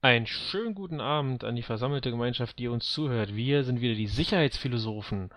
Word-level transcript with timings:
Einen 0.00 0.26
schönen 0.26 0.76
guten 0.76 1.00
Abend 1.00 1.42
an 1.42 1.56
die 1.56 1.62
versammelte 1.62 2.10
Gemeinschaft, 2.10 2.58
die 2.60 2.68
uns 2.68 2.92
zuhört. 2.92 3.34
Wir 3.34 3.64
sind 3.64 3.80
wieder 3.80 3.94
die 3.94 4.06
Sicherheitsphilosophen. 4.06 5.30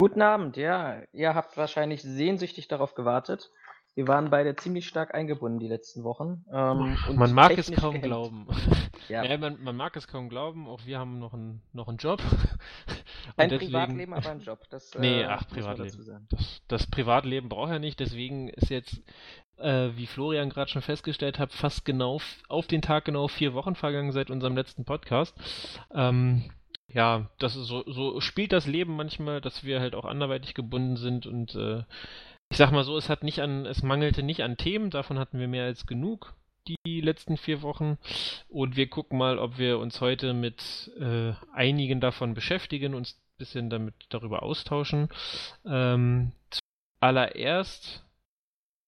Guten 0.00 0.20
Abend, 0.20 0.56
ja. 0.56 1.02
Ihr 1.12 1.34
habt 1.34 1.56
wahrscheinlich 1.56 2.02
sehnsüchtig 2.02 2.66
darauf 2.66 2.94
gewartet. 2.94 3.50
Wir 3.94 4.08
waren 4.08 4.30
beide 4.30 4.54
ziemlich 4.56 4.86
stark 4.86 5.14
eingebunden 5.14 5.60
die 5.60 5.68
letzten 5.68 6.02
Wochen. 6.02 6.44
Ähm, 6.52 6.96
man 7.14 7.32
mag 7.32 7.56
es 7.56 7.70
kaum 7.72 7.94
gehängt. 7.94 8.04
glauben. 8.04 8.46
Ja. 9.08 9.24
ja 9.24 9.38
man, 9.38 9.62
man, 9.62 9.74
mag 9.74 9.96
es 9.96 10.06
kaum 10.06 10.28
glauben. 10.28 10.68
Auch 10.68 10.84
wir 10.84 10.98
haben 10.98 11.18
noch 11.18 11.32
einen, 11.32 11.62
noch 11.72 11.88
einen 11.88 11.96
Job. 11.96 12.20
Ein 13.38 13.48
deswegen... 13.48 13.72
Privatleben, 13.72 14.12
aber 14.12 14.30
ein 14.30 14.40
Job. 14.40 14.60
Das, 14.68 14.92
nee, 14.98 15.22
äh, 15.22 15.24
ach, 15.24 15.48
Privatleben. 15.48 16.26
Das, 16.28 16.62
das, 16.68 16.86
Privatleben 16.90 17.48
braucht 17.48 17.70
er 17.70 17.78
nicht. 17.78 18.00
Deswegen 18.00 18.48
ist 18.48 18.68
jetzt, 18.68 19.00
äh, 19.60 19.96
wie 19.96 20.06
Florian 20.06 20.50
gerade 20.50 20.70
schon 20.70 20.82
festgestellt 20.82 21.38
hat, 21.38 21.52
fast 21.52 21.84
genau 21.84 22.20
auf 22.48 22.66
den 22.66 22.82
Tag 22.82 23.04
genau 23.04 23.28
vier 23.28 23.54
Wochen 23.54 23.74
vergangen 23.74 24.12
seit 24.12 24.30
unserem 24.30 24.56
letzten 24.56 24.84
Podcast. 24.84 25.34
Ähm, 25.92 26.50
ja, 26.92 27.28
das 27.38 27.56
ist 27.56 27.66
so, 27.66 27.84
so 27.86 28.20
spielt 28.20 28.52
das 28.52 28.66
Leben 28.66 28.96
manchmal, 28.96 29.40
dass 29.40 29.64
wir 29.64 29.80
halt 29.80 29.94
auch 29.94 30.04
anderweitig 30.04 30.54
gebunden 30.54 30.96
sind 30.96 31.26
und 31.26 31.54
äh, 31.54 31.82
ich 32.50 32.56
sag 32.56 32.72
mal 32.72 32.84
so, 32.84 32.96
es 32.96 33.10
hat 33.10 33.22
nicht 33.22 33.40
an, 33.40 33.66
es 33.66 33.82
mangelte 33.82 34.22
nicht 34.22 34.42
an 34.42 34.56
Themen, 34.56 34.90
davon 34.90 35.18
hatten 35.18 35.38
wir 35.38 35.48
mehr 35.48 35.64
als 35.64 35.86
genug 35.86 36.34
die 36.86 37.00
letzten 37.00 37.36
vier 37.36 37.62
Wochen 37.62 37.98
und 38.48 38.76
wir 38.76 38.88
gucken 38.88 39.18
mal, 39.18 39.38
ob 39.38 39.58
wir 39.58 39.78
uns 39.78 40.00
heute 40.00 40.34
mit 40.34 40.90
äh, 40.98 41.32
einigen 41.52 42.00
davon 42.00 42.34
beschäftigen, 42.34 42.94
uns 42.94 43.14
ein 43.14 43.38
bisschen 43.38 43.70
damit 43.70 43.94
darüber 44.10 44.42
austauschen. 44.42 45.08
Ähm, 45.66 46.32
allererst 47.00 48.04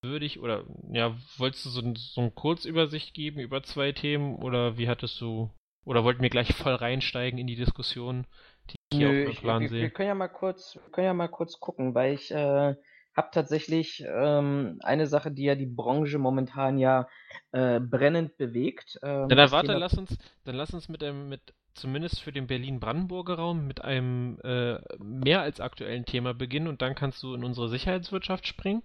würde 0.02 0.24
ich, 0.24 0.40
oder 0.40 0.64
ja, 0.92 1.16
wolltest 1.36 1.66
du 1.66 1.70
so, 1.70 1.94
so 1.94 2.20
eine 2.20 2.30
Kurzübersicht 2.30 3.14
geben 3.14 3.40
über 3.40 3.62
zwei 3.62 3.92
Themen 3.92 4.36
oder 4.36 4.78
wie 4.78 4.88
hattest 4.88 5.20
du, 5.20 5.50
oder 5.84 6.04
wollten 6.04 6.22
wir 6.22 6.30
gleich 6.30 6.54
voll 6.54 6.74
reinsteigen 6.74 7.38
in 7.38 7.46
die 7.46 7.56
Diskussion, 7.56 8.26
die 8.70 8.76
ich 8.90 8.98
hier 8.98 9.08
Nö, 9.08 9.28
auf 9.28 9.34
dem 9.34 9.40
Plan 9.40 9.62
ich, 9.62 9.70
sehe? 9.70 9.82
Wir 9.82 9.90
können 9.90 10.08
ja 10.08 10.14
mal 10.14 10.28
kurz, 10.28 10.76
wir 10.76 10.92
können 10.92 11.06
ja 11.06 11.14
mal 11.14 11.28
kurz 11.28 11.60
gucken, 11.60 11.94
weil 11.94 12.14
ich 12.14 12.30
äh, 12.30 12.74
habe 13.14 13.28
tatsächlich 13.32 14.04
ähm, 14.06 14.78
eine 14.82 15.06
Sache, 15.06 15.30
die 15.30 15.44
ja 15.44 15.54
die 15.54 15.66
Branche 15.66 16.18
momentan 16.18 16.78
ja 16.78 17.08
äh, 17.52 17.80
brennend 17.80 18.36
bewegt. 18.38 18.98
Ähm, 19.02 19.28
dann 19.28 19.50
warte, 19.50 19.74
lass 19.74 19.94
uns, 19.94 20.16
dann 20.44 20.54
lass 20.54 20.72
uns 20.72 20.88
mit 20.88 21.02
dem, 21.02 21.28
mit 21.28 21.54
zumindest 21.74 22.20
für 22.20 22.32
den 22.32 22.46
Berlin-Brandenburger 22.46 23.34
Raum 23.34 23.66
mit 23.66 23.82
einem 23.82 24.38
äh, 24.44 24.78
mehr 24.98 25.42
als 25.42 25.60
aktuellen 25.60 26.04
Thema 26.04 26.34
beginnen 26.34 26.68
und 26.68 26.82
dann 26.82 26.94
kannst 26.94 27.22
du 27.22 27.34
in 27.34 27.44
unsere 27.44 27.68
Sicherheitswirtschaft 27.68 28.46
springen. 28.46 28.82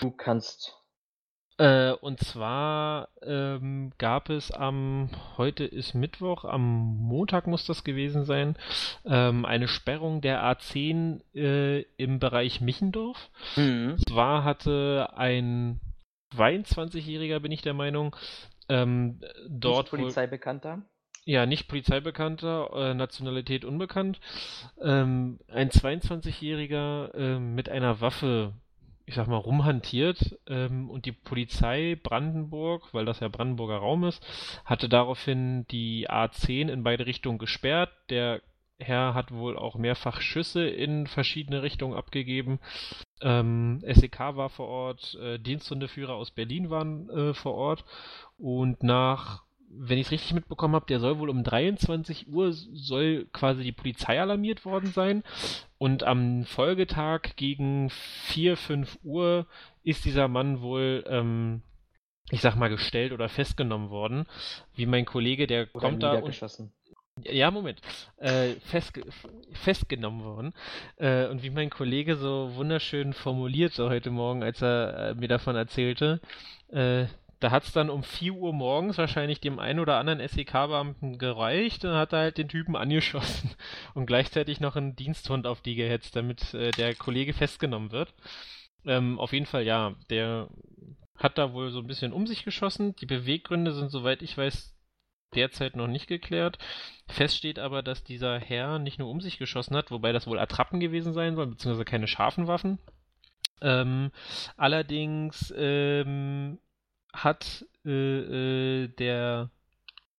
Du 0.00 0.10
kannst. 0.10 0.76
Äh, 1.58 1.92
und 1.92 2.20
zwar 2.20 3.08
ähm, 3.22 3.92
gab 3.96 4.28
es 4.28 4.50
am, 4.50 5.08
heute 5.38 5.64
ist 5.64 5.94
Mittwoch, 5.94 6.44
am 6.44 6.62
Montag 6.98 7.46
muss 7.46 7.64
das 7.64 7.82
gewesen 7.82 8.26
sein, 8.26 8.56
ähm, 9.06 9.46
eine 9.46 9.66
Sperrung 9.66 10.20
der 10.20 10.42
A10 10.44 11.22
äh, 11.34 11.80
im 11.96 12.18
Bereich 12.18 12.60
Michendorf. 12.60 13.30
Mhm. 13.56 13.96
Zwar 14.06 14.44
hatte 14.44 15.14
ein 15.16 15.80
22-Jähriger, 16.34 17.40
bin 17.40 17.52
ich 17.52 17.62
der 17.62 17.74
Meinung, 17.74 18.14
ähm, 18.68 19.20
dort. 19.48 19.92
Nicht 19.92 20.02
Polizeibekannter? 20.02 20.82
Ja, 21.24 21.46
nicht 21.46 21.68
Polizeibekannter, 21.68 22.70
äh, 22.74 22.94
Nationalität 22.94 23.64
unbekannt. 23.64 24.20
Ähm, 24.80 25.40
ein 25.48 25.70
22-Jähriger 25.70 27.14
äh, 27.14 27.38
mit 27.40 27.68
einer 27.68 28.00
Waffe 28.00 28.52
ich 29.06 29.14
sag 29.14 29.28
mal, 29.28 29.36
rumhantiert 29.36 30.36
ähm, 30.48 30.90
und 30.90 31.06
die 31.06 31.12
Polizei 31.12 31.96
Brandenburg, 32.02 32.92
weil 32.92 33.04
das 33.04 33.20
ja 33.20 33.28
Brandenburger 33.28 33.76
Raum 33.76 34.04
ist, 34.04 34.24
hatte 34.64 34.88
daraufhin 34.88 35.64
die 35.68 36.10
A10 36.10 36.68
in 36.68 36.82
beide 36.82 37.06
Richtungen 37.06 37.38
gesperrt. 37.38 37.90
Der 38.10 38.42
Herr 38.78 39.14
hat 39.14 39.32
wohl 39.32 39.56
auch 39.56 39.76
mehrfach 39.76 40.20
Schüsse 40.20 40.68
in 40.68 41.06
verschiedene 41.06 41.62
Richtungen 41.62 41.94
abgegeben. 41.96 42.58
Ähm, 43.22 43.80
SEK 43.86 44.18
war 44.18 44.50
vor 44.50 44.66
Ort, 44.66 45.14
äh, 45.14 45.38
Diensthundeführer 45.38 46.14
aus 46.14 46.32
Berlin 46.32 46.68
waren 46.68 47.08
äh, 47.08 47.32
vor 47.32 47.54
Ort 47.54 47.84
und 48.36 48.82
nach 48.82 49.45
wenn 49.68 49.98
ich 49.98 50.06
es 50.06 50.12
richtig 50.12 50.32
mitbekommen 50.34 50.74
habe, 50.74 50.86
der 50.86 51.00
soll 51.00 51.18
wohl 51.18 51.30
um 51.30 51.42
23 51.42 52.28
Uhr 52.28 52.52
soll 52.52 53.26
quasi 53.32 53.62
die 53.62 53.72
Polizei 53.72 54.20
alarmiert 54.20 54.64
worden 54.64 54.92
sein. 54.92 55.22
Und 55.78 56.02
am 56.02 56.44
Folgetag 56.44 57.36
gegen 57.36 57.90
4, 57.90 58.56
5 58.56 58.98
Uhr 59.02 59.46
ist 59.82 60.04
dieser 60.04 60.28
Mann 60.28 60.60
wohl, 60.60 61.04
ähm, 61.08 61.62
ich 62.30 62.40
sag 62.40 62.56
mal, 62.56 62.68
gestellt 62.68 63.12
oder 63.12 63.28
festgenommen 63.28 63.90
worden. 63.90 64.26
Wie 64.74 64.86
mein 64.86 65.04
Kollege, 65.04 65.46
der 65.46 65.68
oder 65.72 65.88
kommt 65.88 66.02
da 66.02 66.14
und. 66.14 66.40
Ja, 67.22 67.50
Moment. 67.50 67.80
Äh, 68.18 68.56
festge 68.66 69.02
festgenommen 69.52 70.22
worden. 70.22 70.52
Äh, 70.96 71.28
und 71.28 71.42
wie 71.42 71.50
mein 71.50 71.70
Kollege 71.70 72.16
so 72.16 72.54
wunderschön 72.56 73.14
formulierte 73.14 73.88
heute 73.88 74.10
Morgen, 74.10 74.42
als 74.42 74.60
er 74.60 75.10
äh, 75.10 75.14
mir 75.14 75.28
davon 75.28 75.56
erzählte, 75.56 76.20
äh, 76.68 77.06
da 77.40 77.50
hat 77.50 77.64
es 77.64 77.72
dann 77.72 77.90
um 77.90 78.02
4 78.02 78.32
Uhr 78.34 78.52
morgens 78.52 78.98
wahrscheinlich 78.98 79.40
dem 79.40 79.58
einen 79.58 79.80
oder 79.80 79.98
anderen 79.98 80.26
SEK-Beamten 80.26 81.18
gereicht 81.18 81.84
und 81.84 81.94
hat 81.94 82.12
er 82.12 82.20
halt 82.20 82.38
den 82.38 82.48
Typen 82.48 82.76
angeschossen 82.76 83.50
und 83.94 84.06
gleichzeitig 84.06 84.60
noch 84.60 84.76
einen 84.76 84.96
Diensthund 84.96 85.46
auf 85.46 85.60
die 85.60 85.74
gehetzt, 85.74 86.16
damit 86.16 86.54
äh, 86.54 86.70
der 86.72 86.94
Kollege 86.94 87.34
festgenommen 87.34 87.92
wird. 87.92 88.14
Ähm, 88.84 89.18
auf 89.18 89.32
jeden 89.32 89.46
Fall, 89.46 89.64
ja, 89.64 89.94
der 90.10 90.48
hat 91.16 91.38
da 91.38 91.52
wohl 91.52 91.70
so 91.70 91.80
ein 91.80 91.86
bisschen 91.86 92.12
um 92.12 92.26
sich 92.26 92.44
geschossen. 92.44 92.94
Die 92.96 93.06
Beweggründe 93.06 93.72
sind, 93.72 93.90
soweit 93.90 94.22
ich 94.22 94.36
weiß, 94.36 94.74
derzeit 95.34 95.76
noch 95.76 95.88
nicht 95.88 96.06
geklärt. 96.06 96.58
Fest 97.08 97.36
steht 97.36 97.58
aber, 97.58 97.82
dass 97.82 98.04
dieser 98.04 98.38
Herr 98.38 98.78
nicht 98.78 98.98
nur 98.98 99.10
um 99.10 99.20
sich 99.20 99.38
geschossen 99.38 99.76
hat, 99.76 99.90
wobei 99.90 100.12
das 100.12 100.26
wohl 100.26 100.38
Attrappen 100.38 100.80
gewesen 100.80 101.12
sein 101.12 101.34
sollen, 101.34 101.50
beziehungsweise 101.50 101.84
keine 101.84 102.06
scharfen 102.06 102.46
Waffen. 102.46 102.78
Ähm, 103.60 104.10
allerdings 104.56 105.52
ähm, 105.56 106.58
hat 107.24 107.66
äh, 107.84 108.84
äh, 108.84 108.88
der 108.88 109.50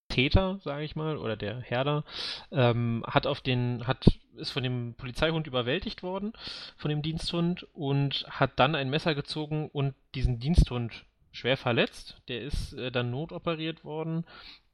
Täter, 0.10 0.60
sage 0.64 0.84
ich 0.84 0.96
mal, 0.96 1.18
oder 1.18 1.36
der 1.36 1.60
Herder, 1.60 2.04
ähm, 2.52 3.04
hat 3.08 3.28
auf 3.28 3.42
den, 3.42 3.86
hat, 3.86 4.08
ist 4.36 4.52
von 4.52 4.64
dem 4.64 4.96
Polizeihund 4.96 5.48
überwältigt 5.48 6.02
worden, 6.02 6.34
von 6.78 6.90
dem 6.90 7.02
Diensthund, 7.02 7.68
und 7.74 8.26
hat 8.30 8.60
dann 8.60 8.76
ein 8.76 8.90
Messer 8.90 9.16
gezogen 9.16 9.70
und 9.72 9.94
diesen 10.16 10.40
Diensthund 10.40 11.06
schwer 11.32 11.58
verletzt. 11.58 12.22
Der 12.30 12.42
ist 12.42 12.74
äh, 12.74 12.92
dann 12.92 13.12
notoperiert 13.12 13.84
worden 13.84 14.26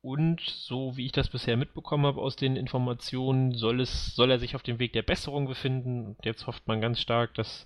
und 0.04 0.42
so 0.42 0.98
wie 0.98 1.06
ich 1.06 1.14
das 1.14 1.30
bisher 1.30 1.56
mitbekommen 1.56 2.06
habe 2.06 2.22
aus 2.22 2.36
den 2.36 2.58
Informationen, 2.58 3.54
soll 3.54 3.80
es, 3.80 4.14
soll 4.16 4.32
er 4.32 4.40
sich 4.40 4.54
auf 4.54 4.62
dem 4.62 4.78
Weg 4.78 4.92
der 4.92 5.02
Besserung 5.02 5.48
befinden. 5.48 6.08
Und 6.08 6.26
jetzt 6.26 6.46
hofft 6.46 6.68
man 6.68 6.82
ganz 6.82 7.00
stark, 7.00 7.34
dass 7.36 7.66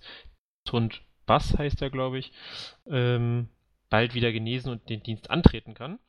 Hund 0.72 1.02
Bass 1.26 1.58
heißt 1.58 1.82
er, 1.82 1.90
glaube 1.90 2.20
ich, 2.20 2.32
ähm, 2.88 3.50
bald 3.90 4.14
wieder 4.14 4.32
genesen 4.32 4.72
und 4.72 4.90
den 4.90 5.04
Dienst 5.04 5.30
antreten 5.30 5.74
kann. 5.74 6.00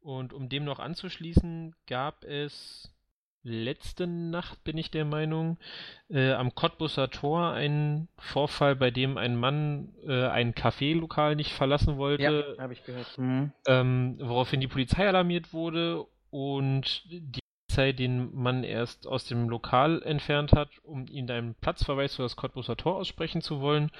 Und 0.00 0.32
um 0.32 0.48
dem 0.48 0.64
noch 0.64 0.78
anzuschließen, 0.78 1.74
gab 1.86 2.24
es 2.24 2.94
letzte 3.42 4.06
Nacht, 4.06 4.62
bin 4.64 4.76
ich 4.78 4.90
der 4.90 5.04
Meinung, 5.04 5.58
äh, 6.10 6.32
am 6.32 6.54
Cottbusser 6.54 7.10
Tor 7.10 7.52
einen 7.52 8.08
Vorfall, 8.18 8.76
bei 8.76 8.90
dem 8.90 9.16
ein 9.16 9.36
Mann 9.36 9.94
äh, 10.06 10.26
ein 10.26 10.54
Kaffeelokal 10.54 11.36
nicht 11.36 11.52
verlassen 11.52 11.96
wollte. 11.96 12.54
Ja, 12.56 12.62
habe 12.62 12.72
ich 12.72 12.84
gehört. 12.84 13.18
Mhm. 13.18 13.52
Ähm, 13.66 14.16
woraufhin 14.20 14.60
die 14.60 14.68
Polizei 14.68 15.08
alarmiert 15.08 15.52
wurde 15.52 16.04
und 16.30 17.02
die 17.10 17.40
Polizei 17.68 17.92
den 17.92 18.34
Mann 18.34 18.64
erst 18.64 19.06
aus 19.06 19.24
dem 19.24 19.48
Lokal 19.48 20.02
entfernt 20.02 20.52
hat, 20.52 20.70
um 20.82 21.06
ihm 21.06 21.30
einen 21.30 21.54
Platzverweis 21.54 22.16
für 22.16 22.22
das 22.22 22.36
Cottbusser 22.36 22.76
Tor 22.76 22.96
aussprechen 22.96 23.40
zu 23.40 23.60
wollen. 23.60 23.90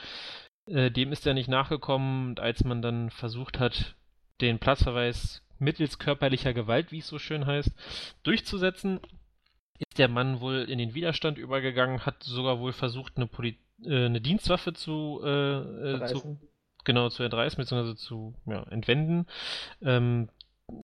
Äh, 0.70 0.90
dem 0.90 1.12
ist 1.12 1.26
er 1.26 1.34
nicht 1.34 1.48
nachgekommen 1.48 2.30
und 2.30 2.40
als 2.40 2.64
man 2.64 2.82
dann 2.82 3.10
versucht 3.10 3.58
hat, 3.58 3.94
den 4.40 4.58
Platzverweis 4.58 5.42
mittels 5.58 5.98
körperlicher 5.98 6.54
Gewalt, 6.54 6.92
wie 6.92 6.98
es 6.98 7.08
so 7.08 7.18
schön 7.18 7.46
heißt, 7.46 7.70
durchzusetzen, 8.22 9.00
ist 9.78 9.98
der 9.98 10.08
Mann 10.08 10.40
wohl 10.40 10.66
in 10.68 10.78
den 10.78 10.94
Widerstand 10.94 11.38
übergegangen, 11.38 12.04
hat 12.04 12.22
sogar 12.22 12.60
wohl 12.60 12.72
versucht, 12.72 13.16
eine, 13.16 13.26
Poli 13.26 13.58
äh, 13.84 14.06
eine 14.06 14.20
Dienstwaffe 14.20 14.72
zu, 14.72 15.20
äh, 15.24 15.94
äh 15.94 16.06
zu, 16.06 16.38
genau 16.84 17.08
zu 17.08 17.22
entreißen 17.22 17.58
bzw. 17.58 17.94
zu 17.94 18.34
ja, 18.46 18.62
entwenden. 18.64 19.26
Ähm, 19.82 20.28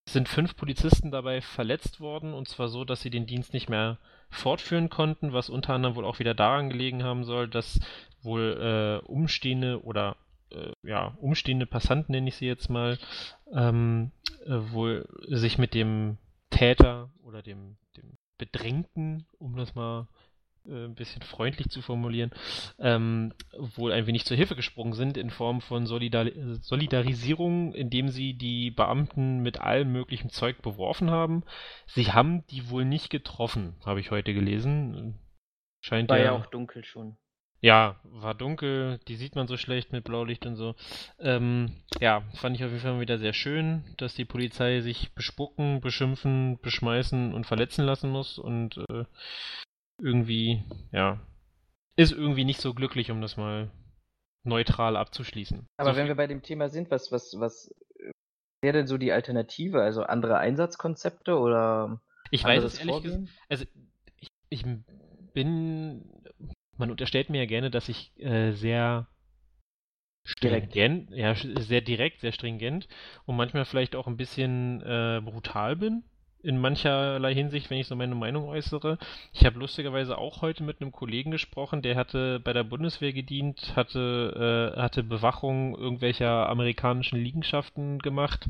sind 0.08 0.28
fünf 0.28 0.56
Polizisten 0.56 1.10
dabei 1.10 1.40
verletzt 1.40 2.00
worden 2.00 2.34
und 2.34 2.48
zwar 2.48 2.68
so, 2.68 2.84
dass 2.84 3.02
sie 3.02 3.10
den 3.10 3.26
Dienst 3.26 3.52
nicht 3.52 3.68
mehr 3.68 3.98
fortführen 4.30 4.90
konnten, 4.90 5.32
was 5.32 5.50
unter 5.50 5.74
anderem 5.74 5.96
wohl 5.96 6.04
auch 6.04 6.18
wieder 6.18 6.34
daran 6.34 6.70
gelegen 6.70 7.02
haben 7.02 7.24
soll, 7.24 7.48
dass 7.48 7.80
wohl 8.22 9.02
äh, 9.04 9.06
umstehende 9.06 9.82
oder 9.84 10.16
äh, 10.50 10.72
ja, 10.82 11.16
umstehende 11.20 11.66
Passanten, 11.66 12.12
nenne 12.12 12.28
ich 12.28 12.36
sie 12.36 12.46
jetzt 12.46 12.70
mal, 12.70 12.98
ähm, 13.52 14.10
äh, 14.46 14.72
wohl 14.72 15.06
sich 15.28 15.58
mit 15.58 15.74
dem 15.74 16.18
Täter 16.50 17.10
oder 17.22 17.42
dem, 17.42 17.76
dem 17.96 18.16
Bedrängten, 18.38 19.26
um 19.38 19.56
das 19.56 19.74
mal 19.74 20.08
äh, 20.66 20.86
ein 20.86 20.94
bisschen 20.94 21.22
freundlich 21.22 21.68
zu 21.68 21.82
formulieren, 21.82 22.30
ähm, 22.78 23.32
wohl 23.56 23.92
ein 23.92 24.06
wenig 24.06 24.24
zur 24.24 24.36
Hilfe 24.36 24.56
gesprungen 24.56 24.94
sind 24.94 25.16
in 25.16 25.30
Form 25.30 25.60
von 25.60 25.86
Solidar 25.86 26.26
Solidarisierung, 26.60 27.74
indem 27.74 28.08
sie 28.08 28.34
die 28.34 28.70
Beamten 28.70 29.40
mit 29.40 29.60
allem 29.60 29.92
möglichen 29.92 30.30
Zeug 30.30 30.62
beworfen 30.62 31.10
haben. 31.10 31.44
Sie 31.86 32.12
haben 32.12 32.46
die 32.46 32.70
wohl 32.70 32.84
nicht 32.84 33.10
getroffen, 33.10 33.76
habe 33.84 34.00
ich 34.00 34.10
heute 34.10 34.34
gelesen. 34.34 35.18
Scheint 35.80 36.08
War 36.08 36.18
ja, 36.18 36.24
ja 36.24 36.32
auch 36.32 36.46
dunkel 36.46 36.84
schon. 36.84 37.16
Ja, 37.64 37.96
war 38.04 38.34
dunkel, 38.34 39.00
die 39.08 39.16
sieht 39.16 39.36
man 39.36 39.46
so 39.46 39.56
schlecht 39.56 39.90
mit 39.90 40.04
Blaulicht 40.04 40.44
und 40.44 40.56
so. 40.56 40.74
Ähm, 41.18 41.72
ja, 41.98 42.22
fand 42.34 42.56
ich 42.56 42.62
auf 42.62 42.70
jeden 42.70 42.82
Fall 42.82 43.00
wieder 43.00 43.16
sehr 43.16 43.32
schön, 43.32 43.84
dass 43.96 44.14
die 44.14 44.26
Polizei 44.26 44.82
sich 44.82 45.14
bespucken, 45.14 45.80
beschimpfen, 45.80 46.58
beschmeißen 46.60 47.32
und 47.32 47.46
verletzen 47.46 47.86
lassen 47.86 48.10
muss 48.10 48.38
und 48.38 48.76
äh, 48.90 49.04
irgendwie, 49.98 50.64
ja, 50.92 51.20
ist 51.96 52.12
irgendwie 52.12 52.44
nicht 52.44 52.60
so 52.60 52.74
glücklich, 52.74 53.10
um 53.10 53.20
das 53.20 53.36
mal 53.36 53.70
neutral 54.42 54.96
abzuschließen. 54.96 55.66
Aber 55.76 55.92
so 55.92 55.96
wenn 55.96 56.08
wir 56.08 56.16
bei 56.16 56.26
dem 56.26 56.42
Thema 56.42 56.68
sind, 56.68 56.90
was, 56.90 57.12
was, 57.12 57.34
was 57.38 57.74
wäre 58.62 58.78
denn 58.78 58.86
so 58.86 58.98
die 58.98 59.12
Alternative? 59.12 59.82
Also 59.82 60.02
andere 60.02 60.38
Einsatzkonzepte 60.38 61.38
oder 61.38 62.00
ich 62.30 62.44
weiß 62.44 62.64
es 62.64 62.78
ehrlich 62.78 63.02
gesagt, 63.02 63.28
also 63.48 63.64
ich, 64.18 64.28
ich 64.50 64.64
bin 65.34 66.04
man 66.76 66.90
unterstellt 66.90 67.30
mir 67.30 67.38
ja 67.38 67.46
gerne, 67.46 67.70
dass 67.70 67.88
ich 67.88 68.18
äh, 68.18 68.52
sehr 68.52 69.06
stringent, 70.26 71.10
ja, 71.10 71.34
sehr 71.34 71.82
direkt, 71.82 72.20
sehr 72.20 72.32
stringent 72.32 72.88
und 73.26 73.36
manchmal 73.36 73.64
vielleicht 73.64 73.94
auch 73.94 74.06
ein 74.06 74.16
bisschen 74.16 74.80
äh, 74.82 75.20
brutal 75.22 75.76
bin. 75.76 76.02
In 76.44 76.58
mancherlei 76.58 77.34
Hinsicht, 77.34 77.70
wenn 77.70 77.78
ich 77.78 77.86
so 77.86 77.96
meine 77.96 78.14
Meinung 78.14 78.46
äußere. 78.48 78.98
Ich 79.32 79.46
habe 79.46 79.58
lustigerweise 79.58 80.18
auch 80.18 80.42
heute 80.42 80.62
mit 80.62 80.80
einem 80.80 80.92
Kollegen 80.92 81.30
gesprochen, 81.30 81.80
der 81.80 81.96
hatte 81.96 82.38
bei 82.38 82.52
der 82.52 82.64
Bundeswehr 82.64 83.14
gedient, 83.14 83.72
hatte, 83.76 84.74
äh, 84.76 84.80
hatte 84.80 85.02
Bewachung 85.02 85.74
irgendwelcher 85.76 86.48
amerikanischen 86.48 87.18
Liegenschaften 87.18 87.98
gemacht, 87.98 88.46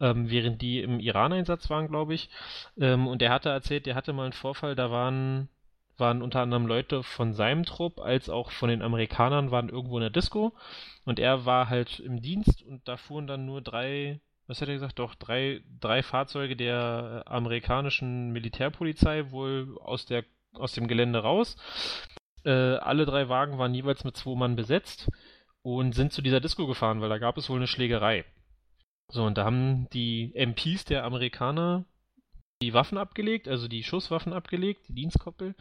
ähm, 0.00 0.30
während 0.30 0.62
die 0.62 0.80
im 0.80 0.98
Iran-Einsatz 0.98 1.68
waren, 1.68 1.88
glaube 1.88 2.14
ich. 2.14 2.30
Ähm, 2.78 3.06
und 3.06 3.20
der 3.20 3.30
hatte 3.30 3.50
erzählt, 3.50 3.84
der 3.84 3.94
hatte 3.94 4.14
mal 4.14 4.24
einen 4.24 4.32
Vorfall, 4.32 4.74
da 4.74 4.90
waren 4.90 5.48
waren 5.98 6.22
unter 6.22 6.40
anderem 6.40 6.66
Leute 6.66 7.02
von 7.02 7.32
seinem 7.32 7.64
Trupp 7.64 8.00
als 8.00 8.28
auch 8.28 8.50
von 8.50 8.68
den 8.68 8.82
Amerikanern 8.82 9.50
waren 9.50 9.68
irgendwo 9.68 9.96
in 9.96 10.02
der 10.02 10.10
Disco 10.10 10.52
und 11.04 11.18
er 11.18 11.46
war 11.46 11.68
halt 11.68 12.00
im 12.00 12.20
Dienst 12.20 12.62
und 12.62 12.86
da 12.86 12.96
fuhren 12.96 13.26
dann 13.26 13.46
nur 13.46 13.62
drei, 13.62 14.20
was 14.46 14.60
hat 14.60 14.68
er 14.68 14.74
gesagt, 14.74 14.98
doch 14.98 15.14
drei, 15.14 15.62
drei 15.80 16.02
Fahrzeuge 16.02 16.56
der 16.56 17.24
amerikanischen 17.26 18.32
Militärpolizei 18.32 19.30
wohl 19.30 19.78
aus 19.80 20.06
der 20.06 20.24
aus 20.54 20.72
dem 20.72 20.88
Gelände 20.88 21.18
raus. 21.18 21.56
Äh, 22.44 22.50
alle 22.50 23.06
drei 23.06 23.28
Wagen 23.28 23.58
waren 23.58 23.74
jeweils 23.74 24.04
mit 24.04 24.16
zwei 24.16 24.34
Mann 24.34 24.56
besetzt 24.56 25.10
und 25.62 25.94
sind 25.94 26.12
zu 26.12 26.22
dieser 26.22 26.40
Disco 26.40 26.66
gefahren, 26.66 27.00
weil 27.00 27.08
da 27.08 27.18
gab 27.18 27.36
es 27.38 27.50
wohl 27.50 27.56
eine 27.56 27.66
Schlägerei. 27.66 28.24
So, 29.08 29.24
und 29.24 29.38
da 29.38 29.44
haben 29.44 29.88
die 29.90 30.32
MPs 30.34 30.84
der 30.84 31.04
Amerikaner 31.04 31.84
die 32.62 32.72
Waffen 32.72 32.98
abgelegt, 32.98 33.48
also 33.48 33.68
die 33.68 33.84
Schusswaffen 33.84 34.32
abgelegt, 34.32 34.88
die 34.88 34.94
Dienstkoppel, 34.94 35.54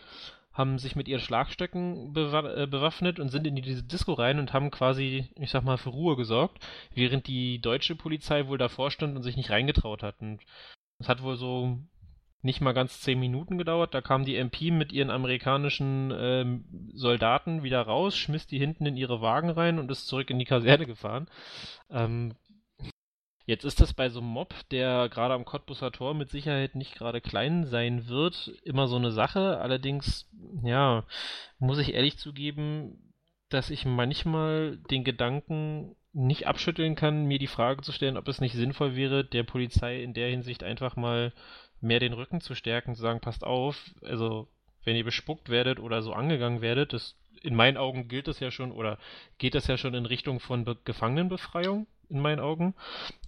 haben 0.56 0.80
sich 0.80 0.96
mit 0.96 1.07
ihren 1.07 1.19
Schlagstöcken 1.19 2.16
äh, 2.16 2.66
bewaffnet 2.66 3.19
und 3.19 3.30
sind 3.30 3.46
in 3.46 3.56
diese 3.57 3.84
Disco 3.84 4.13
rein 4.13 4.40
und 4.40 4.54
haben 4.54 4.72
quasi, 4.72 5.30
ich 5.36 5.52
sag 5.52 5.63
mal, 5.63 5.78
für 5.78 5.90
Ruhe 5.90 6.16
gesorgt, 6.16 6.66
während 6.94 7.28
die 7.28 7.60
deutsche 7.60 7.96
Polizei 7.96 8.48
wohl 8.48 8.57
davor 8.57 8.90
stand 8.90 9.16
und 9.16 9.24
sich 9.24 9.36
nicht 9.36 9.52
reingetraut 9.52 10.02
hat. 10.02 10.16
Und 10.22 10.40
es 10.98 11.10
hat 11.10 11.22
wohl 11.22 11.36
so 11.36 11.78
nicht 12.42 12.62
mal 12.62 12.74
ganz 12.74 13.02
zehn 13.02 13.19
Minuten 13.19 13.57
gedauert. 13.57 13.94
Da 13.94 14.02
kam 14.02 14.24
die 14.24 14.38
MP 14.38 14.72
mit 14.72 14.94
ihren 14.94 15.10
amerikanischen 15.10 16.13
ähm, 16.16 16.63
Soldaten 16.94 17.63
wieder 17.63 17.81
raus, 17.81 18.16
schmiss 18.16 18.48
die 18.48 18.60
hinten 18.60 18.86
in 18.86 18.96
ihre 18.96 19.19
Wagen 19.19 19.50
rein 19.50 19.78
und 19.78 19.92
ist 19.92 20.07
zurück 20.07 20.30
in 20.30 20.40
die 20.40 20.46
Kaserne 20.46 20.86
gefahren. 20.86 21.28
Ähm, 21.90 22.36
Jetzt 23.45 23.63
ist 23.63 23.80
das 23.80 23.94
bei 23.94 24.09
so 24.09 24.19
einem 24.19 24.30
Mob, 24.30 24.56
der 24.71 25.07
gerade 25.09 25.36
am 25.36 25.45
Cottbusser 25.45 25.92
Tor 25.92 26.15
mit 26.15 26.30
Sicherheit 26.30 26.74
nicht 26.75 26.95
gerade 26.95 27.21
klein 27.21 27.65
sein 27.65 28.07
wird, 28.07 28.51
immer 28.63 28.88
so 28.88 28.95
eine 28.95 29.12
Sache. 29.12 29.59
Allerdings, 29.59 30.27
ja, 30.63 31.03
muss 31.59 31.77
ich 31.77 31.94
ehrlich 31.94 32.18
zugeben, 32.18 33.13
dass 33.50 33.69
ich 33.69 33.86
manchmal 33.86 34.77
den 34.89 35.03
Gedanken 35.03 35.95
nicht 36.12 36.47
abschütteln 36.47 36.95
kann, 36.95 37.25
mir 37.25 37.38
die 37.38 37.45
Frage 37.45 37.83
zu 37.83 37.92
stellen, 37.92 38.18
ob 38.18 38.27
es 38.27 38.42
nicht 38.42 38.56
sinnvoll 38.56 38.95
wäre, 38.95 39.24
der 39.24 39.44
Polizei 39.44 40.01
in 40.01 40.13
der 40.13 40.30
Hinsicht 40.30 40.63
einfach 40.63 40.95
mal 40.95 41.31
mehr 41.81 42.00
den 42.00 42.13
Rücken 42.13 42.42
zu 42.42 42.56
stärken, 42.56 42.95
zu 42.95 43.01
sagen, 43.01 43.19
passt 43.19 43.44
auf, 43.44 43.92
also 44.01 44.47
wenn 44.86 44.95
ihr 44.95 45.03
bespuckt 45.03 45.50
werdet 45.50 45.80
oder 45.80 46.01
so 46.01 46.13
angegangen 46.13 46.62
werdet, 46.62 46.94
das 46.94 47.15
in 47.42 47.53
meinen 47.53 47.77
Augen 47.77 48.07
gilt 48.07 48.27
das 48.27 48.39
ja 48.39 48.50
schon 48.50 48.71
oder 48.71 48.97
geht 49.38 49.56
das 49.56 49.68
ja 49.68 49.77
schon 49.77 49.94
in 49.94 50.06
Richtung 50.06 50.39
von 50.39 50.63
Be 50.63 50.77
Gefangenenbefreiung 50.83 51.86
in 52.09 52.19
meinen 52.19 52.39
Augen 52.39 52.74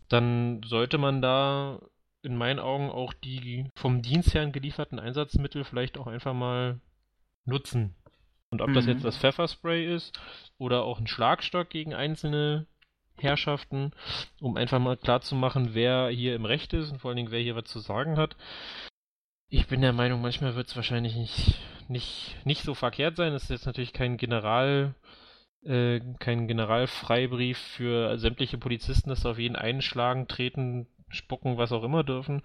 dann 0.10 0.62
sollte 0.64 0.98
man 0.98 1.22
da 1.22 1.80
in 2.24 2.36
meinen 2.36 2.60
Augen 2.60 2.90
auch 2.90 3.14
die 3.14 3.70
vom 3.76 4.02
Dienstherrn 4.02 4.52
gelieferten 4.52 5.00
Einsatzmittel 5.00 5.64
vielleicht 5.64 5.98
auch 5.98 6.08
einfach 6.08 6.34
mal 6.34 6.80
nutzen. 7.46 7.96
Und 8.50 8.62
ob 8.62 8.70
mhm. 8.70 8.74
das 8.74 8.86
jetzt 8.86 9.06
das 9.06 9.18
Pfefferspray 9.18 9.94
ist 9.94 10.20
oder 10.58 10.84
auch 10.84 11.00
ein 11.00 11.08
Schlagstock 11.08 11.70
gegen 11.70 11.94
einzelne 11.94 12.66
Herrschaften, 13.20 13.92
um 14.40 14.58
einfach 14.58 14.80
mal 14.80 14.98
klarzumachen, 14.98 15.74
wer 15.74 16.10
hier 16.10 16.36
im 16.36 16.46
Recht 16.46 16.74
ist 16.74 16.92
und 16.92 17.00
vor 17.00 17.10
allen 17.10 17.18
Dingen, 17.18 17.32
wer 17.32 17.42
hier 17.42 17.56
was 17.56 17.66
zu 17.66 17.80
sagen 17.80 18.18
hat. 18.18 18.36
Ich 19.50 19.68
bin 19.68 19.82
der 19.82 19.94
Meinung, 19.94 20.22
manchmal 20.22 20.56
wird 20.56 20.68
es 20.68 20.76
wahrscheinlich 20.76 21.16
nicht, 21.16 21.56
nicht, 21.88 22.36
nicht 22.46 22.64
so 22.64 22.74
verkehrt 22.74 23.16
sein. 23.16 23.34
Es 23.34 23.44
ist 23.44 23.50
jetzt 23.50 23.66
natürlich 23.66 23.94
kein 23.94 24.18
General, 24.18 24.94
äh, 25.68 26.02
kein 26.20 26.48
Generalfreibrief 26.48 27.58
für 27.58 28.18
sämtliche 28.18 28.58
Polizisten, 28.58 29.10
dass 29.10 29.22
sie 29.22 29.30
auf 29.30 29.40
jeden 29.40 29.56
einschlagen, 29.56 30.28
treten, 30.28 30.88
spucken, 31.10 31.58
was 31.58 31.72
auch 31.72 31.84
immer 31.84 32.04
dürfen. 32.04 32.42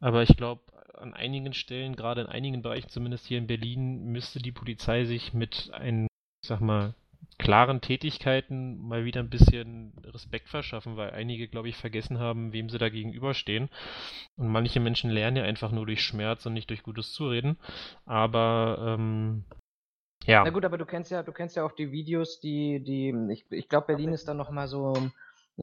Aber 0.00 0.22
ich 0.22 0.36
glaube, 0.36 0.62
an 0.94 1.14
einigen 1.14 1.52
Stellen, 1.52 1.96
gerade 1.96 2.22
in 2.22 2.26
einigen 2.26 2.62
Bereichen, 2.62 2.88
zumindest 2.88 3.26
hier 3.26 3.38
in 3.38 3.46
Berlin, 3.46 4.04
müsste 4.06 4.40
die 4.40 4.52
Polizei 4.52 5.04
sich 5.04 5.32
mit 5.32 5.70
ein, 5.72 6.06
sag 6.44 6.60
mal, 6.60 6.94
klaren 7.38 7.80
Tätigkeiten 7.80 8.78
mal 8.78 9.04
wieder 9.04 9.20
ein 9.20 9.30
bisschen 9.30 9.92
Respekt 10.04 10.48
verschaffen, 10.48 10.96
weil 10.96 11.10
einige, 11.10 11.48
glaube 11.48 11.68
ich, 11.68 11.76
vergessen 11.76 12.18
haben, 12.18 12.52
wem 12.52 12.70
sie 12.70 12.78
da 12.78 12.88
gegenüberstehen. 12.88 13.68
Und 14.36 14.48
manche 14.48 14.80
Menschen 14.80 15.10
lernen 15.10 15.36
ja 15.36 15.44
einfach 15.44 15.70
nur 15.70 15.86
durch 15.86 16.02
Schmerz 16.02 16.46
und 16.46 16.54
nicht 16.54 16.70
durch 16.70 16.82
gutes 16.82 17.12
Zureden. 17.12 17.58
Aber 18.06 18.96
ähm, 18.98 19.44
ja. 20.26 20.44
Na 20.44 20.50
gut, 20.50 20.64
aber 20.64 20.78
du 20.78 20.84
kennst 20.84 21.10
ja, 21.10 21.22
du 21.22 21.32
kennst 21.32 21.56
ja 21.56 21.64
auch 21.64 21.72
die 21.72 21.92
Videos, 21.92 22.40
die, 22.40 22.82
die, 22.82 23.14
ich, 23.30 23.50
ich 23.50 23.68
glaube, 23.68 23.88
Berlin 23.88 24.12
ist 24.12 24.28
da 24.28 24.34
nochmal 24.34 24.68
so, 24.68 24.94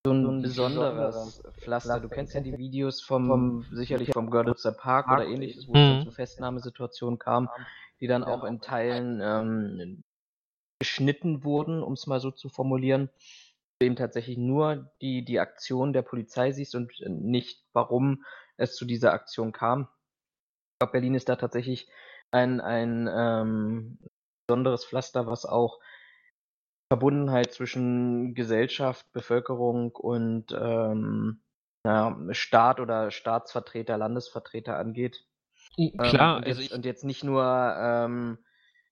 so 0.03 0.11
ein, 0.11 0.23
so 0.23 0.31
ein 0.31 0.41
besonderes 0.41 1.43
Pflaster. 1.59 1.99
Du 1.99 2.09
kennst 2.09 2.33
ja 2.33 2.41
die 2.41 2.57
Videos 2.57 3.01
vom, 3.01 3.27
vom 3.27 3.65
sicherlich 3.71 4.11
vom 4.11 4.29
Görlitzer 4.29 4.71
Park 4.71 5.11
oder 5.11 5.27
ähnliches, 5.27 5.67
wo 5.67 5.73
es 5.73 5.79
mhm. 5.79 6.03
zu 6.05 6.11
Festnahmesituationen 6.11 7.19
kam, 7.19 7.49
die 7.99 8.07
dann 8.07 8.23
auch 8.23 8.43
in 8.43 8.59
Teilen 8.61 9.21
ähm, 9.21 10.03
geschnitten 10.79 11.43
wurden, 11.43 11.83
um 11.83 11.93
es 11.93 12.07
mal 12.07 12.19
so 12.19 12.31
zu 12.31 12.49
formulieren. 12.49 13.09
Eben 13.81 13.95
tatsächlich 13.95 14.37
nur 14.37 14.91
die, 15.01 15.25
die 15.25 15.39
Aktion 15.39 15.93
der 15.93 16.03
Polizei 16.03 16.51
siehst 16.51 16.73
und 16.75 16.91
nicht, 17.05 17.63
warum 17.73 18.23
es 18.57 18.75
zu 18.75 18.85
dieser 18.85 19.13
Aktion 19.13 19.51
kam. 19.51 19.81
Ich 19.81 20.79
glaube, 20.79 20.93
Berlin 20.93 21.15
ist 21.15 21.29
da 21.29 21.35
tatsächlich 21.35 21.87
ein, 22.31 22.61
ein 22.61 23.09
ähm, 23.13 23.99
besonderes 24.47 24.85
Pflaster, 24.85 25.27
was 25.27 25.45
auch 25.45 25.79
Verbundenheit 26.91 27.51
zwischen 27.51 28.35
Gesellschaft, 28.35 29.11
Bevölkerung 29.13 29.91
und 29.91 30.51
ähm, 30.51 31.41
ja, 31.85 32.17
Staat 32.31 32.79
oder 32.79 33.11
Staatsvertreter, 33.11 33.97
Landesvertreter 33.97 34.77
angeht. 34.77 35.25
Klar, 35.97 36.37
ähm, 36.37 36.43
und, 36.43 36.47
also 36.47 36.61
jetzt, 36.61 36.73
und 36.73 36.85
jetzt 36.85 37.03
nicht 37.03 37.23
nur 37.23 37.43
ähm, 37.43 38.37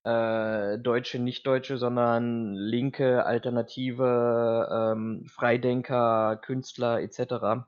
äh, 0.03 0.79
Deutsche, 0.79 1.19
Nicht-Deutsche, 1.19 1.77
sondern 1.77 2.55
Linke, 2.55 3.25
Alternative, 3.25 4.93
ähm, 4.93 5.25
Freidenker, 5.27 6.37
Künstler 6.37 7.01
etc. 7.01 7.67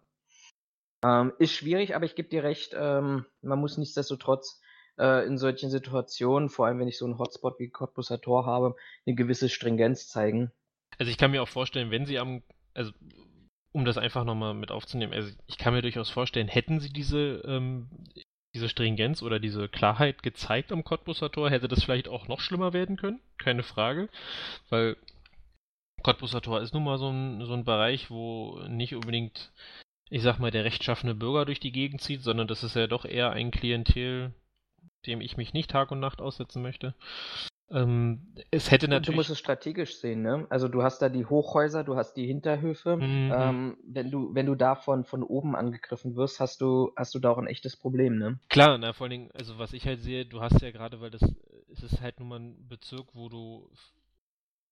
Ähm, 1.05 1.33
ist 1.37 1.53
schwierig, 1.53 1.95
aber 1.95 2.05
ich 2.05 2.15
gebe 2.15 2.29
dir 2.29 2.43
recht, 2.43 2.75
ähm, 2.75 3.25
man 3.41 3.59
muss 3.59 3.77
nichtsdestotrotz 3.77 4.61
äh, 4.97 5.25
in 5.25 5.37
solchen 5.37 5.69
Situationen, 5.69 6.49
vor 6.49 6.67
allem 6.67 6.79
wenn 6.79 6.87
ich 6.87 6.97
so 6.97 7.05
einen 7.05 7.17
Hotspot 7.17 7.59
wie 7.59 7.69
Cottbusser 7.69 8.21
Tor 8.21 8.45
habe, 8.45 8.75
eine 9.05 9.15
gewisse 9.15 9.49
Stringenz 9.49 10.07
zeigen. 10.07 10.51
Also 10.97 11.11
ich 11.11 11.17
kann 11.17 11.31
mir 11.31 11.41
auch 11.41 11.47
vorstellen, 11.47 11.91
wenn 11.91 12.05
sie 12.05 12.19
am, 12.19 12.43
also 12.73 12.91
um 13.71 13.85
das 13.85 13.97
einfach 13.97 14.23
nochmal 14.23 14.53
mit 14.53 14.71
aufzunehmen, 14.71 15.13
also 15.13 15.31
ich 15.47 15.57
kann 15.57 15.73
mir 15.73 15.81
durchaus 15.81 16.09
vorstellen, 16.09 16.47
hätten 16.47 16.79
sie 16.79 16.91
diese, 16.91 17.41
ähm, 17.45 17.89
diese 18.53 18.69
Stringenz 18.69 19.23
oder 19.23 19.39
diese 19.39 19.67
Klarheit 19.67 20.21
gezeigt 20.21 20.71
am 20.71 20.83
Cottbusser 20.83 21.31
Tor, 21.31 21.49
hätte 21.49 21.67
das 21.67 21.83
vielleicht 21.83 22.07
auch 22.07 22.27
noch 22.27 22.39
schlimmer 22.39 22.73
werden 22.73 22.97
können, 22.97 23.19
keine 23.39 23.63
Frage, 23.63 24.09
weil 24.69 24.95
Cottbusser 26.03 26.41
Tor 26.41 26.61
ist 26.61 26.73
nun 26.73 26.83
mal 26.83 26.99
so 26.99 27.09
ein, 27.09 27.45
so 27.45 27.53
ein 27.53 27.63
Bereich, 27.63 28.11
wo 28.11 28.59
nicht 28.67 28.93
unbedingt, 28.93 29.51
ich 30.09 30.21
sag 30.21 30.37
mal, 30.37 30.51
der 30.51 30.65
rechtschaffene 30.65 31.15
Bürger 31.15 31.45
durch 31.45 31.59
die 31.59 31.71
Gegend 31.71 32.01
zieht, 32.01 32.21
sondern 32.21 32.47
das 32.47 32.63
ist 32.63 32.75
ja 32.75 32.87
doch 32.87 33.05
eher 33.05 33.31
ein 33.31 33.51
Klientel, 33.51 34.33
dem 35.05 35.21
ich 35.21 35.37
mich 35.37 35.53
nicht 35.53 35.71
Tag 35.71 35.91
und 35.91 35.99
Nacht 35.99 36.21
aussetzen 36.21 36.61
möchte. 36.61 36.95
Ähm, 37.71 38.33
es 38.51 38.71
hätte 38.71 38.87
natürlich. 38.87 39.07
Du 39.07 39.15
musst 39.15 39.29
es 39.29 39.39
strategisch 39.39 39.95
sehen, 39.95 40.21
ne? 40.21 40.45
Also 40.49 40.67
du 40.67 40.83
hast 40.83 41.01
da 41.01 41.09
die 41.09 41.25
Hochhäuser, 41.25 41.83
du 41.83 41.95
hast 41.95 42.13
die 42.13 42.27
Hinterhöfe. 42.27 42.97
Mhm. 42.97 43.33
Ähm, 43.35 43.77
wenn 43.87 44.11
du, 44.11 44.35
wenn 44.35 44.45
du 44.45 44.55
davon 44.55 45.05
von 45.05 45.23
oben 45.23 45.55
angegriffen 45.55 46.15
wirst, 46.15 46.39
hast 46.39 46.61
du, 46.61 46.91
hast 46.95 47.15
du 47.15 47.19
da 47.19 47.31
auch 47.31 47.37
ein 47.37 47.47
echtes 47.47 47.75
Problem, 47.75 48.17
ne? 48.17 48.39
Klar, 48.49 48.77
na 48.77 48.93
vor 48.93 49.05
allen 49.05 49.11
Dingen, 49.11 49.31
also 49.33 49.57
was 49.57 49.73
ich 49.73 49.87
halt 49.87 50.01
sehe, 50.01 50.25
du 50.25 50.41
hast 50.41 50.61
ja 50.61 50.71
gerade, 50.71 51.01
weil 51.01 51.09
das 51.09 51.21
es 51.73 51.83
ist 51.83 52.01
halt 52.01 52.19
nun 52.19 52.29
mal 52.29 52.39
ein 52.39 52.67
Bezirk, 52.67 53.07
wo 53.13 53.29
du 53.29 53.69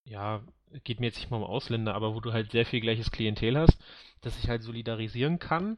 ja, 0.05 0.41
geht 0.83 0.99
mir 0.99 1.07
jetzt 1.07 1.17
nicht 1.17 1.31
mal 1.31 1.37
um 1.37 1.43
Ausländer, 1.43 1.95
aber 1.95 2.15
wo 2.15 2.19
du 2.19 2.33
halt 2.33 2.51
sehr 2.51 2.65
viel 2.65 2.81
gleiches 2.81 3.11
Klientel 3.11 3.57
hast, 3.57 3.77
das 4.21 4.35
sich 4.39 4.49
halt 4.49 4.63
solidarisieren 4.63 5.39
kann. 5.39 5.77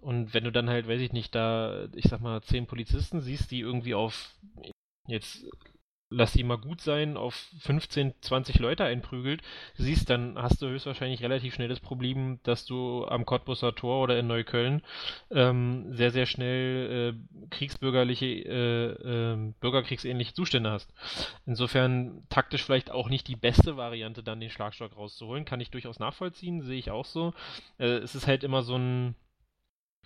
Und 0.00 0.34
wenn 0.34 0.44
du 0.44 0.50
dann 0.52 0.68
halt, 0.68 0.88
weiß 0.88 1.00
ich 1.00 1.12
nicht, 1.12 1.34
da, 1.34 1.88
ich 1.94 2.06
sag 2.06 2.20
mal, 2.20 2.42
zehn 2.42 2.66
Polizisten 2.66 3.20
siehst, 3.20 3.50
die 3.50 3.60
irgendwie 3.60 3.94
auf 3.94 4.34
jetzt 5.06 5.44
lass 6.12 6.32
sie 6.32 6.44
mal 6.44 6.58
gut 6.58 6.80
sein, 6.80 7.16
auf 7.16 7.34
15, 7.60 8.14
20 8.20 8.58
Leute 8.58 8.84
einprügelt, 8.84 9.42
siehst, 9.74 10.10
dann 10.10 10.36
hast 10.36 10.62
du 10.62 10.68
höchstwahrscheinlich 10.68 11.22
relativ 11.22 11.54
schnell 11.54 11.68
das 11.68 11.80
Problem, 11.80 12.38
dass 12.42 12.66
du 12.66 13.06
am 13.06 13.24
Cottbusser 13.24 13.74
Tor 13.74 14.02
oder 14.02 14.18
in 14.18 14.26
Neukölln 14.26 14.82
ähm, 15.30 15.92
sehr, 15.94 16.10
sehr 16.10 16.26
schnell 16.26 17.14
äh, 17.14 17.46
kriegsbürgerliche, 17.50 18.26
äh, 18.26 19.32
äh, 19.32 19.52
bürgerkriegsähnliche 19.60 20.34
Zustände 20.34 20.70
hast. 20.70 20.92
Insofern 21.46 22.22
taktisch 22.28 22.62
vielleicht 22.62 22.90
auch 22.90 23.08
nicht 23.08 23.28
die 23.28 23.36
beste 23.36 23.76
Variante, 23.76 24.22
dann 24.22 24.40
den 24.40 24.50
Schlagstock 24.50 24.96
rauszuholen. 24.96 25.44
Kann 25.44 25.60
ich 25.60 25.70
durchaus 25.70 25.98
nachvollziehen, 25.98 26.62
sehe 26.62 26.78
ich 26.78 26.90
auch 26.90 27.06
so. 27.06 27.32
Äh, 27.78 27.98
es 27.98 28.14
ist 28.14 28.26
halt 28.26 28.44
immer 28.44 28.62
so 28.62 28.76
ein 28.76 29.14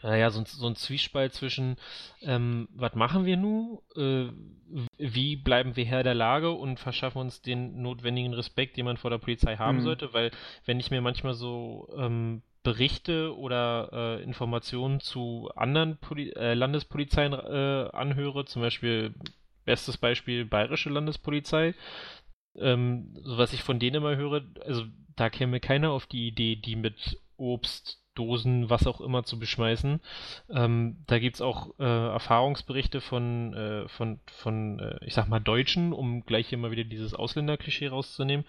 naja, 0.03 0.31
so, 0.31 0.45
so 0.45 0.67
ein 0.67 0.77
Zwiespalt 0.77 1.33
zwischen, 1.33 1.77
ähm, 2.23 2.69
was 2.75 2.95
machen 2.95 3.25
wir 3.25 3.37
nun, 3.37 3.79
äh, 3.97 4.31
wie 4.99 5.37
bleiben 5.37 5.77
wir 5.77 5.85
Herr 5.85 6.03
der 6.03 6.15
Lage 6.15 6.51
und 6.51 6.79
verschaffen 6.79 7.19
uns 7.19 7.41
den 7.41 7.81
notwendigen 7.81 8.35
Respekt, 8.35 8.77
den 8.77 8.85
man 8.85 8.99
vor 8.99 9.11
der 9.11 9.19
Polizei 9.19 9.57
haben 9.57 9.79
mhm. 9.79 9.83
sollte, 9.83 10.13
weil 10.13 10.31
wenn 10.65 10.81
ich 10.81 10.91
mir 10.91 11.01
manchmal 11.01 11.35
so 11.35 11.89
ähm, 11.97 12.43
Berichte 12.63 13.37
oder 13.37 13.91
äh, 13.93 14.23
Informationen 14.23 15.01
zu 15.01 15.51
anderen 15.55 15.99
Poli 15.99 16.31
äh, 16.31 16.55
Landespolizeien 16.55 17.33
äh, 17.33 17.89
anhöre, 17.93 18.45
zum 18.45 18.61
Beispiel, 18.61 19.15
bestes 19.65 19.97
Beispiel 19.97 20.45
Bayerische 20.45 20.91
Landespolizei, 20.91 21.75
ähm, 22.57 23.15
so 23.23 23.39
was 23.39 23.53
ich 23.53 23.63
von 23.63 23.79
denen 23.79 23.97
immer 23.97 24.17
höre, 24.17 24.43
also 24.65 24.85
da 25.15 25.31
käme 25.31 25.61
keiner 25.61 25.91
auf 25.91 26.07
die 26.07 26.27
Idee, 26.27 26.57
die 26.57 26.77
mit 26.77 27.21
Obst 27.37 28.03
Dosen, 28.17 28.69
was 28.69 28.87
auch 28.87 29.01
immer 29.01 29.23
zu 29.23 29.39
beschmeißen. 29.39 30.01
Ähm, 30.51 30.97
da 31.07 31.19
gibt 31.19 31.37
es 31.37 31.41
auch 31.41 31.71
äh, 31.79 31.85
Erfahrungsberichte 31.85 33.01
von, 33.01 33.55
äh, 33.55 33.89
von, 33.89 34.19
von 34.27 34.81
äh, 34.81 34.99
ich 35.05 35.15
sag 35.15 35.29
mal, 35.29 35.41
Deutschen, 35.41 35.93
um 35.93 36.27
gleich 36.27 36.53
immer 36.53 36.71
wieder 36.71 36.85
dieses 36.85 37.15
Ausländerklischee 37.15 37.89
rauszunehmen, 37.89 38.45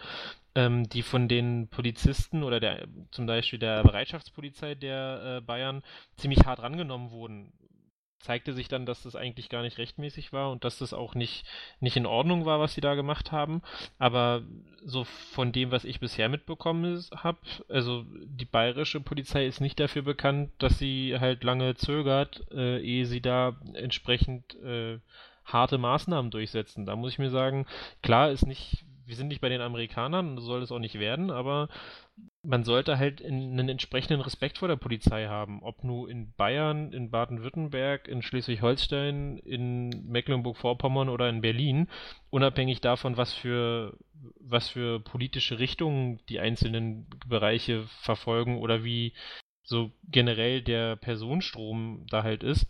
ähm, 0.55 0.89
die 0.89 1.03
von 1.03 1.27
den 1.27 1.67
Polizisten 1.67 2.43
oder 2.43 2.59
der, 2.59 2.87
zum 3.11 3.27
Beispiel 3.27 3.59
der 3.59 3.83
Bereitschaftspolizei 3.83 4.73
der 4.73 5.37
äh, 5.37 5.41
Bayern 5.41 5.83
ziemlich 6.15 6.45
hart 6.45 6.61
rangenommen 6.61 7.11
wurden 7.11 7.51
zeigte 8.19 8.53
sich 8.53 8.67
dann, 8.67 8.85
dass 8.85 9.03
das 9.03 9.15
eigentlich 9.15 9.49
gar 9.49 9.61
nicht 9.61 9.77
rechtmäßig 9.77 10.33
war 10.33 10.51
und 10.51 10.63
dass 10.63 10.79
das 10.79 10.93
auch 10.93 11.15
nicht, 11.15 11.45
nicht 11.79 11.97
in 11.97 12.05
Ordnung 12.05 12.45
war, 12.45 12.59
was 12.59 12.73
sie 12.73 12.81
da 12.81 12.95
gemacht 12.95 13.31
haben. 13.31 13.61
Aber 13.99 14.41
so 14.83 15.03
von 15.03 15.51
dem, 15.51 15.71
was 15.71 15.85
ich 15.85 15.99
bisher 15.99 16.29
mitbekommen 16.29 17.03
habe, 17.15 17.39
also 17.69 18.05
die 18.25 18.45
bayerische 18.45 18.99
Polizei 18.99 19.45
ist 19.45 19.61
nicht 19.61 19.79
dafür 19.79 20.01
bekannt, 20.01 20.51
dass 20.59 20.77
sie 20.77 21.17
halt 21.19 21.43
lange 21.43 21.75
zögert, 21.75 22.45
äh, 22.51 22.79
ehe 22.79 23.05
sie 23.05 23.21
da 23.21 23.55
entsprechend 23.73 24.55
äh, 24.55 24.99
harte 25.45 25.77
Maßnahmen 25.77 26.31
durchsetzen. 26.31 26.85
Da 26.85 26.95
muss 26.95 27.13
ich 27.13 27.19
mir 27.19 27.29
sagen, 27.29 27.65
klar 28.01 28.31
ist 28.31 28.45
nicht 28.45 28.83
wir 29.07 29.15
sind 29.15 29.29
nicht 29.29 29.39
bei 29.39 29.49
den 29.49 29.61
Amerikanern 29.61 30.37
soll 30.37 30.61
es 30.61 30.71
auch 30.71 30.79
nicht 30.79 30.99
werden, 30.99 31.31
aber 31.31 31.69
man 32.43 32.63
sollte 32.63 32.97
halt 32.97 33.23
einen 33.23 33.67
entsprechenden 33.67 34.21
Respekt 34.21 34.57
vor 34.57 34.67
der 34.69 34.77
Polizei 34.77 35.27
haben. 35.27 35.61
Ob 35.63 35.83
nur 35.83 36.09
in 36.09 36.31
Bayern, 36.33 36.93
in 36.93 37.11
Baden-Württemberg, 37.11 38.07
in 38.07 38.21
Schleswig-Holstein, 38.21 39.37
in 39.39 39.89
Mecklenburg-Vorpommern 40.07 41.09
oder 41.09 41.27
in 41.29 41.41
Berlin, 41.41 41.89
unabhängig 42.29 42.79
davon, 42.79 43.17
was 43.17 43.33
für, 43.33 43.97
was 44.39 44.69
für 44.69 45.01
politische 45.01 45.59
Richtungen 45.59 46.21
die 46.29 46.39
einzelnen 46.39 47.07
Bereiche 47.27 47.85
verfolgen 48.01 48.59
oder 48.59 48.83
wie 48.83 49.13
so 49.63 49.91
generell 50.09 50.61
der 50.61 50.95
Personenstrom 50.95 52.05
da 52.09 52.23
halt 52.23 52.43
ist. 52.43 52.67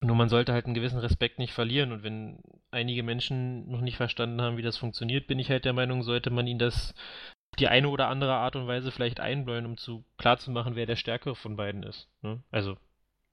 Nur 0.00 0.16
man 0.16 0.28
sollte 0.28 0.52
halt 0.52 0.64
einen 0.64 0.74
gewissen 0.74 0.98
Respekt 0.98 1.38
nicht 1.38 1.52
verlieren. 1.52 1.92
Und 1.92 2.02
wenn 2.02 2.38
einige 2.70 3.02
Menschen 3.02 3.70
noch 3.70 3.80
nicht 3.80 3.96
verstanden 3.96 4.40
haben, 4.40 4.56
wie 4.56 4.62
das 4.62 4.78
funktioniert, 4.78 5.26
bin 5.26 5.38
ich 5.38 5.50
halt 5.50 5.64
der 5.66 5.72
Meinung, 5.72 6.02
sollte 6.02 6.30
man 6.30 6.46
ihnen 6.46 6.58
das 6.58 6.94
die 7.58 7.68
eine 7.68 7.88
oder 7.88 8.08
andere 8.08 8.34
Art 8.34 8.56
und 8.56 8.66
Weise 8.66 8.90
vielleicht 8.90 9.20
einbläuen, 9.20 9.66
um 9.66 9.76
zu 9.76 10.04
klarzumachen, 10.18 10.76
wer 10.76 10.86
der 10.86 10.96
Stärkere 10.96 11.34
von 11.34 11.56
beiden 11.56 11.82
ist. 11.82 12.08
Ne? 12.22 12.42
Also 12.50 12.76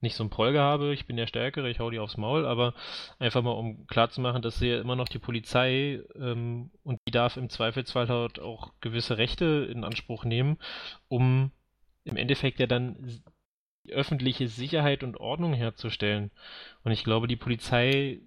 nicht 0.02 0.16
so 0.16 0.24
ein 0.24 0.30
Prollgehabe, 0.30 0.92
ich 0.92 1.06
bin 1.06 1.16
der 1.16 1.28
Stärkere, 1.28 1.70
ich 1.70 1.78
hau 1.78 1.88
die 1.90 2.00
aufs 2.00 2.16
Maul, 2.16 2.44
aber 2.44 2.74
einfach 3.18 3.42
mal 3.42 3.52
um 3.52 3.86
klarzumachen, 3.86 4.42
dass 4.42 4.58
sie 4.58 4.68
ja 4.68 4.80
immer 4.80 4.96
noch 4.96 5.08
die 5.08 5.20
Polizei 5.20 6.00
ähm, 6.16 6.70
und 6.82 7.00
die 7.06 7.12
darf 7.12 7.36
im 7.36 7.48
Zweifelsfall 7.48 8.08
halt 8.08 8.40
auch 8.40 8.72
gewisse 8.80 9.16
Rechte 9.16 9.68
in 9.70 9.84
Anspruch 9.84 10.24
nehmen, 10.24 10.58
um 11.08 11.52
im 12.04 12.16
Endeffekt 12.16 12.58
ja 12.58 12.66
dann 12.66 13.22
die 13.84 13.92
öffentliche 13.92 14.48
Sicherheit 14.48 15.04
und 15.04 15.18
Ordnung 15.18 15.54
herzustellen. 15.54 16.32
Und 16.82 16.90
ich 16.90 17.04
glaube, 17.04 17.28
die 17.28 17.36
Polizei 17.36 18.20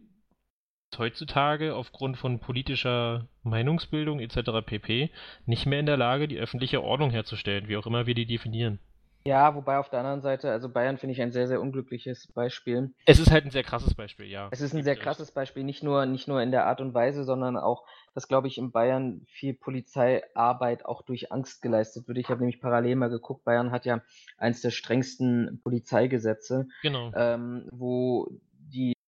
heutzutage 0.97 1.75
aufgrund 1.75 2.17
von 2.17 2.39
politischer 2.39 3.27
Meinungsbildung 3.43 4.19
etc. 4.19 4.65
pp. 4.65 5.11
nicht 5.45 5.65
mehr 5.65 5.79
in 5.79 5.85
der 5.85 5.97
Lage, 5.97 6.27
die 6.27 6.39
öffentliche 6.39 6.83
Ordnung 6.83 7.11
herzustellen, 7.11 7.67
wie 7.67 7.77
auch 7.77 7.85
immer 7.85 8.05
wir 8.05 8.15
die 8.15 8.25
definieren. 8.25 8.79
Ja, 9.27 9.55
wobei 9.55 9.79
auf 9.79 9.89
der 9.89 10.01
anderen 10.01 10.21
Seite, 10.21 10.51
also 10.51 10.69
Bayern 10.69 10.99
finde 10.99 11.13
ich 11.13 11.21
ein 11.21 11.31
sehr, 11.31 11.47
sehr 11.47 11.59
unglückliches 11.59 12.27
Beispiel. 12.27 12.93
Es 13.07 13.17
ist 13.17 13.31
halt 13.31 13.43
ein 13.43 13.49
sehr 13.49 13.63
krasses 13.63 13.95
Beispiel, 13.95 14.27
ja. 14.27 14.49
Es 14.51 14.61
ist 14.61 14.75
ein 14.75 14.83
sehr 14.83 14.95
krasses 14.95 15.31
Beispiel, 15.31 15.63
nicht 15.63 15.81
nur, 15.81 16.05
nicht 16.05 16.27
nur 16.27 16.43
in 16.43 16.51
der 16.51 16.67
Art 16.67 16.79
und 16.79 16.93
Weise, 16.93 17.23
sondern 17.23 17.57
auch, 17.57 17.85
dass, 18.13 18.27
glaube 18.27 18.47
ich, 18.47 18.59
in 18.59 18.71
Bayern 18.71 19.25
viel 19.27 19.55
Polizeiarbeit 19.55 20.85
auch 20.85 21.01
durch 21.01 21.31
Angst 21.31 21.63
geleistet 21.63 22.07
wird. 22.07 22.19
Ich 22.19 22.29
habe 22.29 22.41
nämlich 22.41 22.61
parallel 22.61 22.97
mal 22.97 23.09
geguckt, 23.09 23.43
Bayern 23.45 23.71
hat 23.71 23.87
ja 23.87 24.03
eins 24.37 24.61
der 24.61 24.69
strengsten 24.69 25.59
Polizeigesetze, 25.63 26.67
genau. 26.83 27.11
ähm, 27.15 27.67
wo 27.71 28.29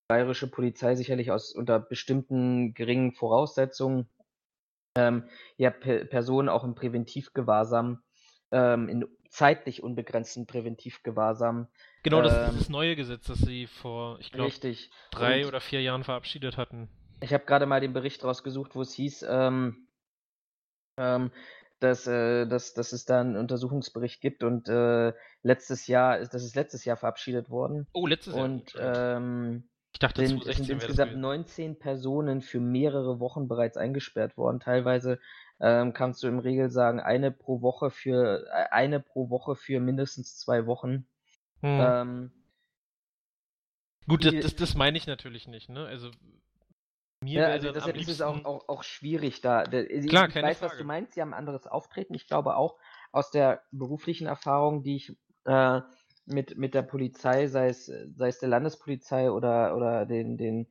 bayerische 0.08 0.48
Polizei 0.48 0.96
sicherlich 0.96 1.32
aus 1.32 1.54
unter 1.54 1.80
bestimmten 1.80 2.74
geringen 2.74 3.14
Voraussetzungen 3.14 4.10
ähm, 4.98 5.30
ja 5.58 5.70
Pe 5.70 6.06
Personen 6.06 6.50
auch 6.50 6.64
im 6.64 6.76
Präventivgewahrsam, 6.76 8.02
ähm, 8.52 8.90
in 8.90 9.06
zeitlich 9.30 9.84
unbegrenzten 9.84 10.48
Präventivgewahrsam. 10.48 11.68
Genau, 12.04 12.22
das 12.22 12.34
ist 12.34 12.40
ähm, 12.40 12.50
dieses 12.54 12.70
neue 12.70 12.96
Gesetz, 12.96 13.26
das 13.28 13.40
sie 13.40 13.68
vor, 13.68 14.18
ich 14.20 14.32
glaube, 14.32 14.54
drei 15.12 15.42
Und 15.42 15.48
oder 15.48 15.60
vier 15.60 15.82
Jahren 15.82 16.04
verabschiedet 16.04 16.58
hatten. 16.58 16.90
Ich 17.22 17.34
habe 17.34 17.46
gerade 17.46 17.66
mal 17.66 17.82
den 17.82 17.94
Bericht 17.94 18.24
rausgesucht, 18.24 18.76
wo 18.76 18.82
es 18.82 18.94
hieß, 18.94 19.26
ähm, 19.28 19.88
ähm, 20.98 21.32
dass, 21.80 22.08
äh, 22.08 22.48
dass, 22.48 22.74
dass 22.74 22.92
es 22.92 23.06
da 23.06 23.22
einen 23.22 23.36
Untersuchungsbericht 23.36 24.22
gibt 24.22 24.44
und 24.44 24.70
äh, 24.70 25.14
letztes 25.44 25.88
Jahr, 25.88 26.20
das 26.20 26.44
ist 26.44 26.56
letztes 26.56 26.86
Jahr 26.86 26.98
verabschiedet 26.98 27.50
worden. 27.50 27.88
Oh, 27.94 28.08
letztes 28.08 28.36
Jahr. 28.36 28.46
Und 28.46 28.76
ähm, 28.80 29.70
ich 29.98 30.00
dachte, 30.00 30.27
sind, 30.27 30.46
es 30.46 30.58
sind 30.58 30.70
insgesamt 30.70 31.18
19 31.18 31.80
Personen 31.80 32.42
für 32.44 32.60
mehrere 32.60 33.20
Wochen 33.20 33.48
bereits 33.48 33.77
eingesperrt 33.77 34.38
worden. 34.38 34.60
Teilweise 34.60 35.20
ähm, 35.60 35.92
kannst 35.94 36.22
du 36.22 36.27
im 36.27 36.38
Regel 36.38 36.70
sagen, 36.70 37.00
eine 37.00 37.32
pro 37.32 37.63
Woche 37.63 37.89
für 37.89 38.46
äh, 38.46 38.70
eine 38.70 39.00
pro 39.00 39.32
Woche 39.32 39.56
für 39.56 39.80
mindestens 39.80 40.38
zwei 40.38 40.68
Wochen. 40.68 41.08
Hm. 41.62 41.80
Ähm, 41.82 42.32
Gut, 44.08 44.24
das, 44.24 44.36
das, 44.36 44.56
das, 44.56 44.75
meine 44.75 45.00
ich 45.00 45.08
natürlich 45.08 45.48
nicht, 45.48 45.68
ne? 45.68 45.88
Also 45.88 46.12
mir 47.24 47.42
ja, 47.42 47.48
also 47.48 47.72
das, 47.72 47.88
ist 47.88 48.22
auch, 48.22 48.46
auch, 48.46 48.70
auch 48.70 48.84
schwierig 48.84 49.42
da. 49.42 49.63
Ich, 49.63 50.10
Klar, 50.10 50.30
ich 50.30 50.36
weiß, 50.36 50.60
Frage. 50.60 50.74
was 50.74 50.77
du 50.77 50.84
meinst, 50.84 51.13
sie 51.13 51.22
haben 51.22 51.34
ein 51.34 51.39
anderes 51.39 51.66
Auftreten. 51.66 52.13
Ich 52.13 52.27
glaube 52.27 52.56
auch 52.56 52.77
aus 53.12 53.32
der 53.32 53.63
beruflichen 53.72 54.27
Erfahrung, 54.27 54.84
die 54.84 54.98
ich 54.98 55.18
äh, 55.46 55.82
mit, 56.27 56.57
mit 56.57 56.74
der 56.74 56.84
Polizei, 56.84 57.48
sei 57.48 57.69
es, 57.69 57.86
sei 57.86 58.27
es 58.27 58.39
der 58.39 58.50
Landespolizei 58.50 59.31
oder, 59.31 59.75
oder 59.75 60.05
den, 60.05 60.38
den 60.38 60.67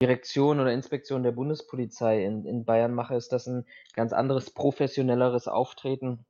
Direktionen 0.00 0.60
oder 0.60 0.72
Inspektionen 0.72 1.24
der 1.24 1.32
Bundespolizei 1.32 2.24
in, 2.24 2.46
in 2.46 2.64
Bayern 2.64 2.94
mache, 2.94 3.16
ist 3.16 3.32
das 3.32 3.46
ein 3.46 3.66
ganz 3.94 4.12
anderes, 4.12 4.50
professionelleres 4.50 5.48
Auftreten. 5.48 6.24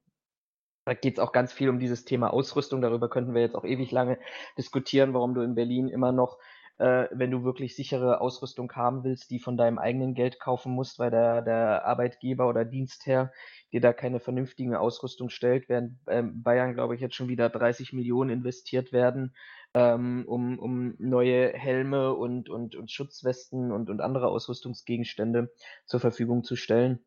Da 0.87 0.94
geht 0.94 1.18
es 1.18 1.20
auch 1.20 1.32
ganz 1.32 1.52
viel 1.52 1.68
um 1.68 1.78
dieses 1.78 2.04
Thema 2.04 2.32
Ausrüstung. 2.32 2.80
Darüber 2.80 3.08
könnten 3.08 3.34
wir 3.34 3.42
jetzt 3.42 3.54
auch 3.54 3.64
ewig 3.64 3.92
lange 3.92 4.18
diskutieren, 4.58 5.14
warum 5.14 5.34
du 5.34 5.42
in 5.42 5.54
Berlin 5.54 5.88
immer 5.88 6.10
noch 6.10 6.38
äh, 6.80 7.08
wenn 7.10 7.30
du 7.30 7.44
wirklich 7.44 7.76
sichere 7.76 8.22
Ausrüstung 8.22 8.72
haben 8.72 9.04
willst, 9.04 9.30
die 9.30 9.38
von 9.38 9.58
deinem 9.58 9.78
eigenen 9.78 10.14
Geld 10.14 10.40
kaufen 10.40 10.72
musst, 10.72 10.99
weil 10.99 11.10
der, 11.10 11.42
der 11.42 11.84
Arbeitgeber 11.84 12.49
oder 12.49 12.64
Dienstherr 12.64 13.32
dir 13.70 13.82
da 13.82 13.92
keine 13.92 14.18
vernünftige 14.18 14.80
Ausrüstung 14.80 15.28
stellt, 15.28 15.68
während 15.68 15.99
ähm, 16.08 16.42
Bayern, 16.42 16.72
glaube 16.72 16.94
ich, 16.94 17.02
jetzt 17.02 17.14
schon 17.14 17.28
wieder 17.28 17.50
30 17.50 17.92
Millionen 17.92 18.30
investiert 18.30 18.92
werden, 18.92 19.37
ähm, 19.75 20.25
um, 20.26 20.58
um 20.58 20.94
neue 20.99 21.52
Helme 21.52 22.14
und, 22.14 22.49
und, 22.49 22.75
und 22.75 22.90
Schutzwesten 22.90 23.72
und, 23.72 23.90
und 23.90 24.00
andere 24.00 24.28
Ausrüstungsgegenstände 24.28 25.52
zur 25.84 26.00
Verfügung 26.00 26.44
zu 26.44 26.56
stellen. 26.56 27.04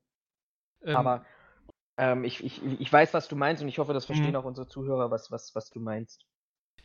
Ähm, 0.85 0.95
Aber 0.95 1.25
ähm, 1.97 2.23
ich, 2.25 2.43
ich, 2.43 2.61
ich 2.79 2.93
weiß, 2.93 3.15
was 3.15 3.27
du 3.27 3.35
meinst 3.35 3.63
und 3.63 3.69
ich 3.69 3.79
hoffe, 3.79 3.93
das 3.93 4.05
verstehen 4.05 4.29
mhm. 4.29 4.35
auch 4.35 4.45
unsere 4.45 4.67
Zuhörer, 4.67 5.09
was, 5.09 5.31
was, 5.31 5.55
was 5.55 5.71
du 5.71 5.79
meinst. 5.79 6.27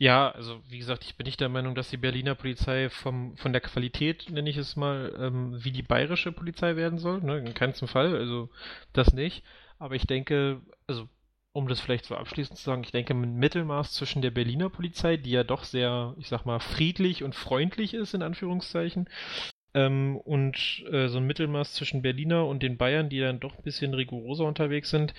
Ja, 0.01 0.31
also 0.31 0.61
wie 0.69 0.77
gesagt, 0.79 1.03
ich 1.03 1.15
bin 1.17 1.25
nicht 1.25 1.41
der 1.41 1.49
Meinung, 1.49 1.75
dass 1.75 1.89
die 1.89 1.97
Berliner 1.97 2.33
Polizei 2.33 2.89
vom, 2.89 3.35
von 3.35 3.51
der 3.51 3.61
Qualität, 3.61 4.29
nenne 4.29 4.49
ich 4.49 4.55
es 4.55 4.77
mal, 4.77 5.13
ähm, 5.19 5.61
wie 5.61 5.71
die 5.73 5.83
bayerische 5.83 6.31
Polizei 6.31 6.77
werden 6.77 6.99
soll. 6.99 7.21
Ne? 7.21 7.37
In 7.39 7.53
keinem 7.53 7.73
Fall, 7.73 8.15
also 8.15 8.49
das 8.93 9.13
nicht. 9.13 9.43
Aber 9.77 9.95
ich 9.95 10.07
denke, 10.07 10.61
also 10.87 11.09
um 11.51 11.67
das 11.67 11.81
vielleicht 11.81 12.05
so 12.05 12.15
abschließend 12.15 12.57
zu 12.57 12.63
sagen, 12.63 12.83
ich 12.83 12.91
denke, 12.91 13.13
ein 13.13 13.35
Mittelmaß 13.35 13.91
zwischen 13.93 14.21
der 14.21 14.31
Berliner 14.31 14.69
Polizei, 14.69 15.17
die 15.17 15.31
ja 15.31 15.43
doch 15.43 15.65
sehr, 15.65 16.15
ich 16.17 16.29
sag 16.29 16.45
mal, 16.45 16.59
friedlich 16.59 17.23
und 17.23 17.35
freundlich 17.35 17.93
ist, 17.93 18.13
in 18.13 18.21
Anführungszeichen, 18.21 19.09
ähm, 19.73 20.17
und 20.17 20.85
äh, 20.91 21.09
so 21.09 21.17
ein 21.19 21.27
Mittelmaß 21.27 21.73
zwischen 21.73 22.01
Berliner 22.03 22.47
und 22.47 22.63
den 22.63 22.77
Bayern, 22.77 23.09
die 23.09 23.19
dann 23.19 23.39
doch 23.41 23.57
ein 23.57 23.63
bisschen 23.63 23.93
rigoroser 23.93 24.45
unterwegs 24.45 24.89
sind, 24.91 25.13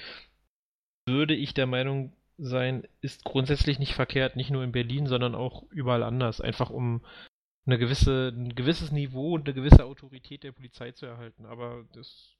würde 1.06 1.34
ich 1.34 1.54
der 1.54 1.66
Meinung 1.66 2.12
sein, 2.40 2.84
ist 3.00 3.24
grundsätzlich 3.24 3.78
nicht 3.78 3.94
verkehrt, 3.94 4.36
nicht 4.36 4.50
nur 4.50 4.64
in 4.64 4.72
Berlin, 4.72 5.06
sondern 5.06 5.34
auch 5.34 5.64
überall 5.70 6.02
anders, 6.02 6.40
einfach 6.40 6.70
um 6.70 7.04
eine 7.66 7.78
gewisse, 7.78 8.32
ein 8.34 8.54
gewisses 8.54 8.90
Niveau 8.90 9.34
und 9.34 9.46
eine 9.46 9.54
gewisse 9.54 9.84
Autorität 9.84 10.42
der 10.42 10.52
Polizei 10.52 10.92
zu 10.92 11.06
erhalten. 11.06 11.46
Aber 11.46 11.84
das 11.92 12.36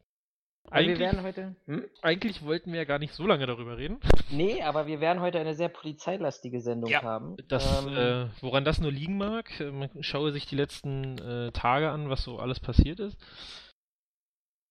eigentlich, 0.71 0.99
wir 0.99 1.07
werden 1.07 1.23
heute. 1.23 1.57
Hm? 1.67 1.85
Eigentlich 2.03 2.45
wollten 2.45 2.73
wir 2.73 2.81
ja 2.81 2.85
gar 2.85 2.99
nicht 2.99 3.15
so 3.15 3.27
lange 3.27 3.47
darüber 3.47 3.77
reden. 3.79 3.99
Nee, 4.33 4.63
aber 4.63 4.87
wir 4.87 5.01
werden 5.01 5.21
heute 5.21 5.41
eine 5.41 5.55
sehr 5.55 5.69
polizeilastige 5.69 6.61
Sendung 6.61 6.89
ja, 6.89 7.03
haben. 7.03 7.37
Das, 7.49 7.85
ähm, 7.85 7.97
äh, 7.97 8.27
woran 8.41 8.65
das 8.65 8.81
nur 8.81 8.93
liegen 8.93 9.19
mag, 9.19 9.59
äh, 9.59 9.73
man 9.73 9.91
schaue 10.03 10.31
sich 10.31 10.47
die 10.47 10.55
letzten 10.55 11.19
äh, 11.19 11.51
Tage 11.51 11.91
an, 11.91 12.09
was 12.09 12.23
so 12.23 12.39
alles 12.39 12.61
passiert 12.61 13.01
ist. 13.01 13.19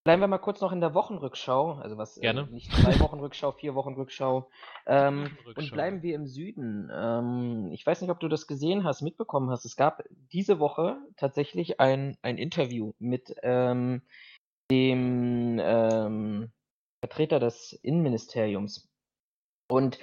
Bleiben 0.10 0.24
wir 0.24 0.28
mal 0.28 0.40
kurz 0.40 0.60
noch 0.60 0.72
in 0.72 0.82
der 0.82 0.96
Wochenrückschau, 0.96 1.74
also 1.74 2.00
was 2.00 2.18
äh, 2.18 2.22
Gerne. 2.22 2.48
Äh, 2.50 2.54
nicht 2.54 2.74
zwei 2.74 3.00
Wochen 3.00 3.20
Rückschau, 3.20 3.52
vier 3.52 3.76
Wochen 3.76 3.94
Rückschau. 3.94 4.50
Ähm. 4.88 5.38
Und 5.56 5.72
bleiben 5.72 6.02
wir 6.02 6.16
im 6.16 6.26
Süden. 6.26 6.90
Ähm, 6.92 7.70
ich 7.74 7.86
weiß 7.86 8.02
nicht, 8.02 8.10
ob 8.10 8.20
du 8.20 8.28
das 8.28 8.48
gesehen 8.48 8.86
hast, 8.86 9.04
mitbekommen 9.04 9.52
hast. 9.52 9.66
Es 9.66 9.76
gab 9.76 10.02
diese 10.10 10.60
Woche 10.60 10.98
tatsächlich 11.16 11.80
ein, 11.80 12.18
ein 12.24 12.40
Interview 12.40 12.94
mit 12.98 13.36
ähm, 13.44 14.02
dem 14.72 15.60
ähm, 15.62 16.52
Vertreter 17.02 17.40
des 17.40 17.74
Innenministeriums. 17.74 18.90
Und 19.70 20.00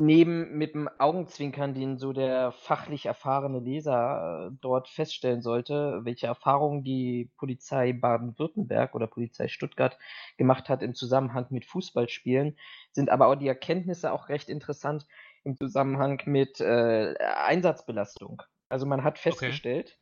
neben 0.00 0.56
mit 0.56 0.74
dem 0.74 0.88
Augenzwinkern, 0.98 1.74
den 1.74 1.98
so 1.98 2.12
der 2.12 2.52
fachlich 2.52 3.06
erfahrene 3.06 3.58
Leser 3.58 4.48
äh, 4.48 4.56
dort 4.60 4.88
feststellen 4.88 5.42
sollte, 5.42 6.00
welche 6.04 6.28
Erfahrungen 6.28 6.84
die 6.84 7.30
Polizei 7.36 7.92
Baden-Württemberg 7.92 8.94
oder 8.94 9.08
Polizei 9.08 9.48
Stuttgart 9.48 9.98
gemacht 10.36 10.68
hat 10.68 10.82
im 10.82 10.94
Zusammenhang 10.94 11.46
mit 11.50 11.64
Fußballspielen, 11.64 12.56
sind 12.92 13.10
aber 13.10 13.26
auch 13.26 13.34
die 13.34 13.48
Erkenntnisse 13.48 14.12
auch 14.12 14.28
recht 14.28 14.48
interessant 14.48 15.06
im 15.44 15.56
Zusammenhang 15.56 16.22
mit 16.26 16.60
äh, 16.60 17.14
Einsatzbelastung. 17.44 18.42
Also 18.68 18.86
man 18.86 19.02
hat 19.02 19.18
festgestellt, 19.18 19.98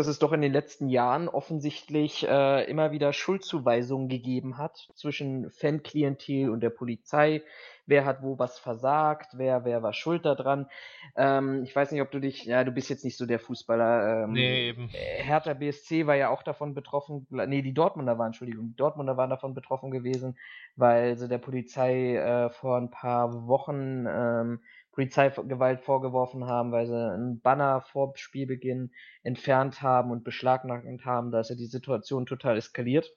dass 0.00 0.06
es 0.06 0.18
doch 0.18 0.32
in 0.32 0.40
den 0.40 0.54
letzten 0.54 0.88
Jahren 0.88 1.28
offensichtlich 1.28 2.26
äh, 2.26 2.64
immer 2.70 2.90
wieder 2.90 3.12
Schuldzuweisungen 3.12 4.08
gegeben 4.08 4.56
hat 4.56 4.88
zwischen 4.94 5.50
Fanklientel 5.50 6.48
und 6.48 6.60
der 6.60 6.70
Polizei. 6.70 7.42
Wer 7.84 8.06
hat 8.06 8.22
wo 8.22 8.38
was 8.38 8.58
versagt, 8.58 9.32
wer, 9.34 9.66
wer 9.66 9.82
war 9.82 9.92
schuld 9.92 10.24
daran. 10.24 10.70
Ähm, 11.16 11.64
ich 11.64 11.76
weiß 11.76 11.92
nicht, 11.92 12.00
ob 12.00 12.10
du 12.10 12.18
dich, 12.18 12.46
ja, 12.46 12.64
du 12.64 12.72
bist 12.72 12.88
jetzt 12.88 13.04
nicht 13.04 13.18
so 13.18 13.26
der 13.26 13.40
Fußballer. 13.40 14.24
Ähm, 14.24 14.32
nee, 14.32 14.68
eben. 14.68 14.88
Hertha 14.88 15.52
BSC 15.52 16.06
war 16.06 16.14
ja 16.14 16.30
auch 16.30 16.42
davon 16.42 16.72
betroffen, 16.72 17.26
nee, 17.28 17.60
die 17.60 17.74
Dortmunder 17.74 18.16
waren, 18.16 18.28
Entschuldigung, 18.28 18.68
die 18.68 18.76
Dortmunder 18.76 19.18
waren 19.18 19.28
davon 19.28 19.52
betroffen 19.52 19.90
gewesen, 19.90 20.38
weil 20.76 21.18
sie 21.18 21.28
der 21.28 21.38
Polizei 21.38 22.16
äh, 22.16 22.48
vor 22.48 22.78
ein 22.78 22.90
paar 22.90 23.46
Wochen 23.48 24.06
ähm, 24.08 24.60
Polizeigewalt 24.92 25.80
vorgeworfen 25.80 26.46
haben, 26.46 26.72
weil 26.72 26.86
sie 26.86 27.12
einen 27.12 27.40
Banner 27.40 27.80
vor 27.80 28.12
Spielbeginn 28.16 28.92
entfernt 29.22 29.82
haben 29.82 30.10
und 30.10 30.24
beschlagnahmt 30.24 31.04
haben. 31.04 31.30
Da 31.30 31.40
ist 31.40 31.50
ja 31.50 31.56
die 31.56 31.66
Situation 31.66 32.26
total 32.26 32.56
eskaliert. 32.56 33.10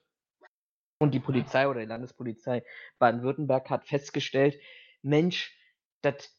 Und 0.98 1.12
die 1.12 1.20
Polizei 1.20 1.68
oder 1.68 1.80
die 1.80 1.86
Landespolizei 1.86 2.62
Baden-Württemberg 2.98 3.68
hat 3.70 3.86
festgestellt, 3.86 4.58
Mensch, 5.02 5.58
das 6.02 6.30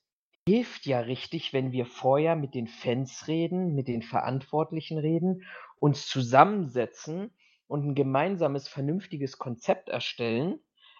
hilft 0.47 0.85
ja 0.85 0.99
richtig, 0.99 1.53
wenn 1.53 1.71
wir 1.71 1.85
vorher 1.85 2.35
mit 2.35 2.55
den 2.55 2.67
Fans 2.67 3.27
reden, 3.27 3.75
mit 3.75 3.87
den 3.87 4.01
Verantwortlichen 4.01 4.97
reden, 4.97 5.43
uns 5.79 6.07
zusammensetzen 6.07 7.31
und 7.67 7.85
ein 7.85 7.95
gemeinsames, 7.95 8.67
vernünftiges 8.67 9.37
Konzept 9.37 9.89
erstellen. 9.89 10.59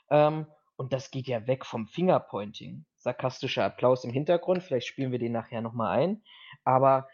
Ähm, 0.09 0.47
und 0.75 0.91
das 0.91 1.09
geht 1.09 1.27
ja 1.27 1.47
weg 1.47 1.65
vom 1.65 1.87
Fingerpointing 1.87 2.85
sarkastischer 3.05 3.63
Applaus 3.63 4.03
im 4.03 4.11
Hintergrund. 4.11 4.63
Vielleicht 4.63 4.87
spielen 4.87 5.11
wir 5.11 5.19
den 5.19 5.31
nachher 5.31 5.61
nochmal 5.61 5.97
ein. 5.97 6.21
Aber 6.63 7.07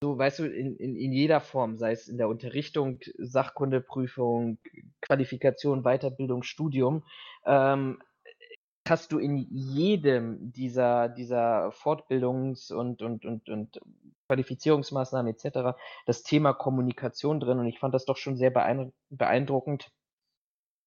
so, 0.00 0.16
weißt 0.16 0.38
du, 0.38 0.44
in, 0.44 0.76
in, 0.76 0.96
in 0.96 1.12
jeder 1.12 1.40
Form, 1.40 1.78
sei 1.78 1.92
es 1.92 2.06
in 2.06 2.18
der 2.18 2.28
Unterrichtung, 2.28 3.00
Sachkundeprüfung, 3.18 4.58
Qualifikation, 5.00 5.82
Weiterbildung, 5.82 6.42
Studium, 6.44 7.02
ähm, 7.44 7.98
hast 8.88 9.12
du 9.12 9.18
in 9.18 9.36
jedem 9.50 10.52
dieser, 10.52 11.08
dieser 11.08 11.70
Fortbildungs- 11.70 12.72
und, 12.72 13.02
und, 13.02 13.24
und, 13.24 13.48
und 13.48 13.80
Qualifizierungsmaßnahmen 14.28 15.34
etc. 15.34 15.76
das 16.06 16.22
Thema 16.22 16.52
Kommunikation 16.52 17.40
drin. 17.40 17.58
Und 17.58 17.66
ich 17.66 17.78
fand 17.78 17.94
das 17.94 18.04
doch 18.04 18.16
schon 18.16 18.36
sehr 18.36 18.50
beeindruckend, 18.50 19.90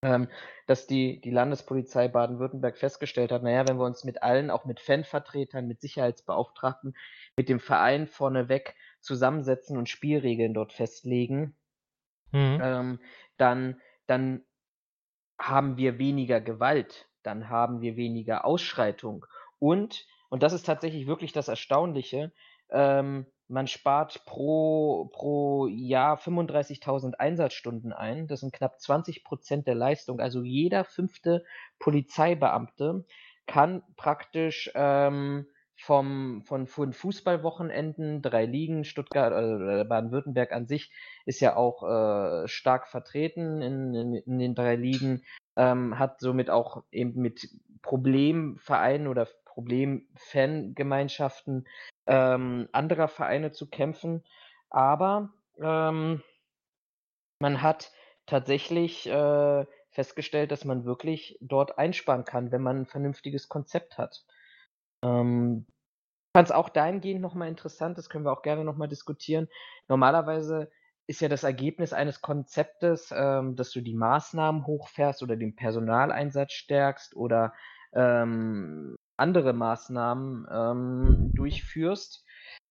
ähm, 0.03 0.27
dass 0.67 0.85
die, 0.85 1.21
die 1.21 1.31
Landespolizei 1.31 2.07
Baden-Württemberg 2.07 2.77
festgestellt 2.77 3.31
hat, 3.31 3.43
naja, 3.43 3.67
wenn 3.67 3.77
wir 3.77 3.85
uns 3.85 4.03
mit 4.03 4.21
allen, 4.21 4.51
auch 4.51 4.65
mit 4.65 4.79
Fanvertretern, 4.79 5.67
mit 5.67 5.81
Sicherheitsbeauftragten, 5.81 6.95
mit 7.37 7.49
dem 7.49 7.59
Verein 7.59 8.07
vorneweg 8.07 8.75
zusammensetzen 8.99 9.77
und 9.77 9.89
Spielregeln 9.89 10.53
dort 10.53 10.73
festlegen, 10.73 11.55
mhm. 12.31 12.59
ähm, 12.61 12.99
dann, 13.37 13.81
dann 14.05 14.43
haben 15.39 15.77
wir 15.77 15.97
weniger 15.97 16.41
Gewalt, 16.41 17.09
dann 17.23 17.49
haben 17.49 17.81
wir 17.81 17.95
weniger 17.95 18.45
Ausschreitung 18.45 19.25
und, 19.59 20.05
und 20.29 20.43
das 20.43 20.53
ist 20.53 20.65
tatsächlich 20.65 21.07
wirklich 21.07 21.31
das 21.31 21.47
Erstaunliche, 21.47 22.33
ähm, 22.69 23.25
man 23.47 23.67
spart 23.67 24.25
pro, 24.25 25.09
pro 25.13 25.67
Jahr 25.67 26.17
35.000 26.17 27.15
Einsatzstunden 27.15 27.93
ein. 27.93 28.27
Das 28.27 28.39
sind 28.39 28.53
knapp 28.53 28.79
20 28.79 29.23
Prozent 29.23 29.67
der 29.67 29.75
Leistung. 29.75 30.19
Also 30.19 30.43
jeder 30.43 30.83
fünfte 30.83 31.43
Polizeibeamte 31.79 33.05
kann 33.45 33.83
praktisch 33.95 34.71
ähm, 34.75 35.45
vom, 35.75 36.43
von, 36.43 36.67
von 36.67 36.93
Fußballwochenenden, 36.93 38.21
drei 38.21 38.45
Ligen, 38.45 38.85
Stuttgart 38.85 39.33
oder 39.33 39.81
äh, 39.81 39.83
Baden-Württemberg 39.83 40.51
an 40.51 40.67
sich 40.67 40.91
ist 41.25 41.41
ja 41.41 41.55
auch 41.55 41.83
äh, 41.83 42.47
stark 42.47 42.87
vertreten 42.87 43.61
in, 43.61 43.93
in, 43.93 44.13
in, 44.13 44.39
den 44.39 44.55
drei 44.55 44.75
Ligen, 44.75 45.23
ähm, 45.57 45.99
hat 45.99 46.21
somit 46.21 46.49
auch 46.49 46.83
eben 46.91 47.21
mit 47.21 47.49
Problemvereinen 47.81 49.07
oder 49.07 49.27
Problem-Fangemeinschaften 49.53 51.67
ähm, 52.07 52.67
anderer 52.71 53.07
Vereine 53.07 53.51
zu 53.51 53.69
kämpfen. 53.69 54.23
Aber 54.69 55.29
ähm, 55.61 56.23
man 57.39 57.61
hat 57.61 57.91
tatsächlich 58.25 59.07
äh, 59.07 59.65
festgestellt, 59.91 60.51
dass 60.51 60.65
man 60.65 60.85
wirklich 60.85 61.37
dort 61.41 61.77
einsparen 61.77 62.25
kann, 62.25 62.51
wenn 62.51 62.63
man 62.63 62.81
ein 62.81 62.85
vernünftiges 62.85 63.49
Konzept 63.49 63.97
hat. 63.97 64.25
Ähm, 65.03 65.65
fand 66.35 66.47
es 66.47 66.51
auch 66.51 66.69
dahingehend 66.69 67.21
nochmal 67.21 67.49
interessant, 67.49 67.97
das 67.97 68.09
können 68.09 68.25
wir 68.25 68.31
auch 68.31 68.41
gerne 68.41 68.63
nochmal 68.63 68.87
diskutieren. 68.87 69.47
Normalerweise 69.87 70.71
ist 71.05 71.21
ja 71.21 71.29
das 71.29 71.43
Ergebnis 71.43 71.93
eines 71.93 72.21
Konzeptes, 72.21 73.13
ähm, 73.15 73.55
dass 73.55 73.71
du 73.71 73.81
die 73.81 73.93
Maßnahmen 73.93 74.65
hochfährst 74.65 75.21
oder 75.21 75.35
den 75.35 75.55
Personaleinsatz 75.55 76.53
stärkst 76.53 77.15
oder 77.15 77.53
ähm, 77.93 78.95
andere 79.17 79.53
Maßnahmen 79.53 80.47
ähm, 80.51 81.31
durchführst, 81.33 82.25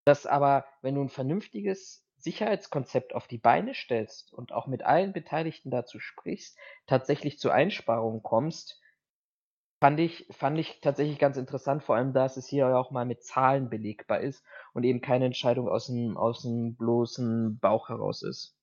dass 0.04 0.26
aber, 0.26 0.64
wenn 0.82 0.94
du 0.94 1.02
ein 1.02 1.08
vernünftiges 1.08 2.04
Sicherheitskonzept 2.16 3.14
auf 3.14 3.26
die 3.26 3.38
Beine 3.38 3.74
stellst 3.74 4.32
und 4.32 4.52
auch 4.52 4.66
mit 4.66 4.82
allen 4.82 5.12
Beteiligten 5.12 5.70
dazu 5.70 5.98
sprichst, 5.98 6.58
tatsächlich 6.86 7.38
zu 7.38 7.50
Einsparungen 7.50 8.22
kommst, 8.22 8.82
Fand 9.82 9.98
ich, 9.98 10.28
fand 10.30 10.56
ich 10.60 10.80
tatsächlich 10.80 11.18
ganz 11.18 11.36
interessant, 11.36 11.82
vor 11.82 11.96
allem, 11.96 12.12
dass 12.12 12.36
es 12.36 12.46
hier 12.46 12.68
auch 12.76 12.92
mal 12.92 13.04
mit 13.04 13.24
Zahlen 13.24 13.68
belegbar 13.68 14.20
ist 14.20 14.44
und 14.74 14.84
eben 14.84 15.00
keine 15.00 15.24
Entscheidung 15.24 15.68
aus 15.68 15.88
dem, 15.88 16.16
aus 16.16 16.42
dem 16.42 16.76
bloßen 16.76 17.58
Bauch 17.58 17.88
heraus 17.88 18.22
ist. 18.22 18.56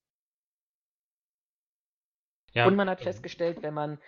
Ja. 2.53 2.67
Und 2.67 2.77
man 2.77 2.89
hat 2.89 3.01
festgestellt, 3.01 3.61
wenn 3.63 3.73
man, 3.73 3.99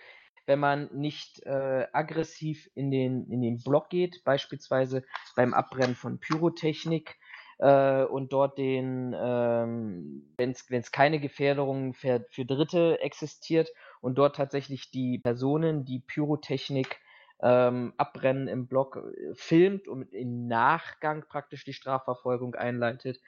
wenn 0.46 0.58
man 0.58 0.90
nicht 0.92 1.42
äh, 1.44 1.86
aggressiv 1.92 2.68
in 2.74 2.90
den, 2.90 3.30
in 3.30 3.40
den 3.40 3.62
Block 3.62 3.90
geht, 3.90 4.22
beispielsweise 4.24 5.04
beim 5.36 5.54
Abbrennen 5.54 5.94
von 5.94 6.18
Pyrotechnik, 6.18 7.16
äh, 7.62 8.04
und 8.04 8.32
dort 8.32 8.58
den, 8.58 9.14
ähm, 9.16 10.32
wenn 10.36 10.50
es 10.50 10.92
keine 10.92 11.20
Gefährdung 11.20 11.94
für, 11.94 12.26
für 12.30 12.44
Dritte 12.44 13.00
existiert 13.00 13.70
und 14.00 14.16
dort 14.16 14.34
tatsächlich 14.36 14.90
die 14.90 15.20
Personen, 15.20 15.84
die 15.84 16.00
Pyrotechnik 16.00 16.98
ähm, 17.40 17.92
abbrennen 17.96 18.48
im 18.48 18.66
Block, 18.66 18.96
äh, 18.96 19.34
filmt 19.34 19.86
und 19.86 20.12
im 20.12 20.48
Nachgang 20.48 21.24
praktisch 21.28 21.64
die 21.64 21.72
Strafverfolgung 21.72 22.56
einleitet, 22.56 23.20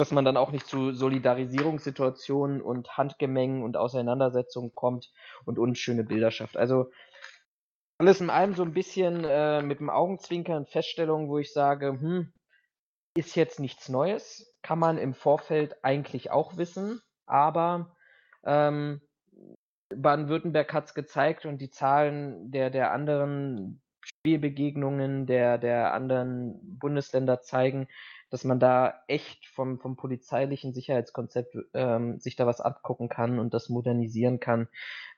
dass 0.00 0.12
man 0.12 0.24
dann 0.24 0.38
auch 0.38 0.50
nicht 0.50 0.66
zu 0.66 0.92
Solidarisierungssituationen 0.92 2.62
und 2.62 2.96
Handgemengen 2.96 3.62
und 3.62 3.76
Auseinandersetzungen 3.76 4.74
kommt 4.74 5.12
und 5.44 5.58
unschöne 5.58 6.04
Bilder 6.04 6.30
schafft. 6.30 6.56
Also 6.56 6.90
alles 7.98 8.22
in 8.22 8.30
allem 8.30 8.54
so 8.54 8.62
ein 8.62 8.72
bisschen 8.72 9.24
äh, 9.24 9.60
mit 9.60 9.78
dem 9.78 9.90
Augenzwinkern 9.90 10.64
Feststellungen, 10.64 11.28
wo 11.28 11.36
ich 11.36 11.52
sage, 11.52 11.88
hm, 11.88 12.32
ist 13.14 13.36
jetzt 13.36 13.60
nichts 13.60 13.90
Neues, 13.90 14.56
kann 14.62 14.78
man 14.78 14.96
im 14.96 15.12
Vorfeld 15.12 15.76
eigentlich 15.84 16.30
auch 16.30 16.56
wissen, 16.56 17.02
aber 17.26 17.94
ähm, 18.44 19.02
Baden-Württemberg 19.94 20.72
hat 20.72 20.86
es 20.86 20.94
gezeigt 20.94 21.44
und 21.44 21.58
die 21.58 21.68
Zahlen 21.68 22.50
der, 22.50 22.70
der 22.70 22.92
anderen 22.92 23.82
Spielbegegnungen 24.00 25.26
der, 25.26 25.58
der 25.58 25.92
anderen 25.92 26.78
Bundesländer 26.78 27.42
zeigen, 27.42 27.86
dass 28.30 28.44
man 28.44 28.60
da 28.60 29.02
echt 29.08 29.46
vom, 29.46 29.78
vom 29.78 29.96
polizeilichen 29.96 30.72
Sicherheitskonzept 30.72 31.56
ähm, 31.74 32.18
sich 32.20 32.36
da 32.36 32.46
was 32.46 32.60
abgucken 32.60 33.08
kann 33.08 33.38
und 33.38 33.52
das 33.52 33.68
modernisieren 33.68 34.40
kann 34.40 34.68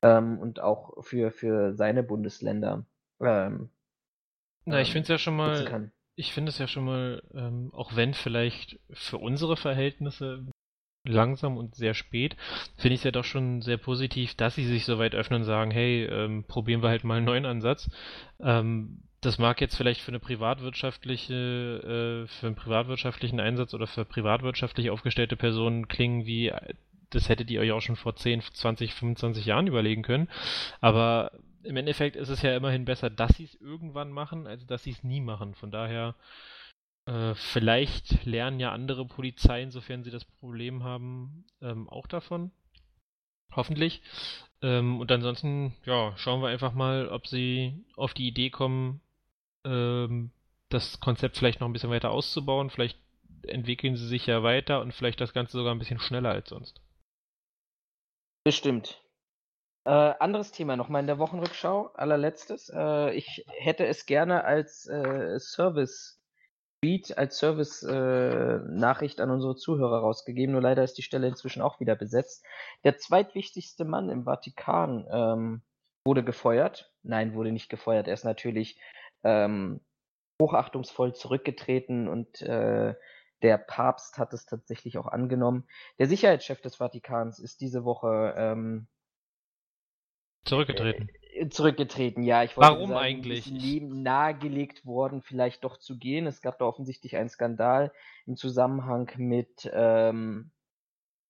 ähm, 0.03 0.39
und 0.39 0.61
auch 0.61 1.05
für, 1.05 1.31
für 1.31 1.75
seine 1.75 2.03
Bundesländer. 2.03 2.85
Ähm, 3.21 3.71
Na, 4.65 4.81
ich 4.81 4.93
finde 4.93 5.03
es 5.03 5.09
ja 5.09 5.19
schon 5.19 5.37
mal, 5.37 5.91
ich 6.17 6.33
finde 6.33 6.51
es 6.51 6.59
ja 6.59 6.67
schon 6.67 6.85
mal, 6.85 7.23
ähm, 7.35 7.71
auch 7.75 7.97
wenn 7.97 8.15
vielleicht 8.15 8.81
für 8.91 9.19
unsere 9.19 9.57
Verhältnisse 9.57 10.47
langsam 11.05 11.57
und 11.57 11.75
sehr 11.75 11.95
spät, 11.95 12.37
finde 12.77 12.95
ich 12.95 13.01
es 13.01 13.05
ja 13.05 13.11
doch 13.11 13.25
schon 13.25 13.61
sehr 13.61 13.77
positiv, 13.77 14.35
dass 14.37 14.55
sie 14.55 14.65
sich 14.65 14.85
so 14.85 14.99
weit 14.99 15.15
öffnen 15.15 15.41
und 15.41 15.47
sagen, 15.47 15.71
hey, 15.71 16.05
ähm, 16.05 16.45
probieren 16.45 16.83
wir 16.83 16.91
halt 16.91 17.05
mal 17.05 17.17
einen 17.17 17.27
neuen 17.27 17.47
Ansatz. 17.47 17.91
Ähm, 18.41 19.03
das 19.23 19.39
mag 19.39 19.61
jetzt 19.61 19.77
vielleicht 19.77 20.01
für 20.01 20.11
eine 20.11 20.19
privatwirtschaftliche, 20.19 21.35
äh, 21.35 22.27
für 22.27 22.47
einen 22.49 22.57
privatwirtschaftlichen 22.57 23.41
Einsatz 23.41 23.73
oder 23.73 23.87
für 23.87 24.05
privatwirtschaftlich 24.05 24.91
aufgestellte 24.91 25.37
Personen 25.37 25.87
klingen 25.87 26.27
wie, 26.27 26.53
das 27.11 27.29
hättet 27.29 27.51
ihr 27.51 27.61
euch 27.61 27.71
auch 27.71 27.81
schon 27.81 27.97
vor 27.97 28.17
10, 28.17 28.43
20, 28.43 28.95
25 28.95 29.47
Jahren 29.47 29.69
überlegen 29.69 30.03
können. 30.03 30.29
Aber 30.81 31.31
im 31.63 31.77
Endeffekt 31.77 32.17
ist 32.17 32.31
es 32.31 32.43
ja 32.43 32.57
immerhin 32.57 32.85
besser, 32.85 33.11
dass 33.11 33.37
sie 33.37 33.45
es 33.45 33.55
irgendwann 33.61 34.11
machen, 34.11 34.49
als 34.49 34.67
dass 34.67 34.83
sie 34.83 34.91
es 34.91 35.05
nie 35.05 35.21
machen. 35.21 35.55
Von 35.55 35.71
daher 35.71 36.17
äh, 37.07 37.35
vielleicht 37.35 38.25
lernen 38.25 38.59
ja 38.59 38.73
andere 38.73 39.07
Polizeien, 39.07 39.71
sofern 39.71 40.03
sie 40.03 40.11
das 40.11 40.25
Problem 40.25 40.83
haben, 40.83 41.45
ähm, 41.61 41.89
auch 41.89 42.09
davon. 42.09 42.51
Hoffentlich. 43.55 44.03
Ähm, 44.63 44.99
und 44.99 45.13
ansonsten, 45.13 45.77
ja, 45.85 46.13
schauen 46.17 46.43
wir 46.43 46.49
einfach 46.49 46.73
mal, 46.73 47.09
ob 47.09 47.29
sie 47.29 47.85
auf 47.95 48.15
die 48.15 48.27
Idee 48.27 48.51
kommen, 48.51 49.01
ähm, 49.65 50.31
das 50.69 51.01
Konzept 51.01 51.37
vielleicht 51.37 51.61
noch 51.61 51.69
ein 51.69 51.73
bisschen 51.73 51.91
weiter 51.91 52.11
auszubauen. 52.11 52.71
Vielleicht 52.71 52.99
entwickeln 53.47 53.97
sie 53.97 54.07
sich 54.07 54.27
ja 54.27 54.43
weiter 54.43 54.81
und 54.81 54.93
vielleicht 54.93 55.21
das 55.21 55.33
Ganze 55.33 55.57
sogar 55.57 55.75
ein 55.75 55.79
bisschen 55.79 55.99
schneller 55.99 56.31
als 56.31 56.49
sonst. 56.49 56.81
Bestimmt. 58.45 59.01
Äh, 59.85 59.91
anderes 59.91 60.53
Thema 60.53 60.77
nochmal 60.77 61.01
in 61.01 61.09
der 61.09 61.19
Wochenrückschau, 61.19 61.91
allerletztes. 61.95 62.71
Äh, 62.75 63.15
ich 63.15 63.45
hätte 63.49 63.87
es 63.87 64.07
gerne 64.07 64.45
als 64.45 64.87
äh, 64.87 65.39
Service 65.41 66.23
Tweet 66.83 67.17
als 67.17 67.39
Service-Nachricht 67.39 69.21
äh, 69.21 69.23
an 69.23 69.31
unsere 69.31 69.55
Zuhörer 69.55 70.01
rausgegeben, 70.01 70.53
nur 70.53 70.63
leider 70.63 70.83
ist 70.83 70.99
die 70.99 71.03
Stelle 71.03 71.29
inzwischen 71.29 71.63
auch 71.63 71.79
wieder 71.79 71.95
besetzt. 71.95 72.45
Der 72.83 72.99
zweitwichtigste 72.99 73.85
Mann 73.85 74.09
im 74.09 74.25
Vatikan 74.25 75.07
ähm, 75.09 75.63
wurde 76.05 76.25
gefeuert. 76.25 76.93
Nein, 77.05 77.35
wurde 77.35 77.53
nicht 77.53 77.69
gefeuert. 77.69 78.09
Er 78.09 78.15
ist 78.15 78.25
natürlich 78.25 78.81
ähm, 79.25 79.81
hochachtungsvoll 80.41 81.15
zurückgetreten 81.15 82.09
und 82.09 82.43
äh, 82.43 82.95
der 83.43 83.59
Papst 83.59 84.19
hat 84.19 84.33
es 84.33 84.47
tatsächlich 84.47 84.99
auch 84.99 85.07
angenommen. 85.07 85.67
Der 85.99 86.07
Sicherheitschef 86.07 86.61
des 86.61 86.77
Vatikans 86.77 87.39
ist 87.39 87.61
diese 87.61 87.85
Woche 87.85 88.35
ähm, 88.37 88.87
zurückgetreten. 90.45 91.09
Äh, 91.35 91.49
zurückgetreten, 91.49 92.23
ja. 92.23 92.43
Ich 92.45 92.57
Warum 92.57 92.91
sagen, 92.91 93.01
eigentlich? 93.01 93.47
Leben 93.47 94.03
nahegelegt 94.03 94.85
worden, 94.87 95.23
vielleicht 95.23 95.65
doch 95.65 95.79
zu 95.79 95.99
gehen. 95.99 96.27
Es 96.27 96.41
gab 96.41 96.59
da 96.59 96.65
offensichtlich 96.65 97.17
einen 97.17 97.29
Skandal 97.29 97.93
im 98.27 98.37
Zusammenhang 98.37 99.11
mit 99.17 99.71
ähm, 99.73 100.51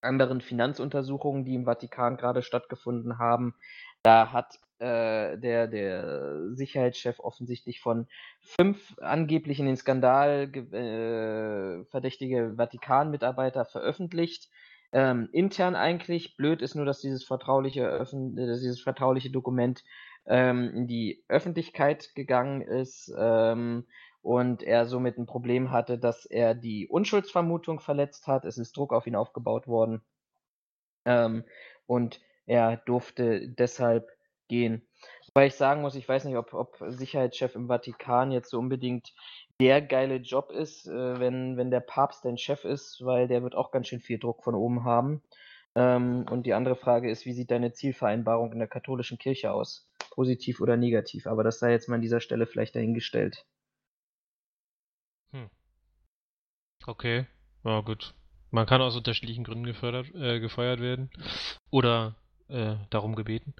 anderen 0.01 0.41
Finanzuntersuchungen, 0.41 1.45
die 1.45 1.55
im 1.55 1.65
Vatikan 1.65 2.17
gerade 2.17 2.43
stattgefunden 2.43 3.17
haben. 3.17 3.55
Da 4.03 4.33
hat 4.33 4.59
äh, 4.79 5.37
der, 5.37 5.67
der 5.67 6.53
Sicherheitschef 6.55 7.19
offensichtlich 7.19 7.79
von 7.79 8.07
fünf 8.41 8.97
angeblich 8.99 9.59
in 9.59 9.65
den 9.65 9.77
Skandal 9.77 10.51
äh, 10.53 11.85
verdächtige 11.85 12.55
Vatikan-Mitarbeiter 12.57 13.63
veröffentlicht 13.63 14.49
ähm, 14.91 15.29
intern 15.31 15.75
eigentlich. 15.75 16.35
Blöd 16.35 16.61
ist 16.61 16.75
nur, 16.75 16.85
dass 16.85 16.99
dieses 16.99 17.23
vertrauliche, 17.23 17.87
Öffn 17.87 18.37
äh, 18.37 18.45
dieses 18.45 18.81
vertrauliche 18.81 19.31
Dokument 19.31 19.83
ähm, 20.25 20.71
in 20.75 20.87
die 20.87 21.23
Öffentlichkeit 21.29 22.13
gegangen 22.13 22.61
ist 22.61 23.09
ähm, 23.17 23.85
und 24.21 24.63
er 24.63 24.85
somit 24.85 25.17
ein 25.17 25.25
Problem 25.25 25.71
hatte, 25.71 25.97
dass 25.97 26.25
er 26.25 26.55
die 26.55 26.87
Unschuldsvermutung 26.87 27.79
verletzt 27.79 28.27
hat. 28.27 28.43
Es 28.43 28.57
ist 28.57 28.75
Druck 28.75 28.91
auf 28.91 29.07
ihn 29.07 29.15
aufgebaut 29.15 29.67
worden 29.67 30.01
ähm, 31.05 31.43
und 31.87 32.19
er 32.45 32.77
durfte 32.77 33.47
deshalb 33.47 34.09
gehen. 34.47 34.87
Weil 35.33 35.47
ich 35.47 35.55
sagen 35.55 35.81
muss, 35.81 35.95
ich 35.95 36.07
weiß 36.07 36.25
nicht, 36.25 36.37
ob, 36.37 36.53
ob 36.53 36.77
Sicherheitschef 36.87 37.55
im 37.55 37.67
Vatikan 37.67 38.31
jetzt 38.31 38.51
so 38.51 38.59
unbedingt 38.59 39.13
der 39.59 39.81
geile 39.81 40.17
Job 40.17 40.51
ist, 40.51 40.87
äh, 40.87 41.19
wenn, 41.19 41.57
wenn 41.57 41.71
der 41.71 41.79
Papst 41.79 42.25
dein 42.25 42.37
Chef 42.37 42.65
ist, 42.65 43.03
weil 43.03 43.27
der 43.27 43.43
wird 43.43 43.55
auch 43.55 43.71
ganz 43.71 43.87
schön 43.87 43.99
viel 43.99 44.19
Druck 44.19 44.43
von 44.43 44.55
oben 44.55 44.83
haben. 44.83 45.23
Ähm, 45.75 46.25
und 46.29 46.45
die 46.45 46.53
andere 46.53 46.75
Frage 46.75 47.09
ist, 47.09 47.25
wie 47.25 47.33
sieht 47.33 47.49
deine 47.49 47.73
Zielvereinbarung 47.73 48.51
in 48.51 48.59
der 48.59 48.67
katholischen 48.67 49.17
Kirche 49.17 49.51
aus? 49.51 49.89
Positiv 50.11 50.61
oder 50.61 50.77
negativ? 50.77 51.25
Aber 51.25 51.43
das 51.43 51.59
sei 51.59 51.71
jetzt 51.71 51.89
mal 51.89 51.95
an 51.95 52.01
dieser 52.01 52.19
Stelle 52.19 52.45
vielleicht 52.45 52.75
dahingestellt. 52.75 53.45
Hm. 55.31 55.49
Okay, 56.85 57.25
ja 57.63 57.81
gut. 57.81 58.13
Man 58.51 58.67
kann 58.67 58.81
aus 58.81 58.95
unterschiedlichen 58.95 59.43
Gründen 59.43 59.65
gefördert, 59.65 60.13
äh, 60.13 60.39
gefeuert 60.39 60.79
werden 60.79 61.09
oder 61.71 62.15
äh, 62.49 62.75
darum 62.89 63.15
gebeten. 63.15 63.53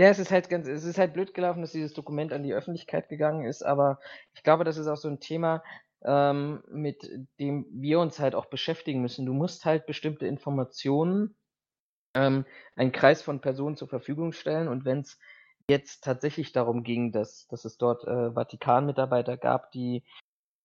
Ja, 0.00 0.08
es 0.08 0.20
ist 0.20 0.30
halt 0.30 0.48
ganz, 0.48 0.68
es 0.68 0.84
ist 0.84 0.98
halt 0.98 1.12
blöd 1.12 1.34
gelaufen, 1.34 1.60
dass 1.60 1.72
dieses 1.72 1.92
Dokument 1.92 2.32
an 2.32 2.44
die 2.44 2.54
Öffentlichkeit 2.54 3.08
gegangen 3.08 3.44
ist, 3.44 3.62
aber 3.62 3.98
ich 4.34 4.44
glaube, 4.44 4.62
das 4.62 4.76
ist 4.76 4.86
auch 4.86 4.96
so 4.96 5.08
ein 5.08 5.18
Thema, 5.18 5.64
ähm, 6.04 6.62
mit 6.68 7.10
dem 7.40 7.66
wir 7.70 7.98
uns 7.98 8.20
halt 8.20 8.36
auch 8.36 8.46
beschäftigen 8.46 9.02
müssen. 9.02 9.26
Du 9.26 9.32
musst 9.32 9.64
halt 9.64 9.86
bestimmte 9.86 10.26
Informationen 10.26 11.34
ähm, 12.14 12.44
einen 12.76 12.92
Kreis 12.92 13.22
von 13.22 13.40
Personen 13.40 13.76
zur 13.76 13.88
Verfügung 13.88 14.32
stellen 14.32 14.68
und 14.68 14.84
wenn 14.84 15.00
es 15.00 15.18
jetzt 15.68 16.04
tatsächlich 16.04 16.52
darum 16.52 16.84
ging, 16.84 17.10
dass, 17.10 17.48
dass 17.48 17.64
es 17.64 17.76
dort 17.76 18.04
äh, 18.06 18.32
Vatikan-Mitarbeiter 18.32 19.36
gab, 19.36 19.72
die, 19.72 20.04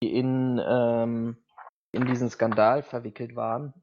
die 0.03 0.15
in, 0.15 0.61
ähm, 0.65 1.37
in 1.91 2.05
diesen 2.05 2.29
Skandal 2.29 2.83
verwickelt 2.83 3.35
waren 3.35 3.73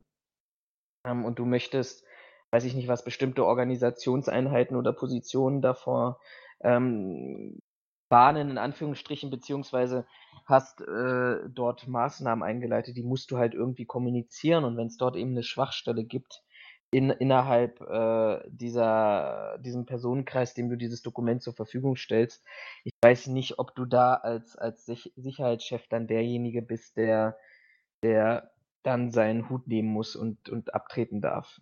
ähm, 1.05 1.25
und 1.25 1.39
du 1.39 1.45
möchtest 1.45 2.05
weiß 2.51 2.65
ich 2.65 2.75
nicht 2.75 2.89
was, 2.89 3.05
bestimmte 3.05 3.45
Organisationseinheiten 3.45 4.77
oder 4.77 4.93
Positionen 4.93 5.63
davor 5.63 6.21
ähm, 6.63 7.61
warnen, 8.09 8.51
in 8.51 8.59
Anführungsstrichen, 8.59 9.31
beziehungsweise 9.31 10.07
hast 10.45 10.81
äh, 10.81 11.39
dort 11.49 11.87
Maßnahmen 11.87 12.43
eingeleitet, 12.43 12.97
die 12.97 13.05
musst 13.05 13.31
du 13.31 13.39
halt 13.39 13.55
irgendwie 13.55 13.87
kommunizieren 13.87 14.65
und 14.65 14.77
wenn 14.77 14.89
es 14.89 14.97
dort 14.97 15.17
eben 15.17 15.31
eine 15.31 15.45
Schwachstelle 15.45 16.05
gibt, 16.05 16.43
in, 16.93 17.11
innerhalb 17.11 17.81
äh, 17.83 18.41
dieser, 18.49 19.59
diesem 19.59 19.87
Personenkreis, 19.87 20.55
dem 20.55 20.69
du 20.69 20.77
dieses 20.77 21.03
Dokument 21.03 21.41
zur 21.41 21.55
Verfügung 21.55 21.95
stellst. 21.95 22.45
Ich 22.83 22.93
weiß 23.01 23.29
nicht, 23.29 23.61
ob 23.61 23.77
du 23.77 23.85
da 23.85 24.15
als, 24.15 24.57
als 24.57 24.87
Sicherheitschef 24.87 25.87
dann 25.87 26.09
derjenige 26.09 26.63
bist, 26.63 26.97
der, 26.97 27.39
der 28.03 28.51
dann 28.83 29.13
seinen 29.13 29.49
Hut 29.49 29.69
nehmen 29.69 29.89
muss 29.89 30.17
und, 30.17 30.49
und 30.49 30.75
abtreten 30.75 31.21
darf 31.21 31.61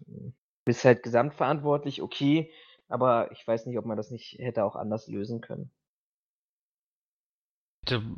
bist 0.68 0.85
halt 0.85 1.02
gesamtverantwortlich, 1.02 2.02
okay, 2.02 2.52
aber 2.88 3.33
ich 3.33 3.46
weiß 3.46 3.64
nicht, 3.64 3.78
ob 3.78 3.87
man 3.87 3.96
das 3.96 4.11
nicht 4.11 4.38
hätte 4.38 4.64
auch 4.64 4.76
anders 4.76 5.09
lösen 5.09 5.40
können. 5.40 5.70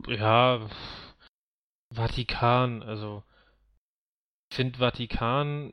Ja, 0.08 0.68
Vatikan, 1.94 2.82
also 2.82 3.22
finde 4.52 4.80
Vatikan, 4.80 5.72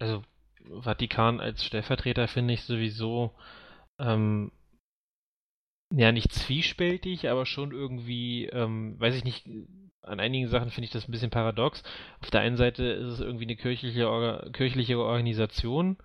also 0.00 0.24
Vatikan 0.82 1.38
als 1.38 1.64
Stellvertreter 1.64 2.26
finde 2.26 2.54
ich 2.54 2.64
sowieso 2.64 3.36
ähm, 4.00 4.50
ja 5.94 6.10
nicht 6.10 6.32
zwiespältig, 6.32 7.28
aber 7.28 7.46
schon 7.46 7.70
irgendwie, 7.70 8.46
ähm, 8.46 8.98
weiß 8.98 9.14
ich 9.14 9.22
nicht, 9.22 9.46
an 10.02 10.20
einigen 10.20 10.48
Sachen 10.48 10.70
finde 10.70 10.86
ich 10.86 10.92
das 10.92 11.08
ein 11.08 11.12
bisschen 11.12 11.30
paradox. 11.30 11.82
Auf 12.20 12.30
der 12.30 12.40
einen 12.40 12.56
Seite 12.56 12.84
ist 12.84 13.08
es 13.08 13.20
irgendwie 13.20 13.44
eine 13.44 13.56
kirchliche, 13.56 14.08
Orga 14.08 14.50
kirchliche 14.52 14.98
Organisation, 14.98 15.96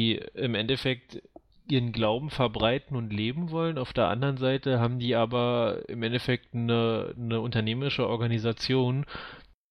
die 0.00 0.16
im 0.34 0.54
Endeffekt 0.54 1.22
ihren 1.68 1.92
Glauben 1.92 2.30
verbreiten 2.30 2.96
und 2.96 3.12
leben 3.12 3.50
wollen. 3.50 3.78
Auf 3.78 3.92
der 3.92 4.08
anderen 4.08 4.36
Seite 4.36 4.78
haben 4.78 4.98
die 4.98 5.16
aber 5.16 5.88
im 5.88 6.02
Endeffekt 6.02 6.54
eine, 6.54 7.14
eine 7.16 7.40
unternehmerische 7.40 8.06
Organisation, 8.06 9.04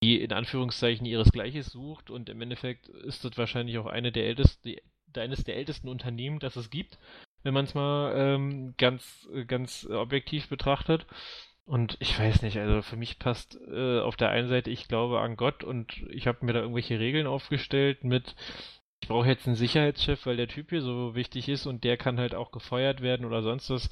die 0.04 0.22
in 0.22 0.34
Anführungszeichen 0.34 1.06
ihresgleiches 1.06 1.68
sucht 1.68 2.10
und 2.10 2.30
im 2.30 2.42
Endeffekt 2.42 2.90
ist 2.90 3.24
das 3.24 3.38
wahrscheinlich 3.38 3.78
auch 3.78 3.86
eine 3.86 4.12
der 4.12 4.26
ältesten, 4.26 4.76
eines 5.16 5.44
der 5.46 5.56
ältesten 5.56 5.88
Unternehmen, 5.88 6.40
das 6.40 6.58
es 6.58 6.70
gibt, 6.70 7.00
wenn 7.44 7.54
man 7.54 7.66
es 7.66 7.74
mal 7.74 8.14
ähm, 8.18 8.74
ganz, 8.78 9.30
ganz 9.48 9.88
objektiv 9.90 10.50
betrachtet. 10.50 11.06
Und 11.66 11.98
ich 12.00 12.18
weiß 12.18 12.44
nicht, 12.44 12.58
also 12.58 12.84
für 12.84 12.96
mich 12.96 13.18
passt 13.18 13.58
äh, 13.72 14.00
auf 14.00 14.16
der 14.16 14.30
einen 14.30 14.48
Seite, 14.48 14.70
ich 14.70 14.88
glaube 14.88 15.20
an 15.20 15.36
Gott 15.36 15.64
und 15.64 16.04
ich 16.10 16.28
habe 16.28 16.46
mir 16.46 16.54
da 16.54 16.60
irgendwelche 16.60 17.00
Regeln 17.00 17.26
aufgestellt 17.26 18.04
mit, 18.04 18.36
ich 19.02 19.08
brauche 19.08 19.28
jetzt 19.28 19.48
einen 19.48 19.56
Sicherheitschef, 19.56 20.26
weil 20.26 20.38
der 20.38 20.48
Typ 20.48 20.70
hier 20.70 20.82
so 20.82 21.16
wichtig 21.16 21.50
ist 21.50 21.66
und 21.66 21.84
der 21.84 21.98
kann 21.98 22.20
halt 22.20 22.36
auch 22.36 22.52
gefeuert 22.52 23.02
werden 23.02 23.26
oder 23.26 23.42
sonst 23.42 23.70
was. 23.72 23.90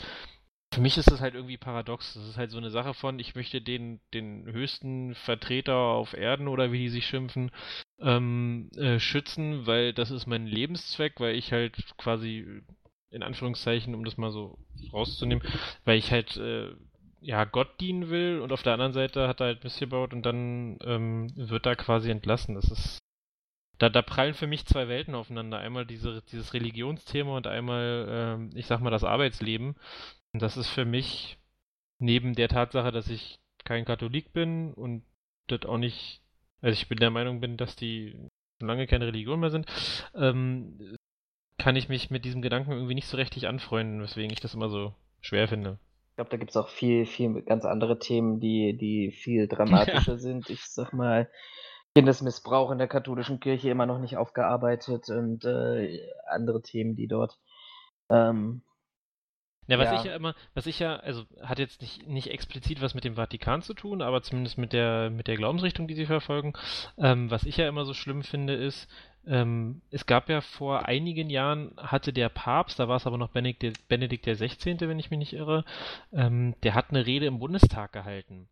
Für 0.74 0.82
mich 0.82 0.98
ist 0.98 1.12
das 1.12 1.22
halt 1.22 1.36
irgendwie 1.36 1.58
paradox. 1.58 2.14
Das 2.16 2.28
ist 2.28 2.38
halt 2.38 2.50
so 2.52 2.58
eine 2.58 2.72
Sache 2.72 2.94
von, 2.96 3.20
ich 3.20 3.36
möchte 3.36 3.62
den, 3.62 4.00
den 4.14 4.46
höchsten 4.46 5.14
Vertreter 5.16 5.76
auf 5.76 6.14
Erden 6.14 6.48
oder 6.48 6.72
wie 6.72 6.80
die 6.80 6.90
sich 6.90 7.06
schimpfen, 7.06 7.52
ähm, 8.00 8.70
äh, 8.76 9.00
schützen, 9.00 9.68
weil 9.68 9.94
das 9.94 10.10
ist 10.12 10.26
mein 10.26 10.48
Lebenszweck, 10.48 11.20
weil 11.20 11.36
ich 11.36 11.52
halt 11.52 11.76
quasi, 11.98 12.64
in 13.12 13.24
Anführungszeichen, 13.24 13.94
um 13.94 14.04
das 14.04 14.18
mal 14.18 14.32
so 14.32 14.58
rauszunehmen, 14.92 15.44
weil 15.86 15.98
ich 16.00 16.12
halt 16.12 16.38
äh, 16.38 16.72
ja, 17.24 17.46
Gott 17.46 17.80
dienen 17.80 18.10
will 18.10 18.40
und 18.42 18.52
auf 18.52 18.64
der 18.64 18.74
anderen 18.74 18.94
Seite 18.94 19.28
hat 19.28 19.40
er 19.40 19.48
halt 19.48 19.64
Mist 19.64 19.80
gebaut 19.80 20.14
und 20.14 20.26
dann 20.26 20.78
ähm, 20.84 21.32
wird 21.36 21.66
er 21.66 21.76
quasi 21.76 22.12
entlassen. 22.12 22.56
Das 22.56 22.66
ist. 22.66 23.00
Da, 23.80 23.90
da 23.90 24.02
prallen 24.02 24.36
für 24.36 24.48
mich 24.48 24.66
zwei 24.66 24.88
Welten 24.88 25.16
aufeinander. 25.16 25.58
Einmal 25.58 25.86
diese, 25.86 26.22
dieses 26.32 26.54
Religionsthema 26.54 27.36
und 27.36 27.48
einmal, 27.48 28.06
ähm, 28.10 28.50
ich 28.56 28.68
sag 28.68 28.82
mal, 28.82 28.92
das 28.92 29.04
Arbeitsleben. 29.04 29.76
Und 30.34 30.42
das 30.42 30.58
ist 30.58 30.70
für 30.70 30.86
mich, 30.86 31.38
neben 32.00 32.36
der 32.36 32.50
Tatsache, 32.50 32.92
dass 32.92 33.10
ich 33.10 33.40
kein 33.66 33.86
Katholik 33.86 34.34
bin 34.34 34.74
und 34.74 35.04
das 35.48 35.64
auch 35.64 35.78
nicht, 35.78 36.22
also 36.62 36.74
ich 36.74 36.88
bin 36.88 37.00
der 37.00 37.10
Meinung 37.10 37.40
bin, 37.40 37.58
dass 37.58 37.76
die 37.76 38.12
schon 38.60 38.68
lange 38.68 38.88
keine 38.88 39.08
Religion 39.08 39.40
mehr 39.40 39.50
sind, 39.50 39.66
ähm, 40.14 40.98
kann 41.58 41.76
ich 41.76 41.90
mich 41.90 42.10
mit 42.10 42.26
diesem 42.26 42.42
Gedanken 42.42 42.72
irgendwie 42.72 42.96
nicht 42.96 43.08
so 43.08 43.18
richtig 43.18 43.48
anfreunden, 43.48 44.02
weswegen 44.02 44.32
ich 44.32 44.40
das 44.40 44.54
immer 44.54 44.70
so 44.70 44.94
schwer 45.22 45.48
finde. 45.48 45.80
Ich 46.14 46.16
glaube, 46.16 46.30
da 46.30 46.38
gibt 46.38 46.52
es 46.52 46.58
auch 46.58 46.70
viel, 46.70 47.08
viel 47.08 47.42
ganz 47.42 47.66
andere 47.66 47.98
Themen, 47.98 48.40
die, 48.40 48.78
die 48.78 49.12
viel 49.12 49.48
dramatischer 49.50 50.12
ja. 50.12 50.18
sind. 50.20 50.48
Ich 50.52 50.64
sag 50.66 50.94
mal, 50.94 51.28
Kindesmissbrauch 51.96 52.70
in 52.70 52.78
der 52.78 52.88
katholischen 52.88 53.40
Kirche 53.40 53.72
immer 53.72 53.88
noch 53.88 53.98
nicht 53.98 54.16
aufgearbeitet 54.16 55.10
und 55.10 55.44
äh, 55.44 56.00
andere 56.30 56.62
Themen, 56.62 56.96
die 56.96 57.08
dort. 57.08 57.40
Ähm, 58.12 58.62
ja, 59.66 59.80
was 59.80 59.88
ja. 59.88 59.96
ich 59.96 60.04
ja 60.04 60.16
immer, 60.16 60.36
was 60.54 60.68
ich 60.68 60.78
ja, 60.78 60.98
also 60.98 61.24
hat 61.42 61.58
jetzt 61.58 61.82
nicht, 61.82 62.08
nicht 62.08 62.30
explizit 62.30 62.80
was 62.80 62.94
mit 62.94 63.06
dem 63.06 63.16
Vatikan 63.16 63.64
zu 63.64 63.74
tun, 63.74 64.04
aber 64.04 64.22
zumindest 64.22 64.60
mit 64.60 64.72
der, 64.72 65.10
mit 65.10 65.28
der 65.28 65.38
Glaubensrichtung, 65.38 65.88
die 65.88 65.96
sie 65.96 66.06
verfolgen. 66.06 66.54
Ähm, 67.00 67.32
was 67.32 67.44
ich 67.44 67.58
ja 67.58 67.68
immer 67.68 67.86
so 67.86 67.96
schlimm 67.96 68.22
finde, 68.22 68.54
ist, 68.54 68.88
ähm, 69.26 69.82
es 69.90 70.06
gab 70.06 70.30
ja 70.30 70.42
vor 70.42 70.86
einigen 70.86 71.30
Jahren, 71.30 71.72
hatte 71.78 72.14
der 72.14 72.30
Papst, 72.30 72.80
da 72.80 72.88
war 72.88 72.98
es 72.98 73.08
aber 73.08 73.18
noch 73.18 73.30
Benedikt, 73.30 73.88
Benedikt 73.88 74.26
XVI., 74.26 74.80
wenn 74.82 75.00
ich 75.00 75.12
mich 75.12 75.20
nicht 75.20 75.34
irre, 75.34 75.64
ähm, 76.12 76.56
der 76.64 76.74
hat 76.74 76.90
eine 76.90 77.06
Rede 77.06 77.26
im 77.26 77.40
Bundestag 77.40 77.94
gehalten. 77.94 78.50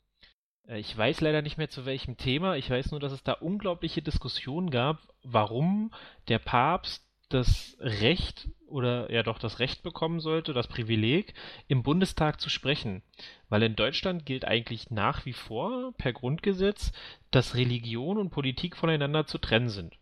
Äh, 0.67 0.79
ich 0.79 0.95
weiß 0.97 1.21
leider 1.21 1.41
nicht 1.41 1.57
mehr 1.57 1.69
zu 1.69 1.86
welchem 1.86 2.17
Thema, 2.17 2.55
ich 2.55 2.69
weiß 2.69 2.91
nur, 2.91 2.99
dass 2.99 3.12
es 3.12 3.23
da 3.23 3.34
unglaubliche 3.34 4.01
Diskussionen 4.01 4.69
gab, 4.69 4.99
warum 5.23 5.91
der 6.27 6.39
Papst 6.39 7.05
das 7.29 7.77
Recht 7.79 8.49
oder 8.67 9.12
ja 9.12 9.23
doch 9.23 9.39
das 9.39 9.60
Recht 9.60 9.84
bekommen 9.84 10.19
sollte, 10.19 10.53
das 10.53 10.67
Privileg, 10.67 11.34
im 11.67 11.84
Bundestag 11.84 12.41
zu 12.41 12.49
sprechen. 12.49 13.03
Weil 13.49 13.63
in 13.63 13.75
Deutschland 13.75 14.25
gilt 14.25 14.45
eigentlich 14.45 14.89
nach 14.91 15.25
wie 15.25 15.34
vor 15.34 15.93
per 15.97 16.13
Grundgesetz, 16.13 16.91
dass 17.31 17.55
Religion 17.55 18.17
und 18.17 18.31
Politik 18.31 18.75
voneinander 18.75 19.25
zu 19.25 19.38
trennen 19.38 19.69
sind. 19.69 19.97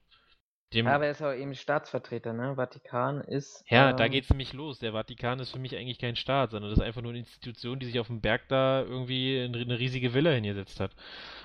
Dem, 0.73 0.85
Aber 0.85 1.05
er 1.05 1.11
ist 1.11 1.21
auch 1.23 1.33
eben 1.33 1.55
Staatsvertreter, 1.55 2.31
ne? 2.33 2.55
Vatikan 2.55 3.21
ist. 3.21 3.63
Ja, 3.69 3.89
ähm, 3.89 3.97
da 3.97 4.07
geht's 4.07 4.29
nämlich 4.29 4.53
los. 4.53 4.77
Der 4.77 4.91
Vatikan 4.91 5.39
ist 5.39 5.51
für 5.51 5.59
mich 5.59 5.75
eigentlich 5.75 5.97
kein 5.97 6.15
Staat, 6.15 6.51
sondern 6.51 6.69
das 6.69 6.77
ist 6.79 6.85
einfach 6.85 7.01
nur 7.01 7.11
eine 7.11 7.19
Institution, 7.19 7.79
die 7.79 7.87
sich 7.87 7.99
auf 7.99 8.07
dem 8.07 8.21
Berg 8.21 8.47
da 8.49 8.81
irgendwie 8.81 9.41
eine 9.41 9.79
riesige 9.79 10.13
Villa 10.13 10.29
hingesetzt 10.29 10.79
hat. 10.79 10.91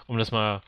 Um 0.06 0.18
das 0.18 0.30
mal 0.30 0.60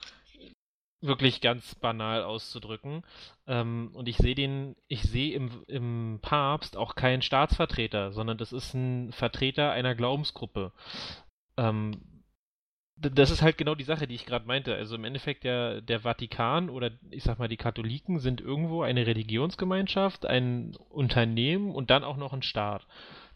wirklich 1.03 1.41
ganz 1.41 1.75
banal 1.75 2.23
auszudrücken. 2.23 3.03
Ähm, 3.47 3.91
und 3.93 4.09
ich 4.09 4.17
sehe 4.17 4.35
den, 4.35 4.77
ich 4.89 5.03
sehe 5.03 5.35
im, 5.35 5.63
im 5.67 6.19
Papst 6.23 6.77
auch 6.77 6.95
keinen 6.95 7.23
Staatsvertreter, 7.23 8.13
sondern 8.13 8.39
das 8.39 8.53
ist 8.53 8.75
ein 8.75 9.13
Vertreter 9.13 9.71
einer 9.73 9.95
Glaubensgruppe. 9.95 10.73
Ähm, 11.59 12.16
das 12.97 13.31
ist 13.31 13.43
halt 13.43 13.59
genau 13.59 13.75
die 13.75 13.85
Sache, 13.85 14.07
die 14.07 14.15
ich 14.15 14.27
gerade 14.27 14.47
meinte. 14.47 14.75
Also 14.75 14.97
im 14.97 15.05
Endeffekt 15.05 15.45
der, 15.45 15.83
der 15.83 16.01
Vatikan 16.01 16.71
oder 16.71 16.91
ich 17.11 17.25
sag 17.25 17.39
mal 17.39 17.49
die 17.49 17.59
Katholiken 17.59 18.21
sind 18.21 18.41
irgendwo 18.41 18.83
eine 18.83 19.07
Religionsgemeinschaft, 19.07 20.25
ein 20.25 20.75
Unternehmen 20.89 21.75
und 21.75 21.91
dann 21.91 22.05
auch 22.05 22.17
noch 22.17 22.33
ein 22.33 22.43
Staat. 22.43 22.87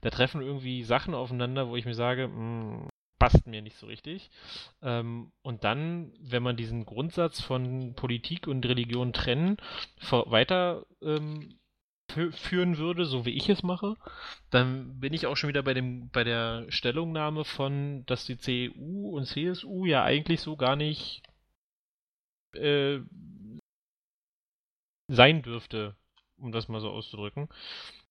Da 0.01 0.11
treffen 0.11 0.41
irgendwie 0.41 0.83
Sachen 0.83 1.15
aufeinander, 1.15 1.69
wo 1.69 1.77
ich 1.77 1.85
mir 1.85 1.95
sage, 1.95 2.29
mh, 2.29 2.35
hm, 2.35 2.89
passt 3.19 3.47
mir 3.47 3.61
nicht 3.61 3.77
so 3.77 3.87
richtig. 3.87 4.31
Ähm, 4.83 5.31
und 5.43 5.63
dann, 5.63 6.13
wenn 6.21 6.43
man 6.43 6.57
diesen 6.57 6.87
Grundsatz 6.87 7.41
von 7.41 7.95
Politik 7.95 8.49
und 8.49 8.65
Religion 8.67 9.13
trennen, 9.13 9.59
weiter 10.11 10.87
ähm, 11.03 11.60
führen 12.33 12.79
würde, 12.79 13.05
so 13.05 13.25
wie 13.25 13.31
ich 13.31 13.49
es 13.49 13.63
mache, 13.63 13.97
dann 14.51 15.01
bin 15.01 15.13
ich 15.13 15.27
auch 15.27 15.37
schon 15.37 15.49
wieder 15.49 15.63
bei 15.63 15.75
dem 15.75 16.11
bei 16.11 16.25
der 16.25 16.67
Stellungnahme 16.69 17.45
von, 17.45 18.05
dass 18.07 18.25
die 18.25 18.39
CDU 18.39 19.17
und 19.17 19.27
CSU 19.27 19.85
ja 19.87 20.05
eigentlich 20.05 20.41
so 20.41 20.57
gar 20.57 20.77
nicht 20.77 21.23
äh, 22.55 23.01
sein 25.09 25.43
dürfte, 25.43 25.97
um 26.37 26.53
das 26.53 26.69
mal 26.69 26.81
so 26.81 26.91
auszudrücken, 26.91 27.49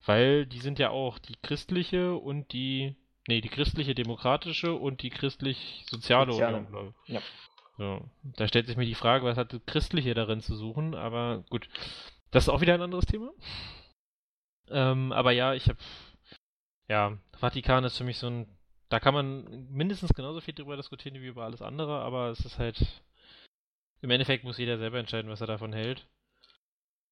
weil 0.05 0.45
die 0.45 0.59
sind 0.59 0.79
ja 0.79 0.89
auch 0.89 1.19
die 1.19 1.35
christliche 1.41 2.15
und 2.15 2.51
die 2.53 2.95
nee, 3.27 3.41
die 3.41 3.49
christliche 3.49 3.95
demokratische 3.95 4.73
und 4.73 5.03
die 5.03 5.11
christlich-soziale 5.11 6.33
Union, 6.33 6.67
glaube 6.67 6.93
ich. 7.05 7.13
Ja. 7.13 7.21
So. 7.77 8.01
Da 8.23 8.47
stellt 8.47 8.67
sich 8.67 8.75
mir 8.75 8.85
die 8.85 8.95
Frage, 8.95 9.23
was 9.23 9.37
hat 9.37 9.53
das 9.53 9.61
Christliche 9.65 10.13
darin 10.13 10.41
zu 10.41 10.55
suchen, 10.55 10.95
aber 10.95 11.45
gut. 11.49 11.69
Das 12.31 12.43
ist 12.43 12.49
auch 12.49 12.61
wieder 12.61 12.73
ein 12.73 12.81
anderes 12.81 13.05
Thema. 13.05 13.31
Ähm, 14.69 15.11
aber 15.11 15.31
ja, 15.31 15.53
ich 15.53 15.67
habe, 15.67 15.79
ja, 16.87 17.17
Vatikan 17.39 17.83
ist 17.83 17.97
für 17.97 18.03
mich 18.03 18.17
so 18.17 18.27
ein, 18.27 18.47
da 18.89 18.99
kann 18.99 19.13
man 19.13 19.67
mindestens 19.69 20.13
genauso 20.13 20.41
viel 20.41 20.53
drüber 20.53 20.77
diskutieren 20.77 21.15
wie 21.15 21.27
über 21.27 21.45
alles 21.45 21.61
andere, 21.61 22.01
aber 22.01 22.29
es 22.29 22.43
ist 22.45 22.57
halt, 22.59 23.03
im 24.01 24.09
Endeffekt 24.09 24.43
muss 24.43 24.57
jeder 24.57 24.77
selber 24.77 24.99
entscheiden, 24.99 25.29
was 25.29 25.41
er 25.41 25.47
davon 25.47 25.73
hält. 25.73 26.07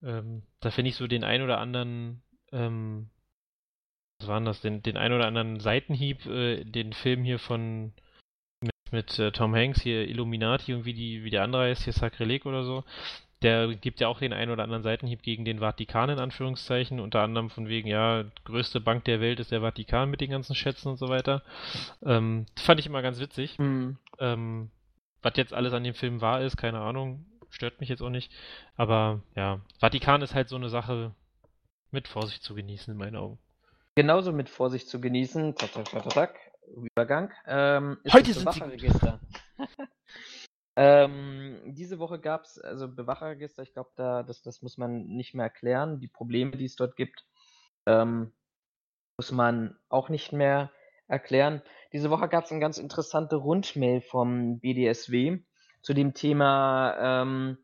Ähm, 0.04 0.44
da 0.60 0.72
finde 0.72 0.90
ich 0.90 0.96
so 0.96 1.08
den 1.08 1.24
ein 1.24 1.42
oder 1.42 1.60
anderen, 1.60 2.22
ähm, 2.52 3.10
was 4.20 4.28
war 4.28 4.42
das, 4.42 4.62
den, 4.62 4.82
den 4.82 4.98
ein 4.98 5.14
oder 5.14 5.28
anderen 5.28 5.60
Seitenhieb, 5.60 6.26
äh, 6.26 6.64
den 6.64 6.94
Film 6.94 7.24
hier 7.24 7.40
von 7.40 7.94
mit, 8.62 8.92
mit 8.92 9.20
äh, 9.20 9.32
Tom 9.32 9.56
Hanks, 9.56 9.82
hier 9.82 10.08
Illuminati 10.08 10.74
und 10.74 10.86
wie 10.86 10.94
die, 10.94 11.24
wie 11.24 11.30
der 11.30 11.44
andere 11.44 11.64
heißt, 11.64 11.84
hier 11.84 11.94
Sacrilege 11.94 12.48
oder 12.48 12.64
so, 12.64 12.84
der 13.44 13.76
gibt 13.76 14.00
ja 14.00 14.08
auch 14.08 14.20
den 14.20 14.34
einen 14.34 14.52
oder 14.52 14.64
anderen 14.64 14.84
Seitenhieb 14.84 15.22
gegen 15.22 15.46
den 15.46 15.60
Vatikan 15.60 16.10
in 16.10 16.20
Anführungszeichen, 16.20 17.00
unter 17.00 17.22
anderem 17.22 17.50
von 17.50 17.68
wegen, 17.68 17.88
ja, 17.88 18.26
größte 18.46 18.82
Bank 18.82 19.06
der 19.06 19.22
Welt 19.22 19.40
ist 19.40 19.52
der 19.52 19.62
Vatikan 19.62 20.10
mit 20.10 20.22
den 20.22 20.32
ganzen 20.32 20.56
Schätzen 20.56 20.90
und 20.90 20.98
so 20.98 21.08
weiter. 21.10 21.44
Ähm, 22.04 22.48
fand 22.58 22.80
ich 22.80 22.88
immer 22.88 23.02
ganz 23.02 23.20
witzig. 23.20 23.60
Mhm. 23.60 23.98
Ähm, 24.20 24.72
was 25.22 25.34
jetzt 25.36 25.54
alles 25.54 25.74
an 25.74 25.84
dem 25.84 25.94
Film 25.94 26.22
wahr 26.22 26.42
ist, 26.42 26.58
keine 26.58 26.80
Ahnung, 26.80 27.26
stört 27.50 27.80
mich 27.80 27.90
jetzt 27.90 28.02
auch 28.02 28.10
nicht. 28.10 28.32
Aber 28.76 29.22
ja, 29.36 29.62
Vatikan 29.80 30.22
ist 30.22 30.34
halt 30.34 30.50
so 30.50 30.56
eine 30.56 30.70
Sache 30.70 31.14
mit 31.92 32.08
Vorsicht 32.08 32.44
zu 32.44 32.56
genießen 32.56 32.92
in 32.92 32.98
meinen 32.98 33.16
Augen. 33.16 33.38
Genauso 33.96 34.32
mit 34.32 34.50
Vorsicht 34.50 34.88
zu 34.88 35.00
genießen, 35.00 35.56
zack, 35.58 35.74
zack, 35.74 35.88
zack, 35.90 36.12
zack, 36.12 36.40
Übergang, 36.76 37.32
ähm, 37.48 37.98
ist 38.04 38.14
Heute 38.14 38.34
das 38.34 38.44
Bewacherregister. 38.44 39.20
Ähm, 40.80 41.60
diese 41.66 41.98
Woche 41.98 42.20
gab 42.20 42.44
es, 42.44 42.60
also 42.60 42.88
Bewacherregister, 42.88 43.64
ich 43.64 43.74
glaube, 43.74 43.90
da, 43.96 44.22
das, 44.22 44.44
das 44.44 44.62
muss 44.62 44.78
man 44.78 45.08
nicht 45.08 45.34
mehr 45.34 45.46
erklären, 45.46 46.00
die 46.00 46.08
Probleme, 46.08 46.52
die 46.52 46.66
es 46.66 46.76
dort 46.76 46.96
gibt. 46.96 47.26
Ähm, 47.88 48.32
muss 49.18 49.32
man 49.32 49.76
auch 49.90 50.10
nicht 50.10 50.34
mehr 50.34 50.72
erklären. 51.08 51.64
Diese 51.94 52.12
Woche 52.12 52.30
gab 52.30 52.44
es 52.44 52.52
eine 52.52 52.60
ganz 52.60 52.78
interessante 52.78 53.38
Rundmail 53.38 54.02
vom 54.02 54.60
BDSW 54.60 55.40
zu 55.82 55.96
dem 55.96 56.14
Thema, 56.14 57.24
ähm, 57.24 57.58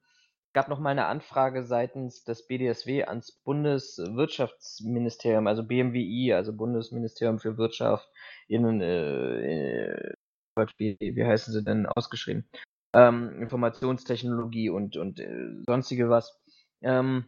gab 0.54 0.68
noch 0.68 0.80
mal 0.80 0.90
eine 0.90 1.06
Anfrage 1.06 1.66
seitens 1.66 2.24
des 2.24 2.48
BDSW 2.48 3.04
ans 3.04 3.32
Bundeswirtschaftsministerium, 3.32 5.46
also 5.46 5.64
BMWI, 5.64 6.34
also 6.34 6.52
Bundesministerium 6.52 7.38
für 7.38 7.60
Wirtschaft, 7.60 8.10
in, 8.48 8.82
äh, 8.82 10.14
wie 10.78 11.26
heißen 11.26 11.54
sie 11.54 11.64
denn 11.64 11.86
ausgeschrieben? 11.86 12.50
Ähm, 12.94 13.42
Informationstechnologie 13.42 14.70
und, 14.70 14.98
und 14.98 15.20
äh, 15.20 15.64
sonstige 15.66 16.10
was. 16.10 16.40
Ähm, 16.82 17.26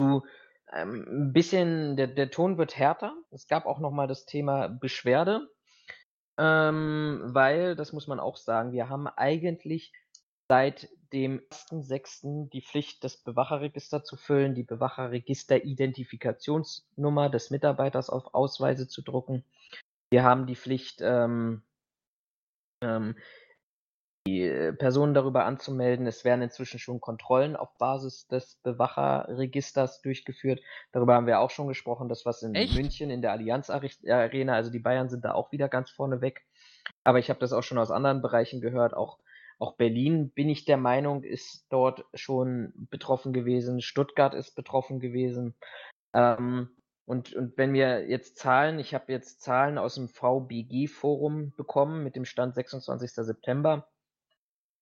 zu 0.00 0.22
ähm, 0.72 1.06
ein 1.08 1.32
bisschen, 1.32 1.96
der, 1.96 2.08
der 2.08 2.30
Ton 2.30 2.58
wird 2.58 2.76
härter. 2.76 3.16
Es 3.30 3.46
gab 3.46 3.64
auch 3.66 3.78
noch 3.78 3.92
mal 3.92 4.06
das 4.06 4.26
Thema 4.26 4.68
Beschwerde, 4.68 5.48
ähm, 6.38 7.22
weil, 7.26 7.76
das 7.76 7.92
muss 7.92 8.06
man 8.06 8.20
auch 8.20 8.36
sagen, 8.36 8.72
wir 8.72 8.88
haben 8.88 9.06
eigentlich 9.06 9.92
seit 10.48 10.88
dem 11.12 11.40
1.6. 11.50 12.48
die 12.50 12.62
Pflicht, 12.62 13.02
das 13.04 13.16
Bewacherregister 13.16 14.04
zu 14.04 14.16
füllen, 14.16 14.54
die 14.54 14.64
Bewacherregister-Identifikationsnummer 14.64 17.30
des 17.30 17.50
Mitarbeiters 17.50 18.10
auf 18.10 18.34
Ausweise 18.34 18.88
zu 18.88 19.02
drucken. 19.02 19.44
Wir 20.10 20.24
haben 20.24 20.46
die 20.46 20.56
Pflicht, 20.56 21.00
ähm, 21.00 21.62
ähm, 22.82 23.16
die 24.26 24.42
äh, 24.42 24.72
Personen 24.72 25.14
darüber 25.14 25.44
anzumelden. 25.44 26.06
Es 26.06 26.24
werden 26.24 26.42
inzwischen 26.42 26.78
schon 26.78 27.00
Kontrollen 27.00 27.56
auf 27.56 27.76
Basis 27.78 28.26
des 28.26 28.56
Bewacherregisters 28.62 30.02
durchgeführt. 30.02 30.60
Darüber 30.92 31.14
haben 31.14 31.26
wir 31.26 31.40
auch 31.40 31.50
schon 31.50 31.68
gesprochen, 31.68 32.08
das 32.08 32.26
was 32.26 32.42
in 32.42 32.54
Echt? 32.54 32.74
München 32.74 33.10
in 33.10 33.22
der 33.22 33.32
Allianz 33.32 33.70
Arena, 33.70 34.54
also 34.54 34.70
die 34.70 34.78
Bayern 34.78 35.08
sind 35.08 35.24
da 35.24 35.32
auch 35.32 35.52
wieder 35.52 35.68
ganz 35.68 35.90
vorne 35.90 36.20
weg. 36.20 36.44
Aber 37.04 37.18
ich 37.18 37.30
habe 37.30 37.40
das 37.40 37.52
auch 37.52 37.62
schon 37.62 37.78
aus 37.78 37.90
anderen 37.90 38.22
Bereichen 38.22 38.60
gehört, 38.60 38.94
auch 38.94 39.18
auch 39.58 39.76
Berlin, 39.76 40.30
bin 40.30 40.50
ich 40.50 40.66
der 40.66 40.76
Meinung, 40.76 41.22
ist 41.22 41.64
dort 41.70 42.04
schon 42.12 42.74
betroffen 42.90 43.32
gewesen. 43.32 43.80
Stuttgart 43.80 44.34
ist 44.34 44.54
betroffen 44.54 45.00
gewesen. 45.00 45.54
Ähm, 46.12 46.68
und, 47.06 47.34
und 47.34 47.56
wenn 47.56 47.72
wir 47.72 48.08
jetzt 48.08 48.36
Zahlen, 48.36 48.78
ich 48.78 48.92
habe 48.92 49.12
jetzt 49.12 49.40
Zahlen 49.40 49.78
aus 49.78 49.94
dem 49.94 50.08
VBG-Forum 50.08 51.52
bekommen 51.56 52.02
mit 52.02 52.16
dem 52.16 52.24
Stand 52.24 52.54
26. 52.54 53.12
September. 53.12 53.88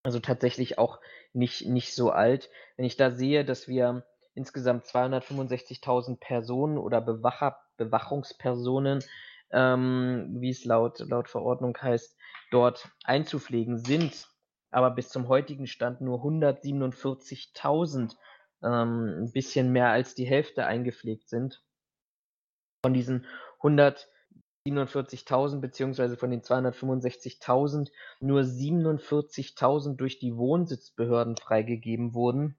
Also 0.05 0.19
tatsächlich 0.19 0.77
auch 0.77 1.01
nicht, 1.33 1.65
nicht 1.65 1.95
so 1.95 2.11
alt. 2.11 2.51
Wenn 2.77 2.85
ich 2.85 2.95
da 2.95 3.09
sehe, 3.09 3.43
dass 3.43 3.67
wir 3.67 4.05
insgesamt 4.35 4.85
265.000 4.85 6.19
Personen 6.19 6.77
oder 6.77 7.01
Bewacher, 7.01 7.57
Bewachungspersonen, 7.77 9.03
ähm, 9.51 10.27
wie 10.37 10.51
es 10.51 10.63
laut, 10.63 10.99
laut 10.99 11.27
Verordnung 11.27 11.75
heißt, 11.81 12.15
dort 12.51 12.87
einzupflegen 13.03 13.79
sind, 13.79 14.27
aber 14.69 14.91
bis 14.91 15.09
zum 15.09 15.27
heutigen 15.27 15.65
Stand 15.65 16.01
nur 16.01 16.19
147.000, 16.19 18.15
ähm, 18.61 19.23
ein 19.23 19.31
bisschen 19.31 19.71
mehr 19.71 19.89
als 19.89 20.13
die 20.13 20.27
Hälfte 20.27 20.67
eingepflegt 20.67 21.29
sind. 21.29 21.63
Von 22.83 22.93
diesen 22.93 23.25
147.000 24.67 25.59
beziehungsweise 25.59 26.17
von 26.17 26.31
den 26.31 26.41
265.000 26.41 27.91
nur 28.19 28.41
47.000 28.41 29.95
durch 29.95 30.19
die 30.19 30.35
Wohnsitzbehörden 30.35 31.37
freigegeben 31.37 32.13
wurden. 32.13 32.57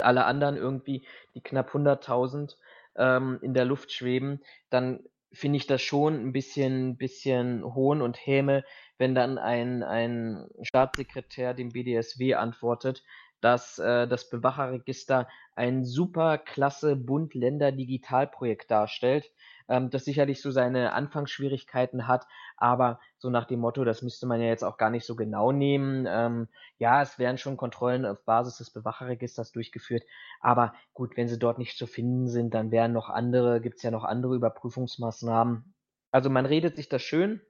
Alle 0.00 0.24
anderen 0.24 0.56
irgendwie, 0.56 1.06
die 1.34 1.42
knapp 1.42 1.74
100.000 1.74 2.56
ähm, 2.96 3.38
in 3.42 3.52
der 3.52 3.64
Luft 3.64 3.92
schweben, 3.92 4.40
dann 4.70 5.00
finde 5.32 5.58
ich 5.58 5.66
das 5.66 5.82
schon 5.82 6.14
ein 6.14 6.32
bisschen, 6.32 6.96
bisschen 6.96 7.62
Hohn 7.74 8.00
und 8.00 8.16
Häme, 8.16 8.64
wenn 8.96 9.14
dann 9.14 9.36
ein, 9.36 9.82
ein 9.82 10.48
Staatssekretär 10.62 11.52
dem 11.52 11.68
BDSW 11.70 12.34
antwortet, 12.34 13.02
dass 13.40 13.78
äh, 13.78 14.08
das 14.08 14.30
Bewacherregister 14.30 15.28
ein 15.54 15.84
super 15.84 16.38
klasse 16.38 16.96
Bund-Länder-Digitalprojekt 16.96 18.70
darstellt, 18.70 19.30
ähm, 19.68 19.90
das 19.90 20.04
sicherlich 20.04 20.40
so 20.42 20.50
seine 20.50 20.92
Anfangsschwierigkeiten 20.92 22.06
hat, 22.06 22.26
aber 22.56 23.00
so 23.18 23.30
nach 23.30 23.46
dem 23.46 23.60
Motto, 23.60 23.84
das 23.84 24.02
müsste 24.02 24.26
man 24.26 24.40
ja 24.40 24.48
jetzt 24.48 24.64
auch 24.64 24.76
gar 24.76 24.90
nicht 24.90 25.06
so 25.06 25.16
genau 25.16 25.52
nehmen. 25.52 26.06
Ähm, 26.08 26.48
ja, 26.78 27.02
es 27.02 27.18
werden 27.18 27.38
schon 27.38 27.56
Kontrollen 27.56 28.06
auf 28.06 28.24
Basis 28.24 28.58
des 28.58 28.70
Bewacherregisters 28.70 29.52
durchgeführt, 29.52 30.04
aber 30.40 30.74
gut, 30.94 31.16
wenn 31.16 31.28
sie 31.28 31.38
dort 31.38 31.58
nicht 31.58 31.76
zu 31.76 31.86
finden 31.86 32.28
sind, 32.28 32.54
dann 32.54 32.70
wären 32.70 32.92
noch 32.92 33.08
andere, 33.08 33.60
gibt 33.60 33.76
es 33.76 33.82
ja 33.82 33.90
noch 33.90 34.04
andere 34.04 34.34
Überprüfungsmaßnahmen. 34.34 35.74
Also 36.10 36.30
man 36.30 36.46
redet 36.46 36.76
sich 36.76 36.88
das 36.88 37.02
schön, 37.02 37.40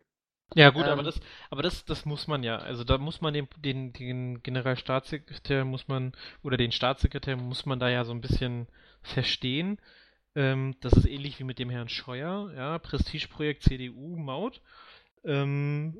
ja 0.54 0.70
gut, 0.70 0.86
ähm, 0.86 0.92
aber 0.92 1.02
das, 1.02 1.20
aber 1.50 1.62
das, 1.62 1.84
das 1.84 2.06
muss 2.06 2.26
man 2.26 2.42
ja. 2.42 2.56
Also 2.56 2.84
da 2.84 2.98
muss 2.98 3.20
man 3.20 3.34
den, 3.34 3.48
den, 3.58 3.92
den 3.92 4.42
Generalstaatssekretär 4.42 5.64
muss 5.64 5.88
man 5.88 6.12
oder 6.42 6.56
den 6.56 6.72
Staatssekretär 6.72 7.36
muss 7.36 7.66
man 7.66 7.78
da 7.78 7.88
ja 7.88 8.04
so 8.04 8.12
ein 8.12 8.20
bisschen 8.20 8.66
verstehen. 9.02 9.78
Ähm, 10.38 10.76
das 10.78 10.92
ist 10.92 11.06
ähnlich 11.06 11.40
wie 11.40 11.44
mit 11.44 11.58
dem 11.58 11.68
Herrn 11.68 11.88
Scheuer, 11.88 12.52
ja, 12.54 12.78
Prestigeprojekt 12.78 13.64
CDU 13.64 14.14
Maut. 14.14 14.60
Ähm, 15.24 15.98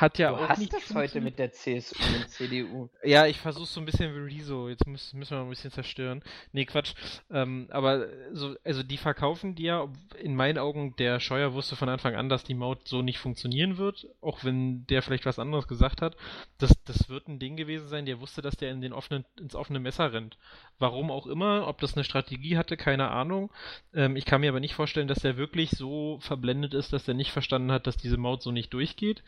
hat 0.00 0.18
ja 0.18 0.30
du 0.30 0.36
auch 0.36 0.48
hast 0.48 0.58
nicht 0.58 0.72
das 0.72 0.94
heute 0.94 1.20
mit 1.20 1.38
der 1.38 1.52
CSU 1.52 1.96
und 2.16 2.28
CDU. 2.28 2.88
Ja, 3.04 3.26
ich 3.26 3.38
versuche 3.38 3.66
so 3.66 3.80
ein 3.80 3.86
bisschen 3.86 4.14
wie 4.14 4.34
Rezo. 4.34 4.68
Jetzt 4.68 4.86
müssen, 4.86 5.18
müssen 5.18 5.32
wir 5.32 5.38
mal 5.38 5.44
ein 5.44 5.50
bisschen 5.50 5.70
zerstören. 5.70 6.22
Nee, 6.52 6.64
Quatsch. 6.64 6.94
Ähm, 7.30 7.68
aber 7.70 8.06
so, 8.32 8.56
also 8.64 8.82
die 8.82 8.96
verkaufen 8.96 9.54
die 9.54 9.64
ja, 9.64 9.88
in 10.20 10.34
meinen 10.34 10.58
Augen, 10.58 10.96
der 10.96 11.20
Scheuer 11.20 11.52
wusste 11.52 11.76
von 11.76 11.88
Anfang 11.88 12.14
an, 12.14 12.28
dass 12.28 12.44
die 12.44 12.54
Maut 12.54 12.88
so 12.88 13.02
nicht 13.02 13.18
funktionieren 13.18 13.78
wird, 13.78 14.06
auch 14.20 14.44
wenn 14.44 14.86
der 14.86 15.02
vielleicht 15.02 15.26
was 15.26 15.38
anderes 15.38 15.68
gesagt 15.68 16.02
hat. 16.02 16.16
Das, 16.58 16.72
das 16.84 17.08
wird 17.08 17.28
ein 17.28 17.38
Ding 17.38 17.56
gewesen 17.56 17.88
sein, 17.88 18.06
der 18.06 18.20
wusste, 18.20 18.42
dass 18.42 18.56
der 18.56 18.70
in 18.70 18.80
den 18.80 18.92
offenen, 18.92 19.24
ins 19.38 19.54
offene 19.54 19.80
Messer 19.80 20.12
rennt. 20.12 20.36
Warum 20.78 21.10
auch 21.10 21.26
immer, 21.26 21.68
ob 21.68 21.80
das 21.80 21.94
eine 21.94 22.04
Strategie 22.04 22.56
hatte, 22.56 22.76
keine 22.76 23.10
Ahnung. 23.10 23.50
Ähm, 23.94 24.16
ich 24.16 24.24
kann 24.24 24.40
mir 24.40 24.50
aber 24.50 24.60
nicht 24.60 24.74
vorstellen, 24.74 25.08
dass 25.08 25.20
der 25.20 25.36
wirklich 25.36 25.70
so 25.70 26.18
verblendet 26.20 26.74
ist, 26.74 26.92
dass 26.92 27.06
er 27.06 27.14
nicht 27.14 27.30
verstanden 27.30 27.70
hat, 27.70 27.86
dass 27.86 27.96
diese 27.96 28.16
Maut 28.16 28.42
so 28.42 28.50
nicht 28.50 28.72
durchgeht. 28.72 29.22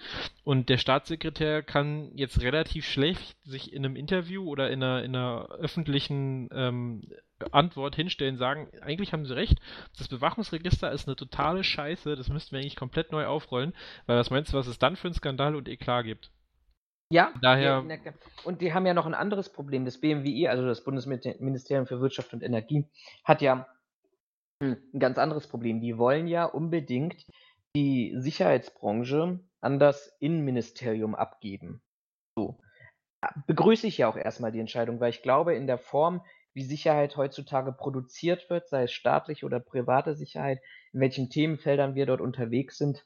Und 0.45 0.56
der 0.65 0.79
Staatssekretär 0.79 1.63
kann 1.63 2.11
jetzt 2.15 2.41
relativ 2.41 2.87
schlecht 2.87 3.37
sich 3.45 3.73
in 3.73 3.85
einem 3.85 3.97
Interview 3.97 4.49
oder 4.49 4.71
in 4.71 4.83
einer, 4.83 5.03
in 5.05 5.15
einer 5.15 5.49
öffentlichen 5.51 6.49
ähm, 6.53 7.03
Antwort 7.53 7.97
hinstellen, 7.97 8.39
sagen, 8.39 8.69
eigentlich 8.81 9.13
haben 9.13 9.27
sie 9.27 9.37
recht, 9.37 9.61
das 9.99 10.09
Bewachungsregister 10.09 10.91
ist 10.91 11.07
eine 11.07 11.17
totale 11.17 11.65
Scheiße, 11.65 12.17
das 12.17 12.29
müssten 12.29 12.53
wir 12.53 12.61
eigentlich 12.61 12.77
komplett 12.77 13.13
neu 13.13 13.27
aufrollen, 13.27 13.75
weil 14.07 14.19
was 14.19 14.31
meinst 14.31 14.53
du, 14.53 14.57
was 14.57 14.67
es 14.67 14.79
dann 14.79 14.97
für 14.97 15.09
einen 15.09 15.15
Skandal 15.15 15.55
und 15.55 15.69
Eklat 15.69 16.05
gibt? 16.05 16.31
Ja, 17.09 17.33
daher. 17.41 17.85
und 18.45 18.61
die 18.61 18.73
haben 18.73 18.87
ja 18.87 18.95
noch 18.95 19.07
ein 19.07 19.15
anderes 19.15 19.49
Problem. 19.49 19.85
Das 19.85 20.01
BMWI, 20.01 20.49
also 20.49 20.67
das 20.67 20.83
Bundesministerium 20.83 21.87
für 21.87 22.01
Wirtschaft 22.01 22.33
und 22.33 22.43
Energie, 22.43 22.85
hat 23.23 23.43
ja 23.43 23.67
ein 24.61 24.77
ganz 24.99 25.19
anderes 25.19 25.47
Problem. 25.47 25.81
Die 25.81 25.99
wollen 25.99 26.27
ja 26.27 26.47
unbedingt 26.47 27.25
die 27.77 28.15
Sicherheitsbranche 28.17 29.39
an 29.61 29.79
das 29.79 30.17
Innenministerium 30.19 31.15
abgeben. 31.15 31.83
So. 32.35 32.59
Begrüße 33.47 33.87
ich 33.87 33.99
ja 33.99 34.09
auch 34.09 34.17
erstmal 34.17 34.51
die 34.51 34.61
Entscheidung, 34.61 34.99
weil 34.99 35.11
ich 35.11 35.21
glaube, 35.21 35.55
in 35.55 35.67
der 35.67 35.77
Form, 35.77 36.25
wie 36.55 36.65
Sicherheit 36.65 37.19
heutzutage 37.19 37.73
produziert 37.73 38.49
wird, 38.49 38.67
sei 38.69 38.85
es 38.85 38.93
staatliche 38.93 39.45
oder 39.45 39.61
private 39.61 40.15
Sicherheit, 40.15 40.61
in 40.95 41.01
welchen 41.01 41.29
Themenfeldern 41.29 41.95
wir 41.95 42.07
dort 42.07 42.23
unterwegs 42.23 42.79
sind, 42.79 43.05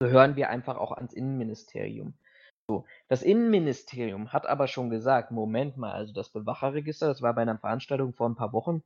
gehören 0.00 0.36
wir 0.36 0.48
einfach 0.48 0.78
auch 0.78 0.92
ans 0.92 1.12
Innenministerium. 1.12 2.14
So, 2.70 2.86
das 3.08 3.22
Innenministerium 3.22 4.32
hat 4.32 4.46
aber 4.46 4.68
schon 4.68 4.88
gesagt, 4.88 5.32
Moment 5.32 5.76
mal, 5.76 5.92
also 5.92 6.14
das 6.14 6.30
Bewacherregister, 6.30 7.08
das 7.08 7.20
war 7.20 7.34
bei 7.34 7.42
einer 7.42 7.58
Veranstaltung 7.58 8.14
vor 8.14 8.28
ein 8.28 8.36
paar 8.36 8.54
Wochen, 8.54 8.82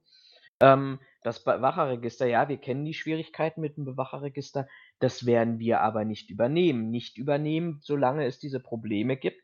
ähm, 0.61 1.01
das 1.23 1.44
Bewacherregister, 1.44 2.27
ja, 2.27 2.49
wir 2.49 2.57
kennen 2.57 2.85
die 2.85 2.94
Schwierigkeiten 2.94 3.61
mit 3.61 3.77
dem 3.77 3.85
Bewacherregister, 3.85 4.68
das 5.01 5.27
werden 5.27 5.59
wir 5.59 5.81
aber 5.81 6.05
nicht 6.05 6.31
übernehmen. 6.31 6.90
Nicht 6.90 7.18
übernehmen, 7.18 7.81
solange 7.83 8.25
es 8.27 8.38
diese 8.38 8.61
Probleme 8.61 9.16
gibt. 9.16 9.42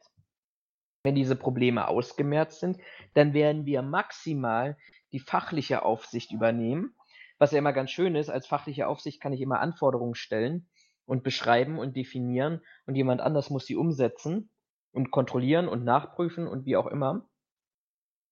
Wenn 1.03 1.15
diese 1.15 1.37
Probleme 1.37 1.87
ausgemerzt 1.89 2.61
sind, 2.61 2.79
dann 3.15 3.35
werden 3.35 3.67
wir 3.67 3.83
maximal 3.83 4.77
die 5.13 5.21
fachliche 5.21 5.85
Aufsicht 5.85 6.33
übernehmen. 6.33 6.95
Was 7.39 7.53
ja 7.53 7.59
immer 7.59 7.73
ganz 7.73 7.91
schön 7.91 8.17
ist, 8.17 8.31
als 8.31 8.47
fachliche 8.47 8.89
Aufsicht 8.89 9.21
kann 9.21 9.33
ich 9.33 9.41
immer 9.41 9.61
Anforderungen 9.61 10.15
stellen 10.15 10.69
und 11.05 11.23
beschreiben 11.23 11.79
und 11.79 11.95
definieren 11.95 12.63
und 12.87 12.97
jemand 12.97 13.21
anders 13.21 13.51
muss 13.51 13.67
sie 13.67 13.77
umsetzen 13.77 14.51
und 14.93 15.11
kontrollieren 15.11 15.69
und 15.69 15.85
nachprüfen 15.85 16.49
und 16.49 16.65
wie 16.65 16.77
auch 16.77 16.87
immer. 16.87 17.29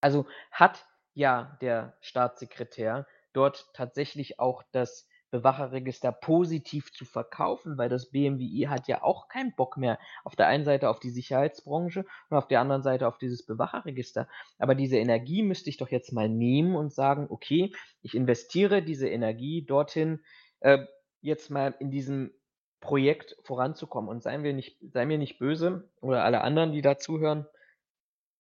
Also 0.01 0.27
hat 0.51 0.87
ja 1.15 1.57
der 1.61 1.97
Staatssekretär 2.01 3.07
dort 3.33 3.69
tatsächlich 3.73 4.39
auch 4.39 4.63
das 4.73 5.09
Bewacherregister 5.35 6.13
positiv 6.13 6.93
zu 6.93 7.05
verkaufen, 7.05 7.77
weil 7.77 7.89
das 7.89 8.13
BMWI 8.13 8.67
hat 8.69 8.87
ja 8.87 9.03
auch 9.03 9.27
keinen 9.27 9.53
Bock 9.57 9.77
mehr 9.77 9.99
auf 10.23 10.37
der 10.37 10.47
einen 10.47 10.65
Seite 10.65 10.89
auf 10.89 11.01
die 11.01 11.11
Sicherheitsbranche 11.11 12.05
und 12.31 12.37
auf 12.37 12.47
der 12.47 12.61
anderen 12.61 12.83
Seite 12.83 13.09
auf 13.09 13.19
dieses 13.19 13.45
Bewacherregister. 13.45 14.29
Aber 14.61 14.77
diese 14.77 14.97
Energie 14.97 15.43
müsste 15.43 15.71
ich 15.71 15.77
doch 15.77 15.89
jetzt 15.89 16.13
mal 16.13 16.29
nehmen 16.29 16.77
und 16.77 16.93
sagen, 16.93 17.27
okay, 17.31 17.75
ich 18.01 18.15
investiere 18.15 18.81
diese 18.81 19.09
Energie 19.09 19.67
dorthin, 19.67 20.21
äh, 20.61 20.87
jetzt 21.21 21.51
mal 21.51 21.75
in 21.81 21.91
diesem 21.91 22.33
Projekt 22.79 23.37
voranzukommen. 23.43 24.09
Und 24.09 24.23
seien 24.23 24.45
wir 24.45 24.53
nicht, 24.53 24.79
sei 24.93 25.05
mir 25.05 25.19
nicht 25.19 25.41
böse 25.41 25.91
oder 26.01 26.23
alle 26.23 26.43
anderen, 26.43 26.71
die 26.71 26.83
da 26.83 26.97
zuhören, 26.97 27.45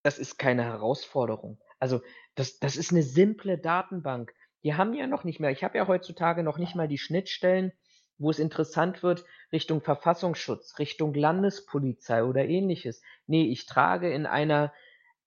das 0.04 0.20
ist 0.20 0.38
keine 0.38 0.62
Herausforderung. 0.62 1.58
Also 1.78 2.00
das, 2.34 2.58
das 2.58 2.76
ist 2.76 2.92
eine 2.92 3.02
simple 3.02 3.58
Datenbank. 3.58 4.32
Die 4.62 4.74
haben 4.74 4.94
ja 4.94 5.06
noch 5.06 5.24
nicht 5.24 5.40
mehr, 5.40 5.50
ich 5.50 5.62
habe 5.62 5.78
ja 5.78 5.86
heutzutage 5.86 6.42
noch 6.42 6.58
nicht 6.58 6.74
mal 6.74 6.88
die 6.88 6.98
Schnittstellen, 6.98 7.72
wo 8.18 8.30
es 8.30 8.38
interessant 8.38 9.02
wird, 9.02 9.24
Richtung 9.52 9.80
Verfassungsschutz, 9.80 10.78
Richtung 10.78 11.14
Landespolizei 11.14 12.24
oder 12.24 12.44
ähnliches. 12.44 13.02
Nee, 13.26 13.44
ich 13.50 13.66
trage 13.66 14.12
in 14.12 14.26
einer, 14.26 14.72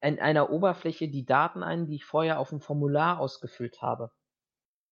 in 0.02 0.20
einer 0.20 0.50
Oberfläche 0.50 1.10
die 1.10 1.26
Daten 1.26 1.64
ein, 1.64 1.86
die 1.86 1.96
ich 1.96 2.06
vorher 2.06 2.40
auf 2.40 2.50
dem 2.50 2.62
Formular 2.62 3.20
ausgefüllt 3.20 3.82
habe. 3.82 4.12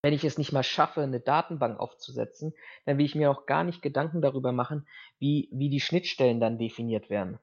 Wenn 0.01 0.13
ich 0.13 0.23
es 0.23 0.37
nicht 0.37 0.51
mal 0.51 0.61
schaffe, 0.61 1.01
eine 1.01 1.19
Datenbank 1.19 1.79
aufzusetzen, 1.79 2.53
dann 2.85 2.99
will 2.99 3.05
ich 3.05 3.15
mir 3.15 3.31
auch 3.31 3.47
gar 3.47 3.63
nicht 3.63 3.81
Gedanken 3.81 4.21
darüber 4.21 4.51
machen, 4.51 4.87
wie, 5.17 5.49
wie 5.51 5.69
die 5.69 5.79
Schnittstellen 5.79 6.39
dann 6.39 6.59
definiert 6.59 7.09
werden. 7.09 7.39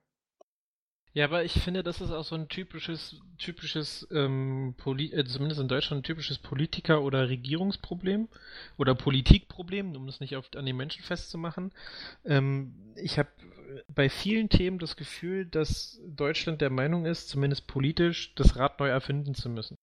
Ja, 1.15 1.27
aber 1.27 1.45
ich 1.45 1.53
finde, 1.53 1.83
das 1.83 2.01
ist 2.01 2.11
auch 2.11 2.25
so 2.25 2.35
ein 2.35 2.49
typisches, 2.49 3.21
typisches, 3.37 4.09
ähm, 4.13 4.75
Poli 4.79 5.13
äh, 5.13 5.25
zumindest 5.27 5.61
in 5.61 5.69
Deutschland 5.69 6.01
ein 6.01 6.05
typisches 6.05 6.39
Politiker- 6.39 7.03
oder 7.03 7.29
Regierungsproblem 7.29 8.29
oder 8.79 8.95
Politikproblem, 8.95 9.95
um 9.95 10.07
das 10.07 10.21
nicht 10.21 10.37
oft 10.37 10.57
an 10.57 10.65
den 10.65 10.77
Menschen 10.77 11.03
festzumachen. 11.03 11.73
Ähm, 12.25 12.75
ich 12.97 13.19
habe 13.19 13.29
bei 13.89 14.09
vielen 14.09 14.49
Themen 14.49 14.79
das 14.79 14.97
Gefühl, 14.97 15.47
dass 15.47 16.01
Deutschland 16.07 16.61
der 16.61 16.71
Meinung 16.71 17.05
ist, 17.05 17.29
zumindest 17.29 17.67
politisch, 17.67 18.35
das 18.35 18.57
Rad 18.57 18.81
neu 18.81 18.89
erfinden 18.89 19.35
zu 19.35 19.51
müssen. 19.51 19.77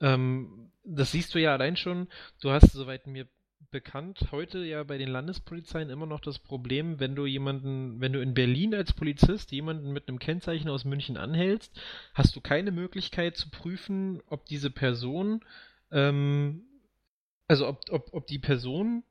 Ähm, 0.00 0.70
das 0.84 1.12
siehst 1.12 1.34
du 1.34 1.40
ja 1.40 1.52
allein 1.52 1.76
schon. 1.76 2.08
Du 2.40 2.50
hast, 2.50 2.72
soweit 2.72 3.06
mir 3.06 3.26
bekannt 3.72 4.28
heute 4.30 4.64
ja 4.64 4.84
bei 4.84 4.98
den 4.98 5.08
Landespolizeien 5.08 5.90
immer 5.90 6.06
noch 6.06 6.20
das 6.20 6.38
Problem, 6.38 7.00
wenn 7.00 7.16
du 7.16 7.26
jemanden, 7.26 8.00
wenn 8.00 8.12
du 8.12 8.20
in 8.22 8.34
Berlin 8.34 8.74
als 8.74 8.92
Polizist 8.92 9.50
jemanden 9.50 9.92
mit 9.92 10.08
einem 10.08 10.20
Kennzeichen 10.20 10.68
aus 10.68 10.84
München 10.84 11.16
anhältst, 11.16 11.76
hast 12.14 12.36
du 12.36 12.40
keine 12.40 12.70
Möglichkeit 12.70 13.36
zu 13.36 13.50
prüfen, 13.50 14.22
ob 14.26 14.46
diese 14.46 14.70
Person, 14.70 15.44
ähm, 15.90 16.62
also 17.48 17.66
ob, 17.66 17.80
ob, 17.90 18.14
ob 18.14 18.26
die 18.28 18.38
Person 18.38 19.02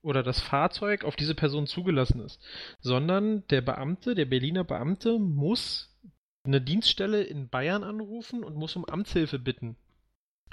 oder 0.00 0.22
das 0.22 0.40
Fahrzeug 0.40 1.04
auf 1.04 1.16
diese 1.16 1.34
Person 1.34 1.66
zugelassen 1.66 2.20
ist, 2.20 2.40
sondern 2.80 3.46
der 3.48 3.60
Beamte, 3.60 4.14
der 4.14 4.26
Berliner 4.26 4.64
Beamte 4.64 5.18
muss 5.18 5.94
eine 6.44 6.60
Dienststelle 6.60 7.22
in 7.22 7.48
Bayern 7.48 7.82
anrufen 7.82 8.44
und 8.44 8.54
muss 8.54 8.76
um 8.76 8.84
Amtshilfe 8.84 9.38
bitten. 9.38 9.76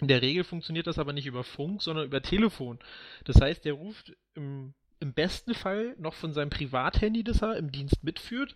In 0.01 0.07
der 0.07 0.21
Regel 0.21 0.43
funktioniert 0.43 0.87
das 0.87 0.99
aber 0.99 1.13
nicht 1.13 1.27
über 1.27 1.43
Funk, 1.43 1.81
sondern 1.81 2.05
über 2.05 2.21
Telefon. 2.21 2.79
Das 3.23 3.39
heißt, 3.39 3.63
der 3.63 3.73
ruft 3.73 4.13
im, 4.33 4.73
im 4.99 5.13
besten 5.13 5.53
Fall 5.53 5.95
noch 5.99 6.15
von 6.15 6.33
seinem 6.33 6.49
Privathandy, 6.49 7.23
das 7.23 7.43
er 7.43 7.55
im 7.57 7.71
Dienst 7.71 8.03
mitführt, 8.03 8.55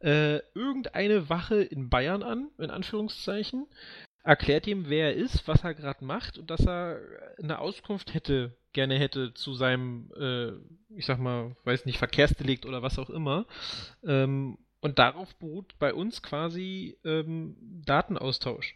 äh, 0.00 0.38
irgendeine 0.54 1.30
Wache 1.30 1.62
in 1.62 1.88
Bayern 1.88 2.22
an, 2.22 2.50
in 2.58 2.70
Anführungszeichen, 2.70 3.66
erklärt 4.22 4.66
ihm, 4.66 4.88
wer 4.88 5.08
er 5.08 5.14
ist, 5.14 5.48
was 5.48 5.64
er 5.64 5.74
gerade 5.74 6.04
macht 6.04 6.38
und 6.38 6.50
dass 6.50 6.66
er 6.66 7.00
eine 7.42 7.58
Auskunft 7.58 8.12
hätte, 8.12 8.54
gerne 8.74 8.98
hätte 8.98 9.32
zu 9.32 9.54
seinem, 9.54 10.12
äh, 10.16 10.52
ich 10.94 11.06
sag 11.06 11.18
mal, 11.18 11.56
weiß 11.64 11.86
nicht, 11.86 11.98
Verkehrsdelikt 11.98 12.66
oder 12.66 12.82
was 12.82 12.98
auch 12.98 13.10
immer. 13.10 13.46
Ähm, 14.04 14.58
und 14.80 14.98
darauf 14.98 15.34
beruht 15.36 15.78
bei 15.78 15.94
uns 15.94 16.22
quasi 16.22 16.98
ähm, 17.04 17.56
Datenaustausch. 17.86 18.74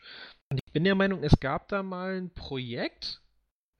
Und 0.51 0.61
ich 0.65 0.73
bin 0.73 0.85
der 0.85 0.95
Meinung, 0.95 1.23
es 1.23 1.39
gab 1.41 1.69
da 1.69 1.83
mal 1.83 2.17
ein 2.17 2.31
Projekt, 2.31 3.21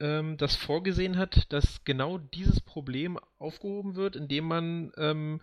ähm, 0.01 0.37
das 0.37 0.57
vorgesehen 0.57 1.17
hat, 1.17 1.53
dass 1.53 1.85
genau 1.85 2.19
dieses 2.19 2.61
Problem 2.61 3.19
aufgehoben 3.39 3.95
wird, 3.95 4.17
indem 4.17 4.47
man 4.47 4.93
ähm, 4.97 5.41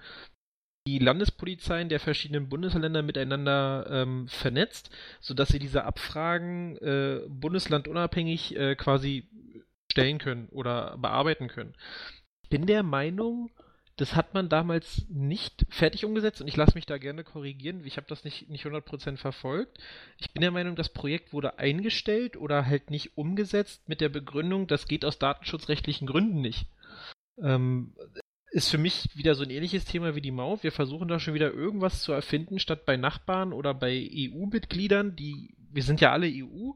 die 0.86 1.00
Landespolizeien 1.00 1.88
der 1.88 2.00
verschiedenen 2.00 2.50
Bundesländer 2.50 3.02
miteinander 3.02 3.88
ähm, 3.90 4.28
vernetzt, 4.28 4.90
sodass 5.22 5.50
sie 5.50 5.60
diese 5.60 5.86
Abfragen 5.86 6.78
äh, 6.78 7.22
bundeslandunabhängig 7.30 8.56
äh, 8.58 8.76
quasi 8.76 9.30
stellen 9.92 10.18
können 10.18 10.50
oder 10.50 10.98
bearbeiten 10.98 11.48
können. 11.48 11.74
Ich 12.44 12.50
bin 12.50 12.66
der 12.66 12.84
Meinung, 12.84 13.50
das 13.98 14.16
hat 14.16 14.34
man 14.34 14.50
damals 14.50 15.06
nicht 15.10 15.66
fertig 15.70 16.04
umgesetzt 16.04 16.42
und 16.42 16.48
ich 16.48 16.56
lasse 16.56 16.76
mich 16.76 16.86
da 16.86 16.98
gerne 16.98 17.24
korrigieren. 17.24 17.86
Ich 17.86 17.98
habe 17.98 18.08
das 18.08 18.24
nicht, 18.24 18.50
nicht 18.50 18.66
100% 18.66 19.18
verfolgt. 19.18 19.78
Ich 20.18 20.32
bin 20.32 20.42
der 20.42 20.52
Meinung, 20.52 20.76
das 20.76 20.90
Projekt 20.90 21.32
wurde 21.32 21.60
eingestellt 21.60 22.36
oder 22.36 22.66
halt 22.66 22.90
nicht 22.90 23.18
umgesetzt 23.18 23.88
mit 23.88 24.02
der 24.02 24.10
Begründung, 24.10 24.66
das 24.66 24.88
geht 24.88 25.06
aus 25.06 25.20
datenschutzrechtlichen 25.20 26.08
Gründen 26.08 26.42
nicht. 26.42 26.66
Ähm, 27.40 27.94
ist 28.52 28.70
für 28.70 28.78
mich 28.78 29.10
wieder 29.16 29.36
so 29.36 29.44
ein 29.44 29.50
ähnliches 29.50 29.86
Thema 29.86 30.16
wie 30.16 30.22
die 30.22 30.32
Maut. 30.32 30.64
Wir 30.64 30.72
versuchen 30.72 31.08
da 31.08 31.20
schon 31.20 31.34
wieder 31.34 31.52
irgendwas 31.52 32.02
zu 32.02 32.14
erfinden, 32.14 32.60
statt 32.60 32.86
bei 32.86 32.98
Nachbarn 32.98 33.54
oder 33.54 33.74
bei 33.74 34.10
EU-Mitgliedern, 34.12 35.16
die, 35.16 35.56
wir 35.72 35.84
sind 35.84 36.02
ja 36.02 36.12
alle 36.12 36.28
EU, 36.28 36.72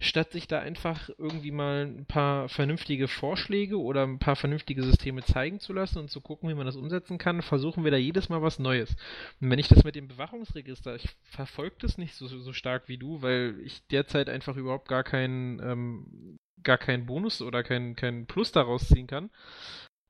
statt 0.00 0.30
sich 0.32 0.46
da 0.46 0.60
einfach 0.60 1.10
irgendwie 1.18 1.50
mal 1.50 1.86
ein 1.86 2.06
paar 2.06 2.48
vernünftige 2.48 3.08
Vorschläge 3.08 3.80
oder 3.80 4.04
ein 4.04 4.18
paar 4.18 4.36
vernünftige 4.36 4.82
Systeme 4.82 5.22
zeigen 5.22 5.60
zu 5.60 5.72
lassen 5.72 5.98
und 5.98 6.10
zu 6.10 6.20
gucken, 6.20 6.48
wie 6.48 6.54
man 6.54 6.66
das 6.66 6.76
umsetzen 6.76 7.18
kann, 7.18 7.42
versuchen 7.42 7.84
wir 7.84 7.90
da 7.90 7.96
jedes 7.96 8.28
Mal 8.28 8.42
was 8.42 8.58
Neues. 8.58 8.96
Und 9.40 9.50
wenn 9.50 9.58
ich 9.58 9.68
das 9.68 9.84
mit 9.84 9.94
dem 9.94 10.08
Bewachungsregister, 10.08 10.94
ich 10.96 11.08
verfolge 11.22 11.76
das 11.80 11.98
nicht 11.98 12.14
so, 12.14 12.26
so 12.26 12.52
stark 12.52 12.88
wie 12.88 12.98
du, 12.98 13.22
weil 13.22 13.56
ich 13.64 13.86
derzeit 13.88 14.28
einfach 14.28 14.56
überhaupt 14.56 14.88
gar 14.88 15.04
keinen 15.04 15.60
ähm, 15.60 16.38
gar 16.62 16.78
keinen 16.78 17.06
Bonus 17.06 17.40
oder 17.40 17.62
keinen 17.62 17.96
kein 17.96 18.26
Plus 18.26 18.52
daraus 18.52 18.88
ziehen 18.88 19.06
kann. 19.06 19.30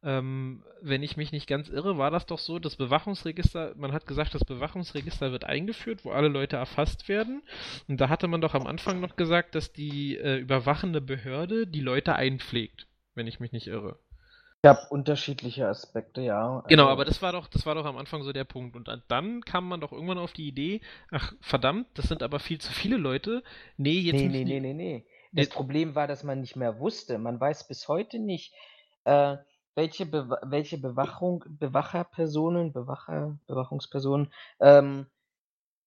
Ähm, 0.02 0.62
wenn 0.80 1.02
ich 1.02 1.16
mich 1.16 1.32
nicht 1.32 1.48
ganz 1.48 1.68
irre, 1.68 1.98
war 1.98 2.10
das 2.10 2.26
doch 2.26 2.38
so, 2.38 2.60
das 2.60 2.76
Bewachungsregister, 2.76 3.74
man 3.76 3.92
hat 3.92 4.06
gesagt, 4.06 4.34
das 4.34 4.44
Bewachungsregister 4.44 5.32
wird 5.32 5.44
eingeführt, 5.44 6.04
wo 6.04 6.12
alle 6.12 6.28
Leute 6.28 6.56
erfasst 6.56 7.08
werden. 7.08 7.42
Und 7.88 8.00
da 8.00 8.08
hatte 8.08 8.28
man 8.28 8.40
doch 8.40 8.54
am 8.54 8.66
Anfang 8.66 9.00
noch 9.00 9.16
gesagt, 9.16 9.56
dass 9.56 9.72
die 9.72 10.16
äh, 10.16 10.36
überwachende 10.36 11.00
Behörde 11.00 11.66
die 11.66 11.80
Leute 11.80 12.14
einpflegt, 12.14 12.86
wenn 13.14 13.26
ich 13.26 13.40
mich 13.40 13.50
nicht 13.50 13.66
irre. 13.66 13.98
Ich 14.62 14.68
habe 14.68 14.86
unterschiedliche 14.90 15.68
Aspekte, 15.68 16.20
ja. 16.20 16.64
Genau, 16.68 16.84
also 16.84 16.92
aber 16.92 17.04
das 17.04 17.22
war 17.22 17.32
doch, 17.32 17.46
das 17.48 17.64
war 17.64 17.76
doch 17.76 17.84
am 17.84 17.96
Anfang 17.96 18.22
so 18.22 18.32
der 18.32 18.44
Punkt. 18.44 18.76
Und 18.76 18.88
dann 19.08 19.40
kam 19.42 19.68
man 19.68 19.80
doch 19.80 19.92
irgendwann 19.92 20.18
auf 20.18 20.32
die 20.32 20.48
Idee, 20.48 20.80
ach 21.10 21.32
verdammt, 21.40 21.86
das 21.94 22.06
sind 22.06 22.22
aber 22.22 22.40
viel 22.40 22.60
zu 22.60 22.72
viele 22.72 22.96
Leute. 22.96 23.42
Nee, 23.76 23.98
jetzt 24.00 24.16
nee, 24.16 24.28
nee, 24.28 24.44
nee, 24.44 24.60
nee, 24.60 24.74
nee. 24.74 25.06
Das 25.32 25.48
Problem 25.48 25.94
war, 25.94 26.06
dass 26.06 26.24
man 26.24 26.40
nicht 26.40 26.56
mehr 26.56 26.80
wusste. 26.80 27.18
Man 27.18 27.40
weiß 27.40 27.68
bis 27.68 27.86
heute 27.86 28.18
nicht, 28.18 28.52
äh, 29.04 29.36
welche, 29.78 30.06
Bewa 30.06 30.40
welche 30.42 30.76
Bewachung, 30.76 31.44
Bewacherpersonen, 31.46 32.72
Bewacher, 32.72 33.38
Bewachungspersonen 33.46 34.32
ähm, 34.58 35.06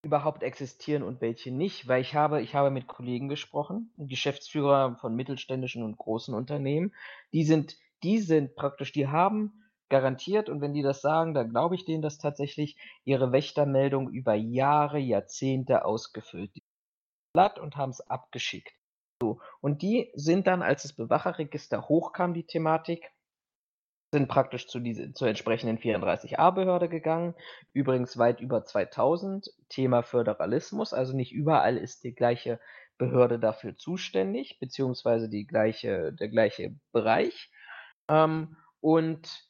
überhaupt 0.02 0.44
existieren 0.44 1.04
und 1.04 1.20
welche 1.20 1.52
nicht, 1.52 1.89
weil 1.89 2.00
ich 2.02 2.16
habe, 2.16 2.42
ich 2.42 2.56
habe 2.56 2.72
mit 2.72 2.88
Kollegen 2.88 3.28
gesprochen, 3.28 3.92
Geschäftsführer 3.98 4.96
von 5.02 5.14
mittelständischen 5.14 5.84
und 5.84 5.98
großen 5.98 6.34
Unternehmen, 6.34 6.94
die 7.34 7.44
sind, 7.44 7.76
die 8.02 8.20
sind 8.20 8.56
praktisch, 8.56 8.94
die 8.94 9.10
haben 9.10 9.70
garantiert, 9.89 10.48
und 10.48 10.62
wenn 10.62 10.74
die 10.74 10.84
das 10.84 11.02
sagen, 11.02 11.34
dann 11.34 11.50
glaube 11.50 11.76
ich 11.76 11.84
denen 11.84 12.02
das 12.02 12.18
tatsächlich, 12.18 12.78
ihre 13.04 13.34
Wächtermeldung 13.34 14.10
über 14.10 14.36
Jahre, 14.36 15.00
Jahrzehnte 15.00 15.84
ausgefüllt. 15.84 16.56
Die 16.56 16.64
Blatt 17.34 17.60
und 17.60 17.76
haben 17.76 17.89
es 17.89 18.00
abgeschickt. 18.00 18.74
So. 19.22 19.42
Und 19.60 19.82
die 19.82 20.12
sind 20.16 20.48
dann, 20.48 20.62
als 20.62 20.84
das 20.84 20.94
Bewacherregister 20.94 21.89
hochkam, 21.89 22.34
die 22.34 22.46
Thematik, 22.46 23.12
sind 24.12 24.28
praktisch 24.28 24.68
zu 24.68 24.80
diese, 24.80 25.14
zur 25.14 25.30
entsprechenden 25.30 25.78
34a-Behörde 25.78 26.89
gegangen. 26.89 27.34
Übrigens 27.74 28.18
weit 28.18 28.41
über 28.41 28.66
2000. 28.66 29.49
Thema 29.70 30.03
Föderalismus, 30.03 30.93
also 30.93 31.16
nicht 31.16 31.32
überall 31.32 31.78
ist 31.78 32.03
die 32.03 32.14
gleiche 32.14 32.59
Behörde 32.97 33.39
dafür 33.39 33.78
zuständig, 33.78 34.59
beziehungsweise 34.59 35.30
die 35.30 35.47
gleiche, 35.47 36.12
der 36.14 36.28
gleiche 36.28 36.76
Bereich. 36.91 37.49
Ähm, 38.09 38.57
und 38.82 39.49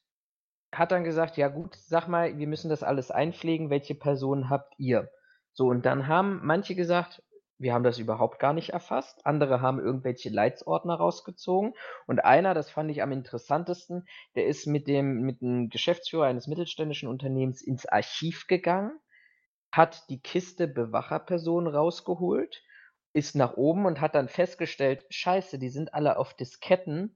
hat 0.72 0.92
dann 0.92 1.04
gesagt, 1.04 1.38
ja 1.38 1.48
gut, 1.48 1.76
sag 1.76 2.08
mal, 2.08 2.38
wir 2.38 2.48
müssen 2.48 2.70
das 2.70 2.84
alles 2.84 3.12
einpflegen, 3.12 3.70
welche 3.70 3.96
Personen 3.96 4.50
habt 4.50 4.74
ihr? 4.78 5.10
So, 5.54 5.68
und 5.68 5.86
dann 5.86 6.08
haben 6.08 6.40
manche 6.44 6.76
gesagt, 6.76 7.24
wir 7.62 7.74
haben 7.74 7.84
das 7.84 8.00
überhaupt 8.00 8.40
gar 8.40 8.54
nicht 8.54 8.70
erfasst. 8.70 9.26
Andere 9.26 9.62
haben 9.62 9.80
irgendwelche 9.80 10.30
Leitsordner 10.30 10.96
rausgezogen. 10.96 11.74
Und 12.08 12.24
einer, 12.24 12.54
das 12.54 12.70
fand 12.70 12.92
ich 12.92 13.02
am 13.02 13.12
interessantesten, 13.12 14.08
der 14.36 14.48
ist 14.48 14.68
mit 14.68 14.88
dem, 14.88 15.22
mit 15.22 15.42
dem 15.42 15.70
Geschäftsführer 15.70 16.26
eines 16.26 16.48
mittelständischen 16.48 17.08
Unternehmens 17.10 17.62
ins 17.62 17.86
Archiv 17.86 18.48
gegangen, 18.48 19.00
hat 19.72 20.10
die 20.10 20.22
Kiste 20.22 20.68
Bewacherpersonen 20.68 21.74
rausgeholt, 21.74 22.64
ist 23.14 23.36
nach 23.36 23.54
oben 23.54 23.86
und 23.86 24.02
hat 24.02 24.16
dann 24.16 24.28
festgestellt, 24.28 25.06
scheiße, 25.10 25.60
die 25.60 25.70
sind 25.70 25.94
alle 25.94 26.18
auf 26.18 26.34
Disketten 26.34 27.16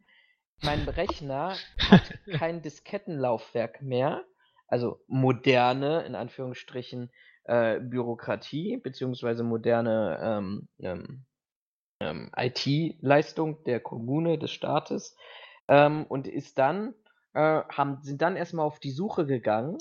mein 0.62 0.88
Rechner 0.88 1.56
hat 1.78 2.14
kein 2.40 2.62
Diskettenlaufwerk 2.62 3.82
mehr, 3.82 4.24
also 4.68 5.02
moderne, 5.08 6.04
in 6.06 6.16
Anführungsstrichen, 6.16 7.12
äh, 7.46 7.80
Bürokratie, 7.80 8.78
beziehungsweise 8.78 9.44
moderne 9.44 10.20
ähm, 10.22 10.68
ähm, 10.80 11.26
ähm, 12.00 12.32
IT-Leistung 12.36 13.64
der 13.64 13.80
Kommune, 13.80 14.38
des 14.38 14.52
Staates, 14.52 15.16
ähm, 15.68 16.06
und 16.06 16.28
ist 16.28 16.58
dann, 16.58 16.94
äh, 17.34 17.62
haben, 17.70 18.02
sind 18.02 18.22
dann 18.22 18.36
erstmal 18.36 18.66
auf 18.66 18.80
die 18.80 18.92
Suche 18.92 19.26
gegangen, 19.26 19.78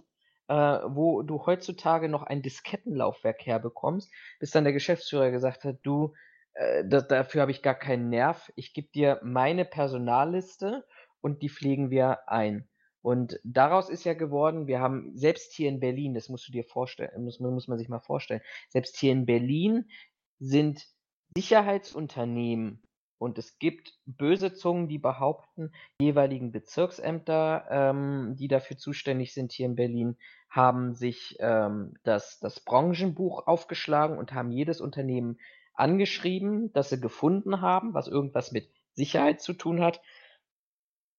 äh, 0.49 0.55
wo 0.55 1.23
du 1.23 1.47
heutzutage 1.47 2.09
noch 2.09 2.23
ein 2.23 2.43
Diskettenlaufwerk 2.43 3.45
herbekommst, 3.47 4.13
bis 4.39 4.51
dann 4.51 4.65
der 4.65 4.73
Geschäftsführer 4.73 5.31
gesagt 5.31 5.65
hat, 5.65 5.79
du, 5.83 6.15
äh, 6.55 6.85
das, 6.87 7.09
dafür 7.09 7.43
habe 7.43 7.51
ich 7.51 7.63
gar 7.63 7.75
keinen 7.75 8.11
Nerv, 8.11 8.53
ich 8.57 8.75
gebe 8.75 8.89
dir 8.89 9.21
meine 9.23 9.65
Personalliste 9.65 10.85
und 11.21 11.43
die 11.43 11.49
pflegen 11.49 11.91
wir 11.91 12.29
ein. 12.29 12.69
Und 13.05 13.39
daraus 13.45 13.91
ist 13.91 14.05
ja 14.05 14.15
geworden, 14.15 14.67
wir 14.67 14.81
haben 14.81 15.15
selbst 15.15 15.53
hier 15.53 15.69
in 15.69 15.79
Berlin, 15.79 16.15
das 16.15 16.31
musst 16.31 16.49
du 16.49 16.53
dir 16.53 16.65
vorstellen, 16.65 17.23
muss, 17.23 17.39
muss 17.39 17.69
man 17.69 17.77
sich 17.77 17.91
mal 17.91 18.01
vorstellen, 18.01 18.41
selbst 18.71 18.97
hier 18.97 19.13
in 19.13 19.27
Berlin 19.27 19.91
sind 20.39 20.89
Sicherheitsunternehmen 21.37 22.83
und 23.19 23.37
es 23.37 23.59
gibt 23.59 23.93
böse 24.07 24.55
Zungen, 24.55 24.89
die 24.89 24.97
behaupten, 24.97 25.71
die 26.01 26.07
jeweiligen 26.07 26.51
Bezirksämter, 26.51 27.67
ähm, 27.69 28.37
die 28.39 28.49
dafür 28.49 28.79
zuständig 28.79 29.35
sind 29.35 29.53
hier 29.53 29.67
in 29.67 29.77
Berlin, 29.77 30.17
haben 30.49 30.95
sich 30.95 31.37
ähm, 31.41 31.99
das, 32.05 32.41
das 32.41 32.61
Branchenbuch 32.61 33.47
aufgeschlagen 33.47 34.17
und 34.17 34.33
haben 34.33 34.51
jedes 34.51 34.81
Unternehmen 34.81 35.39
angeschrieben, 35.75 36.73
das 36.73 36.89
sie 36.89 37.03
gefunden 37.03 37.61
haben, 37.61 37.93
was 37.93 38.09
irgendwas 38.09 38.51
mit 38.51 38.71
Sicherheit 38.95 39.43
zu 39.43 39.53
tun 39.53 39.83
hat, 39.83 40.01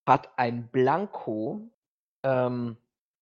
hat 0.07 0.39
ein 0.39 0.67
Blanko 0.71 1.69
ähm, 2.25 2.77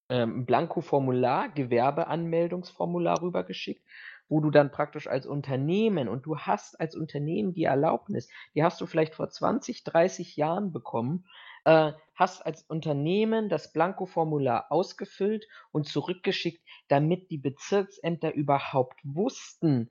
ähm, 0.09 0.45
Blanko-Formular, 0.45 1.49
Gewerbeanmeldungsformular 1.49 3.21
rübergeschickt, 3.21 3.83
wo 4.29 4.39
du 4.39 4.49
dann 4.49 4.71
praktisch 4.71 5.07
als 5.07 5.25
Unternehmen 5.25 6.07
und 6.07 6.25
du 6.25 6.37
hast 6.37 6.79
als 6.79 6.95
Unternehmen 6.95 7.53
die 7.53 7.65
Erlaubnis, 7.65 8.29
die 8.55 8.63
hast 8.63 8.79
du 8.81 8.85
vielleicht 8.85 9.13
vor 9.13 9.29
20, 9.29 9.83
30 9.83 10.35
Jahren 10.37 10.71
bekommen, 10.71 11.25
äh, 11.65 11.91
hast 12.15 12.45
als 12.45 12.63
Unternehmen 12.63 13.49
das 13.49 13.73
Blanko-Formular 13.73 14.71
ausgefüllt 14.71 15.47
und 15.71 15.87
zurückgeschickt, 15.87 16.61
damit 16.87 17.31
die 17.31 17.37
Bezirksämter 17.37 18.33
überhaupt 18.33 18.99
wussten, 19.03 19.89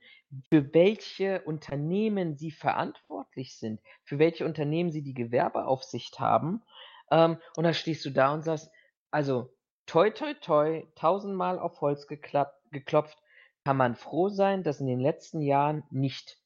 für 0.49 0.73
welche 0.73 1.43
Unternehmen 1.43 2.37
sie 2.37 2.51
verantwortlich 2.51 3.57
sind, 3.57 3.81
für 4.05 4.19
welche 4.19 4.47
Unternehmen 4.47 4.91
sie 4.91 5.03
die 5.03 5.15
Gewerbeaufsicht 5.15 6.21
haben. 6.21 6.63
Ähm, 7.11 7.39
und 7.57 7.65
dann 7.65 7.75
stehst 7.75 8.05
du 8.05 8.11
da 8.11 8.33
und 8.33 8.43
sagst, 8.43 8.71
also, 9.13 9.55
toi, 9.87 10.11
toi, 10.11 10.35
toi, 10.35 10.87
tausendmal 10.95 11.59
auf 11.59 11.81
Holz 11.81 12.07
geklopft, 12.07 13.19
kann 13.65 13.77
man 13.77 13.95
froh 13.95 14.29
sein, 14.29 14.65
dass 14.65 14.81
in 14.81 14.87
den 14.87 15.01
letzten 15.01 15.41
Jahren 15.41 15.85
nicht 15.91 16.39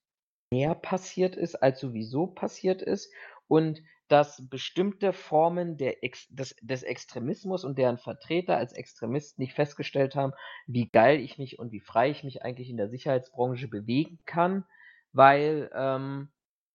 mehr 0.52 0.74
passiert 0.74 1.36
ist, 1.36 1.54
als 1.56 1.80
sowieso 1.80 2.26
passiert 2.26 2.82
ist 2.82 3.12
und 3.48 3.82
dass 4.08 4.48
bestimmte 4.48 5.12
Formen 5.12 5.78
Ex 5.78 6.28
des, 6.28 6.54
des 6.60 6.82
Extremismus 6.82 7.64
und 7.64 7.78
deren 7.78 7.98
Vertreter 7.98 8.56
als 8.56 8.72
Extremisten 8.72 9.42
nicht 9.42 9.54
festgestellt 9.54 10.14
haben, 10.14 10.32
wie 10.66 10.88
geil 10.88 11.20
ich 11.20 11.38
mich 11.38 11.58
und 11.58 11.72
wie 11.72 11.80
frei 11.80 12.10
ich 12.10 12.22
mich 12.22 12.42
eigentlich 12.42 12.70
in 12.70 12.76
der 12.76 12.88
Sicherheitsbranche 12.88 13.66
bewegen 13.68 14.20
kann, 14.24 14.64
weil 15.12 15.70
ähm, 15.74 16.28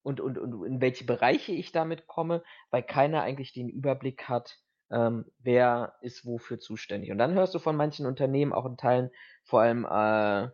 und, 0.04 0.20
und, 0.20 0.38
und 0.38 0.66
in 0.66 0.82
welche 0.82 1.06
Bereiche 1.06 1.54
ich 1.54 1.72
damit 1.72 2.08
komme, 2.08 2.44
weil 2.70 2.84
keiner 2.84 3.22
eigentlich 3.22 3.54
den 3.54 3.70
Überblick 3.70 4.28
hat, 4.28 4.60
ähm, 4.92 5.26
wer 5.39 5.96
ist 6.02 6.26
wofür 6.26 6.60
zuständig. 6.60 7.12
Und 7.12 7.18
dann 7.18 7.34
hörst 7.34 7.56
du 7.56 7.60
von 7.60 7.76
manchen 7.76 8.06
Unternehmen, 8.06 8.54
auch 8.54 8.66
in 8.66 8.78
Teilen, 8.78 9.10
vor 9.44 9.62
allem 9.62 9.86
äh, 9.86 10.50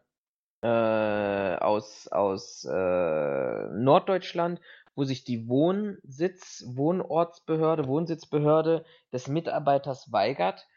äh, 0.62 1.58
aus, 1.58 2.08
aus 2.08 2.66
äh, 2.66 3.68
Norddeutschland, 3.70 4.60
wo 4.96 5.04
sich 5.04 5.24
die 5.24 5.48
Wohnsitz, 5.48 6.64
Wohnortsbehörde, 6.68 7.88
Wohnsitzbehörde 7.88 8.84
des 9.14 9.28
Mitarbeiters 9.28 10.12
weigert, 10.12 10.68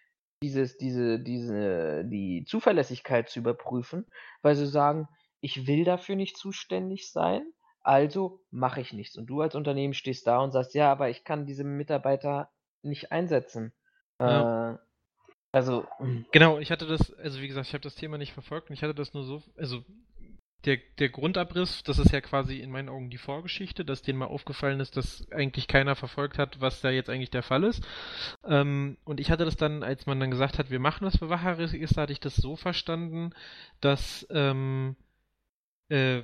dieses, 0.43 0.77
diese, 0.77 1.19
diese, 1.19 2.05
die 2.05 2.45
Zuverlässigkeit 2.47 3.29
zu 3.29 3.39
überprüfen, 3.41 4.07
weil 4.43 4.55
sie 4.57 4.67
sagen, 4.67 5.09
ich 5.41 5.67
will 5.67 5.85
dafür 5.85 6.17
nicht 6.17 6.37
zuständig 6.37 7.11
sein, 7.11 7.43
also 7.83 8.43
mache 8.51 8.81
ich 8.81 8.93
nichts. 8.93 9.17
Und 9.17 9.27
du 9.27 9.41
als 9.41 9.55
Unternehmen 9.55 9.95
stehst 9.95 10.27
da 10.27 10.39
und 10.41 10.53
sagst, 10.53 10.75
ja, 10.75 10.93
aber 10.93 11.09
ich 11.09 11.25
kann 11.25 11.47
diese 11.47 11.65
Mitarbeiter 11.65 12.51
nicht 12.83 13.13
einsetzen. 13.13 13.73
Ja. 14.19 14.73
Äh, 14.73 14.79
also. 15.53 15.87
Genau, 16.33 16.59
ich 16.59 16.71
hatte 16.71 16.87
das, 16.87 17.13
also 17.15 17.41
wie 17.41 17.49
gesagt, 17.49 17.67
ich 17.67 17.73
habe 17.75 17.83
das 17.83 17.97
Thema 17.97 18.19
nicht 18.19 18.33
verfolgt 18.33 18.71
und 18.71 18.75
ich 18.75 18.83
hatte 18.83 18.95
das 18.95 19.15
nur 19.15 19.25
so, 19.25 19.43
also 19.57 19.85
der, 20.65 20.79
der 20.99 21.09
Grundabriss, 21.09 21.83
das 21.83 21.99
ist 21.99 22.13
ja 22.13 22.21
quasi 22.21 22.59
in 22.59 22.71
meinen 22.71 22.91
Augen 22.91 23.09
die 23.09 23.19
Vorgeschichte, 23.19 23.85
dass 23.85 24.03
denen 24.03 24.19
mal 24.19 24.27
aufgefallen 24.27 24.81
ist, 24.81 24.97
dass 24.97 25.31
eigentlich 25.33 25.67
keiner 25.69 25.97
verfolgt 25.97 26.39
hat, 26.39 26.61
was 26.61 26.83
da 26.83 26.91
jetzt 26.91 27.09
eigentlich 27.09 27.31
der 27.31 27.43
Fall 27.43 27.65
ist. 27.65 27.83
Ähm, 28.45 28.99
und 29.05 29.21
ich 29.21 29.31
hatte 29.31 29.45
das 29.45 29.57
dann, 29.57 29.83
als 29.83 30.07
man 30.07 30.21
dann 30.21 30.31
gesagt 30.31 30.59
hat, 30.59 30.71
wir 30.71 30.79
machen 30.79 31.05
das 31.05 31.19
Bewacherregister, 31.19 32.03
hatte 32.03 32.13
ich 32.13 32.21
das 32.21 32.37
so 32.37 32.57
verstanden, 32.57 33.31
dass 33.81 34.27
ähm, 34.31 34.97
äh, 35.89 36.23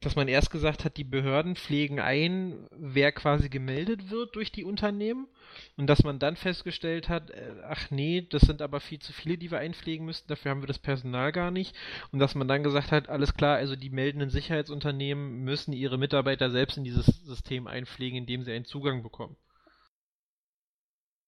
dass 0.00 0.16
man 0.16 0.28
erst 0.28 0.50
gesagt 0.50 0.84
hat, 0.84 0.96
die 0.96 1.04
Behörden 1.04 1.56
pflegen 1.56 2.00
ein, 2.00 2.66
wer 2.70 3.12
quasi 3.12 3.50
gemeldet 3.50 4.10
wird 4.10 4.34
durch 4.34 4.50
die 4.50 4.64
Unternehmen 4.64 5.28
und 5.76 5.88
dass 5.88 6.04
man 6.04 6.18
dann 6.18 6.36
festgestellt 6.36 7.10
hat, 7.10 7.30
äh, 7.30 7.52
ach 7.68 7.90
nee, 7.90 8.22
das 8.22 8.42
sind 8.42 8.62
aber 8.62 8.80
viel 8.80 8.98
zu 8.98 9.12
viele, 9.12 9.36
die 9.36 9.50
wir 9.50 9.58
einpflegen 9.58 10.06
müssten, 10.06 10.28
dafür 10.28 10.52
haben 10.52 10.62
wir 10.62 10.66
das 10.66 10.78
Personal 10.78 11.32
gar 11.32 11.50
nicht 11.50 11.76
und 12.12 12.18
dass 12.18 12.34
man 12.34 12.48
dann 12.48 12.62
gesagt 12.62 12.92
hat, 12.92 13.10
alles 13.10 13.34
klar, 13.34 13.56
also 13.56 13.76
die 13.76 13.90
meldenden 13.90 14.30
Sicherheitsunternehmen 14.30 15.44
müssen 15.44 15.74
ihre 15.74 15.98
Mitarbeiter 15.98 16.50
selbst 16.50 16.78
in 16.78 16.84
dieses 16.84 17.04
System 17.06 17.66
einpflegen, 17.66 18.18
indem 18.18 18.42
sie 18.42 18.52
einen 18.52 18.64
Zugang 18.64 19.02
bekommen. 19.02 19.36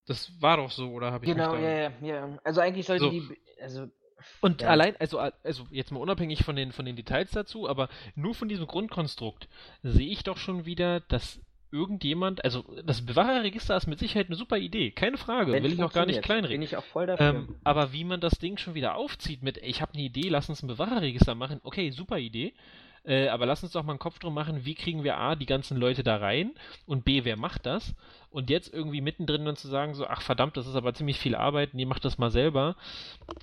Das 0.07 0.31
war 0.41 0.57
doch 0.57 0.71
so, 0.71 0.91
oder 0.91 1.11
habe 1.11 1.25
ich 1.25 1.31
Genau, 1.31 1.55
ja, 1.55 1.69
ja, 1.69 1.91
ja. 2.01 2.39
Also 2.43 2.59
eigentlich 2.59 2.87
sollten 2.87 3.05
so. 3.05 3.11
die, 3.11 3.37
also 3.61 3.87
und 4.41 4.61
ja. 4.61 4.69
allein, 4.69 4.95
also, 4.99 5.19
also 5.19 5.67
jetzt 5.71 5.91
mal 5.91 5.99
unabhängig 5.99 6.43
von 6.43 6.55
den, 6.55 6.71
von 6.71 6.85
den 6.85 6.95
Details 6.95 7.31
dazu, 7.31 7.67
aber 7.69 7.89
nur 8.15 8.35
von 8.35 8.49
diesem 8.49 8.67
Grundkonstrukt 8.67 9.47
sehe 9.81 10.09
ich 10.09 10.23
doch 10.23 10.37
schon 10.37 10.65
wieder, 10.65 10.99
dass 11.01 11.39
irgendjemand, 11.73 12.43
also 12.45 12.63
das 12.85 13.03
Bewahrerregister 13.03 13.75
ist 13.75 13.87
mit 13.87 13.97
Sicherheit 13.97 14.27
eine 14.27 14.35
super 14.35 14.57
Idee, 14.57 14.91
keine 14.91 15.17
Frage, 15.17 15.51
Wenn 15.51 15.63
will 15.63 15.73
ich 15.73 15.83
auch 15.83 15.91
gar 15.91 16.05
nicht 16.05 16.21
kleinreden. 16.21 16.59
Bin 16.59 16.61
ich 16.61 16.77
auch 16.77 16.83
voll 16.83 17.07
dafür. 17.07 17.29
Ähm, 17.29 17.55
aber 17.63 17.91
wie 17.91 18.03
man 18.03 18.21
das 18.21 18.37
Ding 18.37 18.57
schon 18.57 18.75
wieder 18.75 18.95
aufzieht 18.95 19.41
mit, 19.41 19.57
ey, 19.57 19.69
ich 19.69 19.81
habe 19.81 19.93
eine 19.93 20.03
Idee, 20.03 20.29
lass 20.29 20.49
uns 20.49 20.61
ein 20.61 20.67
Bewahrerregister 20.67 21.33
machen, 21.33 21.59
okay, 21.63 21.89
super 21.89 22.19
Idee. 22.19 22.53
Äh, 23.05 23.27
aber 23.27 23.45
lass 23.45 23.63
uns 23.63 23.73
doch 23.73 23.83
mal 23.83 23.93
einen 23.93 23.99
Kopf 23.99 24.19
drum 24.19 24.33
machen, 24.33 24.65
wie 24.65 24.75
kriegen 24.75 25.03
wir 25.03 25.17
A, 25.17 25.35
die 25.35 25.45
ganzen 25.45 25.77
Leute 25.77 26.03
da 26.03 26.17
rein 26.17 26.53
und 26.85 27.03
B, 27.03 27.25
wer 27.25 27.35
macht 27.35 27.65
das? 27.65 27.95
Und 28.29 28.49
jetzt 28.49 28.73
irgendwie 28.73 29.01
mittendrin 29.01 29.45
dann 29.45 29.57
zu 29.57 29.67
sagen, 29.67 29.93
so, 29.93 30.07
ach 30.07 30.21
verdammt, 30.21 30.55
das 30.55 30.67
ist 30.67 30.75
aber 30.75 30.93
ziemlich 30.93 31.19
viel 31.19 31.35
Arbeit, 31.35 31.73
nee, 31.73 31.85
mach 31.85 31.99
das 31.99 32.17
mal 32.17 32.31
selber. 32.31 32.77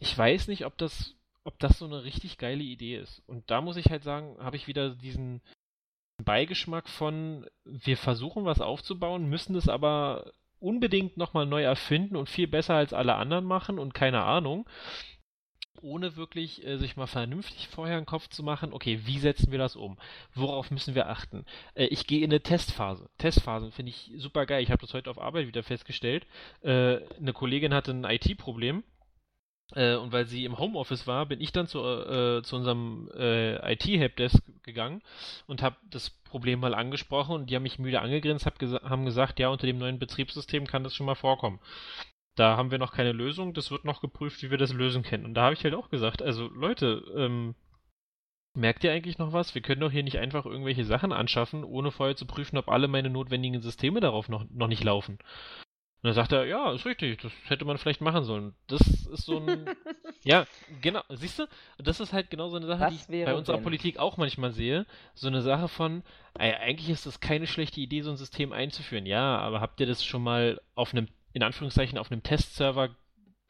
Ich 0.01 0.17
weiß 0.17 0.49
nicht, 0.49 0.65
ob 0.65 0.79
das, 0.79 1.15
ob 1.45 1.59
das 1.59 1.79
so 1.79 1.85
eine 1.85 2.05
richtig 2.05 2.39
geile 2.39 2.63
Idee 2.63 2.97
ist. 2.97 3.23
Und 3.27 3.51
da 3.51 3.61
muss 3.61 3.77
ich 3.77 3.91
halt 3.91 4.03
sagen, 4.03 4.37
habe 4.39 4.57
ich 4.57 4.67
wieder 4.67 4.91
diesen 4.95 5.43
Beigeschmack 6.25 6.89
von, 6.89 7.47
wir 7.65 7.99
versuchen 7.99 8.45
was 8.47 8.61
aufzubauen, 8.63 9.29
müssen 9.29 9.57
es 9.57 9.69
aber 9.69 10.33
unbedingt 10.59 11.17
nochmal 11.17 11.47
neu 11.47 11.63
erfinden 11.63 12.17
und 12.17 12.29
viel 12.29 12.47
besser 12.47 12.75
als 12.75 12.93
alle 12.93 13.15
anderen 13.15 13.45
machen 13.45 13.79
und 13.79 13.95
keine 13.95 14.23
Ahnung 14.23 14.67
ohne 15.83 16.17
wirklich 16.17 16.65
äh, 16.67 16.79
sich 16.79 16.97
mal 16.97 17.07
vernünftig 17.07 17.69
vorher 17.69 17.97
einen 17.97 18.07
Kopf 18.07 18.29
zu 18.29 18.43
machen, 18.43 18.73
okay, 18.73 19.01
wie 19.05 19.19
setzen 19.19 19.51
wir 19.51 19.59
das 19.59 19.77
um? 19.77 19.99
Worauf 20.35 20.71
müssen 20.71 20.95
wir 20.95 21.09
achten? 21.09 21.45
Äh, 21.75 21.87
ich 21.87 22.07
gehe 22.07 22.21
in 22.21 22.31
eine 22.31 22.41
Testphase. 22.41 23.09
Testphasen 23.19 23.73
finde 23.73 23.91
ich 23.91 24.13
super 24.17 24.47
geil. 24.47 24.63
Ich 24.63 24.71
habe 24.71 24.83
das 24.83 24.95
heute 24.95 25.11
auf 25.11 25.21
Arbeit 25.21 25.47
wieder 25.47 25.63
festgestellt. 25.63 26.27
Äh, 26.63 26.99
eine 27.19 27.33
Kollegin 27.33 27.75
hatte 27.75 27.93
ein 27.93 28.05
IT-Problem. 28.05 28.83
Äh, 29.75 29.95
und 29.95 30.13
weil 30.13 30.27
sie 30.27 30.45
im 30.45 30.59
Homeoffice 30.59 31.07
war, 31.07 31.27
bin 31.27 31.41
ich 31.41 31.53
dann 31.53 31.69
zu, 31.69 31.79
äh, 31.81 32.43
zu 32.43 32.57
unserem 32.57 33.09
äh, 33.17 33.73
IT-Helpdesk 33.73 34.43
gegangen 34.65 35.01
und 35.47 35.63
habe 35.63 35.77
das 35.91 36.11
Problem 36.11 36.61
mal 36.61 36.75
angesprochen 36.75 37.37
und 37.37 37.51
die 37.51 37.57
haben 37.57 37.63
mich 37.63 37.79
müde 37.79 38.01
angegrinst, 38.01 38.47
hab 38.47 38.59
gesa 38.59 38.81
haben 38.83 39.05
gesagt, 39.05 39.39
ja, 39.39 39.49
unter 39.49 39.67
dem 39.67 39.79
neuen 39.79 39.99
Betriebssystem 39.99 40.67
kann 40.67 40.83
das 40.83 40.95
schon 40.95 41.07
mal 41.07 41.15
vorkommen 41.15 41.61
da 42.41 42.57
haben 42.57 42.71
wir 42.71 42.79
noch 42.79 42.93
keine 42.93 43.13
Lösung, 43.13 43.55
das 43.55 43.71
wird 43.71 43.85
noch 43.85 44.01
geprüft, 44.01 44.43
wie 44.43 44.51
wir 44.51 44.59
das 44.59 44.73
lösen 44.73 45.03
können. 45.03 45.25
Und 45.25 45.35
da 45.35 45.43
habe 45.43 45.55
ich 45.55 45.63
halt 45.63 45.75
auch 45.75 45.91
gesagt, 45.91 46.23
also 46.23 46.49
Leute, 46.49 47.05
ähm, 47.17 47.55
merkt 48.55 48.83
ihr 48.83 48.93
eigentlich 48.93 49.19
noch 49.19 49.33
was? 49.33 49.55
Wir 49.55 49.63
können 49.63 49.81
doch 49.81 49.93
hier 49.93 50.03
nicht 50.03 50.19
einfach 50.19 50.47
irgendwelche 50.47 50.85
Sachen 50.85 51.13
anschaffen, 51.13 51.65
ohne 51.65 51.91
vorher 51.91 52.17
zu 52.17 52.27
prüfen, 52.27 52.59
ob 52.59 52.69
alle 52.69 52.89
meine 52.89 53.11
notwendigen 53.11 53.61
Systeme 53.61 54.01
darauf 54.01 54.29
noch, 54.29 54.45
noch 54.51 54.69
nicht 54.69 54.83
laufen. 54.83 55.19
Und 56.03 56.07
dann 56.09 56.15
sagt 56.15 56.33
er, 56.33 56.47
ja, 56.47 56.73
ist 56.73 56.87
richtig, 56.87 57.21
das 57.21 57.31
hätte 57.45 57.67
man 57.67 57.77
vielleicht 57.77 58.01
machen 58.01 58.25
sollen. 58.25 58.55
Das 58.69 58.81
ist 58.81 59.27
so 59.27 59.39
ein. 59.39 59.67
ja, 60.25 60.47
genau, 60.81 61.03
siehst 61.11 61.41
du? 61.41 61.47
Das 61.77 62.01
ist 62.01 62.15
halt 62.15 62.31
genau 62.31 62.49
so 62.49 62.57
eine 62.57 62.67
Sache, 62.67 62.81
Was 62.81 63.07
die 63.07 63.15
ich 63.15 63.25
bei 63.27 63.35
unserer 63.35 63.59
wenn? 63.59 63.65
Politik 63.65 63.99
auch 63.99 64.17
manchmal 64.17 64.53
sehe. 64.53 64.87
So 65.13 65.29
eine 65.29 65.43
Sache 65.43 65.69
von, 65.69 66.03
eigentlich 66.33 66.89
ist 66.89 67.05
das 67.05 67.21
keine 67.21 67.47
schlechte 67.47 67.83
Idee, 67.83 68.01
so 68.01 68.11
ein 68.11 68.17
System 68.17 68.55
einzuführen. 68.55 69.05
Ja, 69.05 69.37
aber 69.41 69.61
habt 69.61 69.79
ihr 69.81 69.87
das 69.87 70.03
schon 70.03 70.23
mal 70.23 70.59
auf 70.75 70.95
einem, 70.95 71.09
in 71.33 71.43
Anführungszeichen, 71.43 71.99
auf 71.99 72.11
einem 72.11 72.23
Testserver 72.23 72.95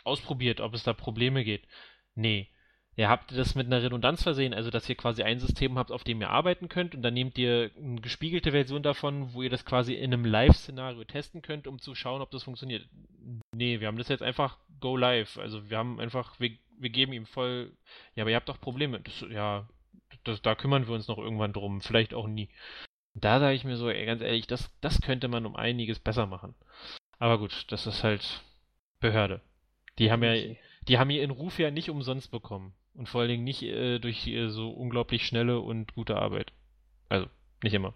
ausprobiert, 0.04 0.60
ob 0.60 0.74
es 0.74 0.82
da 0.82 0.92
Probleme 0.92 1.44
geht? 1.44 1.66
Nee. 2.14 2.48
Ja, 2.96 3.08
habt 3.08 3.30
ihr 3.30 3.38
das 3.38 3.54
mit 3.54 3.66
einer 3.66 3.82
Redundanz 3.82 4.22
versehen, 4.22 4.52
also 4.52 4.70
dass 4.70 4.88
ihr 4.88 4.94
quasi 4.94 5.22
ein 5.22 5.38
System 5.38 5.78
habt, 5.78 5.90
auf 5.90 6.04
dem 6.04 6.20
ihr 6.20 6.28
arbeiten 6.28 6.68
könnt 6.68 6.94
und 6.94 7.02
dann 7.02 7.14
nehmt 7.14 7.38
ihr 7.38 7.70
eine 7.76 8.00
gespiegelte 8.00 8.50
Version 8.50 8.82
davon, 8.82 9.32
wo 9.32 9.42
ihr 9.42 9.48
das 9.48 9.64
quasi 9.64 9.94
in 9.94 10.12
einem 10.12 10.24
Live-Szenario 10.24 11.04
testen 11.04 11.40
könnt, 11.40 11.66
um 11.66 11.78
zu 11.78 11.94
schauen, 11.94 12.20
ob 12.20 12.30
das 12.30 12.42
funktioniert. 12.42 12.86
Nee, 13.54 13.80
wir 13.80 13.86
haben 13.86 13.96
das 13.96 14.08
jetzt 14.08 14.22
einfach 14.22 14.58
go 14.80 14.96
live. 14.96 15.38
Also 15.38 15.70
wir 15.70 15.78
haben 15.78 16.00
einfach, 16.00 16.38
wir, 16.40 16.50
wir 16.78 16.90
geben 16.90 17.12
ihm 17.12 17.26
voll, 17.26 17.72
ja, 18.16 18.24
aber 18.24 18.30
ihr 18.30 18.36
habt 18.36 18.48
doch 18.48 18.60
Probleme. 18.60 19.00
Das, 19.00 19.24
ja, 19.30 19.68
das, 20.24 20.42
da 20.42 20.54
kümmern 20.54 20.86
wir 20.86 20.94
uns 20.94 21.08
noch 21.08 21.18
irgendwann 21.18 21.52
drum, 21.52 21.80
vielleicht 21.80 22.12
auch 22.12 22.26
nie. 22.26 22.50
Da 23.14 23.40
sage 23.40 23.54
ich 23.54 23.64
mir 23.64 23.76
so, 23.76 23.88
ey, 23.88 24.06
ganz 24.06 24.22
ehrlich, 24.22 24.46
das, 24.46 24.70
das 24.80 25.00
könnte 25.00 25.28
man 25.28 25.46
um 25.46 25.56
einiges 25.56 25.98
besser 25.98 26.26
machen. 26.26 26.54
Aber 27.20 27.38
gut, 27.38 27.66
das 27.68 27.86
ist 27.86 28.02
halt 28.02 28.42
Behörde. 28.98 29.40
Die 29.98 30.10
haben 30.10 30.24
ja, 30.24 30.34
die 30.88 30.98
haben 30.98 31.10
ihren 31.10 31.30
Ruf 31.30 31.58
ja 31.58 31.70
nicht 31.70 31.90
umsonst 31.90 32.30
bekommen. 32.30 32.72
Und 32.94 33.08
vor 33.08 33.20
allen 33.20 33.30
Dingen 33.30 33.44
nicht 33.44 33.62
äh, 33.62 33.98
durch 33.98 34.26
äh, 34.26 34.48
so 34.48 34.70
unglaublich 34.70 35.26
schnelle 35.26 35.60
und 35.60 35.94
gute 35.94 36.16
Arbeit. 36.16 36.52
Also, 37.08 37.28
nicht 37.62 37.74
immer. 37.74 37.94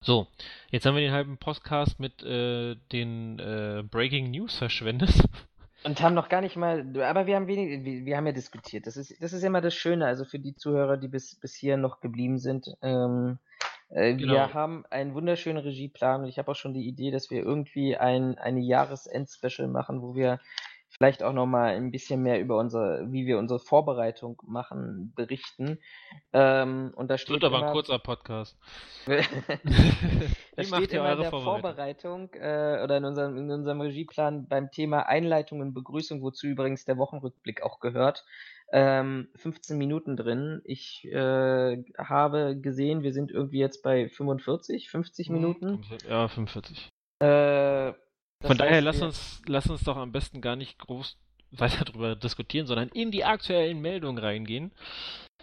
So, 0.00 0.28
jetzt 0.70 0.86
haben 0.86 0.94
wir 0.94 1.00
den 1.00 1.12
halben 1.12 1.38
Podcast 1.38 1.98
mit 1.98 2.22
äh, 2.22 2.76
den 2.92 3.38
äh, 3.40 3.82
Breaking 3.90 4.30
News 4.30 4.56
verschwendet. 4.56 5.10
Und 5.84 6.02
haben 6.02 6.14
noch 6.14 6.28
gar 6.28 6.40
nicht 6.40 6.56
mal, 6.56 6.84
aber 7.02 7.26
wir 7.26 7.36
haben 7.36 7.46
wenig, 7.46 7.84
wir, 7.84 8.04
wir, 8.04 8.16
haben 8.16 8.26
ja 8.26 8.32
diskutiert. 8.32 8.88
Das 8.88 8.96
ist, 8.96 9.22
das 9.22 9.32
ist 9.32 9.44
immer 9.44 9.60
das 9.60 9.74
Schöne, 9.74 10.06
also 10.06 10.24
für 10.24 10.40
die 10.40 10.56
Zuhörer, 10.56 10.96
die 10.96 11.06
bis, 11.06 11.36
bis 11.36 11.54
hier 11.54 11.76
noch 11.76 12.00
geblieben 12.00 12.38
sind. 12.38 12.76
Ähm, 12.82 13.38
äh, 13.90 14.14
genau. 14.14 14.34
Wir 14.34 14.54
haben 14.54 14.84
einen 14.90 15.14
wunderschönen 15.14 15.62
Regieplan 15.62 16.22
und 16.22 16.28
ich 16.28 16.38
habe 16.38 16.50
auch 16.50 16.56
schon 16.56 16.74
die 16.74 16.86
Idee, 16.86 17.10
dass 17.10 17.30
wir 17.30 17.42
irgendwie 17.42 17.96
ein 17.96 18.38
eine 18.38 18.60
Jahresend-Special 18.60 19.68
machen, 19.68 20.02
wo 20.02 20.14
wir 20.14 20.40
vielleicht 20.90 21.22
auch 21.22 21.32
noch 21.32 21.46
mal 21.46 21.76
ein 21.76 21.90
bisschen 21.90 22.22
mehr 22.22 22.40
über 22.40 22.58
unsere, 22.58 23.06
wie 23.12 23.26
wir 23.26 23.38
unsere 23.38 23.60
Vorbereitung 23.60 24.40
machen, 24.46 25.12
berichten. 25.14 25.78
Ähm, 26.32 26.92
und 26.96 27.08
da 27.08 27.18
steht 27.18 27.34
Wird 27.34 27.44
aber 27.44 27.58
immer, 27.58 27.66
ein 27.68 27.72
kurzer 27.72 27.98
Podcast. 27.98 28.58
da 29.06 30.62
steht 30.62 30.92
immer 30.92 31.12
in 31.12 31.20
der 31.20 31.30
Vorbereitung 31.30 32.32
äh, 32.34 32.80
oder 32.82 32.96
in 32.96 33.04
unserem, 33.04 33.36
in 33.36 33.50
unserem 33.50 33.80
Regieplan 33.80 34.48
beim 34.48 34.70
Thema 34.70 35.06
Einleitung 35.06 35.60
und 35.60 35.74
Begrüßung, 35.74 36.22
wozu 36.22 36.46
übrigens 36.46 36.84
der 36.84 36.96
Wochenrückblick 36.96 37.62
auch 37.62 37.80
gehört, 37.80 38.24
ähm, 38.72 39.28
15 39.36 39.78
Minuten 39.78 40.16
drin. 40.16 40.60
Ich 40.64 41.04
äh, 41.06 41.82
habe 41.96 42.58
gesehen, 42.60 43.02
wir 43.02 43.12
sind 43.12 43.30
irgendwie 43.30 43.58
jetzt 43.58 43.82
bei 43.82 44.08
45, 44.08 44.90
50 44.90 45.28
mhm. 45.28 45.34
Minuten. 45.34 45.84
Ja, 46.08 46.28
45. 46.28 46.88
Äh, 47.20 47.92
Von 48.42 48.58
daher 48.58 48.80
lass 48.80 49.00
uns, 49.02 49.42
lass 49.46 49.68
uns 49.68 49.82
doch 49.82 49.96
am 49.96 50.12
besten 50.12 50.40
gar 50.40 50.56
nicht 50.56 50.78
groß 50.78 51.16
weiter 51.50 51.84
darüber 51.84 52.14
diskutieren, 52.14 52.66
sondern 52.66 52.88
in 52.90 53.10
die 53.10 53.24
aktuellen 53.24 53.80
Meldungen 53.80 54.18
reingehen. 54.18 54.72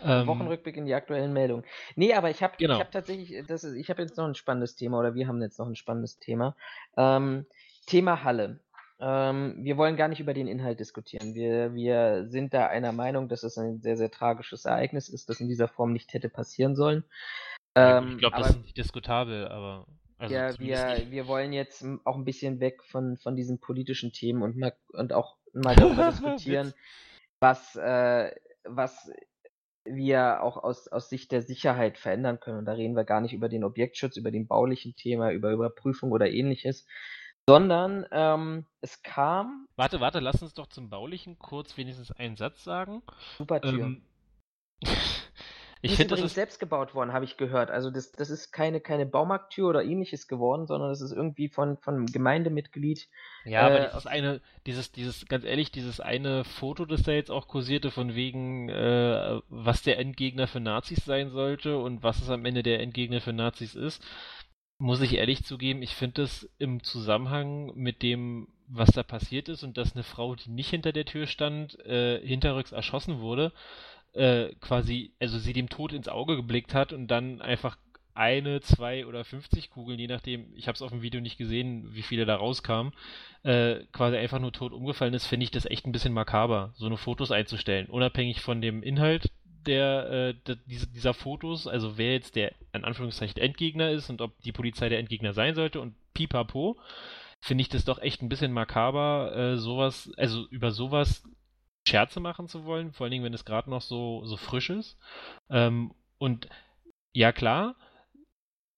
Ähm, 0.02 0.28
Wochenrückblick 0.28 0.78
in 0.78 0.86
die 0.86 0.94
aktuellen 0.94 1.34
Meldungen. 1.34 1.66
Nee, 1.96 2.14
aber 2.14 2.30
ich 2.30 2.44
habe 2.44 2.56
genau. 2.58 2.80
hab 2.80 2.92
tatsächlich, 2.92 3.46
das 3.48 3.64
ist, 3.64 3.76
ich 3.76 3.90
habe 3.90 4.02
jetzt 4.02 4.18
noch 4.18 4.26
ein 4.26 4.36
spannendes 4.36 4.76
Thema 4.76 5.00
oder 5.00 5.16
wir 5.16 5.28
haben 5.28 5.42
jetzt 5.42 5.58
noch 5.58 5.68
ein 5.68 5.76
spannendes 5.76 6.20
Thema. 6.20 6.56
Ähm, 6.98 7.46
Thema 7.88 8.24
Halle. 8.24 8.60
Ähm, 9.00 9.58
wir 9.60 9.78
wollen 9.78 9.98
gar 9.98 10.08
nicht 10.08 10.22
über 10.22 10.34
den 10.34 10.48
Inhalt 10.48 10.80
diskutieren. 10.80 11.36
Wir, 11.36 11.74
wir 11.74 12.28
sind 12.30 12.54
da 12.54 12.68
einer 12.68 12.94
Meinung, 12.94 13.28
dass 13.28 13.44
es 13.44 13.58
ein 13.58 13.82
sehr, 13.82 13.98
sehr 13.98 14.10
tragisches 14.10 14.66
Ereignis 14.66 15.10
ist, 15.10 15.30
das 15.30 15.42
in 15.42 15.50
dieser 15.50 15.68
Form 15.68 15.92
nicht 15.92 16.14
hätte 16.14 16.30
passieren 16.30 16.76
sollen. 16.76 17.04
Ähm, 17.76 18.14
ich 18.14 18.18
glaube, 18.20 18.38
das 18.38 18.52
ist 18.52 18.62
nicht 18.62 18.78
diskutabel, 18.78 19.48
aber. 19.48 19.86
Also 20.18 20.34
ja, 20.34 20.58
wir, 20.60 21.12
wir 21.12 21.28
wollen 21.28 21.52
jetzt 21.52 21.86
auch 22.06 22.16
ein 22.16 22.24
bisschen 22.24 22.62
weg 22.62 22.84
von, 22.86 23.18
von 23.18 23.36
diesen 23.36 23.60
politischen 23.60 24.14
Themen 24.14 24.44
und, 24.44 24.56
mal, 24.56 24.74
und 24.94 25.12
auch 25.12 25.36
mal 25.52 25.76
darüber 25.76 26.10
diskutieren, 26.10 26.74
was, 27.42 27.76
äh, 27.76 28.32
was 28.64 29.12
wir 29.84 30.42
auch 30.42 30.56
aus, 30.56 30.88
aus 30.88 31.10
Sicht 31.10 31.34
der 31.34 31.42
Sicherheit 31.42 31.98
verändern 31.98 32.40
können. 32.40 32.60
Und 32.60 32.66
da 32.66 32.72
reden 32.72 32.96
wir 32.96 33.04
gar 33.04 33.20
nicht 33.20 33.34
über 33.34 33.50
den 33.50 33.66
Objektschutz, 33.66 34.16
über 34.16 34.32
den 34.32 34.48
baulichen 34.48 34.96
Thema, 34.96 35.32
über 35.32 35.52
Überprüfung 35.52 36.12
oder 36.14 36.30
ähnliches, 36.30 36.88
sondern 37.48 38.06
ähm, 38.12 38.66
es 38.82 39.04
kam. 39.04 39.68
Warte, 39.76 40.00
warte, 40.00 40.20
lass 40.20 40.42
uns 40.42 40.54
doch 40.54 40.68
zum 40.68 40.90
Baulichen 40.90 41.38
kurz 41.38 41.78
wenigstens 41.78 42.12
einen 42.12 42.36
Satz 42.36 42.64
sagen. 42.64 43.04
Super 43.38 43.62
Tür. 43.62 43.86
Ähm, 43.86 44.02
ich 45.82 45.96
finde, 45.96 46.16
das 46.16 46.26
ist 46.26 46.34
selbst 46.34 46.60
gebaut 46.60 46.96
worden, 46.96 47.14
habe 47.14 47.26
ich 47.26 47.38
gehört. 47.38 47.70
Also 47.70 47.92
das, 47.92 48.12
das 48.12 48.32
ist 48.32 48.52
keine, 48.52 48.82
keine 48.82 49.06
Baumarkttür 49.06 49.70
oder 49.70 49.84
ähnliches 49.84 50.28
geworden, 50.28 50.66
sondern 50.66 50.90
das 50.90 51.02
ist 51.02 51.12
irgendwie 51.12 51.48
von, 51.48 51.78
von 51.78 51.94
einem 51.94 52.08
Gemeindemitglied. 52.08 53.08
Ja, 53.44 53.70
äh, 53.70 53.72
aber 53.72 53.86
dieses 53.86 54.08
eine, 54.08 54.42
dieses, 54.66 54.92
dieses, 54.92 55.26
ganz 55.28 55.46
ehrlich, 55.46 55.72
dieses 55.72 56.00
eine 56.00 56.46
Foto, 56.46 56.86
das 56.86 57.04
da 57.04 57.12
jetzt 57.12 57.30
auch 57.30 57.48
kursierte, 57.48 57.92
von 57.92 58.16
wegen, 58.16 58.70
äh, 58.70 59.40
was 59.50 59.84
der 59.84 60.00
Endgegner 60.00 60.48
für 60.48 60.60
Nazis 60.62 61.06
sein 61.06 61.30
sollte 61.30 61.78
und 61.78 62.02
was 62.02 62.24
es 62.24 62.30
am 62.32 62.44
Ende 62.46 62.64
der 62.64 62.80
Endgegner 62.80 63.22
für 63.22 63.34
Nazis 63.34 63.76
ist, 63.76 64.04
muss 64.86 65.02
ich 65.02 65.16
ehrlich 65.16 65.44
zugeben, 65.44 65.82
ich 65.82 65.96
finde 65.96 66.22
es 66.22 66.48
im 66.60 66.84
Zusammenhang 66.84 67.72
mit 67.76 68.04
dem, 68.04 68.48
was 68.68 68.92
da 68.92 69.02
passiert 69.02 69.50
ist 69.50 69.64
und 69.64 69.78
dass 69.78 69.96
eine 69.96 70.04
Frau, 70.04 70.36
die 70.36 70.52
nicht 70.52 70.70
hinter 70.70 70.92
der 70.92 71.06
Tür 71.06 71.26
stand, 71.26 71.80
äh, 71.88 72.22
hinterrücks 72.24 72.72
erschossen 72.72 73.20
wurde, 73.20 73.52
äh, 74.14 74.50
quasi, 74.62 75.12
also 75.20 75.40
sie 75.40 75.54
dem 75.54 75.70
Tod 75.70 75.92
ins 75.92 76.08
Auge 76.08 76.36
geblickt 76.36 76.76
hat 76.76 76.94
und 76.94 77.08
dann 77.08 77.42
einfach 77.42 77.78
eine, 78.14 78.62
zwei 78.62 79.08
oder 79.08 79.26
50 79.26 79.72
Kugeln, 79.72 79.98
je 79.98 80.06
nachdem, 80.06 80.56
ich 80.56 80.68
habe 80.68 80.76
es 80.76 80.84
auf 80.84 80.92
dem 80.92 81.02
Video 81.02 81.20
nicht 81.20 81.40
gesehen, 81.40 81.90
wie 81.96 82.04
viele 82.04 82.28
da 82.28 82.36
rauskamen, 82.36 82.94
äh, 83.42 83.78
quasi 83.92 84.18
einfach 84.18 84.40
nur 84.40 84.54
tot 84.54 84.72
umgefallen 84.72 85.16
ist, 85.16 85.26
finde 85.26 85.46
ich 85.46 85.52
das 85.52 85.66
echt 85.66 85.88
ein 85.88 85.94
bisschen 85.94 86.14
makaber, 86.14 86.74
so 86.76 86.86
eine 86.86 86.98
Fotos 86.98 87.32
einzustellen, 87.32 87.88
unabhängig 87.88 88.42
von 88.42 88.62
dem 88.62 88.84
Inhalt 88.84 89.32
der, 89.68 90.36
äh, 90.46 90.56
dieser, 90.68 90.88
dieser 90.88 91.14
Fotos, 91.14 91.68
also 91.68 91.98
wer 91.98 92.14
jetzt 92.14 92.36
der 92.36 92.54
in 92.74 92.84
Anführungszeichen 92.84 93.42
Endgegner 93.42 93.92
ist 93.92 94.10
und 94.10 94.22
ob 94.22 94.40
die 94.42 94.52
Polizei 94.52 94.90
der 94.90 95.00
Endgegner 95.00 95.34
sein 95.34 95.56
sollte 95.56 95.82
und 95.82 95.96
pipapo, 96.14 96.78
finde 97.42 97.62
ich 97.62 97.70
das 97.70 97.86
doch 97.86 98.00
echt 98.00 98.22
ein 98.22 98.30
bisschen 98.30 98.52
makaber, 98.52 99.36
äh, 99.36 99.58
sowas, 99.58 100.12
also 100.18 100.48
über 100.50 100.72
sowas 100.72 101.24
Scherze 101.88 102.20
machen 102.20 102.48
zu 102.48 102.66
wollen, 102.66 102.94
vor 102.94 103.06
allen 103.06 103.12
Dingen, 103.12 103.24
wenn 103.24 103.34
es 103.34 103.46
gerade 103.46 103.70
noch 103.70 103.82
so, 103.82 104.26
so 104.26 104.38
frisch 104.38 104.70
ist. 104.70 104.98
Ähm, 105.50 105.94
und 106.18 106.50
ja, 107.14 107.32
klar, 107.32 107.76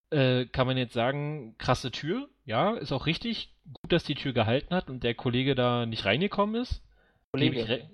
äh, 0.09 0.45
kann 0.45 0.67
man 0.67 0.77
jetzt 0.77 0.93
sagen, 0.93 1.55
krasse 1.57 1.91
Tür, 1.91 2.29
ja, 2.45 2.75
ist 2.75 2.91
auch 2.91 3.05
richtig. 3.05 3.53
Gut, 3.81 3.91
dass 3.91 4.03
die 4.03 4.15
Tür 4.15 4.33
gehalten 4.33 4.73
hat 4.73 4.89
und 4.89 5.03
der 5.03 5.13
Kollege 5.13 5.55
da 5.55 5.85
nicht 5.85 6.05
reingekommen 6.05 6.61
ist. 6.61 6.81
Kollege. 7.31 7.89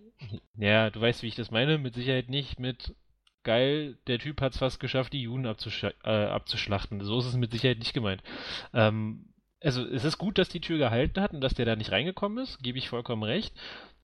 Ja, 0.58 0.90
du 0.90 1.02
weißt, 1.02 1.24
wie 1.24 1.28
ich 1.28 1.36
das 1.36 1.52
meine. 1.52 1.78
Mit 1.78 1.96
Sicherheit 1.96 2.30
nicht 2.30 2.60
mit 2.60 2.96
geil, 3.44 3.98
der 4.08 4.20
Typ 4.20 4.42
hat 4.42 4.54
es 4.54 4.60
fast 4.60 4.80
geschafft, 4.80 5.14
die 5.14 5.22
Juden 5.22 5.46
abzusch 5.46 5.84
äh, 5.84 6.10
abzuschlachten. 6.10 7.02
So 7.02 7.20
ist 7.20 7.26
es 7.26 7.36
mit 7.36 7.52
Sicherheit 7.52 7.80
nicht 7.80 7.94
gemeint. 7.94 8.24
Ähm, 8.74 9.26
also 9.62 9.86
es 9.86 10.04
ist 10.04 10.18
gut, 10.18 10.38
dass 10.38 10.50
die 10.50 10.62
Tür 10.62 10.78
gehalten 10.78 11.22
hat 11.22 11.34
und 11.34 11.42
dass 11.42 11.54
der 11.54 11.66
da 11.66 11.76
nicht 11.76 11.92
reingekommen 11.92 12.44
ist, 12.44 12.62
gebe 12.62 12.78
ich 12.78 12.90
vollkommen 12.90 13.24
recht. 13.24 13.54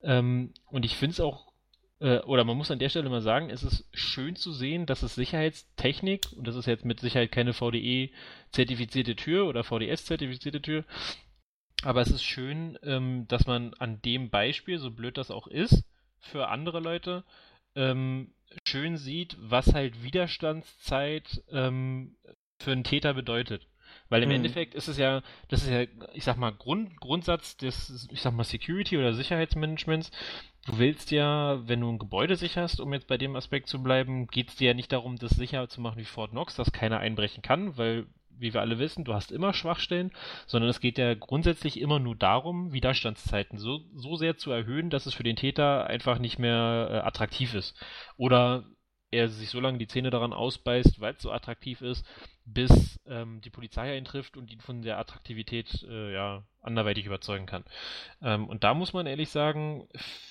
Ähm, 0.01 0.53
und 0.65 0.85
ich 0.85 0.95
finde 0.95 1.13
es 1.13 1.19
auch, 1.19 1.51
äh, 1.99 2.19
oder 2.19 2.45
man 2.45 2.57
muss 2.57 2.71
an 2.71 2.79
der 2.79 2.89
Stelle 2.89 3.09
mal 3.09 3.21
sagen, 3.21 3.49
es 3.49 3.63
ist 3.63 3.85
schön 3.93 4.35
zu 4.35 4.53
sehen, 4.53 4.85
dass 4.85 5.03
es 5.03 5.15
Sicherheitstechnik, 5.15 6.31
und 6.35 6.47
das 6.47 6.55
ist 6.55 6.65
jetzt 6.65 6.85
mit 6.85 7.01
Sicherheit 7.01 7.31
keine 7.31 7.53
VDE-zertifizierte 7.53 9.15
Tür 9.15 9.47
oder 9.47 9.63
VDS-zertifizierte 9.63 10.61
Tür, 10.61 10.85
aber 11.83 12.01
es 12.01 12.09
ist 12.09 12.23
schön, 12.23 12.77
ähm, 12.83 13.27
dass 13.27 13.45
man 13.45 13.73
an 13.75 14.01
dem 14.01 14.29
Beispiel, 14.29 14.79
so 14.79 14.91
blöd 14.91 15.17
das 15.17 15.31
auch 15.31 15.47
ist, 15.47 15.83
für 16.19 16.49
andere 16.49 16.79
Leute, 16.79 17.23
ähm, 17.75 18.33
schön 18.65 18.97
sieht, 18.97 19.37
was 19.39 19.73
halt 19.73 20.03
Widerstandszeit 20.03 21.43
ähm, 21.51 22.15
für 22.59 22.71
einen 22.71 22.83
Täter 22.83 23.13
bedeutet. 23.13 23.67
Weil 24.09 24.23
im 24.23 24.29
mhm. 24.29 24.35
Endeffekt 24.35 24.75
ist 24.75 24.87
es 24.87 24.97
ja, 24.97 25.21
das 25.47 25.63
ist 25.63 25.69
ja, 25.69 25.83
ich 26.13 26.23
sag 26.23 26.37
mal, 26.37 26.51
Grund, 26.51 26.99
Grundsatz 26.99 27.57
des, 27.57 28.07
ich 28.11 28.21
sag 28.21 28.33
mal, 28.33 28.43
Security 28.43 28.97
oder 28.97 29.13
Sicherheitsmanagements. 29.13 30.11
Du 30.65 30.77
willst 30.77 31.11
ja, 31.11 31.67
wenn 31.67 31.81
du 31.81 31.91
ein 31.91 31.99
Gebäude 31.99 32.35
sicherst, 32.35 32.79
um 32.79 32.93
jetzt 32.93 33.07
bei 33.07 33.17
dem 33.17 33.35
Aspekt 33.35 33.67
zu 33.67 33.81
bleiben, 33.81 34.27
geht 34.27 34.49
es 34.49 34.55
dir 34.55 34.69
ja 34.69 34.73
nicht 34.73 34.91
darum, 34.91 35.17
das 35.17 35.31
sicher 35.31 35.67
zu 35.69 35.81
machen 35.81 35.99
wie 35.99 36.05
Fort 36.05 36.31
Knox, 36.31 36.55
dass 36.55 36.71
keiner 36.71 36.99
einbrechen 36.99 37.41
kann, 37.41 37.77
weil 37.77 38.07
wie 38.39 38.53
wir 38.53 38.61
alle 38.61 38.79
wissen, 38.79 39.03
du 39.03 39.13
hast 39.13 39.31
immer 39.31 39.53
Schwachstellen, 39.53 40.11
sondern 40.47 40.69
es 40.69 40.79
geht 40.79 40.97
ja 40.97 41.13
grundsätzlich 41.13 41.79
immer 41.79 41.99
nur 41.99 42.15
darum, 42.15 42.73
Widerstandszeiten 42.73 43.57
so, 43.57 43.81
so 43.95 44.15
sehr 44.15 44.37
zu 44.37 44.51
erhöhen, 44.51 44.89
dass 44.89 45.05
es 45.05 45.13
für 45.13 45.23
den 45.23 45.35
Täter 45.35 45.87
einfach 45.87 46.19
nicht 46.19 46.39
mehr 46.39 46.89
äh, 46.91 46.97
attraktiv 47.07 47.53
ist. 47.53 47.75
Oder 48.17 48.65
er 49.11 49.27
sich 49.29 49.49
so 49.49 49.59
lange 49.59 49.77
die 49.77 49.87
Zähne 49.87 50.09
daran 50.09 50.33
ausbeißt, 50.33 50.99
weil 50.99 51.15
es 51.15 51.21
so 51.21 51.31
attraktiv 51.31 51.81
ist, 51.81 52.05
bis 52.45 52.99
ähm, 53.07 53.41
die 53.41 53.49
Polizei 53.49 53.97
eintrifft 53.97 54.37
und 54.37 54.51
ihn 54.51 54.61
von 54.61 54.81
der 54.81 54.99
Attraktivität 54.99 55.83
äh, 55.83 56.13
ja 56.13 56.43
anderweitig 56.61 57.05
überzeugen 57.05 57.45
kann. 57.45 57.63
Ähm, 58.21 58.47
und 58.47 58.63
da 58.63 58.73
muss 58.73 58.93
man 58.93 59.07
ehrlich 59.07 59.29
sagen, 59.29 59.87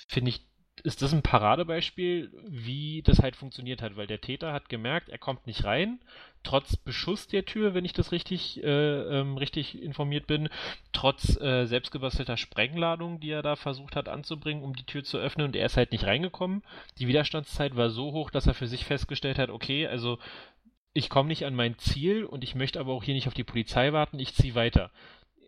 finde 0.06 0.30
ich 0.30 0.46
ist 0.80 1.02
das 1.02 1.12
ein 1.12 1.22
Paradebeispiel, 1.22 2.30
wie 2.46 3.02
das 3.02 3.20
halt 3.20 3.36
funktioniert 3.36 3.82
hat, 3.82 3.96
weil 3.96 4.06
der 4.06 4.20
Täter 4.20 4.52
hat 4.52 4.68
gemerkt, 4.68 5.08
er 5.08 5.18
kommt 5.18 5.46
nicht 5.46 5.64
rein, 5.64 6.00
trotz 6.42 6.76
Beschuss 6.76 7.26
der 7.26 7.44
Tür, 7.44 7.74
wenn 7.74 7.84
ich 7.84 7.92
das 7.92 8.12
richtig, 8.12 8.62
äh, 8.62 8.66
ähm, 9.20 9.36
richtig 9.36 9.82
informiert 9.82 10.26
bin, 10.26 10.48
trotz 10.92 11.40
äh, 11.40 11.66
selbstgebastelter 11.66 12.36
Sprengladung, 12.36 13.20
die 13.20 13.30
er 13.30 13.42
da 13.42 13.56
versucht 13.56 13.96
hat 13.96 14.08
anzubringen, 14.08 14.62
um 14.62 14.74
die 14.74 14.84
Tür 14.84 15.04
zu 15.04 15.18
öffnen 15.18 15.46
und 15.46 15.56
er 15.56 15.66
ist 15.66 15.76
halt 15.76 15.92
nicht 15.92 16.04
reingekommen. 16.04 16.62
Die 16.98 17.08
Widerstandszeit 17.08 17.76
war 17.76 17.90
so 17.90 18.12
hoch, 18.12 18.30
dass 18.30 18.46
er 18.46 18.54
für 18.54 18.66
sich 18.66 18.84
festgestellt 18.84 19.38
hat, 19.38 19.50
okay, 19.50 19.86
also 19.86 20.18
ich 20.92 21.10
komme 21.10 21.28
nicht 21.28 21.44
an 21.44 21.54
mein 21.54 21.78
Ziel 21.78 22.24
und 22.24 22.42
ich 22.42 22.54
möchte 22.54 22.80
aber 22.80 22.92
auch 22.92 23.04
hier 23.04 23.14
nicht 23.14 23.28
auf 23.28 23.34
die 23.34 23.44
Polizei 23.44 23.92
warten, 23.92 24.18
ich 24.18 24.34
ziehe 24.34 24.54
weiter. 24.54 24.90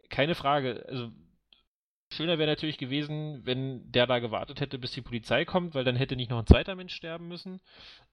Keine 0.08 0.34
Frage, 0.34 0.84
also 0.88 1.10
Schöner 2.12 2.38
wäre 2.38 2.50
natürlich 2.50 2.78
gewesen, 2.78 3.40
wenn 3.44 3.90
der 3.92 4.06
da 4.06 4.18
gewartet 4.18 4.61
hätte, 4.61 4.78
bis 4.78 4.92
die 4.92 5.02
Polizei 5.02 5.44
kommt, 5.44 5.74
weil 5.74 5.84
dann 5.84 5.96
hätte 5.96 6.16
nicht 6.16 6.30
noch 6.30 6.38
ein 6.38 6.46
zweiter 6.46 6.74
Mensch 6.74 6.94
sterben 6.94 7.28
müssen. 7.28 7.61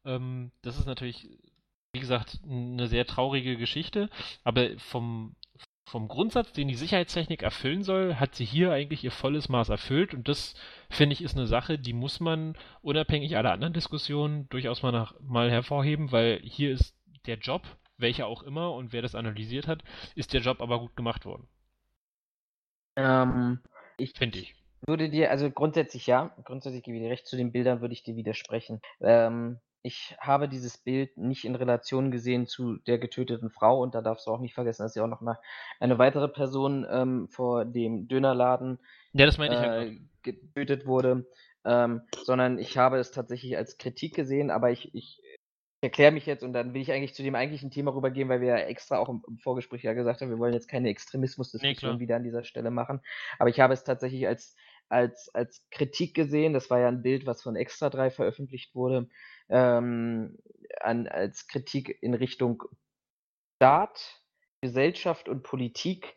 Ähm, 0.05 0.51
das 0.61 0.77
ist 0.77 0.85
natürlich, 0.85 1.27
wie 1.93 1.99
gesagt, 1.99 2.39
eine 2.43 2.87
sehr 2.87 3.05
traurige 3.05 3.57
Geschichte. 3.57 4.09
Aber 4.43 4.69
vom, 4.77 5.35
vom 5.87 6.07
Grundsatz, 6.07 6.53
den 6.53 6.67
die 6.67 6.75
Sicherheitstechnik 6.75 7.41
erfüllen 7.41 7.83
soll, 7.83 8.15
hat 8.15 8.35
sie 8.35 8.45
hier 8.45 8.71
eigentlich 8.71 9.03
ihr 9.03 9.11
volles 9.11 9.49
Maß 9.49 9.69
erfüllt. 9.69 10.13
Und 10.13 10.27
das, 10.27 10.53
finde 10.91 11.13
ich, 11.13 11.23
ist 11.23 11.35
eine 11.35 11.47
Sache, 11.47 11.79
die 11.79 11.93
muss 11.93 12.19
man 12.19 12.55
unabhängig 12.81 13.35
aller 13.35 13.51
anderen 13.51 13.73
Diskussionen 13.73 14.47
durchaus 14.49 14.83
mal, 14.83 14.91
nach, 14.91 15.15
mal 15.21 15.49
hervorheben, 15.49 16.11
weil 16.11 16.39
hier 16.43 16.71
ist 16.71 16.95
der 17.25 17.37
Job, 17.39 17.63
welcher 17.97 18.27
auch 18.27 18.43
immer 18.43 18.73
und 18.73 18.93
wer 18.93 19.01
das 19.01 19.15
analysiert 19.15 19.67
hat, 19.67 19.83
ist 20.13 20.33
der 20.33 20.41
Job 20.41 20.61
aber 20.61 20.79
gut 20.79 20.95
gemacht 20.95 21.25
worden. 21.25 21.47
Ähm, 22.95 23.59
ich 23.97 24.13
finde 24.13 24.39
ich. 24.39 24.55
Würde 24.85 25.09
dir, 25.09 25.31
also 25.31 25.49
grundsätzlich 25.49 26.07
ja, 26.07 26.35
grundsätzlich 26.43 26.83
gebe 26.83 26.97
ich 26.97 27.03
dir 27.03 27.09
recht, 27.09 27.27
zu 27.27 27.35
den 27.35 27.51
Bildern 27.51 27.81
würde 27.81 27.93
ich 27.93 28.03
dir 28.03 28.15
widersprechen. 28.15 28.79
Ähm, 29.01 29.59
ich 29.81 30.15
habe 30.19 30.49
dieses 30.49 30.77
Bild 30.77 31.17
nicht 31.17 31.45
in 31.45 31.55
Relation 31.55 32.11
gesehen 32.11 32.45
zu 32.45 32.77
der 32.87 32.97
getöteten 32.97 33.49
Frau 33.49 33.81
und 33.81 33.95
da 33.95 34.01
darfst 34.01 34.27
du 34.27 34.31
auch 34.31 34.39
nicht 34.39 34.53
vergessen, 34.53 34.83
dass 34.83 34.95
ja 34.95 35.03
auch 35.03 35.07
noch 35.07 35.21
mal 35.21 35.39
eine 35.79 35.97
weitere 35.97 36.27
Person 36.27 36.85
ähm, 36.89 37.27
vor 37.29 37.65
dem 37.65 38.07
Dönerladen 38.07 38.79
ja, 39.13 39.25
das 39.25 39.37
meine 39.37 39.55
ich 39.55 39.61
äh, 39.61 39.99
getötet 40.21 40.85
wurde, 40.85 41.25
ähm, 41.65 42.01
sondern 42.23 42.59
ich 42.59 42.77
habe 42.77 42.97
es 42.97 43.11
tatsächlich 43.11 43.57
als 43.57 43.77
Kritik 43.77 44.13
gesehen, 44.13 44.51
aber 44.51 44.71
ich, 44.71 44.93
ich 44.93 45.21
erkläre 45.81 46.11
mich 46.11 46.25
jetzt 46.25 46.43
und 46.43 46.53
dann 46.53 46.73
will 46.73 46.81
ich 46.81 46.91
eigentlich 46.91 47.13
zu 47.13 47.23
dem 47.23 47.35
eigentlichen 47.35 47.69
Thema 47.69 47.93
rübergehen, 47.93 48.29
weil 48.29 48.41
wir 48.41 48.47
ja 48.47 48.57
extra 48.57 48.97
auch 48.97 49.09
im, 49.09 49.23
im 49.27 49.37
Vorgespräch 49.37 49.83
ja 49.83 49.93
gesagt 49.93 50.21
haben, 50.21 50.29
wir 50.29 50.39
wollen 50.39 50.53
jetzt 50.53 50.67
keine 50.67 50.89
Extremismusdiskussion 50.89 51.95
nee, 51.95 51.99
wieder 51.99 52.15
an 52.15 52.23
dieser 52.23 52.43
Stelle 52.43 52.71
machen. 52.71 53.01
Aber 53.37 53.49
ich 53.49 53.59
habe 53.59 53.73
es 53.73 53.83
tatsächlich 53.83 54.27
als, 54.27 54.55
als, 54.89 55.29
als 55.35 55.63
Kritik 55.69 56.15
gesehen. 56.15 56.53
Das 56.53 56.69
war 56.69 56.79
ja 56.79 56.87
ein 56.87 57.03
Bild, 57.03 57.27
was 57.27 57.43
von 57.43 57.55
Extra 57.55 57.89
3 57.89 58.09
veröffentlicht 58.09 58.73
wurde, 58.73 59.07
ähm, 59.49 60.39
an, 60.79 61.07
als 61.07 61.47
Kritik 61.47 62.01
in 62.01 62.15
Richtung 62.15 62.63
Staat, 63.57 64.21
Gesellschaft 64.61 65.29
und 65.29 65.43
Politik, 65.43 66.15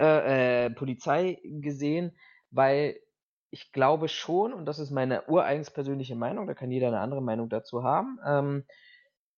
äh, 0.00 0.66
äh, 0.66 0.70
Polizei 0.70 1.38
gesehen, 1.44 2.16
weil 2.50 2.98
ich 3.50 3.72
glaube 3.72 4.08
schon, 4.08 4.54
und 4.54 4.64
das 4.64 4.78
ist 4.78 4.90
meine 4.90 5.26
ureigens 5.28 5.70
persönliche 5.70 6.16
Meinung, 6.16 6.46
da 6.46 6.54
kann 6.54 6.70
jeder 6.70 6.88
eine 6.88 7.00
andere 7.00 7.22
Meinung 7.22 7.50
dazu 7.50 7.84
haben, 7.84 8.18
ähm, 8.26 8.64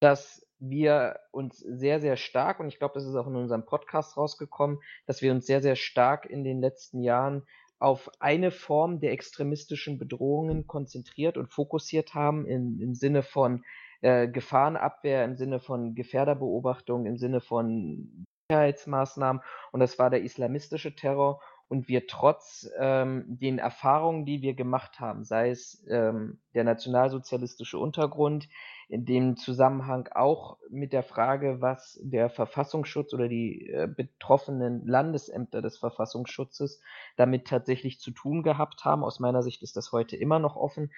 dass 0.05 0.47
wir 0.59 1.19
uns 1.31 1.59
sehr, 1.59 1.99
sehr 1.99 2.17
stark, 2.19 2.61
und 2.61 2.69
ich 2.69 2.79
glaube, 2.79 2.93
das 2.95 3.07
ist 3.07 3.15
auch 3.17 3.27
in 3.27 3.37
unserem 3.37 3.65
Podcast 3.65 4.19
rausgekommen, 4.19 4.81
dass 5.07 5.23
wir 5.23 5.33
uns 5.33 5.47
sehr, 5.47 5.63
sehr 5.63 5.77
stark 5.77 6.27
in 6.27 6.45
den 6.45 6.61
letzten 6.61 7.01
Jahren 7.01 7.47
auf 7.79 8.11
eine 8.21 8.51
Form 8.51 9.01
der 9.01 9.13
extremistischen 9.13 9.99
Bedrohungen 9.99 10.67
konzentriert 10.67 11.39
und 11.39 11.51
fokussiert 11.51 12.15
haben, 12.15 12.47
in, 12.47 12.79
im 12.81 12.95
Sinne 12.95 13.23
von 13.23 13.65
äh, 14.03 14.29
Gefahrenabwehr, 14.29 15.25
im 15.25 15.37
Sinne 15.37 15.59
von 15.59 15.95
Gefährderbeobachtung, 15.95 17.07
im 17.07 17.17
Sinne 17.17 17.41
von 17.41 18.27
Sicherheitsmaßnahmen. 18.51 19.43
Und 19.73 19.81
das 19.81 19.99
war 19.99 20.11
der 20.11 20.23
islamistische 20.23 20.95
Terror. 20.95 21.41
Und 21.69 21.89
wir 21.89 22.07
trotz 22.07 22.69
ähm, 22.79 23.25
den 23.27 23.59
Erfahrungen, 23.59 24.27
die 24.27 24.43
wir 24.43 24.53
gemacht 24.53 25.01
haben, 25.01 25.25
sei 25.25 25.49
es 25.49 25.83
ähm, 25.89 26.41
der 26.53 26.65
nationalsozialistische 26.65 27.79
Untergrund, 27.79 28.49
in 28.89 29.05
dem 29.05 29.37
Zusammenhang 29.37 30.09
auch 30.15 30.59
mit 30.69 30.93
der 30.93 31.03
Frage, 31.03 31.61
was 31.61 31.99
der 32.03 32.31
Verfassungsschutz 32.31 33.13
oder 33.15 33.29
die 33.29 33.71
äh, 33.71 33.89
betroffenen 33.89 34.87
Landesämter 34.87 35.63
des 35.63 35.79
Verfassungsschutzes 35.79 36.81
damit 37.17 37.47
tatsächlich 37.47 38.01
zu 38.01 38.11
tun 38.11 38.43
gehabt 38.43 38.85
haben. 38.85 39.05
Aus 39.05 39.21
meiner 39.21 39.43
Sicht 39.43 39.63
ist 39.63 39.77
das 39.77 39.93
heute 39.93 40.17
immer 40.17 40.39
noch 40.39 40.57
offen. 40.57 40.93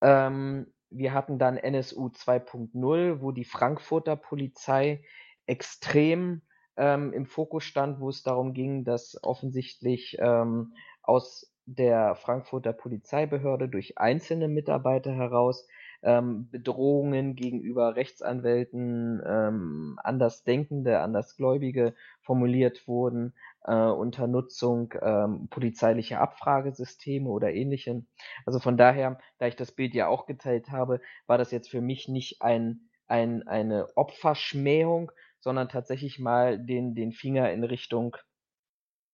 Ähm, 0.00 0.72
wir 0.90 1.14
hatten 1.14 1.38
dann 1.38 1.56
NSU 1.56 2.08
2.0, 2.08 3.20
wo 3.20 3.32
die 3.32 3.44
Frankfurter 3.44 4.16
Polizei 4.16 5.02
extrem 5.46 6.42
ähm, 6.76 7.12
im 7.12 7.26
Fokus 7.26 7.64
stand, 7.64 8.00
wo 8.00 8.08
es 8.08 8.22
darum 8.22 8.54
ging, 8.54 8.84
dass 8.84 9.18
offensichtlich 9.22 10.16
ähm, 10.20 10.74
aus 11.02 11.52
der 11.66 12.14
Frankfurter 12.16 12.72
Polizeibehörde 12.72 13.68
durch 13.68 13.98
einzelne 13.98 14.48
Mitarbeiter 14.48 15.12
heraus 15.12 15.66
ähm, 16.02 16.48
Bedrohungen 16.50 17.36
gegenüber 17.36 17.96
Rechtsanwälten, 17.96 19.22
ähm, 19.24 19.98
Andersdenkende, 20.02 21.00
Andersgläubige 21.00 21.94
formuliert 22.20 22.86
wurden, 22.88 23.34
äh, 23.64 23.74
unter 23.74 24.26
Nutzung 24.26 24.92
ähm, 25.00 25.48
polizeilicher 25.48 26.20
Abfragesysteme 26.20 27.28
oder 27.28 27.52
ähnlichem. 27.52 28.06
Also 28.46 28.58
von 28.58 28.76
daher, 28.76 29.18
da 29.38 29.46
ich 29.46 29.56
das 29.56 29.72
Bild 29.72 29.94
ja 29.94 30.08
auch 30.08 30.26
geteilt 30.26 30.70
habe, 30.70 31.00
war 31.26 31.38
das 31.38 31.50
jetzt 31.50 31.70
für 31.70 31.80
mich 31.80 32.08
nicht 32.08 32.42
ein, 32.42 32.88
ein, 33.06 33.46
eine 33.46 33.88
Opferschmähung, 33.96 35.12
sondern 35.40 35.68
tatsächlich 35.68 36.18
mal 36.18 36.58
den, 36.58 36.94
den 36.94 37.12
Finger 37.12 37.52
in 37.52 37.64
Richtung 37.64 38.16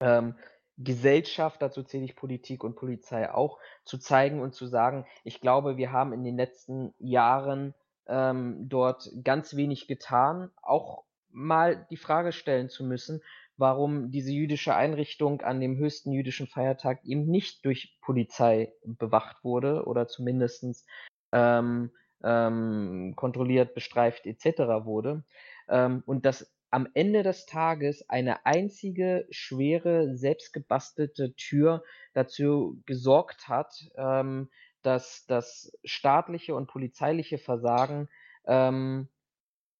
ähm, 0.01 0.35
Gesellschaft, 0.79 1.61
dazu 1.61 1.83
zähle 1.83 2.05
ich 2.05 2.17
Politik 2.17 2.63
und 2.63 2.77
Polizei 2.77 3.33
auch, 3.33 3.59
zu 3.85 3.99
zeigen 3.99 4.41
und 4.41 4.55
zu 4.55 4.67
sagen, 4.67 5.07
ich 5.25 5.41
glaube, 5.41 5.77
wir 5.77 5.93
haben 5.93 6.13
in 6.13 6.25
den 6.25 6.37
letzten 6.37 6.95
Jahren 6.99 7.75
ähm, 8.07 8.69
dort 8.69 9.11
ganz 9.25 9.57
wenig 9.57 9.89
getan, 9.89 10.51
auch 10.63 11.05
mal 11.31 11.87
die 11.91 11.97
Frage 11.97 12.33
stellen 12.33 12.69
zu 12.69 12.85
müssen, 12.85 13.23
warum 13.57 14.13
diese 14.13 14.31
jüdische 14.31 14.75
Einrichtung 14.75 15.43
an 15.43 15.61
dem 15.61 15.77
höchsten 15.77 16.13
jüdischen 16.13 16.47
Feiertag 16.47 17.05
eben 17.05 17.27
nicht 17.27 17.65
durch 17.65 17.99
Polizei 18.01 18.73
bewacht 18.85 19.43
wurde 19.43 19.85
oder 19.85 20.07
zumindest 20.07 20.87
ähm, 21.33 21.91
ähm, 22.23 23.15
kontrolliert, 23.17 23.75
bestreift 23.75 24.27
etc. 24.27 24.85
wurde. 24.85 25.25
Ähm, 25.69 26.03
und 26.07 26.25
dass 26.25 26.51
am 26.71 26.89
Ende 26.95 27.23
des 27.23 27.47
Tages 27.47 28.09
eine 28.09 28.45
einzige 28.47 29.27
schwere, 29.31 30.17
selbstgebastelte 30.17 31.35
Tür 31.35 31.83
dazu 32.13 32.83
gesorgt 32.87 33.49
hat, 33.49 33.91
ähm, 33.97 34.51
dass 34.83 35.27
das 35.27 35.73
staatliche 35.85 36.55
und 36.55 36.67
polizeiliche 36.67 37.39
Versagen 37.39 38.09
ähm, 38.47 39.09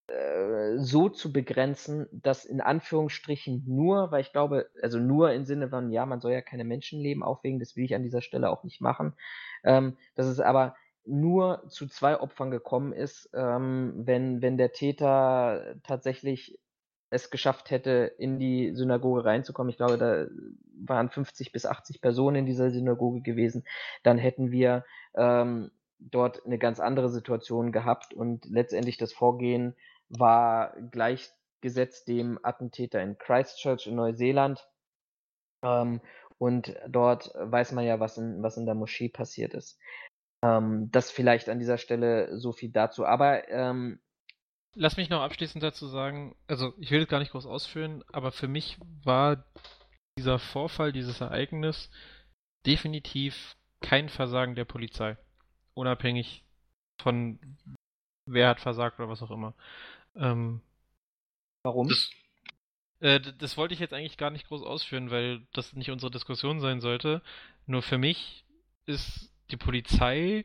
äh, 0.09 0.79
so 0.79 1.09
zu 1.11 1.33
begrenzen, 1.33 2.07
dass 2.13 2.45
in 2.47 2.61
Anführungsstrichen 2.63 3.65
nur, 3.67 4.11
weil 4.11 4.23
ich 4.23 4.33
glaube, 4.33 4.71
also 4.83 4.99
nur 4.99 5.33
im 5.33 5.45
Sinne 5.45 5.69
von, 5.69 5.91
ja, 5.91 6.07
man 6.07 6.21
soll 6.21 6.33
ja 6.33 6.41
keine 6.41 6.65
Menschenleben 6.65 7.23
aufwägen, 7.23 7.61
das 7.61 7.77
will 7.77 7.85
ich 7.85 7.95
an 7.95 8.03
dieser 8.03 8.23
Stelle 8.23 8.51
auch 8.51 8.65
nicht 8.65 8.81
machen, 8.81 9.15
ähm, 9.65 9.99
dass 10.15 10.27
es 10.27 10.41
aber 10.41 10.77
nur 11.05 11.65
zu 11.69 11.87
zwei 11.87 12.21
Opfern 12.21 12.51
gekommen 12.51 12.93
ist, 12.93 13.31
ähm, 13.35 13.93
wenn, 13.97 14.43
wenn 14.43 14.57
der 14.59 14.73
Täter 14.73 15.77
tatsächlich 15.83 16.59
es 17.11 17.31
geschafft 17.31 17.71
hätte, 17.71 18.13
in 18.19 18.39
die 18.39 18.75
Synagoge 18.75 19.25
reinzukommen. 19.25 19.71
Ich 19.71 19.77
glaube, 19.77 19.99
da 19.99 20.27
waren 20.87 21.11
50 21.11 21.53
bis 21.53 21.67
80 21.67 22.01
Personen 22.01 22.37
in 22.37 22.47
dieser 22.47 22.71
Synagoge 22.71 23.23
gewesen. 23.23 23.65
Dann 24.03 24.19
hätten 24.19 24.51
wir 24.51 24.85
ähm, 25.15 25.71
dort 25.99 26.45
eine 26.45 26.59
ganz 26.59 26.81
andere 26.81 27.09
Situation 27.09 27.73
gehabt 27.73 28.15
und 28.15 28.45
letztendlich 28.47 28.99
das 28.99 29.13
Vorgehen 29.13 29.75
war 30.09 30.77
gleichgesetzt 30.91 32.09
dem 32.09 32.39
Attentäter 32.43 33.03
in 33.03 33.19
Christchurch 33.19 33.87
in 33.87 33.97
Neuseeland. 33.97 34.69
Ähm, 35.65 36.01
und 36.39 36.77
dort 36.87 37.33
weiß 37.35 37.73
man 37.73 37.85
ja, 37.85 37.99
was 37.99 38.17
in, 38.17 38.43
was 38.43 38.57
in 38.57 38.67
der 38.67 38.77
Moschee 38.77 39.09
passiert 39.09 39.55
ist. 39.55 39.79
Ähm, 40.45 40.89
das 40.93 41.11
vielleicht 41.11 41.49
an 41.49 41.59
dieser 41.59 41.79
Stelle 41.79 42.39
so 42.39 42.53
viel 42.53 42.71
dazu. 42.71 43.05
Aber 43.05 43.49
ähm, 43.49 43.99
Lass 44.75 44.97
mich 44.97 45.09
noch 45.09 45.23
abschließend 45.23 45.63
dazu 45.63 45.87
sagen, 45.87 46.37
also 46.47 46.75
ich 46.79 46.91
will 46.91 47.03
es 47.03 47.09
gar 47.09 47.19
nicht 47.19 47.33
groß 47.33 47.47
ausführen, 47.47 48.05
aber 48.13 48.33
für 48.33 48.49
mich 48.49 48.79
war 49.03 49.45
dieser 50.19 50.39
Vorfall, 50.39 50.93
dieses 50.93 51.21
Ereignis 51.21 51.91
definitiv 52.67 53.57
kein 53.81 54.09
Versagen 54.09 54.55
der 54.55 54.65
Polizei. 54.65 55.17
Unabhängig 55.75 56.45
von 57.01 57.39
wer 58.27 58.49
hat 58.49 58.61
versagt 58.61 58.99
oder 58.99 59.09
was 59.09 59.23
auch 59.23 59.31
immer. 59.31 59.55
Ähm, 60.17 60.61
Warum? 61.63 61.89
Das, 61.89 62.11
äh, 63.01 63.21
das 63.39 63.57
wollte 63.57 63.75
ich 63.75 63.81
jetzt 63.81 63.95
eigentlich 63.95 64.17
gar 64.17 64.31
nicht 64.31 64.49
groß 64.49 64.63
ausführen, 64.63 65.11
weil 65.11 65.47
das 65.53 65.73
nicht 65.75 65.91
unsere 65.91 66.11
Diskussion 66.11 66.61
sein 66.61 66.81
sollte. 66.81 67.23
Nur 67.67 67.83
für 67.83 67.99
mich 67.99 68.45
ist 68.87 69.33
die 69.51 69.57
Polizei 69.57 70.45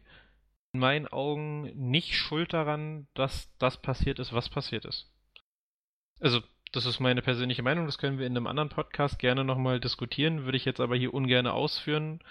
in 0.74 0.80
meinen 0.80 1.07
Augen 1.07 1.71
nicht 1.76 2.15
schuld 2.15 2.51
daran, 2.51 3.07
dass 3.13 3.55
das 3.59 3.78
passiert 3.78 4.19
ist, 4.19 4.34
was 4.34 4.49
passiert 4.49 4.86
ist. 4.86 5.07
Also, 6.19 6.41
das 6.71 6.88
ist 6.88 6.99
meine 6.99 7.21
persönliche 7.21 7.61
Meinung, 7.61 7.86
das 7.86 7.99
können 7.99 8.17
wir 8.17 8.26
in 8.26 8.36
einem 8.36 8.47
anderen 8.47 8.69
Podcast 8.69 9.19
gerne 9.19 9.43
nochmal 9.43 9.80
diskutieren, 9.80 10.45
würde 10.45 10.57
ich 10.57 10.65
jetzt 10.65 10.80
aber 10.80 10.95
hier 10.95 11.13
ungern 11.13 11.45
ausführen, 11.45 12.21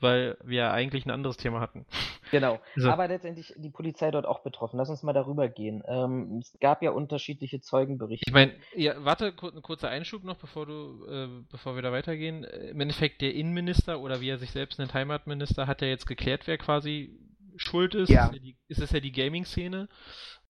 weil 0.00 0.36
wir 0.42 0.72
eigentlich 0.72 1.06
ein 1.06 1.12
anderes 1.12 1.36
Thema 1.36 1.60
hatten. 1.60 1.86
Genau. 2.32 2.60
So. 2.76 2.88
Aber 2.88 3.08
letztendlich 3.08 3.52
die 3.58 3.68
Polizei 3.68 4.10
dort 4.10 4.24
auch 4.24 4.40
betroffen. 4.42 4.78
Lass 4.78 4.88
uns 4.88 5.02
mal 5.02 5.12
darüber 5.12 5.50
gehen. 5.50 5.82
Ähm, 5.86 6.38
es 6.40 6.58
gab 6.60 6.82
ja 6.82 6.90
unterschiedliche 6.90 7.60
Zeugenberichte. 7.60 8.24
Ich 8.26 8.32
meine, 8.32 8.54
ja, 8.74 8.94
warte, 9.04 9.34
kur 9.34 9.54
ein 9.54 9.60
kurzer 9.60 9.90
Einschub 9.90 10.24
noch, 10.24 10.38
bevor 10.38 10.64
du, 10.64 11.04
äh, 11.10 11.28
bevor 11.50 11.74
wir 11.74 11.82
da 11.82 11.92
weitergehen. 11.92 12.44
Im 12.44 12.80
Endeffekt 12.80 13.20
der 13.20 13.34
Innenminister 13.34 14.00
oder 14.00 14.22
wie 14.22 14.30
er 14.30 14.38
sich 14.38 14.50
selbst 14.50 14.78
nennt, 14.78 14.94
Heimatminister, 14.94 15.66
hat 15.66 15.82
ja 15.82 15.88
jetzt 15.88 16.06
geklärt, 16.06 16.46
wer 16.46 16.56
quasi 16.56 17.18
schuld 17.56 17.94
ist. 17.94 18.08
Ja. 18.08 18.30
Ist 18.68 18.80
es 18.80 18.90
ja 18.90 19.00
die 19.00 19.12
Gaming-Szene. 19.12 19.88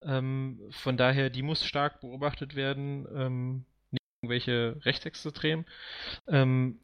Ähm, 0.03 0.61
von 0.71 0.97
daher, 0.97 1.31
die 1.31 1.43
muss 1.43 1.65
stark 1.65 2.01
beobachtet 2.01 2.55
werden. 2.55 3.07
Ähm, 3.15 3.65
nicht 3.91 4.03
irgendwelche 4.21 4.77
Rechtsextremen. 4.85 5.67
Ähm, 6.27 6.81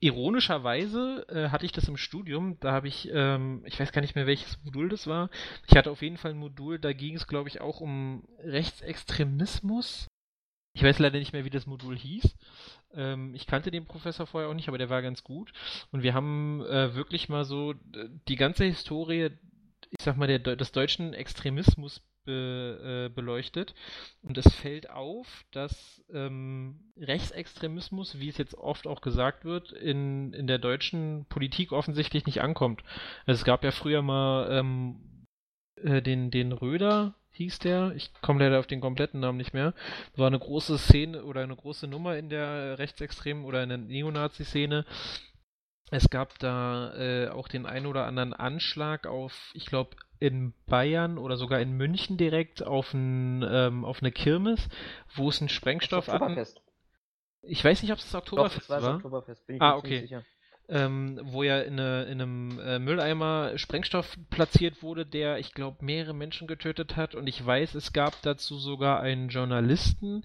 ironischerweise 0.00 1.26
äh, 1.28 1.50
hatte 1.50 1.66
ich 1.66 1.72
das 1.72 1.88
im 1.88 1.98
Studium, 1.98 2.58
da 2.60 2.72
habe 2.72 2.88
ich, 2.88 3.08
ähm, 3.12 3.62
ich 3.66 3.78
weiß 3.78 3.92
gar 3.92 4.00
nicht 4.00 4.14
mehr 4.14 4.26
welches 4.26 4.62
Modul 4.64 4.88
das 4.88 5.06
war. 5.06 5.30
Ich 5.68 5.76
hatte 5.76 5.90
auf 5.90 6.02
jeden 6.02 6.16
Fall 6.16 6.32
ein 6.32 6.38
Modul, 6.38 6.78
da 6.78 6.92
ging 6.92 7.14
es, 7.14 7.26
glaube 7.26 7.48
ich, 7.48 7.60
auch 7.60 7.80
um 7.80 8.24
Rechtsextremismus. 8.38 10.08
Ich 10.72 10.82
weiß 10.82 10.98
leider 11.00 11.18
nicht 11.18 11.32
mehr, 11.32 11.44
wie 11.44 11.50
das 11.50 11.66
Modul 11.66 11.98
hieß. 11.98 12.36
Ähm, 12.94 13.34
ich 13.34 13.46
kannte 13.46 13.70
den 13.70 13.84
Professor 13.84 14.26
vorher 14.26 14.48
auch 14.48 14.54
nicht, 14.54 14.68
aber 14.68 14.78
der 14.78 14.88
war 14.88 15.02
ganz 15.02 15.22
gut. 15.22 15.52
Und 15.90 16.02
wir 16.02 16.14
haben 16.14 16.62
äh, 16.62 16.94
wirklich 16.94 17.28
mal 17.28 17.44
so 17.44 17.74
die 18.28 18.36
ganze 18.36 18.64
Historie, 18.64 19.30
ich 19.90 20.04
sag 20.04 20.16
mal, 20.16 20.26
der, 20.26 20.38
des 20.38 20.72
deutschen 20.72 21.14
Extremismus 21.14 22.00
be, 22.24 23.08
äh, 23.08 23.14
beleuchtet. 23.14 23.74
Und 24.22 24.38
es 24.38 24.52
fällt 24.54 24.90
auf, 24.90 25.26
dass 25.50 26.02
ähm, 26.12 26.92
Rechtsextremismus, 26.96 28.18
wie 28.18 28.28
es 28.28 28.38
jetzt 28.38 28.54
oft 28.54 28.86
auch 28.86 29.00
gesagt 29.00 29.44
wird, 29.44 29.72
in, 29.72 30.32
in 30.32 30.46
der 30.46 30.58
deutschen 30.58 31.26
Politik 31.28 31.72
offensichtlich 31.72 32.26
nicht 32.26 32.40
ankommt. 32.40 32.82
Also 33.26 33.40
es 33.40 33.44
gab 33.44 33.64
ja 33.64 33.72
früher 33.72 34.02
mal 34.02 34.48
ähm, 34.50 35.26
äh, 35.76 36.00
den, 36.02 36.30
den 36.30 36.52
Röder, 36.52 37.14
hieß 37.32 37.58
der. 37.60 37.92
Ich 37.96 38.10
komme 38.22 38.44
leider 38.44 38.58
auf 38.58 38.66
den 38.66 38.80
kompletten 38.80 39.20
Namen 39.20 39.38
nicht 39.38 39.54
mehr. 39.54 39.74
War 40.16 40.26
eine 40.26 40.38
große 40.38 40.78
Szene 40.78 41.24
oder 41.24 41.42
eine 41.42 41.56
große 41.56 41.86
Nummer 41.86 42.16
in 42.16 42.28
der 42.28 42.78
rechtsextremen 42.78 43.44
oder 43.44 43.62
in 43.62 43.68
der 43.68 43.78
Neonazi-Szene. 43.78 44.84
Es 45.90 46.08
gab 46.08 46.38
da 46.38 46.94
äh, 46.94 47.28
auch 47.28 47.48
den 47.48 47.66
ein 47.66 47.86
oder 47.86 48.06
anderen 48.06 48.32
Anschlag 48.32 49.06
auf, 49.06 49.50
ich 49.54 49.66
glaube, 49.66 49.96
in 50.20 50.52
Bayern 50.66 51.18
oder 51.18 51.36
sogar 51.36 51.60
in 51.60 51.72
München 51.72 52.16
direkt 52.16 52.62
auf, 52.62 52.94
ein, 52.94 53.42
ähm, 53.42 53.84
auf 53.84 54.00
eine 54.00 54.12
Kirmes, 54.12 54.68
wo 55.14 55.28
es 55.30 55.40
einen 55.40 55.48
Sprengstoff 55.48 56.08
Oktoberfest. 56.08 56.60
Ich 57.42 57.64
weiß 57.64 57.82
nicht, 57.82 57.90
ob 57.90 57.98
es 57.98 58.04
das 58.04 58.14
Oktoberfest 58.14 58.70
Doch, 58.70 58.76
das 58.76 58.82
war. 58.82 58.88
war. 58.90 58.96
Oktoberfest, 58.96 59.46
bin 59.46 59.56
ich 59.56 59.62
ah, 59.62 59.76
okay. 59.76 60.00
sicher. 60.02 60.24
Ähm, 60.68 61.18
wo 61.24 61.42
ja 61.42 61.60
in, 61.60 61.80
eine, 61.80 62.04
in 62.04 62.20
einem 62.20 62.60
äh, 62.60 62.78
Mülleimer 62.78 63.58
Sprengstoff 63.58 64.16
platziert 64.28 64.84
wurde, 64.84 65.04
der, 65.04 65.38
ich 65.38 65.52
glaube, 65.54 65.84
mehrere 65.84 66.14
Menschen 66.14 66.46
getötet 66.46 66.94
hat. 66.96 67.16
Und 67.16 67.26
ich 67.26 67.44
weiß, 67.44 67.74
es 67.74 67.92
gab 67.92 68.22
dazu 68.22 68.58
sogar 68.58 69.00
einen 69.00 69.30
Journalisten, 69.30 70.22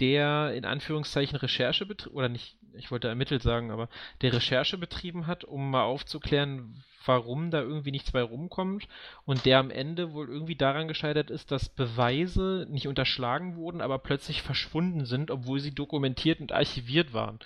der 0.00 0.54
in 0.54 0.64
Anführungszeichen 0.64 1.36
Recherche 1.36 1.86
betrieben, 1.86 2.16
oder 2.16 2.28
nicht, 2.28 2.56
ich 2.74 2.90
wollte 2.90 3.08
ermittelt 3.08 3.42
sagen, 3.42 3.70
aber 3.70 3.88
der 4.22 4.32
Recherche 4.32 4.78
betrieben 4.78 5.26
hat, 5.26 5.44
um 5.44 5.70
mal 5.70 5.82
aufzuklären, 5.82 6.82
warum 7.04 7.50
da 7.50 7.60
irgendwie 7.60 7.90
nichts 7.90 8.12
bei 8.12 8.22
rumkommt 8.22 8.86
und 9.24 9.46
der 9.46 9.58
am 9.58 9.70
Ende 9.70 10.12
wohl 10.12 10.28
irgendwie 10.28 10.56
daran 10.56 10.88
gescheitert 10.88 11.30
ist, 11.30 11.50
dass 11.50 11.68
Beweise 11.68 12.66
nicht 12.70 12.88
unterschlagen 12.88 13.56
wurden, 13.56 13.80
aber 13.80 13.98
plötzlich 13.98 14.42
verschwunden 14.42 15.06
sind, 15.06 15.30
obwohl 15.30 15.60
sie 15.60 15.74
dokumentiert 15.74 16.40
und 16.40 16.52
archiviert 16.52 17.12
waren. 17.12 17.38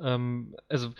Ähm, 0.00 0.56
also 0.68 0.92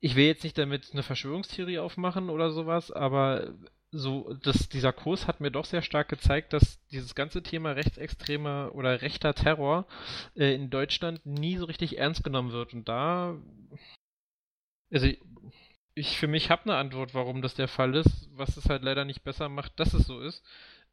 ich 0.00 0.16
will 0.16 0.24
jetzt 0.24 0.44
nicht 0.44 0.58
damit 0.58 0.90
eine 0.92 1.02
Verschwörungstheorie 1.02 1.78
aufmachen 1.78 2.30
oder 2.30 2.50
sowas, 2.50 2.90
aber 2.90 3.54
so, 3.92 4.34
das, 4.42 4.68
dieser 4.68 4.92
Kurs 4.92 5.26
hat 5.26 5.40
mir 5.40 5.50
doch 5.50 5.64
sehr 5.64 5.82
stark 5.82 6.08
gezeigt, 6.08 6.52
dass 6.52 6.84
dieses 6.88 7.14
ganze 7.14 7.42
Thema 7.42 7.72
rechtsextremer 7.72 8.70
oder 8.74 9.02
rechter 9.02 9.34
Terror 9.34 9.86
äh, 10.36 10.54
in 10.54 10.70
Deutschland 10.70 11.24
nie 11.26 11.56
so 11.56 11.64
richtig 11.64 11.98
ernst 11.98 12.22
genommen 12.22 12.52
wird. 12.52 12.72
Und 12.72 12.88
da, 12.88 13.36
also 14.92 15.08
ich 15.94 16.18
für 16.18 16.28
mich 16.28 16.50
habe 16.50 16.64
eine 16.64 16.76
Antwort, 16.76 17.14
warum 17.14 17.42
das 17.42 17.54
der 17.54 17.68
Fall 17.68 17.94
ist, 17.96 18.28
was 18.32 18.56
es 18.56 18.68
halt 18.68 18.82
leider 18.82 19.04
nicht 19.04 19.24
besser 19.24 19.48
macht, 19.48 19.78
dass 19.80 19.92
es 19.92 20.06
so 20.06 20.20
ist. 20.20 20.44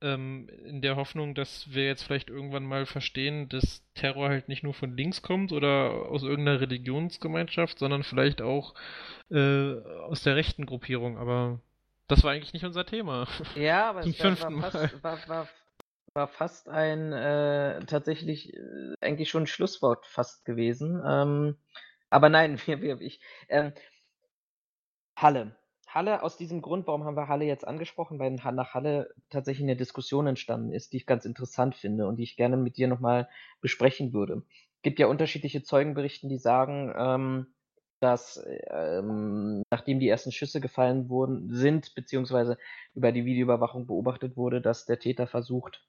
Ähm, 0.01 0.49
in 0.65 0.81
der 0.81 0.95
Hoffnung, 0.95 1.33
dass 1.33 1.73
wir 1.73 1.85
jetzt 1.85 2.03
vielleicht 2.03 2.29
irgendwann 2.29 2.65
mal 2.65 2.85
verstehen, 2.85 3.49
dass 3.49 3.83
Terror 3.95 4.29
halt 4.29 4.47
nicht 4.47 4.63
nur 4.63 4.73
von 4.73 4.95
links 4.95 5.21
kommt 5.21 5.51
oder 5.51 6.07
aus 6.09 6.23
irgendeiner 6.23 6.61
Religionsgemeinschaft, 6.61 7.79
sondern 7.79 8.03
vielleicht 8.03 8.41
auch 8.41 8.75
äh, 9.31 9.73
aus 10.01 10.23
der 10.23 10.35
rechten 10.35 10.65
Gruppierung. 10.65 11.17
Aber 11.17 11.59
das 12.07 12.23
war 12.23 12.31
eigentlich 12.31 12.53
nicht 12.53 12.65
unser 12.65 12.85
Thema. 12.85 13.27
Ja, 13.55 13.89
aber 13.89 13.99
es 14.01 14.19
war, 14.23 14.61
war, 14.61 14.71
fast, 14.71 15.03
war, 15.03 15.27
war, 15.27 15.47
war, 16.13 16.27
fast 16.27 16.69
ein 16.69 17.11
äh, 17.11 17.85
tatsächlich 17.85 18.53
äh, 18.53 18.93
eigentlich 19.01 19.29
schon 19.29 19.43
ein 19.43 19.47
Schlusswort 19.47 20.05
fast 20.05 20.45
gewesen. 20.45 21.01
Ähm, 21.05 21.57
aber 22.09 22.29
nein, 22.29 22.59
wir, 22.65 22.81
wir, 22.81 23.01
ich, 23.01 23.19
ähm, 23.49 23.73
Halle. 25.15 25.55
Halle 25.87 26.21
aus 26.21 26.37
diesem 26.37 26.61
Grund, 26.61 26.85
warum 26.85 27.05
haben 27.05 27.15
wir 27.15 27.27
Halle 27.27 27.45
jetzt 27.45 27.67
angesprochen? 27.67 28.19
Weil 28.19 28.31
nach 28.31 28.73
Halle 28.73 29.13
tatsächlich 29.29 29.63
eine 29.63 29.77
Diskussion 29.77 30.27
entstanden 30.27 30.71
ist, 30.71 30.93
die 30.93 30.97
ich 30.97 31.05
ganz 31.05 31.25
interessant 31.25 31.75
finde 31.75 32.07
und 32.07 32.17
die 32.17 32.23
ich 32.23 32.35
gerne 32.35 32.57
mit 32.57 32.77
dir 32.77 32.87
nochmal 32.87 33.29
besprechen 33.61 34.13
würde. 34.13 34.43
Es 34.75 34.81
gibt 34.83 34.99
ja 34.99 35.07
unterschiedliche 35.07 35.63
Zeugenberichten, 35.63 36.29
die 36.29 36.37
sagen, 36.37 36.93
ähm, 36.95 37.47
dass 37.99 38.43
ähm, 38.69 39.63
nachdem 39.71 39.99
die 39.99 40.09
ersten 40.09 40.31
Schüsse 40.31 40.61
gefallen 40.61 41.09
wurden, 41.09 41.53
sind, 41.53 41.95
beziehungsweise 41.95 42.57
über 42.93 43.11
die 43.11 43.25
Videoüberwachung 43.25 43.87
beobachtet 43.87 44.37
wurde, 44.37 44.61
dass 44.61 44.85
der 44.85 44.99
Täter 44.99 45.27
versucht, 45.27 45.85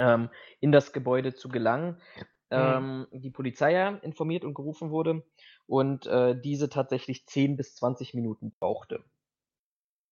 ähm, 0.00 0.30
in 0.60 0.72
das 0.72 0.92
Gebäude 0.92 1.34
zu 1.34 1.48
gelangen. 1.48 2.00
Mhm. 2.48 3.08
die 3.10 3.30
Polizei 3.30 3.72
ja 3.72 3.88
informiert 3.88 4.44
und 4.44 4.54
gerufen 4.54 4.90
wurde 4.90 5.24
und 5.66 6.06
äh, 6.06 6.40
diese 6.40 6.68
tatsächlich 6.68 7.26
10 7.26 7.56
bis 7.56 7.74
20 7.74 8.14
Minuten 8.14 8.52
brauchte. 8.52 9.02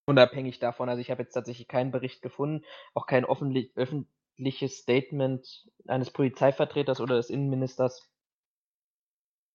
Unabhängig 0.07 0.59
davon, 0.59 0.89
also 0.89 1.01
ich 1.01 1.11
habe 1.11 1.23
jetzt 1.23 1.33
tatsächlich 1.33 1.69
keinen 1.69 1.93
Bericht 1.93 2.23
gefunden, 2.23 2.65
auch 2.93 3.07
kein 3.07 3.25
öffentliches 3.25 4.79
Statement 4.79 5.71
eines 5.87 6.11
Polizeivertreters 6.11 7.01
oder 7.01 7.17
des 7.17 7.31
Innenministers, 7.31 8.11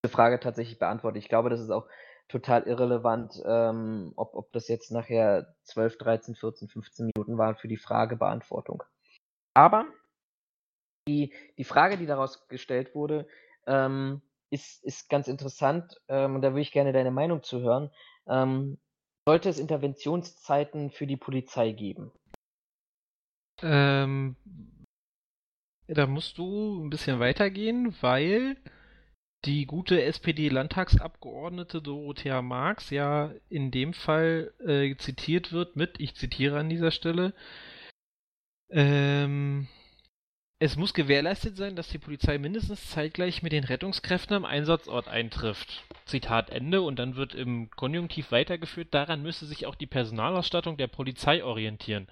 Frage 0.08 0.40
tatsächlich 0.40 0.80
beantwortet. 0.80 1.22
Ich 1.22 1.30
glaube, 1.30 1.50
das 1.50 1.60
ist 1.60 1.72
auch 1.72 1.88
total 2.30 2.64
irrelevant, 2.64 3.42
ähm, 3.46 4.14
ob, 4.16 4.36
ob 4.36 4.52
das 4.54 4.68
jetzt 4.68 4.92
nachher 4.92 5.56
12, 5.64 5.98
13, 5.98 6.36
14, 6.36 6.68
15 6.70 7.12
Minuten 7.14 7.38
waren 7.38 7.58
für 7.58 7.68
die 7.68 7.78
Fragebeantwortung. 7.78 8.84
Aber 9.54 9.86
die, 11.08 11.34
die 11.58 11.64
Frage, 11.64 11.98
die 11.98 12.06
daraus 12.06 12.48
gestellt 12.48 12.96
wurde, 12.96 13.28
ähm, 13.68 14.22
ist, 14.52 14.84
ist 14.84 15.10
ganz 15.10 15.28
interessant 15.28 16.00
ähm, 16.08 16.36
und 16.36 16.42
da 16.42 16.52
würde 16.52 16.62
ich 16.62 16.72
gerne 16.72 16.94
deine 16.94 17.12
Meinung 17.12 17.44
zu 17.44 17.60
hören. 17.60 17.92
Ähm, 18.28 18.78
sollte 19.28 19.50
es 19.50 19.60
Interventionszeiten 19.60 20.92
für 20.92 21.08
die 21.08 21.18
Polizei 21.18 21.72
geben? 21.72 22.12
Ähm, 23.62 24.36
da 25.88 26.08
musst 26.08 26.38
du 26.38 26.84
ein 26.84 26.90
bisschen 26.90 27.20
weitergehen, 27.20 27.96
weil 28.02 28.58
die 29.46 29.66
gute 29.66 30.02
SPD-Landtagsabgeordnete 30.02 31.82
Dorothea 31.82 32.42
Marx 32.42 32.90
ja 32.90 33.32
in 33.50 33.72
dem 33.72 33.94
Fall 33.94 34.54
äh, 34.66 34.96
zitiert 34.98 35.52
wird 35.52 35.76
mit, 35.76 36.00
ich 36.00 36.16
zitiere 36.16 36.60
an 36.60 36.70
dieser 36.70 36.92
Stelle, 36.92 37.34
ähm, 38.70 39.68
es 40.62 40.76
muss 40.76 40.94
gewährleistet 40.94 41.56
sein, 41.56 41.78
dass 41.78 41.88
die 41.88 42.00
Polizei 42.00 42.38
mindestens 42.38 42.90
zeitgleich 42.90 43.42
mit 43.42 43.54
den 43.54 43.64
Rettungskräften 43.64 44.36
am 44.36 44.44
Einsatzort 44.44 45.08
eintrifft. 45.08 45.86
Zitat 46.04 46.50
Ende 46.50 46.82
und 46.82 47.00
dann 47.00 47.16
wird 47.16 47.34
im 47.34 47.72
Konjunktiv 47.72 48.34
weitergeführt, 48.34 48.94
daran 48.94 49.24
müsse 49.24 49.46
sich 49.46 49.66
auch 49.66 49.76
die 49.76 49.88
Personalausstattung 49.88 50.76
der 50.76 50.88
Polizei 50.88 51.46
orientieren. 51.46 52.08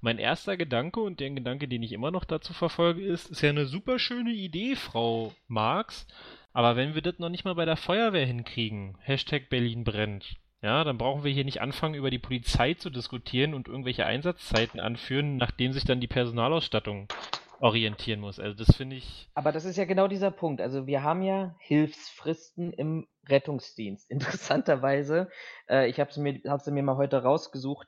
Mein 0.00 0.16
erster 0.16 0.56
Gedanke 0.56 1.00
und 1.00 1.20
der 1.20 1.30
Gedanke, 1.32 1.68
den 1.68 1.82
ich 1.82 1.92
immer 1.92 2.10
noch 2.10 2.24
dazu 2.24 2.54
verfolge, 2.54 3.04
ist, 3.04 3.30
ist 3.30 3.42
ja 3.42 3.50
eine 3.50 3.66
super 3.66 3.98
schöne 3.98 4.32
Idee, 4.32 4.74
Frau 4.74 5.34
Marx, 5.46 6.06
aber 6.52 6.76
wenn 6.76 6.94
wir 6.94 7.02
das 7.02 7.18
noch 7.18 7.28
nicht 7.28 7.44
mal 7.44 7.54
bei 7.54 7.64
der 7.64 7.76
Feuerwehr 7.76 8.26
hinkriegen, 8.26 8.96
Hashtag 9.00 9.48
Berlin 9.48 9.84
brennt, 9.84 10.36
Ja, 10.60 10.84
dann 10.84 10.98
brauchen 10.98 11.24
wir 11.24 11.32
hier 11.32 11.44
nicht 11.44 11.60
anfangen, 11.60 11.94
über 11.94 12.10
die 12.10 12.20
Polizei 12.20 12.74
zu 12.74 12.88
diskutieren 12.88 13.52
und 13.52 13.66
irgendwelche 13.66 14.06
Einsatzzeiten 14.06 14.78
anführen, 14.78 15.36
nachdem 15.36 15.72
sich 15.72 15.84
dann 15.84 16.00
die 16.00 16.06
Personalausstattung 16.06 17.08
orientieren 17.62 18.20
muss. 18.20 18.40
Also 18.40 18.64
das 18.64 18.76
finde 18.76 18.96
ich. 18.96 19.28
Aber 19.34 19.52
das 19.52 19.64
ist 19.64 19.76
ja 19.76 19.84
genau 19.84 20.08
dieser 20.08 20.32
Punkt. 20.32 20.60
Also 20.60 20.86
wir 20.86 21.02
haben 21.02 21.22
ja 21.22 21.54
Hilfsfristen 21.60 22.72
im 22.72 23.06
Rettungsdienst. 23.28 24.10
Interessanterweise, 24.10 25.30
äh, 25.68 25.88
ich 25.88 26.00
habe 26.00 26.12
sie, 26.12 26.20
mir, 26.20 26.40
hab 26.46 26.66
mir 26.66 26.82
mal 26.82 26.96
heute 26.96 27.22
rausgesucht, 27.22 27.86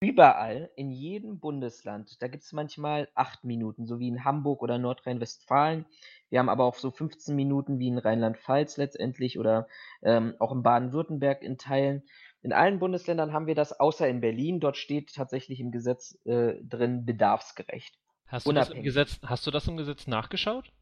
überall 0.00 0.70
in 0.76 0.90
jedem 0.90 1.40
Bundesland, 1.40 2.20
da 2.20 2.28
gibt 2.28 2.44
es 2.44 2.52
manchmal 2.52 3.08
acht 3.14 3.44
Minuten, 3.44 3.86
so 3.86 3.98
wie 3.98 4.08
in 4.08 4.24
Hamburg 4.24 4.62
oder 4.62 4.76
Nordrhein-Westfalen. 4.76 5.86
Wir 6.34 6.40
haben 6.40 6.48
aber 6.48 6.64
auch 6.64 6.74
so 6.74 6.90
15 6.90 7.36
Minuten 7.36 7.78
wie 7.78 7.86
in 7.86 7.96
Rheinland-Pfalz 7.96 8.76
letztendlich 8.76 9.38
oder 9.38 9.68
ähm, 10.02 10.34
auch 10.40 10.50
in 10.50 10.64
Baden-Württemberg 10.64 11.42
in 11.42 11.58
Teilen. 11.58 12.02
In 12.42 12.52
allen 12.52 12.80
Bundesländern 12.80 13.32
haben 13.32 13.46
wir 13.46 13.54
das, 13.54 13.78
außer 13.78 14.08
in 14.08 14.20
Berlin. 14.20 14.58
Dort 14.58 14.76
steht 14.76 15.14
tatsächlich 15.14 15.60
im 15.60 15.70
Gesetz 15.70 16.18
äh, 16.24 16.54
drin 16.64 17.04
bedarfsgerecht. 17.06 18.00
Hast 18.26 18.48
du, 18.48 18.52
das 18.52 18.70
im 18.70 18.82
Gesetz, 18.82 19.20
hast 19.24 19.46
du 19.46 19.52
das 19.52 19.68
im 19.68 19.76
Gesetz 19.76 20.08
nachgeschaut? 20.08 20.72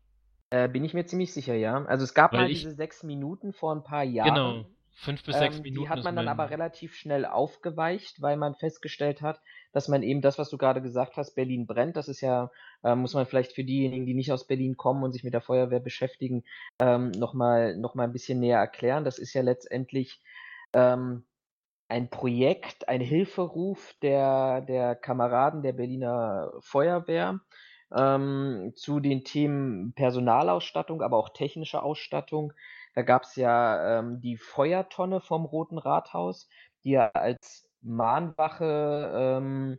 Äh, 0.48 0.70
bin 0.70 0.86
ich 0.86 0.94
mir 0.94 1.04
ziemlich 1.04 1.34
sicher, 1.34 1.54
ja. 1.54 1.84
Also 1.84 2.04
es 2.04 2.14
gab 2.14 2.32
Weil 2.32 2.40
mal 2.44 2.50
ich- 2.50 2.60
diese 2.62 2.74
sechs 2.74 3.02
Minuten 3.02 3.52
vor 3.52 3.74
ein 3.74 3.84
paar 3.84 4.04
Jahren. 4.04 4.34
Genau. 4.34 4.64
Fünf 4.94 5.24
bis 5.24 5.36
sechs 5.36 5.56
Ähm, 5.56 5.62
Minuten. 5.62 5.82
die 5.82 5.88
hat 5.88 6.04
man 6.04 6.14
dann 6.16 6.28
aber 6.28 6.50
relativ 6.50 6.94
schnell 6.94 7.24
aufgeweicht, 7.24 8.20
weil 8.22 8.36
man 8.36 8.54
festgestellt 8.54 9.22
hat, 9.22 9.40
dass 9.72 9.88
man 9.88 10.02
eben 10.02 10.20
das, 10.20 10.38
was 10.38 10.50
du 10.50 10.58
gerade 10.58 10.82
gesagt 10.82 11.16
hast, 11.16 11.34
Berlin 11.34 11.66
brennt, 11.66 11.96
das 11.96 12.08
ist 12.08 12.20
ja, 12.20 12.50
äh, 12.84 12.94
muss 12.94 13.14
man 13.14 13.26
vielleicht 13.26 13.52
für 13.52 13.64
diejenigen, 13.64 14.06
die 14.06 14.14
nicht 14.14 14.32
aus 14.32 14.46
Berlin 14.46 14.76
kommen 14.76 15.02
und 15.02 15.12
sich 15.12 15.24
mit 15.24 15.34
der 15.34 15.40
Feuerwehr 15.40 15.80
beschäftigen, 15.80 16.44
ähm, 16.78 17.10
nochmal 17.12 17.76
noch 17.76 17.94
mal 17.94 18.04
ein 18.04 18.12
bisschen 18.12 18.38
näher 18.38 18.58
erklären. 18.58 19.04
Das 19.04 19.18
ist 19.18 19.32
ja 19.34 19.42
letztendlich 19.42 20.20
ähm, 20.74 21.24
ein 21.88 22.08
Projekt, 22.10 22.88
ein 22.88 23.00
Hilferuf 23.00 23.94
der, 24.02 24.62
der 24.62 24.94
Kameraden 24.94 25.62
der 25.62 25.72
Berliner 25.72 26.52
Feuerwehr 26.60 27.40
ähm, 27.94 28.72
zu 28.76 29.00
den 29.00 29.24
Themen 29.24 29.92
Personalausstattung, 29.94 31.02
aber 31.02 31.18
auch 31.18 31.30
technische 31.30 31.82
Ausstattung. 31.82 32.52
Da 32.94 33.02
gab 33.02 33.24
es 33.24 33.36
ja 33.36 34.00
ähm, 34.00 34.20
die 34.20 34.36
Feuertonne 34.36 35.20
vom 35.20 35.44
Roten 35.44 35.78
Rathaus, 35.78 36.48
die 36.84 36.90
ja 36.92 37.08
als 37.10 37.68
Mahnwache 37.80 39.10
ähm, 39.14 39.78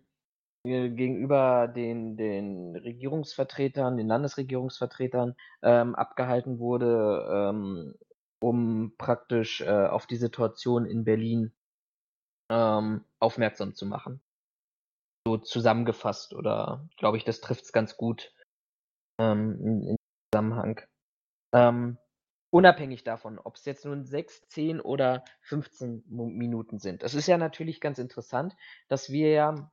ge- 0.65 0.89
gegenüber 0.91 1.67
den, 1.67 2.17
den 2.17 2.75
Regierungsvertretern, 2.75 3.97
den 3.97 4.07
Landesregierungsvertretern 4.07 5.35
ähm, 5.63 5.95
abgehalten 5.95 6.59
wurde, 6.59 7.27
ähm, 7.31 7.95
um 8.41 8.95
praktisch 8.97 9.61
äh, 9.61 9.87
auf 9.87 10.07
die 10.07 10.17
Situation 10.17 10.85
in 10.85 11.03
Berlin 11.05 11.53
ähm, 12.49 13.05
aufmerksam 13.19 13.75
zu 13.75 13.85
machen. 13.85 14.21
So 15.27 15.37
zusammengefasst 15.37 16.33
oder 16.33 16.87
glaube 16.97 17.17
ich, 17.17 17.25
das 17.25 17.41
trifft 17.41 17.65
es 17.65 17.71
ganz 17.73 17.97
gut 17.97 18.33
ähm, 19.19 19.59
in, 19.61 19.83
in 19.83 19.97
Zusammenhang. 20.33 20.81
Unabhängig 22.53 23.03
davon, 23.03 23.39
ob 23.39 23.55
es 23.55 23.65
jetzt 23.65 23.83
nun 23.83 24.05
6, 24.05 24.47
10 24.47 24.79
oder 24.79 25.25
15 25.41 26.03
Mu- 26.05 26.29
Minuten 26.29 26.77
sind. 26.77 27.01
Es 27.01 27.15
ist 27.15 27.25
ja 27.25 27.39
natürlich 27.39 27.81
ganz 27.81 27.97
interessant, 27.97 28.55
dass 28.89 29.09
wir 29.09 29.31
ja 29.31 29.71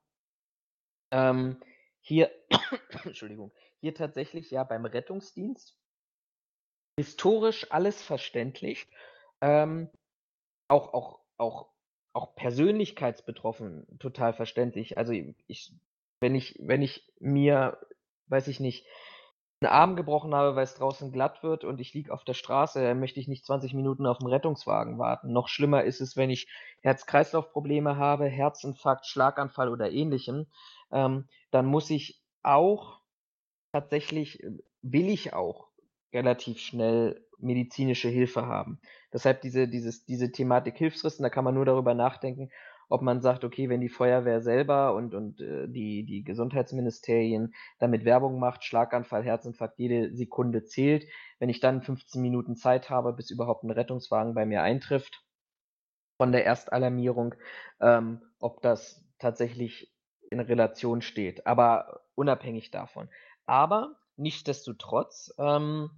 ähm, 1.10 1.60
hier, 2.00 2.30
Entschuldigung, 3.04 3.52
hier 3.80 3.94
tatsächlich 3.94 4.50
ja 4.50 4.64
beim 4.64 4.86
Rettungsdienst 4.86 5.76
historisch 6.96 7.70
alles 7.70 8.02
verständlich, 8.02 8.88
ähm, 9.42 9.90
auch, 10.68 10.94
auch, 10.94 11.20
auch, 11.36 11.68
auch 12.14 12.34
persönlichkeitsbetroffen 12.34 13.98
total 13.98 14.32
verständlich. 14.32 14.96
Also 14.96 15.12
ich, 15.12 15.74
wenn 16.20 16.34
ich, 16.34 16.56
wenn 16.62 16.80
ich 16.80 17.12
mir, 17.18 17.78
weiß 18.28 18.48
ich 18.48 18.58
nicht, 18.58 18.86
einen 19.60 19.72
Arm 19.72 19.96
gebrochen 19.96 20.34
habe, 20.34 20.56
weil 20.56 20.64
es 20.64 20.74
draußen 20.74 21.12
glatt 21.12 21.42
wird 21.42 21.64
und 21.64 21.80
ich 21.80 21.92
liege 21.92 22.12
auf 22.12 22.24
der 22.24 22.34
Straße, 22.34 22.82
dann 22.82 22.98
möchte 22.98 23.20
ich 23.20 23.28
nicht 23.28 23.44
20 23.44 23.74
Minuten 23.74 24.06
auf 24.06 24.18
den 24.18 24.28
Rettungswagen 24.28 24.98
warten. 24.98 25.32
Noch 25.32 25.48
schlimmer 25.48 25.84
ist 25.84 26.00
es, 26.00 26.16
wenn 26.16 26.30
ich 26.30 26.48
Herz-Kreislauf-Probleme 26.80 27.96
habe, 27.96 28.26
Herzinfarkt, 28.26 29.06
Schlaganfall 29.06 29.68
oder 29.68 29.90
ähnlichem. 29.90 30.46
Ähm, 30.90 31.28
dann 31.50 31.66
muss 31.66 31.90
ich 31.90 32.22
auch 32.42 33.00
tatsächlich, 33.72 34.42
äh, 34.42 34.50
will 34.82 35.10
ich 35.10 35.34
auch 35.34 35.68
relativ 36.12 36.58
schnell 36.58 37.26
medizinische 37.38 38.08
Hilfe 38.08 38.46
haben. 38.46 38.80
Deshalb 39.12 39.42
diese, 39.42 39.68
dieses, 39.68 40.04
diese 40.04 40.32
Thematik 40.32 40.76
Hilfsfristen, 40.76 41.22
da 41.22 41.30
kann 41.30 41.44
man 41.44 41.54
nur 41.54 41.64
darüber 41.64 41.94
nachdenken, 41.94 42.50
ob 42.90 43.02
man 43.02 43.22
sagt, 43.22 43.44
okay, 43.44 43.68
wenn 43.68 43.80
die 43.80 43.88
Feuerwehr 43.88 44.42
selber 44.42 44.94
und, 44.94 45.14
und 45.14 45.40
äh, 45.40 45.68
die, 45.68 46.04
die 46.04 46.24
Gesundheitsministerien 46.24 47.54
damit 47.78 48.04
Werbung 48.04 48.40
macht, 48.40 48.64
Schlaganfall, 48.64 49.22
Herzinfarkt, 49.22 49.78
jede 49.78 50.14
Sekunde 50.14 50.64
zählt. 50.64 51.06
Wenn 51.38 51.48
ich 51.48 51.60
dann 51.60 51.82
15 51.82 52.20
Minuten 52.20 52.56
Zeit 52.56 52.90
habe, 52.90 53.12
bis 53.12 53.30
überhaupt 53.30 53.62
ein 53.62 53.70
Rettungswagen 53.70 54.34
bei 54.34 54.44
mir 54.44 54.62
eintrifft, 54.62 55.24
von 56.18 56.32
der 56.32 56.44
Erstalarmierung, 56.44 57.36
ähm, 57.80 58.20
ob 58.40 58.60
das 58.60 59.02
tatsächlich 59.18 59.94
in 60.28 60.40
Relation 60.40 61.00
steht. 61.00 61.46
Aber 61.46 62.02
unabhängig 62.16 62.72
davon. 62.72 63.08
Aber 63.46 63.96
nichtsdestotrotz 64.16 65.32
ähm, 65.38 65.90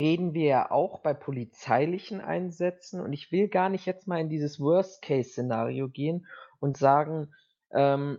reden 0.00 0.34
wir 0.34 0.46
ja 0.46 0.70
auch 0.70 1.00
bei 1.00 1.14
polizeilichen 1.14 2.20
Einsätzen 2.20 3.00
und 3.00 3.12
ich 3.12 3.32
will 3.32 3.48
gar 3.48 3.68
nicht 3.68 3.86
jetzt 3.86 4.06
mal 4.06 4.20
in 4.20 4.28
dieses 4.28 4.60
Worst-Case-Szenario 4.60 5.88
gehen 5.88 6.26
und 6.60 6.76
sagen, 6.76 7.34
ähm, 7.72 8.18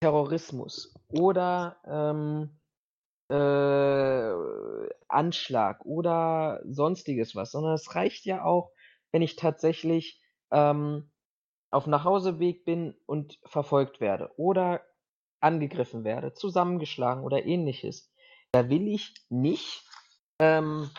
Terrorismus 0.00 0.94
oder 1.12 1.76
ähm, 1.86 2.60
äh, 3.30 4.88
Anschlag 5.08 5.84
oder 5.84 6.60
sonstiges 6.64 7.34
was, 7.34 7.52
sondern 7.52 7.74
es 7.74 7.94
reicht 7.94 8.26
ja 8.26 8.44
auch, 8.44 8.72
wenn 9.12 9.22
ich 9.22 9.36
tatsächlich 9.36 10.20
ähm, 10.50 11.10
auf 11.70 11.86
Nachhauseweg 11.86 12.64
bin 12.64 12.94
und 13.06 13.38
verfolgt 13.44 14.00
werde 14.00 14.30
oder 14.36 14.82
angegriffen 15.40 16.04
werde, 16.04 16.32
zusammengeschlagen 16.32 17.22
oder 17.24 17.44
ähnliches. 17.44 18.12
Da 18.52 18.68
will 18.68 18.88
ich 18.88 19.14
nicht 19.28 19.83
ähm, 20.38 20.90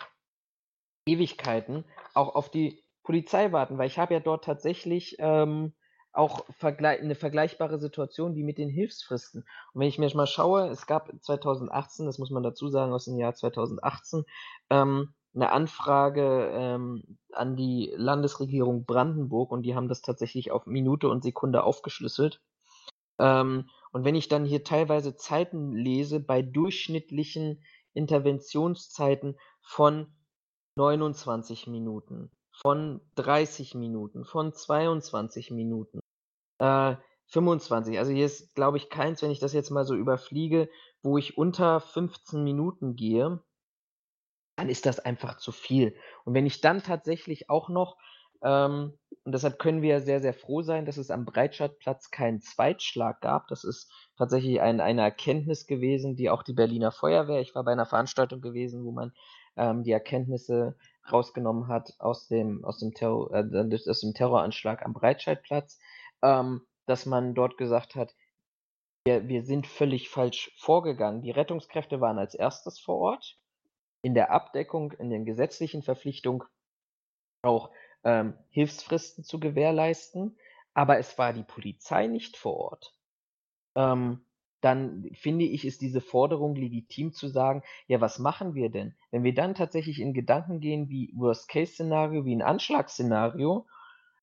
Ewigkeiten 1.07 1.85
auch 2.13 2.35
auf 2.35 2.49
die 2.49 2.83
Polizei 3.03 3.51
warten, 3.51 3.77
weil 3.77 3.87
ich 3.87 3.99
habe 3.99 4.13
ja 4.13 4.19
dort 4.19 4.43
tatsächlich 4.45 5.17
ähm, 5.19 5.73
auch 6.11 6.45
vergle 6.49 6.87
eine 6.87 7.15
vergleichbare 7.15 7.77
Situation 7.77 8.35
wie 8.35 8.43
mit 8.43 8.57
den 8.57 8.69
Hilfsfristen. 8.69 9.41
Und 9.73 9.81
wenn 9.81 9.87
ich 9.87 9.99
mir 9.99 10.13
mal 10.15 10.27
schaue, 10.27 10.67
es 10.69 10.87
gab 10.87 11.11
2018, 11.21 12.05
das 12.05 12.17
muss 12.17 12.31
man 12.31 12.43
dazu 12.43 12.69
sagen, 12.69 12.93
aus 12.93 13.05
dem 13.05 13.17
Jahr 13.17 13.35
2018, 13.35 14.23
ähm, 14.69 15.13
eine 15.35 15.51
Anfrage 15.51 16.49
ähm, 16.53 17.17
an 17.33 17.57
die 17.57 17.93
Landesregierung 17.95 18.85
Brandenburg 18.85 19.51
und 19.51 19.63
die 19.63 19.75
haben 19.75 19.89
das 19.89 20.01
tatsächlich 20.01 20.51
auf 20.51 20.65
Minute 20.65 21.09
und 21.09 21.23
Sekunde 21.23 21.63
aufgeschlüsselt. 21.63 22.41
Ähm, 23.19 23.69
und 23.91 24.05
wenn 24.05 24.15
ich 24.15 24.29
dann 24.29 24.45
hier 24.45 24.63
teilweise 24.63 25.15
Zeiten 25.15 25.73
lese 25.73 26.21
bei 26.21 26.41
durchschnittlichen 26.41 27.63
Interventionszeiten 27.95 29.37
von 29.61 30.13
29 30.77 31.67
Minuten, 31.67 32.29
von 32.51 33.01
30 33.15 33.75
Minuten, 33.75 34.25
von 34.25 34.53
22 34.53 35.51
Minuten, 35.51 35.99
äh, 36.59 36.95
25. 37.27 37.97
Also 37.97 38.11
hier 38.11 38.25
ist, 38.25 38.53
glaube 38.55 38.77
ich, 38.77 38.89
keins, 38.89 39.21
wenn 39.21 39.31
ich 39.31 39.39
das 39.39 39.53
jetzt 39.53 39.71
mal 39.71 39.85
so 39.85 39.95
überfliege, 39.95 40.69
wo 41.01 41.17
ich 41.17 41.37
unter 41.37 41.79
15 41.79 42.43
Minuten 42.43 42.95
gehe, 42.95 43.41
dann 44.57 44.69
ist 44.69 44.85
das 44.85 44.99
einfach 44.99 45.37
zu 45.37 45.51
viel. 45.51 45.95
Und 46.23 46.33
wenn 46.33 46.45
ich 46.45 46.61
dann 46.61 46.83
tatsächlich 46.83 47.49
auch 47.49 47.69
noch, 47.69 47.97
ähm, 48.41 48.97
und 49.25 49.31
deshalb 49.31 49.57
können 49.57 49.81
wir 49.81 50.01
sehr, 50.01 50.21
sehr 50.21 50.35
froh 50.35 50.61
sein, 50.61 50.85
dass 50.85 50.97
es 50.97 51.09
am 51.09 51.25
Breitscheidplatz 51.25 52.11
keinen 52.11 52.41
Zweitschlag 52.41 53.21
gab. 53.21 53.47
Das 53.47 53.63
ist 53.63 53.91
tatsächlich 54.17 54.61
ein, 54.61 54.79
eine 54.79 55.01
Erkenntnis 55.01 55.65
gewesen, 55.65 56.15
die 56.15 56.29
auch 56.29 56.43
die 56.43 56.53
Berliner 56.53 56.91
Feuerwehr, 56.91 57.41
ich 57.41 57.55
war 57.55 57.63
bei 57.63 57.71
einer 57.71 57.87
Veranstaltung 57.87 58.39
gewesen, 58.39 58.85
wo 58.85 58.91
man 58.91 59.13
ähm, 59.57 59.83
die 59.83 59.91
Erkenntnisse 59.91 60.77
rausgenommen 61.11 61.67
hat 61.67 61.95
aus 61.97 62.27
dem, 62.27 62.63
aus 62.63 62.77
dem, 62.77 62.93
Terror, 62.93 63.33
äh, 63.33 63.89
aus 63.89 64.01
dem 64.01 64.13
Terroranschlag 64.13 64.85
am 64.85 64.93
Breitscheidplatz, 64.93 65.79
ähm, 66.21 66.61
dass 66.85 67.07
man 67.07 67.33
dort 67.33 67.57
gesagt 67.57 67.95
hat, 67.95 68.13
wir, 69.05 69.27
wir 69.27 69.43
sind 69.43 69.65
völlig 69.65 70.07
falsch 70.07 70.51
vorgegangen. 70.59 71.23
Die 71.23 71.31
Rettungskräfte 71.31 71.99
waren 71.99 72.19
als 72.19 72.35
erstes 72.35 72.79
vor 72.79 72.97
Ort, 72.97 73.39
in 74.03 74.13
der 74.13 74.29
Abdeckung, 74.29 74.91
in 74.91 75.09
den 75.09 75.25
gesetzlichen 75.25 75.81
Verpflichtungen 75.81 76.43
auch 77.41 77.71
ähm, 78.05 78.35
Hilfsfristen 78.51 79.23
zu 79.25 79.39
gewährleisten, 79.39 80.37
aber 80.73 80.99
es 80.99 81.17
war 81.17 81.33
die 81.33 81.43
Polizei 81.43 82.07
nicht 82.07 82.37
vor 82.37 82.57
Ort. 82.57 82.93
Ähm, 83.75 84.21
dann 84.61 85.11
finde 85.13 85.45
ich, 85.45 85.65
ist 85.65 85.81
diese 85.81 86.01
Forderung 86.01 86.55
legitim 86.55 87.13
zu 87.13 87.27
sagen, 87.27 87.61
ja, 87.87 88.01
was 88.01 88.17
machen 88.17 88.55
wir 88.55 88.69
denn? 88.69 88.95
Wenn 89.11 89.23
wir 89.23 89.33
dann 89.33 89.53
tatsächlich 89.53 89.99
in 89.99 90.13
Gedanken 90.13 90.59
gehen 90.59 90.89
wie 90.89 91.13
Worst-Case-Szenario, 91.15 92.25
wie 92.25 92.35
ein 92.35 92.41
Anschlagsszenario, 92.41 93.67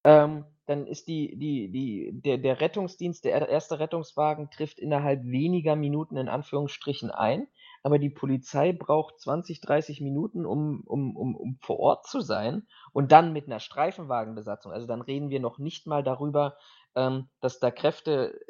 ähm, 0.05 0.45
dann 0.67 0.87
ist 0.87 1.07
die, 1.07 1.37
die, 1.37 1.71
die, 1.71 2.11
der, 2.13 2.39
der 2.39 2.61
Rettungsdienst, 2.61 3.25
der 3.25 3.49
erste 3.49 3.79
Rettungswagen 3.79 4.51
trifft 4.51 4.79
innerhalb 4.79 5.25
weniger 5.25 5.77
Minuten 5.77 6.17
in 6.17 6.29
Anführungsstrichen 6.29 7.11
ein, 7.11 7.47
aber 7.83 7.99
die 7.99 8.11
Polizei 8.11 8.73
braucht 8.73 9.21
20, 9.21 9.61
30 9.61 10.01
Minuten, 10.01 10.47
um, 10.47 10.83
um, 10.87 11.17
um, 11.17 11.35
um 11.35 11.59
vor 11.61 11.81
Ort 11.81 12.07
zu 12.07 12.21
sein 12.21 12.67
und 12.93 13.13
dann 13.13 13.33
mit 13.33 13.47
einer 13.47 13.61
Streifenwagenbesatzung. 13.61 14.73
Also 14.73 14.87
dann 14.87 15.03
reden 15.03 15.31
wir 15.31 15.41
noch 15.41 15.59
nicht 15.59 15.87
mal 15.87 16.03
darüber, 16.03 16.57
ähm, 16.95 17.29
dass 17.41 17.59
da 17.59 17.71
Kräfte 17.71 18.41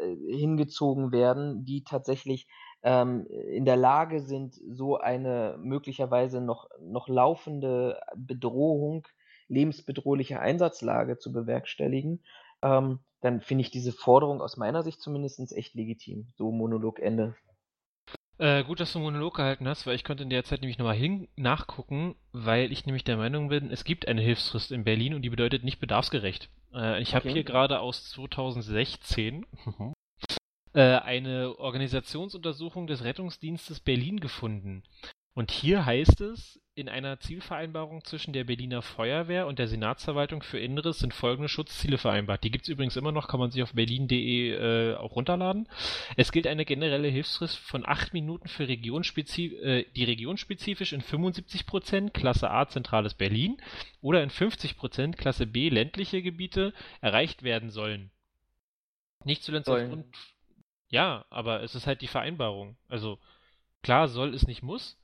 äh, 0.00 0.36
hingezogen 0.36 1.12
werden, 1.12 1.64
die 1.64 1.84
tatsächlich 1.84 2.46
ähm, 2.82 3.26
in 3.26 3.64
der 3.64 3.76
Lage 3.76 4.20
sind, 4.20 4.54
so 4.54 4.98
eine 4.98 5.58
möglicherweise 5.60 6.40
noch, 6.40 6.68
noch 6.80 7.08
laufende 7.08 8.00
Bedrohung, 8.14 9.06
lebensbedrohliche 9.48 10.40
Einsatzlage 10.40 11.18
zu 11.18 11.32
bewerkstelligen, 11.32 12.22
ähm, 12.62 13.00
dann 13.20 13.40
finde 13.40 13.62
ich 13.62 13.70
diese 13.70 13.92
Forderung 13.92 14.40
aus 14.40 14.56
meiner 14.56 14.82
Sicht 14.82 15.00
zumindest 15.00 15.52
echt 15.52 15.74
legitim. 15.74 16.28
So 16.36 16.52
Monologende. 16.52 17.34
Äh, 18.38 18.64
gut, 18.64 18.80
dass 18.80 18.92
du 18.92 18.98
einen 18.98 19.06
Monolog 19.06 19.36
gehalten 19.36 19.66
hast, 19.66 19.86
weil 19.86 19.94
ich 19.94 20.04
konnte 20.04 20.22
in 20.22 20.30
der 20.30 20.44
Zeit 20.44 20.60
nämlich 20.60 20.76
nochmal 20.76 20.96
hin 20.96 21.28
nachgucken, 21.36 22.16
weil 22.32 22.70
ich 22.70 22.84
nämlich 22.84 23.04
der 23.04 23.16
Meinung 23.16 23.48
bin, 23.48 23.70
es 23.70 23.84
gibt 23.84 24.08
eine 24.08 24.20
Hilfsfrist 24.20 24.72
in 24.72 24.84
Berlin 24.84 25.14
und 25.14 25.22
die 25.22 25.30
bedeutet 25.30 25.64
nicht 25.64 25.80
bedarfsgerecht. 25.80 26.50
Äh, 26.74 27.00
ich 27.00 27.08
okay. 27.08 27.16
habe 27.16 27.30
hier 27.30 27.44
gerade 27.44 27.80
aus 27.80 28.10
2016 28.10 29.46
äh, 30.74 30.80
eine 30.80 31.58
Organisationsuntersuchung 31.58 32.86
des 32.86 33.04
Rettungsdienstes 33.04 33.80
Berlin 33.80 34.20
gefunden. 34.20 34.82
Und 35.36 35.50
hier 35.50 35.84
heißt 35.84 36.22
es, 36.22 36.58
in 36.74 36.88
einer 36.88 37.20
Zielvereinbarung 37.20 38.02
zwischen 38.04 38.32
der 38.32 38.44
Berliner 38.44 38.80
Feuerwehr 38.80 39.46
und 39.46 39.58
der 39.58 39.68
Senatsverwaltung 39.68 40.42
für 40.42 40.58
Inneres 40.58 40.98
sind 40.98 41.12
folgende 41.12 41.50
Schutzziele 41.50 41.98
vereinbart. 41.98 42.42
Die 42.42 42.50
gibt 42.50 42.64
es 42.64 42.70
übrigens 42.70 42.96
immer 42.96 43.12
noch, 43.12 43.28
kann 43.28 43.40
man 43.40 43.50
sich 43.50 43.62
auf 43.62 43.74
berlin.de 43.74 44.52
äh, 44.52 44.94
auch 44.94 45.14
runterladen. 45.14 45.68
Es 46.16 46.32
gilt 46.32 46.46
eine 46.46 46.64
generelle 46.64 47.08
Hilfsfrist 47.08 47.58
von 47.58 47.84
acht 47.84 48.14
Minuten 48.14 48.48
für 48.48 48.66
Regionspezif 48.66 49.52
äh, 49.60 49.84
die 49.94 50.04
regionspezifisch 50.04 50.94
in 50.94 51.02
75 51.02 51.66
Prozent 51.66 52.14
Klasse 52.14 52.50
A 52.50 52.66
zentrales 52.66 53.12
Berlin 53.12 53.58
oder 54.00 54.22
in 54.22 54.30
50 54.30 54.78
Prozent 54.78 55.18
Klasse 55.18 55.46
B 55.46 55.68
ländliche 55.68 56.22
Gebiete 56.22 56.72
erreicht 57.02 57.42
werden 57.42 57.68
sollen. 57.68 58.10
Nicht 59.22 59.42
zuletzt 59.42 59.68
aufgrund. 59.68 60.06
Ja, 60.88 61.26
aber 61.28 61.62
es 61.62 61.74
ist 61.74 61.86
halt 61.86 62.00
die 62.00 62.06
Vereinbarung. 62.06 62.78
Also 62.88 63.18
klar 63.82 64.08
soll 64.08 64.32
es 64.32 64.46
nicht 64.46 64.62
muss, 64.62 64.96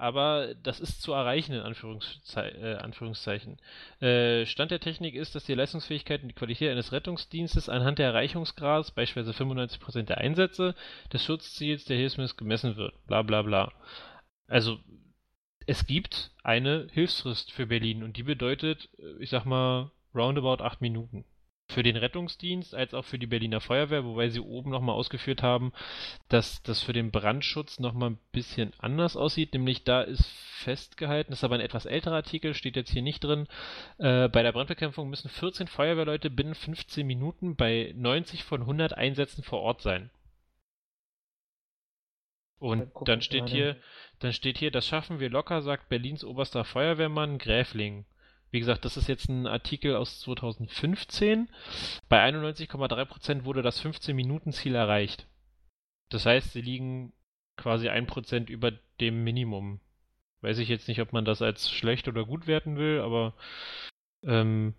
aber 0.00 0.54
das 0.54 0.80
ist 0.80 1.02
zu 1.02 1.12
erreichen, 1.12 1.52
in 1.52 1.60
Anführungszei 1.60 2.48
äh, 2.48 2.76
Anführungszeichen. 2.76 3.58
Äh, 4.00 4.46
Stand 4.46 4.70
der 4.70 4.80
Technik 4.80 5.14
ist, 5.14 5.34
dass 5.34 5.44
die 5.44 5.54
Leistungsfähigkeit 5.54 6.22
und 6.22 6.28
die 6.28 6.34
Qualität 6.34 6.70
eines 6.70 6.92
Rettungsdienstes 6.92 7.68
anhand 7.68 7.98
der 7.98 8.06
Erreichungsgrads, 8.06 8.92
beispielsweise 8.92 9.36
95% 9.36 10.02
der 10.04 10.18
Einsätze, 10.18 10.74
des 11.12 11.22
Schutzziels 11.24 11.84
der 11.84 11.98
Hilfsmittel 11.98 12.36
gemessen 12.36 12.76
wird. 12.76 12.94
Bla 13.06 13.22
bla 13.22 13.42
bla. 13.42 13.72
Also, 14.48 14.78
es 15.66 15.86
gibt 15.86 16.32
eine 16.42 16.88
Hilfsfrist 16.92 17.52
für 17.52 17.66
Berlin 17.66 18.02
und 18.02 18.16
die 18.16 18.22
bedeutet, 18.22 18.88
äh, 18.98 19.22
ich 19.22 19.30
sag 19.30 19.44
mal, 19.44 19.90
roundabout 20.14 20.64
8 20.64 20.80
Minuten 20.80 21.24
für 21.70 21.82
den 21.82 21.96
Rettungsdienst 21.96 22.74
als 22.74 22.94
auch 22.94 23.04
für 23.04 23.18
die 23.18 23.26
Berliner 23.26 23.60
Feuerwehr, 23.60 24.04
wobei 24.04 24.28
sie 24.28 24.40
oben 24.40 24.70
nochmal 24.70 24.96
ausgeführt 24.96 25.42
haben, 25.42 25.72
dass 26.28 26.62
das 26.62 26.82
für 26.82 26.92
den 26.92 27.10
Brandschutz 27.10 27.78
nochmal 27.78 28.10
ein 28.10 28.18
bisschen 28.32 28.72
anders 28.78 29.16
aussieht, 29.16 29.54
nämlich 29.54 29.84
da 29.84 30.02
ist 30.02 30.24
festgehalten, 30.26 31.30
das 31.30 31.40
ist 31.40 31.44
aber 31.44 31.54
ein 31.54 31.60
etwas 31.60 31.86
älterer 31.86 32.16
Artikel, 32.16 32.54
steht 32.54 32.76
jetzt 32.76 32.90
hier 32.90 33.02
nicht 33.02 33.24
drin, 33.24 33.46
äh, 33.98 34.28
bei 34.28 34.42
der 34.42 34.52
Brandbekämpfung 34.52 35.08
müssen 35.08 35.28
14 35.28 35.68
Feuerwehrleute 35.68 36.28
binnen 36.30 36.54
15 36.54 37.06
Minuten 37.06 37.56
bei 37.56 37.94
90 37.96 38.44
von 38.44 38.60
100 38.62 38.92
Einsätzen 38.92 39.42
vor 39.42 39.60
Ort 39.60 39.80
sein. 39.80 40.10
Und 42.58 42.90
dann 43.06 43.22
steht 43.22 43.48
hier, 43.48 43.76
dann 44.18 44.34
steht 44.34 44.58
hier, 44.58 44.70
das 44.70 44.86
schaffen 44.86 45.18
wir 45.18 45.30
locker, 45.30 45.62
sagt 45.62 45.88
Berlins 45.88 46.24
oberster 46.24 46.64
Feuerwehrmann 46.64 47.38
Gräfling. 47.38 48.04
Wie 48.50 48.58
gesagt, 48.58 48.84
das 48.84 48.96
ist 48.96 49.08
jetzt 49.08 49.28
ein 49.28 49.46
Artikel 49.46 49.94
aus 49.94 50.20
2015. 50.20 51.48
Bei 52.08 52.22
91,3% 52.24 53.44
wurde 53.44 53.62
das 53.62 53.82
15-Minuten-Ziel 53.82 54.74
erreicht. 54.74 55.28
Das 56.08 56.26
heißt, 56.26 56.52
sie 56.52 56.60
liegen 56.60 57.12
quasi 57.56 57.88
1% 57.88 58.48
über 58.48 58.72
dem 59.00 59.22
Minimum. 59.22 59.80
Weiß 60.40 60.58
ich 60.58 60.68
jetzt 60.68 60.88
nicht, 60.88 61.00
ob 61.00 61.12
man 61.12 61.24
das 61.24 61.42
als 61.42 61.70
schlecht 61.70 62.08
oder 62.08 62.24
gut 62.24 62.46
werten 62.46 62.76
will, 62.76 63.00
aber 63.00 63.34
ähm, 64.24 64.74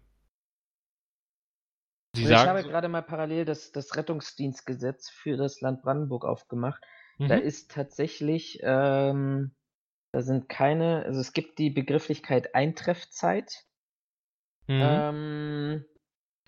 Sie 2.13 2.23
also 2.23 2.33
ich 2.33 2.49
habe 2.49 2.63
gerade 2.63 2.89
mal 2.89 3.03
parallel 3.03 3.45
das, 3.45 3.71
das 3.71 3.95
Rettungsdienstgesetz 3.95 5.09
für 5.09 5.37
das 5.37 5.61
Land 5.61 5.81
Brandenburg 5.81 6.25
aufgemacht. 6.25 6.83
Mhm. 7.17 7.29
Da 7.29 7.35
ist 7.35 7.71
tatsächlich 7.71 8.59
ähm, 8.63 9.51
da 10.11 10.21
sind 10.21 10.49
keine 10.49 11.03
also 11.05 11.19
es 11.19 11.33
gibt 11.33 11.59
die 11.59 11.69
Begrifflichkeit 11.69 12.55
Eintreffzeit. 12.55 13.65
Mhm. 14.67 14.81
Ähm, 14.81 15.85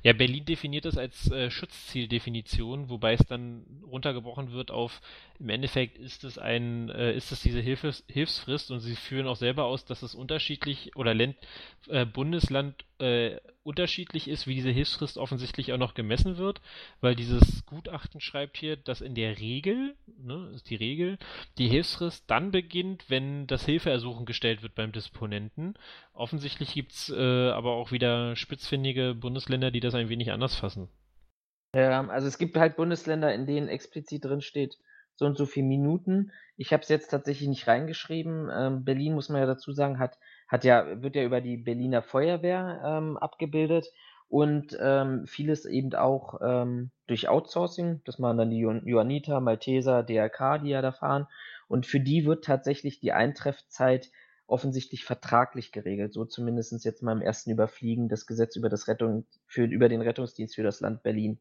ja, 0.04 0.12
Berlin 0.12 0.44
definiert 0.44 0.84
das 0.84 0.98
als 0.98 1.32
äh, 1.32 1.50
Schutzzieldefinition, 1.50 2.90
wobei 2.90 3.14
es 3.14 3.26
dann 3.26 3.82
runtergebrochen 3.86 4.52
wird 4.52 4.70
auf, 4.70 5.00
im 5.40 5.48
Endeffekt 5.48 5.98
ist 5.98 6.26
es 6.26 6.38
ein, 6.38 6.90
äh, 6.90 7.14
ist 7.14 7.32
es 7.32 7.42
diese 7.42 7.62
Hilfes 7.62 8.04
Hilfsfrist 8.10 8.70
und 8.72 8.82
sie 8.82 8.98
führen 8.98 9.28
auch 9.28 9.38
selber 9.38 9.64
aus, 9.64 9.86
dass 9.86 10.04
es 10.04 10.14
unterschiedlich 10.14 10.94
oder 10.98 11.14
Länd, 11.14 11.38
äh, 11.88 12.06
Bundesland 12.06 12.84
äh, 13.00 13.38
unterschiedlich 13.64 14.28
ist, 14.28 14.48
wie 14.48 14.56
diese 14.56 14.70
Hilfsfrist 14.70 15.18
offensichtlich 15.18 15.74
auch 15.74 15.78
noch 15.78 15.94
gemessen 15.94 16.38
wird, 16.38 16.62
weil 17.02 17.16
dieses 17.16 17.66
Gutachten 17.66 18.20
schreibt 18.20 18.58
hier, 18.58 18.76
dass 18.78 19.02
in 19.02 19.16
der 19.16 19.40
Regel, 19.40 19.96
ne, 20.18 20.52
ist 20.54 20.70
die 20.70 20.76
Regel, 20.76 21.18
die 21.58 21.68
Hilfsfrist 21.68 22.26
dann 22.28 22.52
beginnt, 22.52 23.10
wenn 23.10 23.48
das 23.48 23.66
Hilfeersuchen 23.66 24.26
gestellt 24.26 24.64
wird 24.64 24.76
beim 24.76 24.92
Disponenten. 24.92 25.76
Offensichtlich 26.14 26.74
gibt 26.74 26.92
es 26.92 27.10
äh, 27.10 27.50
aber 27.50 27.72
auch 27.72 27.92
wieder 27.92 28.36
spitzfindige 28.36 29.16
Bundesländer, 29.16 29.72
die 29.72 29.80
das 29.80 29.96
ein 29.96 30.10
wenig 30.10 30.32
anders 30.32 30.56
fassen. 30.56 30.90
Ja, 31.76 32.08
also 32.08 32.28
es 32.28 32.38
gibt 32.38 32.56
halt 32.56 32.76
Bundesländer, 32.76 33.34
in 33.34 33.48
denen 33.48 33.68
explizit 33.68 34.26
drin 34.26 34.42
steht, 34.42 34.78
so 35.16 35.26
und 35.26 35.38
so 35.38 35.46
viele 35.46 35.66
Minuten. 35.66 36.32
Ich 36.56 36.72
habe 36.72 36.84
es 36.84 36.90
jetzt 36.90 37.10
tatsächlich 37.10 37.50
nicht 37.50 37.68
reingeschrieben. 37.68 38.50
Ähm, 38.54 38.84
Berlin, 38.84 39.14
muss 39.14 39.30
man 39.30 39.42
ja 39.42 39.48
dazu 39.48 39.72
sagen, 39.72 39.98
hat 39.98 40.18
hat 40.54 40.64
ja, 40.64 41.02
wird 41.02 41.16
ja 41.16 41.24
über 41.24 41.42
die 41.42 41.58
Berliner 41.58 42.04
Feuerwehr 42.04 42.80
ähm, 42.86 43.18
abgebildet 43.18 43.88
und 44.30 44.78
ähm, 44.80 45.26
vieles 45.26 45.66
eben 45.66 45.96
auch 45.96 46.40
ähm, 46.44 46.92
durch 47.08 47.28
Outsourcing. 47.28 48.02
Das 48.06 48.20
machen 48.20 48.38
dann 48.38 48.52
die 48.52 48.60
Johanniter, 48.60 49.42
Malteser, 49.42 50.04
DRK, 50.04 50.60
die 50.60 50.70
ja 50.70 50.84
da 50.84 50.92
fahren. 50.92 51.26
Und 51.68 51.88
für 51.88 52.00
die 52.00 52.26
wird 52.26 52.46
tatsächlich 52.46 53.00
die 53.00 53.14
Eintreffzeit 53.14 54.12
offensichtlich 54.46 55.06
vertraglich 55.06 55.72
geregelt. 55.72 56.14
So 56.14 56.24
zumindest 56.24 56.86
jetzt 56.86 57.02
mal 57.02 57.14
im 57.14 57.24
ersten 57.24 57.50
Überfliegen 57.50 58.08
das 58.08 58.28
Gesetz 58.28 58.56
über, 58.56 58.70
das 58.70 58.88
Rettung, 58.88 59.26
für, 59.48 59.64
über 59.64 59.90
den 59.90 60.02
Rettungsdienst 60.02 60.54
für 60.54 60.64
das 60.64 60.82
Land 60.82 61.02
Berlin. 61.02 61.40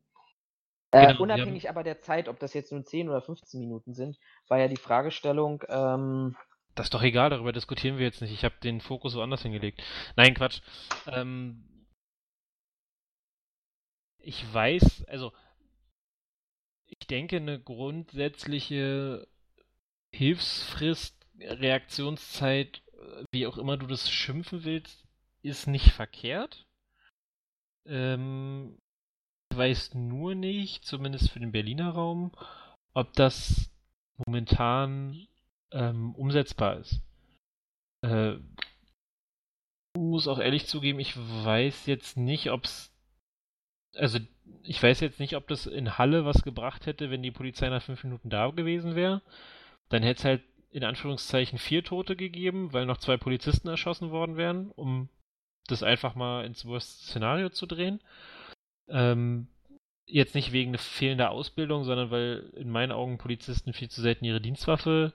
Äh, 0.90 1.08
genau, 1.08 1.22
unabhängig 1.24 1.68
aber 1.68 1.82
der 1.82 2.00
Zeit, 2.00 2.30
ob 2.30 2.38
das 2.38 2.54
jetzt 2.54 2.72
nur 2.72 2.82
10 2.82 3.10
oder 3.10 3.20
15 3.20 3.60
Minuten 3.60 3.92
sind, 3.92 4.18
war 4.48 4.58
ja 4.58 4.68
die 4.68 4.76
Fragestellung, 4.76 5.62
ähm, 5.68 6.34
das 6.74 6.86
ist 6.86 6.94
doch 6.94 7.02
egal, 7.02 7.30
darüber 7.30 7.52
diskutieren 7.52 7.98
wir 7.98 8.06
jetzt 8.06 8.22
nicht. 8.22 8.32
Ich 8.32 8.44
habe 8.44 8.54
den 8.62 8.80
Fokus 8.80 9.14
woanders 9.14 9.42
hingelegt. 9.42 9.82
Nein, 10.16 10.34
Quatsch. 10.34 10.60
Ähm, 11.06 11.64
ich 14.18 14.52
weiß, 14.52 15.04
also 15.08 15.32
ich 16.86 17.06
denke, 17.06 17.36
eine 17.36 17.60
grundsätzliche 17.60 19.26
Hilfsfrist, 20.14 21.16
Reaktionszeit, 21.40 22.82
wie 23.32 23.46
auch 23.46 23.58
immer 23.58 23.76
du 23.76 23.86
das 23.86 24.10
schimpfen 24.10 24.64
willst, 24.64 25.06
ist 25.42 25.66
nicht 25.66 25.90
verkehrt. 25.90 26.66
Ähm, 27.86 28.78
ich 29.50 29.56
weiß 29.56 29.94
nur 29.94 30.34
nicht, 30.34 30.84
zumindest 30.84 31.30
für 31.30 31.40
den 31.40 31.52
Berliner 31.52 31.90
Raum, 31.90 32.32
ob 32.94 33.12
das 33.14 33.70
momentan 34.16 35.26
ähm, 35.72 36.14
umsetzbar 36.14 36.78
ist. 36.78 37.00
Äh, 38.04 38.36
muss 39.96 40.28
auch 40.28 40.38
ehrlich 40.38 40.66
zugeben, 40.66 41.00
ich 41.00 41.14
weiß 41.16 41.86
jetzt 41.86 42.16
nicht, 42.16 42.50
ob 42.50 42.64
es. 42.64 42.90
Also, 43.94 44.18
ich 44.62 44.82
weiß 44.82 45.00
jetzt 45.00 45.20
nicht, 45.20 45.36
ob 45.36 45.48
das 45.48 45.66
in 45.66 45.98
Halle 45.98 46.24
was 46.24 46.42
gebracht 46.42 46.86
hätte, 46.86 47.10
wenn 47.10 47.22
die 47.22 47.30
Polizei 47.30 47.68
nach 47.68 47.82
fünf 47.82 48.02
Minuten 48.04 48.30
da 48.30 48.48
gewesen 48.48 48.94
wäre. 48.94 49.20
Dann 49.90 50.02
hätte 50.02 50.18
es 50.18 50.24
halt 50.24 50.42
in 50.70 50.84
Anführungszeichen 50.84 51.58
vier 51.58 51.84
Tote 51.84 52.16
gegeben, 52.16 52.72
weil 52.72 52.86
noch 52.86 52.96
zwei 52.96 53.18
Polizisten 53.18 53.68
erschossen 53.68 54.10
worden 54.10 54.38
wären, 54.38 54.70
um 54.70 55.10
das 55.66 55.82
einfach 55.82 56.14
mal 56.14 56.46
ins 56.46 56.64
Worst-Szenario 56.64 57.50
zu 57.50 57.66
drehen. 57.66 58.00
Ähm, 58.88 59.48
jetzt 60.06 60.34
nicht 60.34 60.52
wegen 60.52 60.76
fehlender 60.78 61.30
Ausbildung, 61.30 61.84
sondern 61.84 62.10
weil 62.10 62.50
in 62.56 62.70
meinen 62.70 62.92
Augen 62.92 63.18
Polizisten 63.18 63.74
viel 63.74 63.90
zu 63.90 64.00
selten 64.00 64.24
ihre 64.24 64.40
Dienstwaffe 64.40 65.12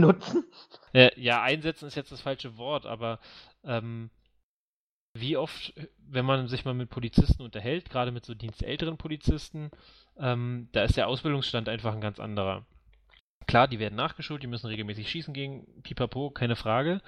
benutzen? 0.00 0.44
Ja, 1.16 1.42
einsetzen 1.42 1.88
ist 1.88 1.96
jetzt 1.96 2.12
das 2.12 2.20
falsche 2.20 2.56
Wort, 2.56 2.86
aber 2.86 3.18
ähm, 3.64 4.10
wie 5.16 5.36
oft, 5.36 5.72
wenn 5.98 6.24
man 6.24 6.48
sich 6.48 6.64
mal 6.64 6.74
mit 6.74 6.90
Polizisten 6.90 7.42
unterhält, 7.42 7.88
gerade 7.88 8.10
mit 8.10 8.24
so 8.24 8.34
dienstälteren 8.34 8.96
Polizisten, 8.96 9.70
ähm, 10.18 10.68
da 10.72 10.82
ist 10.82 10.96
der 10.96 11.08
Ausbildungsstand 11.08 11.68
einfach 11.68 11.94
ein 11.94 12.00
ganz 12.00 12.18
anderer. 12.18 12.66
Klar, 13.46 13.68
die 13.68 13.78
werden 13.78 13.94
nachgeschult, 13.94 14.42
die 14.42 14.48
müssen 14.48 14.66
regelmäßig 14.66 15.08
schießen 15.10 15.34
gehen, 15.34 15.66
pipapo, 15.82 16.30
keine 16.30 16.56
Frage. 16.56 17.00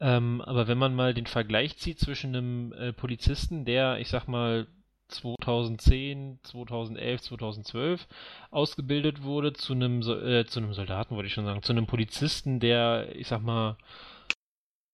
Ähm, 0.00 0.40
aber 0.42 0.68
wenn 0.68 0.78
man 0.78 0.94
mal 0.94 1.14
den 1.14 1.26
Vergleich 1.26 1.78
zieht 1.78 1.98
zwischen 1.98 2.34
einem 2.34 2.72
äh, 2.72 2.92
Polizisten, 2.92 3.64
der, 3.64 3.98
ich 3.98 4.08
sag 4.08 4.28
mal, 4.28 4.66
2010, 5.12 6.40
2011, 6.42 7.22
2012 7.22 8.08
ausgebildet 8.50 9.22
wurde, 9.22 9.52
zu 9.52 9.72
einem, 9.74 10.00
äh, 10.02 10.44
zu 10.46 10.60
einem 10.60 10.74
Soldaten, 10.74 11.14
wollte 11.14 11.28
ich 11.28 11.34
schon 11.34 11.44
sagen, 11.44 11.62
zu 11.62 11.72
einem 11.72 11.86
Polizisten, 11.86 12.60
der, 12.60 13.14
ich 13.14 13.28
sag 13.28 13.42
mal, 13.42 13.76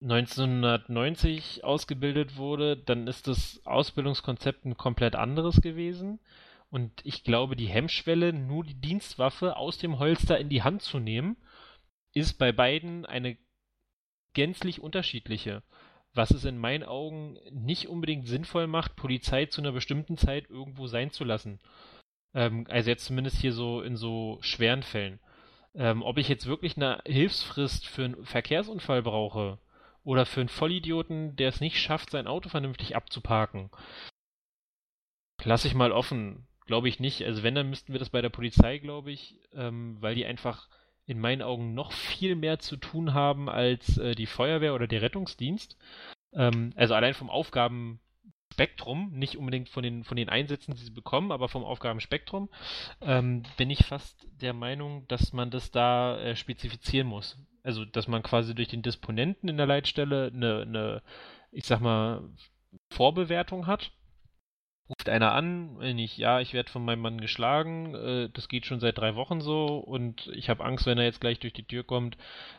1990 0.03 1.65
ausgebildet 1.65 2.37
wurde, 2.37 2.77
dann 2.77 3.07
ist 3.09 3.27
das 3.27 3.61
Ausbildungskonzept 3.67 4.65
ein 4.65 4.77
komplett 4.77 5.17
anderes 5.17 5.61
gewesen. 5.61 6.21
Und 6.71 6.93
ich 7.05 7.25
glaube, 7.25 7.57
die 7.57 7.67
Hemmschwelle, 7.67 8.33
nur 8.33 8.65
die 8.65 8.81
Dienstwaffe 8.81 9.57
aus 9.57 9.79
dem 9.79 9.99
Holster 9.99 10.39
in 10.39 10.49
die 10.49 10.63
Hand 10.63 10.83
zu 10.83 10.99
nehmen, 10.99 11.37
ist 12.15 12.35
bei 12.39 12.53
beiden 12.53 13.07
eine 13.07 13.37
gänzlich 14.35 14.81
unterschiedliche. 14.81 15.63
Was 16.19 16.33
es 16.33 16.45
in 16.45 16.59
meinen 16.59 16.83
Augen 16.83 17.39
nicht 17.51 17.89
unbedingt 17.89 18.27
sinnvoll 18.27 18.67
macht, 18.67 18.97
Polizei 18.97 19.47
zu 19.47 19.61
einer 19.61 19.73
bestimmten 19.73 20.17
Zeit 20.17 20.51
irgendwo 20.51 20.89
sein 20.89 21.11
zu 21.11 21.25
lassen. 21.25 21.61
Ähm, 22.35 22.67
also 22.69 22.91
jetzt 22.91 23.05
zumindest 23.05 23.39
hier 23.41 23.53
so 23.53 23.81
in 23.83 23.97
so 23.97 24.39
schweren 24.41 24.83
Fällen. 24.83 25.21
Ähm, 25.75 26.03
ob 26.03 26.19
ich 26.19 26.29
jetzt 26.29 26.47
wirklich 26.47 26.77
eine 26.77 27.01
Hilfsfrist 27.07 27.87
für 27.87 28.05
einen 28.05 28.25
Verkehrsunfall 28.25 29.03
brauche, 29.03 29.59
oder 30.09 30.25
für 30.25 30.41
einen 30.41 30.49
Vollidioten, 30.49 31.37
der 31.37 31.51
es 31.51 31.61
nicht 31.61 31.79
schafft, 31.79 32.11
sein 32.11 32.27
Auto 32.27 32.49
vernünftig 32.49 32.97
abzuparken. 32.97 33.71
Lass 35.45 35.67
ich 35.67 35.75
mal 35.75 35.93
offen. 35.93 36.47
Glaube 36.65 36.89
ich 36.89 36.99
nicht. 36.99 37.23
Also 37.25 37.43
wenn, 37.43 37.55
dann 37.55 37.69
müssten 37.69 37.93
wir 37.93 37.99
das 37.99 38.09
bei 38.09 38.23
der 38.23 38.31
Polizei, 38.31 38.79
glaube 38.79 39.13
ich, 39.13 39.39
ähm, 39.53 39.99
weil 40.01 40.15
die 40.15 40.25
einfach 40.25 40.71
in 41.09 41.19
meinen 41.19 41.43
Augen 41.43 41.75
noch 41.75 41.91
viel 41.91 42.37
mehr 42.37 42.61
zu 42.61 42.77
tun 42.77 43.15
haben 43.15 43.49
als 43.49 43.99
äh, 43.99 44.15
die 44.15 44.27
Feuerwehr 44.27 44.75
oder 44.75 44.87
der 44.87 45.03
Rettungsdienst. 45.03 45.77
Ähm, 46.33 46.73
also 46.77 46.95
allein 46.95 47.15
vom 47.15 47.31
Aufgabenspektrum, 47.31 49.11
nicht 49.13 49.37
unbedingt 49.37 49.69
von 49.69 49.83
den, 49.83 50.05
von 50.05 50.17
den 50.17 50.29
Einsätzen, 50.29 50.75
die 50.75 50.85
sie 50.85 50.93
bekommen, 50.93 51.33
aber 51.33 51.49
vom 51.49 51.65
Aufgabenspektrum, 51.65 52.49
ähm, 53.01 53.43
bin 53.57 53.71
ich 53.71 53.85
fast 53.85 54.29
der 54.41 54.53
Meinung, 54.53 55.09
dass 55.09 55.33
man 55.33 55.51
das 55.51 55.73
da 55.73 56.17
äh, 56.21 56.37
spezifizieren 56.37 57.09
muss 57.09 57.37
also 57.69 57.85
dass 57.85 58.09
man 58.09 58.23
quasi 58.23 58.55
durch 58.55 58.69
den 58.69 58.81
Disponenten 58.81 59.49
in 59.49 59.59
der 59.59 59.67
Leitstelle 59.67 60.31
eine, 60.33 60.63
eine 60.63 61.03
ich 61.53 61.67
sag 61.67 61.81
mal, 61.81 62.23
Vorbewertung 62.91 63.67
hat. 63.67 63.93
Ruft 64.89 65.09
einer 65.09 65.33
an, 65.33 65.79
wenn 65.79 65.99
ich, 65.99 66.17
ja, 66.17 66.41
ich 66.41 66.55
werde 66.55 66.71
von 66.71 66.85
meinem 66.85 67.01
Mann 67.01 67.21
geschlagen, 67.21 67.95
äh, 67.95 68.31
das 68.33 68.49
geht 68.49 68.65
schon 68.65 68.81
seit 68.81 68.97
drei 68.97 69.17
Wochen 69.17 69.41
so 69.41 69.77
und 69.77 70.29
ich 70.29 70.49
habe 70.49 70.65
Angst, 70.65 70.87
wenn 70.87 70.99
er 70.99 71.05
jetzt 71.05 71.21
gleich 71.21 71.39
durch 71.39 71.53
die 71.53 71.67
Tür 71.67 71.85
kommt, 71.85 72.17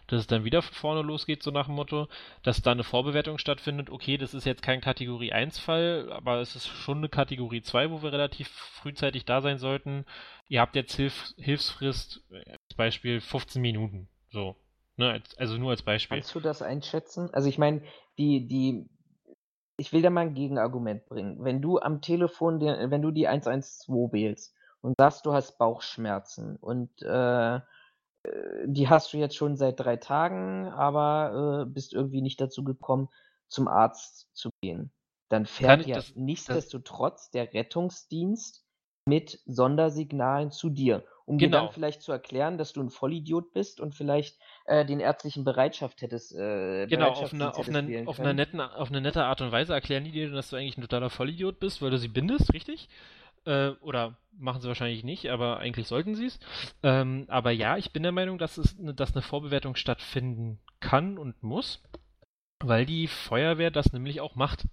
dass 0.07 0.21
es 0.21 0.27
dann 0.27 0.43
wieder 0.43 0.61
von 0.61 0.73
vorne 0.73 1.01
losgeht, 1.01 1.41
so 1.41 1.49
nach 1.51 1.65
dem 1.65 1.75
Motto, 1.75 2.07
dass 2.43 2.61
da 2.61 2.71
eine 2.71 2.83
Vorbewertung 2.83 3.37
stattfindet. 3.39 3.89
Okay, 3.89 4.17
das 4.17 4.33
ist 4.33 4.45
jetzt 4.45 4.61
kein 4.61 4.81
Kategorie 4.81 5.31
1 5.31 5.57
Fall, 5.57 6.11
aber 6.11 6.39
es 6.39 6.55
ist 6.55 6.67
schon 6.67 6.99
eine 6.99 7.09
Kategorie 7.09 7.61
2, 7.61 7.89
wo 7.89 8.03
wir 8.03 8.13
relativ 8.13 8.47
frühzeitig 8.49 9.25
da 9.25 9.41
sein 9.41 9.57
sollten. 9.57 10.05
Ihr 10.47 10.61
habt 10.61 10.75
jetzt 10.75 10.95
Hilf 10.95 11.33
Hilfsfrist, 11.37 12.21
als 12.31 12.77
Beispiel 12.77 13.21
15 13.21 13.61
Minuten. 13.61 14.07
So, 14.31 14.55
Ne, 14.99 15.23
also 15.37 15.57
nur 15.57 15.69
als 15.69 15.81
Beispiel. 15.81 16.17
Kannst 16.17 16.35
du 16.35 16.41
das 16.41 16.61
einschätzen? 16.61 17.29
Also 17.31 17.47
ich 17.47 17.57
meine, 17.57 17.81
die, 18.17 18.49
die, 18.49 18.89
ich 19.79 19.93
will 19.93 20.01
da 20.01 20.09
mal 20.09 20.21
ein 20.21 20.33
Gegenargument 20.33 21.05
bringen. 21.05 21.37
Wenn 21.43 21.61
du 21.61 21.79
am 21.79 22.01
Telefon, 22.01 22.59
wenn 22.61 23.01
du 23.01 23.11
die 23.11 23.27
112 23.27 24.11
wählst 24.11 24.53
und 24.81 24.95
sagst, 24.97 25.25
du 25.25 25.33
hast 25.33 25.57
Bauchschmerzen 25.57 26.57
und 26.57 27.01
äh, 27.01 27.55
äh, 27.55 27.61
die 28.65 28.89
hast 28.89 29.13
du 29.13 29.17
jetzt 29.17 29.35
schon 29.35 29.55
seit 29.55 29.79
drei 29.79 29.97
Tagen, 29.97 30.67
aber 30.67 31.63
äh, 31.63 31.71
bist 31.71 31.93
irgendwie 31.93 32.21
nicht 32.21 32.39
dazu 32.41 32.63
gekommen, 32.63 33.09
zum 33.47 33.67
Arzt 33.67 34.27
zu 34.33 34.49
gehen, 34.61 34.91
dann 35.29 35.45
fährt 35.45 35.85
ja 35.85 35.95
das, 35.95 36.15
nichtsdestotrotz 36.15 37.25
das... 37.25 37.31
der 37.31 37.53
Rettungsdienst 37.53 38.65
mit 39.05 39.41
Sondersignalen 39.45 40.51
zu 40.51 40.69
dir 40.69 41.03
um 41.29 41.37
genau. 41.37 41.47
dir 41.47 41.51
dann 41.51 41.61
genau. 41.65 41.73
vielleicht 41.73 42.01
zu 42.01 42.11
erklären, 42.11 42.57
dass 42.57 42.73
du 42.73 42.81
ein 42.81 42.89
Vollidiot 42.89 43.53
bist 43.53 43.79
und 43.79 43.93
vielleicht 43.93 44.39
äh, 44.65 44.83
den 44.83 44.99
ärztlichen 44.99 45.43
Bereitschaft 45.43 46.01
hättest. 46.01 46.33
Äh, 46.33 46.87
genau, 46.87 47.09
auf 47.09 47.31
eine, 47.31 47.55
auf, 47.55 47.67
eine, 47.69 48.07
auf, 48.07 48.19
eine 48.19 48.33
netten, 48.33 48.59
auf 48.59 48.89
eine 48.89 48.99
nette 48.99 49.23
Art 49.23 49.39
und 49.41 49.51
Weise 49.51 49.73
erklären 49.73 50.03
die 50.05 50.11
dir, 50.11 50.31
dass 50.31 50.49
du 50.49 50.55
eigentlich 50.55 50.77
ein 50.77 50.81
totaler 50.81 51.11
Vollidiot 51.11 51.59
bist, 51.59 51.83
weil 51.83 51.91
du 51.91 51.99
sie 51.99 52.07
bindest, 52.07 52.51
richtig? 52.51 52.89
Äh, 53.45 53.69
oder 53.81 54.17
machen 54.31 54.59
sie 54.59 54.67
wahrscheinlich 54.67 55.03
nicht, 55.03 55.29
aber 55.29 55.59
eigentlich 55.59 55.87
sollten 55.87 56.15
sie 56.15 56.25
es. 56.25 56.39
Ähm, 56.81 57.25
aber 57.27 57.51
ja, 57.51 57.77
ich 57.77 57.93
bin 57.93 58.01
der 58.01 58.11
Meinung, 58.11 58.39
dass, 58.39 58.57
es, 58.57 58.75
dass 58.79 59.13
eine 59.13 59.21
Vorbewertung 59.21 59.75
stattfinden 59.75 60.59
kann 60.79 61.19
und 61.19 61.43
muss, 61.43 61.83
weil 62.59 62.87
die 62.87 63.05
Feuerwehr 63.07 63.69
das 63.69 63.93
nämlich 63.93 64.19
auch 64.19 64.33
macht. 64.33 64.65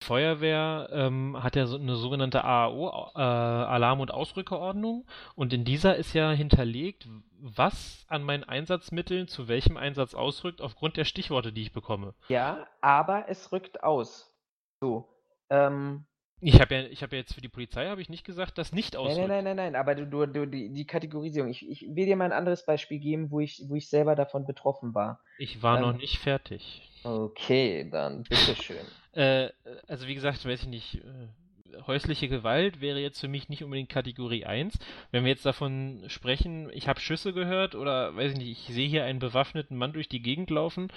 Feuerwehr 0.00 0.88
ähm, 0.92 1.42
hat 1.42 1.56
ja 1.56 1.66
so 1.66 1.76
eine 1.76 1.96
sogenannte 1.96 2.44
AAO, 2.44 3.12
äh, 3.14 3.20
Alarm- 3.20 4.00
und 4.00 4.10
Ausrückerordnung, 4.10 5.06
und 5.34 5.52
in 5.52 5.64
dieser 5.64 5.96
ist 5.96 6.14
ja 6.14 6.30
hinterlegt, 6.30 7.08
was 7.38 8.04
an 8.08 8.22
meinen 8.22 8.44
Einsatzmitteln 8.44 9.28
zu 9.28 9.48
welchem 9.48 9.76
Einsatz 9.76 10.14
ausrückt, 10.14 10.60
aufgrund 10.62 10.96
der 10.96 11.04
Stichworte, 11.04 11.52
die 11.52 11.62
ich 11.62 11.72
bekomme. 11.72 12.14
Ja, 12.28 12.66
aber 12.80 13.26
es 13.28 13.52
rückt 13.52 13.82
aus. 13.82 14.34
So. 14.80 15.08
Ähm, 15.50 16.06
ich 16.42 16.58
habe 16.60 16.74
ja, 16.74 16.82
ich 16.82 17.00
ja 17.00 17.08
jetzt 17.10 17.34
für 17.34 17.42
die 17.42 17.48
Polizei 17.48 17.86
habe 17.86 18.00
ich 18.00 18.08
nicht 18.08 18.24
gesagt, 18.24 18.56
dass 18.56 18.72
nicht 18.72 18.96
ausrückt. 18.96 19.28
Nein, 19.28 19.28
nein, 19.28 19.44
nein, 19.44 19.56
nein, 19.56 19.72
nein, 19.72 19.80
aber 19.80 19.94
du, 19.94 20.06
du, 20.06 20.26
du 20.26 20.46
die, 20.46 20.72
die 20.72 20.86
Kategorisierung. 20.86 21.50
Ich, 21.50 21.68
ich 21.68 21.82
will 21.94 22.06
dir 22.06 22.16
mal 22.16 22.24
ein 22.24 22.32
anderes 22.32 22.64
Beispiel 22.64 22.98
geben, 22.98 23.30
wo 23.30 23.40
ich, 23.40 23.62
wo 23.68 23.74
ich 23.74 23.90
selber 23.90 24.16
davon 24.16 24.46
betroffen 24.46 24.94
war. 24.94 25.20
Ich 25.38 25.62
war 25.62 25.76
ähm, 25.76 25.82
noch 25.82 25.92
nicht 25.92 26.18
fertig. 26.18 26.88
Okay, 27.04 27.88
dann 27.90 28.22
bitteschön. 28.22 28.86
Äh, 29.12 29.50
also 29.88 30.06
wie 30.06 30.14
gesagt, 30.14 30.44
weiß 30.44 30.62
ich 30.62 30.68
nicht, 30.68 30.94
äh, 30.96 31.28
häusliche 31.86 32.28
Gewalt 32.28 32.80
wäre 32.80 33.00
jetzt 33.00 33.20
für 33.20 33.28
mich 33.28 33.48
nicht 33.48 33.62
unbedingt 33.62 33.88
Kategorie 33.88 34.44
1. 34.44 34.78
Wenn 35.10 35.24
wir 35.24 35.30
jetzt 35.30 35.46
davon 35.46 36.04
sprechen, 36.08 36.70
ich 36.72 36.88
habe 36.88 37.00
Schüsse 37.00 37.32
gehört 37.32 37.74
oder 37.74 38.14
weiß 38.16 38.32
ich 38.32 38.38
nicht, 38.38 38.50
ich 38.50 38.74
sehe 38.74 38.88
hier 38.88 39.04
einen 39.04 39.18
bewaffneten 39.18 39.76
Mann 39.76 39.92
durch 39.92 40.08
die 40.08 40.22
Gegend 40.22 40.50
laufen, 40.50 40.88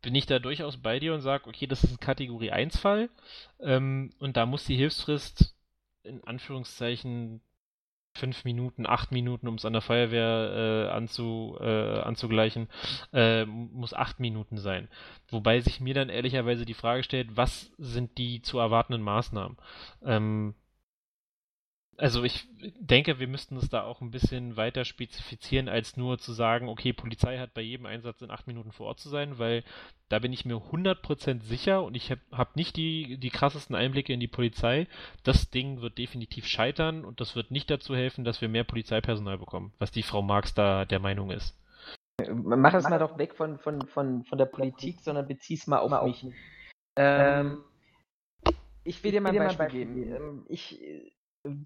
bin 0.00 0.14
ich 0.14 0.26
da 0.26 0.38
durchaus 0.38 0.78
bei 0.78 0.98
dir 0.98 1.14
und 1.14 1.20
sage, 1.20 1.46
okay, 1.48 1.66
das 1.66 1.84
ist 1.84 1.92
ein 1.92 2.00
Kategorie 2.00 2.50
1 2.50 2.78
Fall 2.78 3.08
ähm, 3.60 4.10
und 4.18 4.36
da 4.36 4.46
muss 4.46 4.64
die 4.64 4.76
Hilfsfrist 4.76 5.54
in 6.02 6.24
Anführungszeichen 6.24 7.40
fünf 8.14 8.44
Minuten, 8.44 8.86
acht 8.86 9.10
Minuten, 9.12 9.48
um 9.48 9.54
es 9.54 9.64
an 9.64 9.72
der 9.72 9.82
Feuerwehr 9.82 10.88
äh, 10.88 10.92
anzu, 10.92 11.56
äh, 11.60 12.00
anzugleichen, 12.00 12.68
äh, 13.12 13.44
muss 13.44 13.94
acht 13.94 14.20
Minuten 14.20 14.58
sein. 14.58 14.88
Wobei 15.28 15.60
sich 15.60 15.80
mir 15.80 15.94
dann 15.94 16.08
ehrlicherweise 16.08 16.64
die 16.64 16.74
Frage 16.74 17.02
stellt, 17.02 17.36
was 17.36 17.72
sind 17.78 18.18
die 18.18 18.42
zu 18.42 18.58
erwartenden 18.58 19.02
Maßnahmen? 19.02 19.56
Ähm, 20.04 20.54
also 21.98 22.24
ich 22.24 22.48
denke, 22.80 23.18
wir 23.18 23.28
müssten 23.28 23.56
es 23.56 23.68
da 23.68 23.82
auch 23.82 24.00
ein 24.00 24.10
bisschen 24.10 24.56
weiter 24.56 24.84
spezifizieren, 24.84 25.68
als 25.68 25.96
nur 25.96 26.18
zu 26.18 26.32
sagen, 26.32 26.68
okay, 26.68 26.92
Polizei 26.92 27.38
hat 27.38 27.54
bei 27.54 27.60
jedem 27.60 27.86
Einsatz 27.86 28.22
in 28.22 28.30
acht 28.30 28.46
Minuten 28.46 28.72
vor 28.72 28.86
Ort 28.86 29.00
zu 29.00 29.08
sein, 29.08 29.38
weil 29.38 29.62
da 30.08 30.18
bin 30.18 30.32
ich 30.32 30.44
mir 30.44 30.56
100% 30.56 31.42
sicher 31.42 31.82
und 31.82 31.96
ich 31.96 32.10
habe 32.10 32.20
hab 32.32 32.56
nicht 32.56 32.76
die, 32.76 33.18
die 33.18 33.30
krassesten 33.30 33.76
Einblicke 33.76 34.12
in 34.12 34.20
die 34.20 34.28
Polizei. 34.28 34.86
Das 35.22 35.50
Ding 35.50 35.80
wird 35.80 35.98
definitiv 35.98 36.46
scheitern 36.46 37.04
und 37.04 37.20
das 37.20 37.36
wird 37.36 37.50
nicht 37.50 37.70
dazu 37.70 37.94
helfen, 37.94 38.24
dass 38.24 38.40
wir 38.40 38.48
mehr 38.48 38.64
Polizeipersonal 38.64 39.38
bekommen, 39.38 39.72
was 39.78 39.90
die 39.90 40.02
Frau 40.02 40.22
Marx 40.22 40.54
da 40.54 40.84
der 40.84 40.98
Meinung 40.98 41.30
ist. 41.30 41.56
Mach 42.30 42.74
es 42.74 42.88
mal 42.88 42.98
doch 42.98 43.18
weg 43.18 43.34
von, 43.34 43.58
von, 43.58 43.86
von, 43.86 44.24
von 44.24 44.38
der 44.38 44.46
Politik, 44.46 45.00
sondern 45.00 45.26
bezieh's 45.26 45.66
mal 45.66 45.78
auf 45.78 46.04
mich. 46.04 46.26
Ähm, 46.96 47.64
ich 48.84 49.02
will 49.02 49.12
dir 49.12 49.20
mal 49.20 49.30
ein 49.30 49.36
Beispiel 49.36 49.68
geben. 49.68 50.14
Ähm, 50.14 50.46
ich 50.48 50.80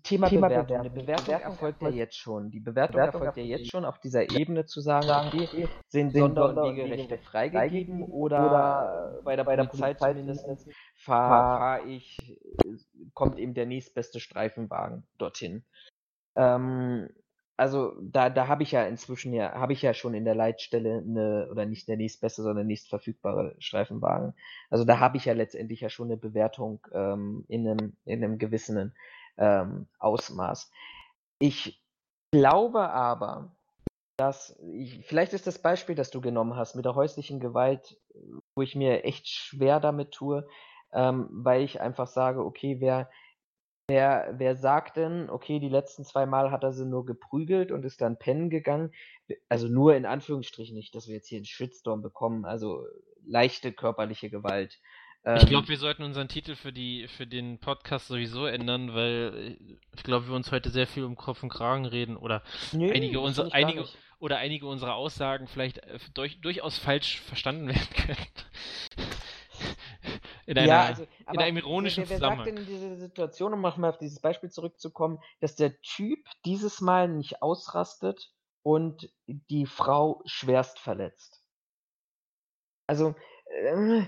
Thema, 0.02 0.28
Thema 0.28 0.48
Bewertung. 0.48 0.48
Bewertung. 0.48 0.76
Eine 0.78 0.90
Bewertung, 0.90 1.26
Bewertung 1.26 1.52
erfolgt 1.52 1.82
ja 1.82 1.88
jetzt 1.90 2.16
schon. 2.16 2.50
Die 2.50 2.60
Bewertung, 2.60 2.94
Bewertung 2.94 3.20
erfolgt 3.22 3.36
ja 3.36 3.44
jetzt 3.44 3.70
schon 3.70 3.84
auf 3.84 3.98
dieser 4.00 4.30
Ebene 4.30 4.64
zu 4.64 4.80
sagen, 4.80 5.28
okay, 5.28 5.68
sind 5.88 6.14
Sonder- 6.14 6.48
und 6.48 6.76
Wegerechte 6.76 7.18
freigegeben 7.18 8.02
oder, 8.04 8.46
oder 8.46 9.22
bei 9.22 9.36
der, 9.36 9.44
bei 9.44 9.56
der 9.56 9.64
Polizei, 9.64 9.92
Polizei 9.92 10.14
zumindest 10.14 10.70
fahre 10.94 11.58
fahr 11.58 11.86
ich, 11.86 12.40
kommt 13.12 13.38
eben 13.38 13.52
der 13.52 13.66
nächstbeste 13.66 14.18
Streifenwagen 14.18 15.06
dorthin. 15.18 15.62
Ähm, 16.36 17.10
also 17.58 17.94
da, 18.00 18.30
da 18.30 18.48
habe 18.48 18.62
ich 18.62 18.72
ja 18.72 18.84
inzwischen 18.84 19.34
ja, 19.34 19.52
habe 19.52 19.74
ich 19.74 19.82
ja 19.82 19.92
schon 19.92 20.14
in 20.14 20.24
der 20.24 20.34
Leitstelle 20.34 20.98
eine, 20.98 21.48
oder 21.50 21.66
nicht 21.66 21.86
der 21.88 21.96
nächstbeste, 21.98 22.42
sondern 22.42 22.66
nächstverfügbare 22.66 23.56
Streifenwagen. 23.58 24.34
Also 24.70 24.84
da 24.84 25.00
habe 25.00 25.18
ich 25.18 25.26
ja 25.26 25.34
letztendlich 25.34 25.80
ja 25.80 25.90
schon 25.90 26.08
eine 26.08 26.16
Bewertung 26.16 26.86
ähm, 26.92 27.44
in 27.48 27.68
einem, 27.68 27.96
in 28.04 28.24
einem 28.24 28.38
gewissen 28.38 28.94
ähm, 29.38 29.86
Ausmaß. 29.98 30.70
Ich 31.38 31.82
glaube 32.32 32.90
aber, 32.90 33.56
dass 34.16 34.58
ich, 34.72 35.06
vielleicht 35.06 35.32
ist 35.34 35.46
das 35.46 35.60
Beispiel, 35.60 35.94
das 35.94 36.10
du 36.10 36.20
genommen 36.20 36.56
hast 36.56 36.74
mit 36.74 36.84
der 36.84 36.94
häuslichen 36.94 37.38
Gewalt, 37.38 38.00
wo 38.54 38.62
ich 38.62 38.74
mir 38.74 39.04
echt 39.04 39.28
schwer 39.28 39.78
damit 39.80 40.12
tue, 40.12 40.48
ähm, 40.92 41.28
weil 41.30 41.62
ich 41.62 41.80
einfach 41.80 42.06
sage, 42.06 42.44
okay, 42.44 42.80
wer, 42.80 43.10
wer, 43.88 44.34
wer 44.38 44.56
sagt 44.56 44.96
denn, 44.96 45.28
okay, 45.28 45.60
die 45.60 45.68
letzten 45.68 46.04
zwei 46.04 46.24
Mal 46.24 46.50
hat 46.50 46.64
er 46.64 46.72
sie 46.72 46.86
nur 46.86 47.04
geprügelt 47.04 47.70
und 47.70 47.84
ist 47.84 48.00
dann 48.00 48.18
pennen 48.18 48.48
gegangen? 48.48 48.92
Also 49.48 49.68
nur 49.68 49.94
in 49.94 50.06
Anführungsstrichen 50.06 50.74
nicht, 50.74 50.94
dass 50.94 51.08
wir 51.08 51.14
jetzt 51.14 51.28
hier 51.28 51.38
einen 51.38 51.44
Shitstorm 51.44 52.00
bekommen, 52.00 52.46
also 52.46 52.86
leichte 53.24 53.72
körperliche 53.72 54.30
Gewalt. 54.30 54.80
Ich 55.34 55.46
glaube, 55.46 55.64
ähm, 55.64 55.68
wir 55.68 55.78
sollten 55.78 56.04
unseren 56.04 56.28
Titel 56.28 56.54
für 56.54 56.72
die 56.72 57.08
für 57.08 57.26
den 57.26 57.58
Podcast 57.58 58.06
sowieso 58.06 58.46
ändern, 58.46 58.94
weil 58.94 59.58
ich 59.96 60.04
glaube, 60.04 60.28
wir 60.28 60.34
uns 60.36 60.52
heute 60.52 60.70
sehr 60.70 60.86
viel 60.86 61.02
um 61.02 61.16
Kopf 61.16 61.42
und 61.42 61.48
Kragen 61.48 61.84
reden 61.84 62.16
oder 62.16 62.42
nee, 62.70 62.92
einige 62.92 63.18
unserer 63.18 63.52
einige 63.52 63.86
oder 64.20 64.38
einige 64.38 64.68
unserer 64.68 64.94
Aussagen 64.94 65.48
vielleicht 65.48 65.78
äh, 65.78 65.98
durch, 66.14 66.40
durchaus 66.40 66.78
falsch 66.78 67.20
verstanden 67.22 67.66
werden 67.74 67.88
können. 67.96 68.26
In, 70.46 70.58
einer, 70.58 70.68
ja, 70.68 70.84
also, 70.84 71.06
in 71.32 71.38
einem 71.40 71.56
ironischen 71.56 72.04
wer, 72.04 72.10
wer 72.10 72.16
Zusammenhang. 72.18 72.46
Sagt 72.46 72.58
denn 72.58 72.64
in 72.64 72.70
dieser 72.70 72.96
Situation, 72.96 73.52
um 73.52 73.60
mal 73.60 73.74
auf 73.82 73.98
dieses 73.98 74.20
Beispiel 74.20 74.48
zurückzukommen, 74.50 75.18
dass 75.40 75.56
der 75.56 75.80
Typ 75.80 76.20
dieses 76.44 76.80
Mal 76.80 77.08
nicht 77.08 77.42
ausrastet 77.42 78.30
und 78.62 79.10
die 79.26 79.66
Frau 79.66 80.22
schwerst 80.24 80.78
verletzt? 80.78 81.42
Also, 82.86 83.08
äh, 83.08 83.14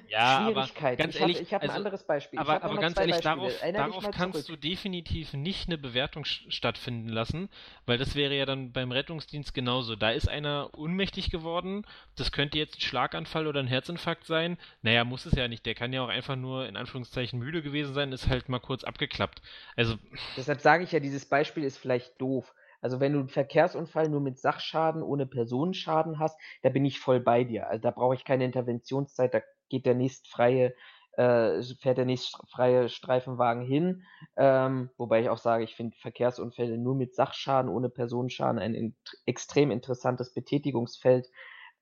ja, 0.09 0.45
Schwierigkeit. 0.45 0.99
ganz 0.99 1.15
ich 1.15 1.21
ehrlich, 1.21 1.41
ich 1.41 1.55
habe 1.55 1.63
also, 1.63 1.73
ein 1.73 1.77
anderes 1.79 2.05
Beispiel. 2.05 2.39
Aber, 2.39 2.63
aber 2.63 2.77
ganz 2.79 2.99
ehrlich, 2.99 3.19
darauf, 3.21 3.53
darauf 3.61 4.11
kannst 4.11 4.47
zurück. 4.47 4.61
du 4.61 4.69
definitiv 4.69 5.33
nicht 5.33 5.69
eine 5.69 5.79
Bewertung 5.79 6.25
stattfinden 6.25 7.09
lassen, 7.09 7.49
weil 7.87 7.99
das 7.99 8.15
wäre 8.15 8.35
ja 8.37 8.47
dann 8.47 8.73
beim 8.73 8.93
Rettungsdienst 8.93 9.55
genauso. 9.55 9.97
Da 9.97 10.11
ist 10.11 10.29
einer 10.29 10.71
ohnmächtig 10.77 11.31
geworden, 11.31 11.87
das 12.17 12.33
könnte 12.33 12.59
jetzt 12.59 12.77
ein 12.79 12.81
Schlaganfall 12.81 13.47
oder 13.47 13.61
ein 13.61 13.67
Herzinfarkt 13.67 14.25
sein. 14.25 14.59
Naja, 14.83 15.05
muss 15.05 15.27
es 15.27 15.33
ja 15.33 15.49
nicht. 15.49 15.67
Der 15.67 15.75
kann 15.75 15.93
ja 15.93 16.03
auch 16.03 16.09
einfach 16.09 16.37
nur 16.37 16.67
in 16.67 16.77
Anführungszeichen 16.77 17.39
müde 17.39 17.63
gewesen 17.63 17.95
sein, 17.95 18.13
ist 18.13 18.29
halt 18.29 18.49
mal 18.49 18.61
kurz 18.61 18.85
abgeklappt. 18.85 19.43
Also. 19.77 19.97
Deshalb 20.37 20.61
sage 20.61 20.85
ich 20.85 20.93
ja, 20.93 21.01
dieses 21.01 21.27
Beispiel 21.27 21.65
ist 21.65 21.79
vielleicht 21.79 22.21
doof. 22.21 22.55
Also 22.81 23.01
wenn 23.01 23.13
du 23.13 23.21
einen 23.21 23.29
Verkehrsunfall 23.29 24.09
nur 24.09 24.21
mit 24.21 24.39
Sachschaden 24.39 25.03
ohne 25.03 25.27
Personenschaden 25.27 26.19
hast, 26.19 26.39
da 26.63 26.69
bin 26.69 26.85
ich 26.85 27.01
voll 27.01 27.21
bei 27.21 27.45
dir. 27.45 27.69
Also 27.69 27.83
da 27.83 27.91
brauche 27.91 28.15
ich 28.15 28.25
keine 28.25 28.45
Interventionszeit, 28.45 29.35
da 29.35 29.41
geht 29.69 29.87
der 29.87 29.95
nächstfreie, 29.95 30.75
äh, 31.13 31.63
fährt 31.81 31.99
der 31.99 32.05
nächstfreie 32.05 32.89
Streifenwagen 32.89 33.65
hin. 33.65 34.05
Ähm, 34.37 34.91
wobei 34.97 35.21
ich 35.21 35.29
auch 35.29 35.39
sage, 35.39 35.65
ich 35.65 35.75
finde 35.75 35.97
Verkehrsunfälle 35.97 36.79
nur 36.79 36.95
mit 36.95 37.15
Sachschaden 37.15 37.71
ohne 37.71 37.89
Personenschaden 37.89 38.61
ein 38.61 38.75
in 38.75 38.97
extrem 39.27 39.71
interessantes 39.71 40.33
Betätigungsfeld 40.33 41.29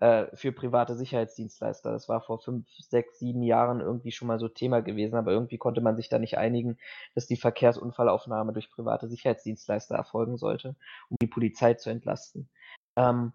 äh, 0.01 0.27
für 0.35 0.53
private 0.53 0.95
Sicherheitsdienstleister. 0.95 1.93
Das 1.93 2.09
war 2.09 2.21
vor 2.21 2.39
fünf, 2.41 2.67
sechs, 2.79 3.19
sieben 3.19 3.43
Jahren 3.43 3.81
irgendwie 3.81 4.13
schon 4.13 4.29
mal 4.29 4.39
so 4.39 4.49
Thema 4.49 4.81
gewesen, 4.81 5.17
aber 5.17 5.33
irgendwie 5.33 5.59
konnte 5.59 5.81
man 5.81 5.97
sich 5.97 6.09
da 6.09 6.19
nicht 6.19 6.39
einigen, 6.39 6.79
dass 7.15 7.27
die 7.27 7.37
Verkehrsunfallaufnahme 7.37 8.53
durch 8.53 8.71
private 8.71 9.09
Sicherheitsdienstleister 9.09 9.95
erfolgen 9.97 10.37
sollte, 10.37 10.77
um 11.09 11.17
die 11.21 11.27
Polizei 11.27 11.75
zu 11.75 11.91
entlasten. 11.91 12.49
Ähm, 12.97 13.33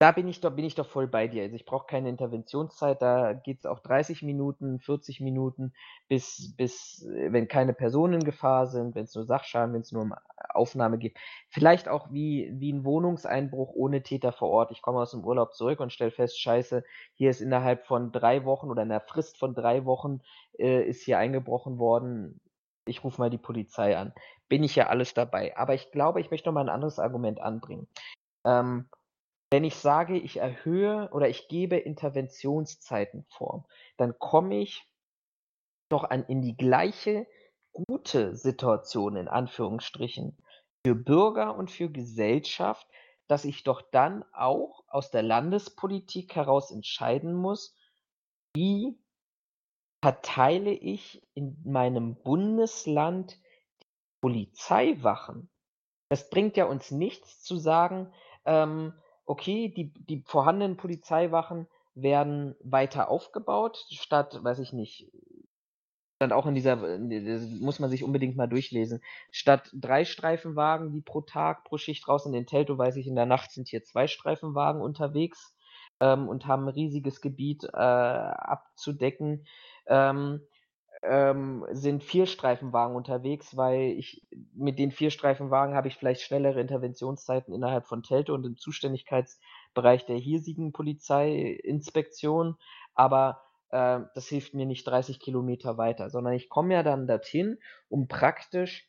da 0.00 0.12
bin 0.12 0.26
ich 0.28 0.40
doch, 0.40 0.50
bin 0.50 0.64
ich 0.64 0.74
doch 0.74 0.86
voll 0.86 1.06
bei 1.06 1.28
dir. 1.28 1.42
Also 1.42 1.54
ich 1.54 1.66
brauche 1.66 1.86
keine 1.86 2.08
Interventionszeit, 2.08 3.02
da 3.02 3.34
geht 3.34 3.58
es 3.58 3.66
auch 3.66 3.80
30 3.80 4.22
Minuten, 4.22 4.80
40 4.80 5.20
Minuten, 5.20 5.74
bis, 6.08 6.54
bis, 6.56 7.04
äh, 7.04 7.30
wenn 7.32 7.48
keine 7.48 7.74
Personen 7.74 8.14
in 8.14 8.24
Gefahr 8.24 8.66
sind, 8.66 8.94
wenn 8.94 9.04
es 9.04 9.14
nur 9.14 9.26
Sachschaden, 9.26 9.74
wenn 9.74 9.82
es 9.82 9.92
nur 9.92 10.02
um 10.02 10.14
Aufnahme 10.54 10.96
geht. 10.96 11.18
Vielleicht 11.50 11.86
auch 11.86 12.10
wie, 12.10 12.50
wie 12.54 12.72
ein 12.72 12.84
Wohnungseinbruch 12.84 13.74
ohne 13.74 14.02
Täter 14.02 14.32
vor 14.32 14.48
Ort. 14.48 14.70
Ich 14.70 14.80
komme 14.80 15.00
aus 15.00 15.10
dem 15.10 15.22
Urlaub 15.22 15.52
zurück 15.52 15.80
und 15.80 15.92
stelle 15.92 16.10
fest, 16.10 16.40
scheiße, 16.40 16.82
hier 17.12 17.28
ist 17.28 17.42
innerhalb 17.42 17.84
von 17.84 18.10
drei 18.10 18.46
Wochen 18.46 18.70
oder 18.70 18.82
in 18.82 18.88
der 18.88 19.02
Frist 19.02 19.36
von 19.36 19.54
drei 19.54 19.84
Wochen 19.84 20.22
äh, 20.58 20.82
ist 20.82 21.02
hier 21.02 21.18
eingebrochen 21.18 21.78
worden. 21.78 22.40
Ich 22.86 23.04
rufe 23.04 23.20
mal 23.20 23.28
die 23.28 23.36
Polizei 23.36 23.98
an. 23.98 24.14
Bin 24.48 24.64
ich 24.64 24.76
ja 24.76 24.86
alles 24.86 25.12
dabei. 25.12 25.54
Aber 25.58 25.74
ich 25.74 25.90
glaube, 25.90 26.22
ich 26.22 26.30
möchte 26.30 26.48
noch 26.48 26.54
mal 26.54 26.62
ein 26.62 26.70
anderes 26.70 26.98
Argument 26.98 27.38
anbringen. 27.38 27.86
Ähm, 28.46 28.88
wenn 29.50 29.64
ich 29.64 29.76
sage, 29.76 30.16
ich 30.16 30.36
erhöhe 30.36 31.10
oder 31.12 31.28
ich 31.28 31.48
gebe 31.48 31.76
Interventionszeiten 31.76 33.24
vor, 33.28 33.66
dann 33.96 34.18
komme 34.18 34.60
ich 34.60 34.86
doch 35.88 36.04
an 36.04 36.24
in 36.24 36.40
die 36.40 36.56
gleiche 36.56 37.26
gute 37.72 38.36
Situation 38.36 39.16
in 39.16 39.28
Anführungsstrichen 39.28 40.36
für 40.86 40.94
Bürger 40.94 41.56
und 41.56 41.70
für 41.70 41.90
Gesellschaft, 41.90 42.86
dass 43.28 43.44
ich 43.44 43.64
doch 43.64 43.82
dann 43.82 44.24
auch 44.32 44.84
aus 44.88 45.10
der 45.10 45.22
Landespolitik 45.22 46.34
heraus 46.34 46.70
entscheiden 46.70 47.34
muss, 47.34 47.76
wie 48.54 48.98
verteile 50.02 50.72
ich 50.72 51.22
in 51.34 51.60
meinem 51.64 52.16
Bundesland 52.16 53.38
die 53.82 53.86
Polizeiwachen. 54.22 55.50
Das 56.08 56.30
bringt 56.30 56.56
ja 56.56 56.64
uns 56.64 56.90
nichts 56.90 57.42
zu 57.42 57.56
sagen, 57.56 58.12
ähm, 58.44 58.94
okay, 59.26 59.68
die, 59.68 59.92
die 59.94 60.22
vorhandenen 60.26 60.76
Polizeiwachen 60.76 61.66
werden 61.94 62.54
weiter 62.62 63.10
aufgebaut, 63.10 63.84
statt, 63.90 64.38
weiß 64.42 64.58
ich 64.60 64.72
nicht, 64.72 65.10
stand 66.16 66.32
auch 66.32 66.46
in 66.46 66.54
dieser, 66.54 66.76
muss 66.76 67.78
man 67.78 67.88
sich 67.88 68.04
unbedingt 68.04 68.36
mal 68.36 68.46
durchlesen, 68.46 69.02
statt 69.30 69.70
drei 69.72 70.04
Streifenwagen, 70.04 70.92
die 70.92 71.00
pro 71.00 71.22
Tag, 71.22 71.64
pro 71.64 71.78
Schicht 71.78 72.06
raus 72.08 72.26
in 72.26 72.32
den 72.32 72.46
Telto, 72.46 72.76
weiß 72.76 72.96
ich, 72.96 73.06
in 73.06 73.16
der 73.16 73.26
Nacht 73.26 73.52
sind 73.52 73.68
hier 73.68 73.84
zwei 73.84 74.06
Streifenwagen 74.06 74.82
unterwegs 74.82 75.54
ähm, 75.98 76.28
und 76.28 76.46
haben 76.46 76.64
ein 76.64 76.74
riesiges 76.74 77.20
Gebiet 77.22 77.64
äh, 77.64 77.76
abzudecken. 77.76 79.46
Ähm, 79.86 80.42
ähm, 81.02 81.64
sind 81.70 82.02
vier 82.04 82.26
Streifenwagen 82.26 82.94
unterwegs, 82.94 83.56
weil 83.56 83.92
ich 83.92 84.26
mit 84.54 84.78
den 84.78 84.90
vier 84.90 85.10
Streifenwagen 85.10 85.74
habe 85.74 85.88
ich 85.88 85.96
vielleicht 85.96 86.22
schnellere 86.22 86.60
Interventionszeiten 86.60 87.54
innerhalb 87.54 87.86
von 87.86 88.02
Telto 88.02 88.34
und 88.34 88.44
im 88.44 88.56
Zuständigkeitsbereich 88.56 90.04
der 90.06 90.16
hiesigen 90.16 90.72
Polizeiinspektion, 90.72 92.56
aber 92.94 93.42
äh, 93.70 94.00
das 94.14 94.26
hilft 94.28 94.54
mir 94.54 94.66
nicht 94.66 94.86
30 94.86 95.20
Kilometer 95.20 95.78
weiter, 95.78 96.10
sondern 96.10 96.34
ich 96.34 96.48
komme 96.48 96.74
ja 96.74 96.82
dann 96.82 97.06
dorthin, 97.06 97.58
um 97.88 98.06
praktisch 98.06 98.86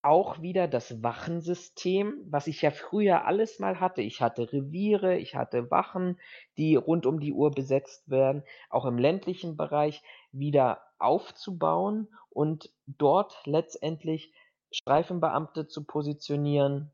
auch 0.00 0.40
wieder 0.40 0.68
das 0.68 1.02
Wachensystem, 1.02 2.14
was 2.30 2.46
ich 2.46 2.62
ja 2.62 2.70
früher 2.70 3.26
alles 3.26 3.58
mal 3.58 3.80
hatte. 3.80 4.00
Ich 4.00 4.22
hatte 4.22 4.52
Reviere, 4.52 5.18
ich 5.18 5.34
hatte 5.34 5.70
Wachen, 5.70 6.18
die 6.56 6.76
rund 6.76 7.04
um 7.04 7.20
die 7.20 7.32
Uhr 7.32 7.50
besetzt 7.50 8.08
werden, 8.08 8.44
auch 8.70 8.84
im 8.84 8.96
ländlichen 8.96 9.56
Bereich 9.56 10.02
wieder 10.30 10.80
aufzubauen 10.98 12.08
und 12.30 12.70
dort 12.86 13.40
letztendlich 13.44 14.32
Streifenbeamte 14.70 15.66
zu 15.66 15.84
positionieren, 15.84 16.92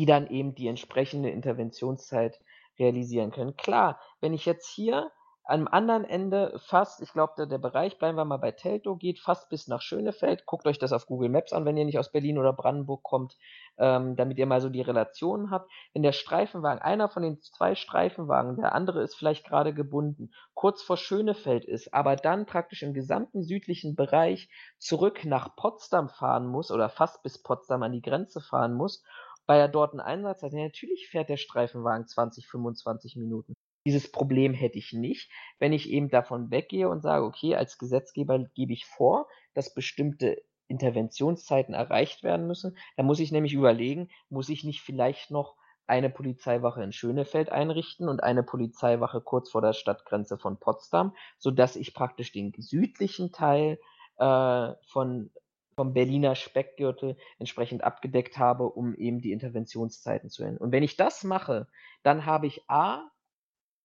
die 0.00 0.06
dann 0.06 0.28
eben 0.28 0.54
die 0.54 0.66
entsprechende 0.66 1.30
Interventionszeit 1.30 2.40
realisieren 2.78 3.30
können. 3.30 3.56
Klar, 3.56 4.00
wenn 4.20 4.34
ich 4.34 4.44
jetzt 4.44 4.68
hier 4.68 5.10
am 5.46 5.68
anderen 5.68 6.04
Ende 6.04 6.58
fast, 6.58 7.02
ich 7.02 7.12
glaube, 7.12 7.34
der, 7.36 7.44
der 7.44 7.58
Bereich, 7.58 7.98
bleiben 7.98 8.16
wir 8.16 8.24
mal 8.24 8.38
bei 8.38 8.50
Teltow, 8.50 8.98
geht 8.98 9.20
fast 9.20 9.50
bis 9.50 9.68
nach 9.68 9.82
Schönefeld. 9.82 10.46
Guckt 10.46 10.66
euch 10.66 10.78
das 10.78 10.92
auf 10.92 11.06
Google 11.06 11.28
Maps 11.28 11.52
an, 11.52 11.66
wenn 11.66 11.76
ihr 11.76 11.84
nicht 11.84 11.98
aus 11.98 12.10
Berlin 12.10 12.38
oder 12.38 12.54
Brandenburg 12.54 13.02
kommt, 13.02 13.36
ähm, 13.76 14.16
damit 14.16 14.38
ihr 14.38 14.46
mal 14.46 14.62
so 14.62 14.70
die 14.70 14.80
Relationen 14.80 15.50
habt. 15.50 15.70
Wenn 15.92 16.02
der 16.02 16.12
Streifenwagen, 16.12 16.80
einer 16.80 17.10
von 17.10 17.22
den 17.22 17.42
zwei 17.42 17.74
Streifenwagen, 17.74 18.56
der 18.56 18.74
andere 18.74 19.02
ist 19.02 19.16
vielleicht 19.16 19.46
gerade 19.46 19.74
gebunden, 19.74 20.32
kurz 20.54 20.82
vor 20.82 20.96
Schönefeld 20.96 21.66
ist, 21.66 21.92
aber 21.92 22.16
dann 22.16 22.46
praktisch 22.46 22.82
im 22.82 22.94
gesamten 22.94 23.42
südlichen 23.42 23.96
Bereich 23.96 24.48
zurück 24.78 25.26
nach 25.26 25.56
Potsdam 25.56 26.08
fahren 26.08 26.46
muss 26.46 26.70
oder 26.70 26.88
fast 26.88 27.22
bis 27.22 27.42
Potsdam 27.42 27.82
an 27.82 27.92
die 27.92 28.02
Grenze 28.02 28.40
fahren 28.40 28.72
muss, 28.72 29.04
weil 29.46 29.60
er 29.60 29.68
dort 29.68 29.92
einen 29.92 30.00
Einsatz 30.00 30.42
hat, 30.42 30.54
ja, 30.54 30.64
natürlich 30.64 31.08
fährt 31.08 31.28
der 31.28 31.36
Streifenwagen 31.36 32.06
20, 32.06 32.48
25 32.48 33.16
Minuten. 33.16 33.54
Dieses 33.86 34.10
Problem 34.10 34.54
hätte 34.54 34.78
ich 34.78 34.92
nicht, 34.92 35.30
wenn 35.58 35.72
ich 35.72 35.90
eben 35.90 36.08
davon 36.08 36.50
weggehe 36.50 36.88
und 36.88 37.02
sage, 37.02 37.24
okay, 37.24 37.54
als 37.54 37.78
Gesetzgeber 37.78 38.38
gebe 38.54 38.72
ich 38.72 38.86
vor, 38.86 39.28
dass 39.52 39.74
bestimmte 39.74 40.42
Interventionszeiten 40.68 41.74
erreicht 41.74 42.22
werden 42.22 42.46
müssen. 42.46 42.76
Da 42.96 43.02
muss 43.02 43.20
ich 43.20 43.30
nämlich 43.30 43.52
überlegen, 43.52 44.08
muss 44.30 44.48
ich 44.48 44.64
nicht 44.64 44.80
vielleicht 44.80 45.30
noch 45.30 45.56
eine 45.86 46.08
Polizeiwache 46.08 46.82
in 46.82 46.92
Schönefeld 46.92 47.50
einrichten 47.50 48.08
und 48.08 48.22
eine 48.22 48.42
Polizeiwache 48.42 49.20
kurz 49.20 49.50
vor 49.50 49.60
der 49.60 49.74
Stadtgrenze 49.74 50.38
von 50.38 50.58
Potsdam, 50.58 51.14
sodass 51.38 51.76
ich 51.76 51.92
praktisch 51.92 52.32
den 52.32 52.54
südlichen 52.56 53.32
Teil 53.32 53.78
äh, 54.16 54.72
von, 54.86 55.30
vom 55.76 55.92
Berliner 55.92 56.36
Speckgürtel 56.36 57.18
entsprechend 57.38 57.84
abgedeckt 57.84 58.38
habe, 58.38 58.64
um 58.64 58.94
eben 58.94 59.20
die 59.20 59.32
Interventionszeiten 59.32 60.30
zu 60.30 60.42
ändern. 60.42 60.58
Und 60.58 60.72
wenn 60.72 60.82
ich 60.82 60.96
das 60.96 61.22
mache, 61.22 61.68
dann 62.02 62.24
habe 62.24 62.46
ich 62.46 62.62
A, 62.68 63.10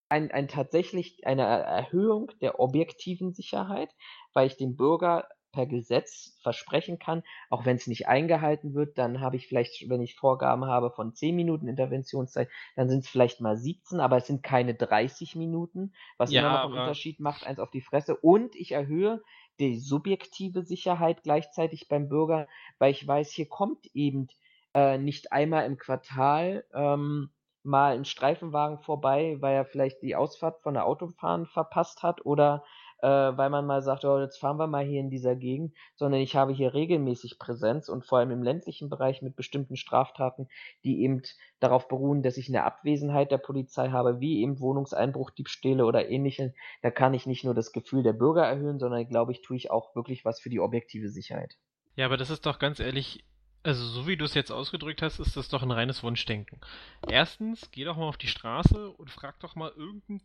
ein, 0.09 0.31
ein 0.31 0.47
tatsächlich 0.47 1.25
eine 1.25 1.43
Erhöhung 1.43 2.31
der 2.41 2.59
objektiven 2.59 3.33
Sicherheit, 3.33 3.89
weil 4.33 4.47
ich 4.47 4.57
dem 4.57 4.75
Bürger 4.75 5.27
per 5.51 5.65
Gesetz 5.65 6.37
versprechen 6.43 6.99
kann, 6.99 7.23
auch 7.49 7.65
wenn 7.65 7.75
es 7.75 7.87
nicht 7.87 8.07
eingehalten 8.07 8.75
wird, 8.75 8.97
dann 8.97 9.19
habe 9.19 9.35
ich 9.35 9.47
vielleicht, 9.47 9.89
wenn 9.89 10.01
ich 10.01 10.15
Vorgaben 10.15 10.65
habe 10.65 10.91
von 10.91 11.15
10 11.15 11.35
Minuten 11.35 11.67
Interventionszeit, 11.67 12.49
dann 12.75 12.89
sind 12.89 12.99
es 12.99 13.09
vielleicht 13.09 13.41
mal 13.41 13.57
17, 13.57 13.99
aber 13.99 14.17
es 14.17 14.27
sind 14.27 14.43
keine 14.43 14.75
30 14.75 15.35
Minuten, 15.35 15.93
was 16.17 16.31
ja, 16.31 16.41
immer 16.41 16.51
noch 16.51 16.63
einen 16.65 16.79
Unterschied 16.79 17.19
macht, 17.19 17.45
eins 17.45 17.59
auf 17.59 17.71
die 17.71 17.81
Fresse. 17.81 18.15
Und 18.15 18.55
ich 18.55 18.73
erhöhe 18.73 19.21
die 19.59 19.77
subjektive 19.77 20.63
Sicherheit 20.63 21.23
gleichzeitig 21.23 21.87
beim 21.87 22.09
Bürger, 22.09 22.47
weil 22.77 22.91
ich 22.91 23.05
weiß, 23.05 23.31
hier 23.31 23.47
kommt 23.47 23.87
eben 23.93 24.27
äh, 24.73 24.97
nicht 24.97 25.31
einmal 25.31 25.65
im 25.65 25.77
Quartal 25.77 26.63
ähm, 26.73 27.31
mal 27.63 27.93
ein 27.93 28.05
Streifenwagen 28.05 28.79
vorbei, 28.79 29.37
weil 29.39 29.55
er 29.55 29.65
vielleicht 29.65 30.01
die 30.01 30.15
Ausfahrt 30.15 30.61
von 30.61 30.73
der 30.73 30.85
Autobahn 30.85 31.45
verpasst 31.45 32.03
hat 32.03 32.25
oder 32.25 32.63
äh, 33.01 33.07
weil 33.07 33.49
man 33.49 33.65
mal 33.65 33.81
sagt, 33.81 34.03
oh, 34.05 34.19
jetzt 34.19 34.39
fahren 34.39 34.57
wir 34.57 34.67
mal 34.67 34.83
hier 34.83 34.99
in 34.99 35.09
dieser 35.09 35.35
Gegend, 35.35 35.73
sondern 35.95 36.21
ich 36.21 36.35
habe 36.35 36.53
hier 36.53 36.73
regelmäßig 36.73 37.39
Präsenz 37.39 37.89
und 37.89 38.05
vor 38.05 38.19
allem 38.19 38.31
im 38.31 38.43
ländlichen 38.43 38.89
Bereich 38.89 39.21
mit 39.21 39.35
bestimmten 39.35 39.77
Straftaten, 39.77 40.47
die 40.83 41.01
eben 41.01 41.21
darauf 41.59 41.87
beruhen, 41.87 42.23
dass 42.23 42.37
ich 42.37 42.49
eine 42.49 42.63
Abwesenheit 42.63 43.31
der 43.31 43.37
Polizei 43.37 43.89
habe, 43.89 44.19
wie 44.19 44.41
eben 44.41 44.59
Wohnungseinbruch, 44.59 45.31
Diebstähle 45.31 45.85
oder 45.85 46.09
ähnliche. 46.09 46.53
Da 46.81 46.91
kann 46.91 47.13
ich 47.13 47.25
nicht 47.25 47.45
nur 47.45 47.53
das 47.53 47.71
Gefühl 47.71 48.03
der 48.03 48.13
Bürger 48.13 48.45
erhöhen, 48.45 48.79
sondern 48.79 49.07
glaube 49.07 49.31
ich, 49.31 49.41
tue 49.41 49.57
ich 49.57 49.71
auch 49.71 49.95
wirklich 49.95 50.25
was 50.25 50.39
für 50.39 50.49
die 50.49 50.59
objektive 50.59 51.09
Sicherheit. 51.09 51.55
Ja, 51.95 52.05
aber 52.05 52.17
das 52.17 52.29
ist 52.29 52.45
doch 52.45 52.59
ganz 52.59 52.79
ehrlich 52.79 53.23
also 53.63 53.85
so 53.85 54.07
wie 54.07 54.17
du 54.17 54.25
es 54.25 54.33
jetzt 54.33 54.51
ausgedrückt 54.51 55.01
hast, 55.01 55.19
ist 55.19 55.35
das 55.35 55.49
doch 55.49 55.63
ein 55.63 55.71
reines 55.71 56.03
Wunschdenken. 56.03 56.59
Erstens, 57.07 57.69
geh 57.71 57.83
doch 57.83 57.97
mal 57.97 58.07
auf 58.07 58.17
die 58.17 58.27
Straße 58.27 58.89
und 58.91 59.09
frag 59.09 59.39
doch 59.39 59.55
mal 59.55 59.71
irgendeinen 59.75 60.21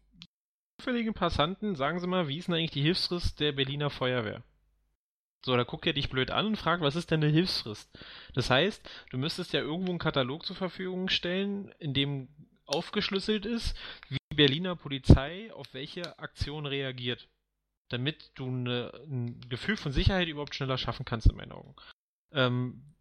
zufälligen 0.81 1.15
Passanten, 1.15 1.77
sagen 1.77 2.01
Sie 2.01 2.07
mal, 2.07 2.29
wie 2.29 2.39
ist 2.39 2.49
denn 2.49 2.55
eigentlich 2.55 2.71
die 2.71 2.83
Hilfsfrist 2.83 3.41
der 3.41 3.53
Berliner 3.53 3.91
Feuerwehr? 3.91 4.43
So, 5.45 5.57
da 5.57 5.65
guckt 5.65 5.87
er 5.87 5.93
dich 5.93 6.09
blöd 6.09 6.31
an 6.31 6.47
und 6.47 6.57
fragt, 6.57 6.83
was 6.83 6.97
ist 6.97 7.11
denn 7.11 7.23
eine 7.23 7.33
Hilfsfrist? 7.33 7.91
Das 8.35 8.49
heißt, 8.49 8.89
du 9.11 9.19
müsstest 9.19 9.53
ja 9.53 9.61
irgendwo 9.61 9.91
einen 9.91 9.99
Katalog 9.99 10.47
zur 10.47 10.57
Verfügung 10.57 11.09
stellen, 11.09 11.71
in 11.79 11.93
dem 11.93 12.29
aufgeschlüsselt 12.65 13.45
ist, 13.45 13.77
wie 14.09 14.17
die 14.33 14.37
Berliner 14.37 14.75
Polizei 14.75 15.53
auf 15.53 15.75
welche 15.75 16.19
Aktion 16.19 16.65
reagiert. 16.65 17.29
Damit 17.91 18.31
du 18.37 18.47
eine, 18.47 18.93
ein 19.07 19.39
Gefühl 19.51 19.77
von 19.77 19.93
Sicherheit 19.93 20.29
überhaupt 20.29 20.55
schneller 20.55 20.79
schaffen 20.79 21.05
kannst, 21.05 21.27
in 21.27 21.37
meinen 21.37 21.53
Augen. 21.53 21.75
Ähm, 22.33 22.94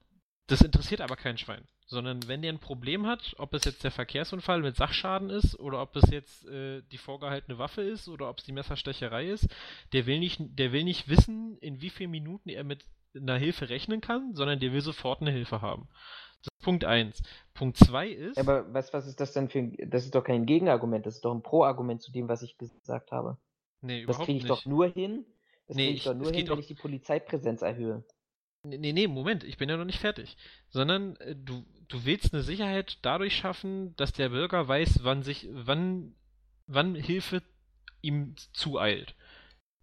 das 0.47 0.61
interessiert 0.61 1.01
aber 1.01 1.15
kein 1.15 1.37
Schwein. 1.37 1.65
Sondern 1.85 2.27
wenn 2.27 2.41
der 2.41 2.51
ein 2.51 2.59
Problem 2.59 3.05
hat, 3.05 3.35
ob 3.37 3.53
es 3.53 3.65
jetzt 3.65 3.83
der 3.83 3.91
Verkehrsunfall 3.91 4.61
mit 4.61 4.75
Sachschaden 4.75 5.29
ist 5.29 5.59
oder 5.59 5.81
ob 5.81 5.95
es 5.95 6.09
jetzt 6.09 6.47
äh, 6.47 6.81
die 6.91 6.97
vorgehaltene 6.97 7.57
Waffe 7.57 7.81
ist 7.81 8.07
oder 8.07 8.29
ob 8.29 8.39
es 8.39 8.45
die 8.45 8.51
Messerstecherei 8.51 9.27
ist, 9.27 9.47
der 9.91 10.05
will 10.05 10.19
nicht, 10.19 10.39
der 10.41 10.71
will 10.71 10.83
nicht 10.83 11.07
wissen, 11.09 11.57
in 11.59 11.81
wie 11.81 11.89
vielen 11.89 12.11
Minuten 12.11 12.49
er 12.49 12.63
mit 12.63 12.85
einer 13.15 13.37
Hilfe 13.37 13.69
rechnen 13.69 14.01
kann, 14.01 14.33
sondern 14.33 14.59
der 14.59 14.73
will 14.73 14.81
sofort 14.81 15.21
eine 15.21 15.31
Hilfe 15.31 15.61
haben. 15.61 15.87
Das 16.43 16.53
ist 16.57 16.63
Punkt 16.63 16.83
1. 16.83 17.21
Punkt 17.53 17.77
2 17.77 18.09
ist. 18.09 18.37
Aber 18.37 18.73
was, 18.73 18.91
was 18.93 19.07
ist 19.07 19.19
das 19.19 19.33
denn 19.33 19.49
für 19.49 19.59
ein. 19.59 19.77
Das 19.87 20.03
ist 20.03 20.15
doch 20.15 20.23
kein 20.23 20.45
Gegenargument, 20.45 21.05
das 21.05 21.15
ist 21.15 21.25
doch 21.25 21.33
ein 21.33 21.43
Pro-Argument 21.43 22.01
zu 22.01 22.11
dem, 22.11 22.27
was 22.27 22.41
ich 22.41 22.57
gesagt 22.57 23.11
habe. 23.11 23.37
Nee, 23.81 24.01
überhaupt 24.01 24.21
das 24.21 24.25
kriege 24.25 24.37
ich 24.37 24.43
nicht. 24.43 24.49
doch 24.49 24.65
nur 24.65 24.87
hin. 24.87 25.25
Das 25.67 25.77
nee, 25.77 25.85
kriege 25.85 25.97
ich, 25.97 26.03
doch 26.03 26.15
nur 26.15 26.31
hin, 26.31 26.49
wenn 26.49 26.59
ich 26.59 26.67
die 26.67 26.75
Polizeipräsenz 26.75 27.61
erhöhe. 27.61 28.03
Nee, 28.65 28.93
nee, 28.93 29.07
Moment, 29.07 29.43
ich 29.43 29.57
bin 29.57 29.69
ja 29.69 29.75
noch 29.77 29.85
nicht 29.85 29.99
fertig. 29.99 30.37
Sondern 30.69 31.17
äh, 31.17 31.35
du, 31.35 31.65
du 31.89 32.05
willst 32.05 32.33
eine 32.33 32.43
Sicherheit 32.43 32.97
dadurch 33.01 33.35
schaffen, 33.35 33.95
dass 33.97 34.13
der 34.13 34.29
Bürger 34.29 34.67
weiß, 34.67 35.03
wann 35.03 35.21
sich, 35.21 35.47
wann, 35.51 36.15
wann 36.67 36.95
Hilfe 36.95 37.43
ihm 38.01 38.35
zueilt. 38.53 39.15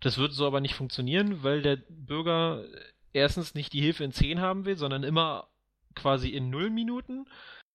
Das 0.01 0.19
wird 0.19 0.32
so 0.32 0.47
aber 0.47 0.61
nicht 0.61 0.74
funktionieren, 0.74 1.43
weil 1.43 1.62
der 1.62 1.77
Bürger 1.89 2.65
erstens 3.12 3.55
nicht 3.55 3.73
die 3.74 3.82
Hilfe 3.82 4.05
in 4.05 4.12
10 4.12 4.40
haben 4.40 4.65
will, 4.65 4.77
sondern 4.77 5.02
immer 5.05 5.51
quasi 5.94 6.31
in 6.31 6.48
0 6.51 6.70
Minuten 6.70 7.27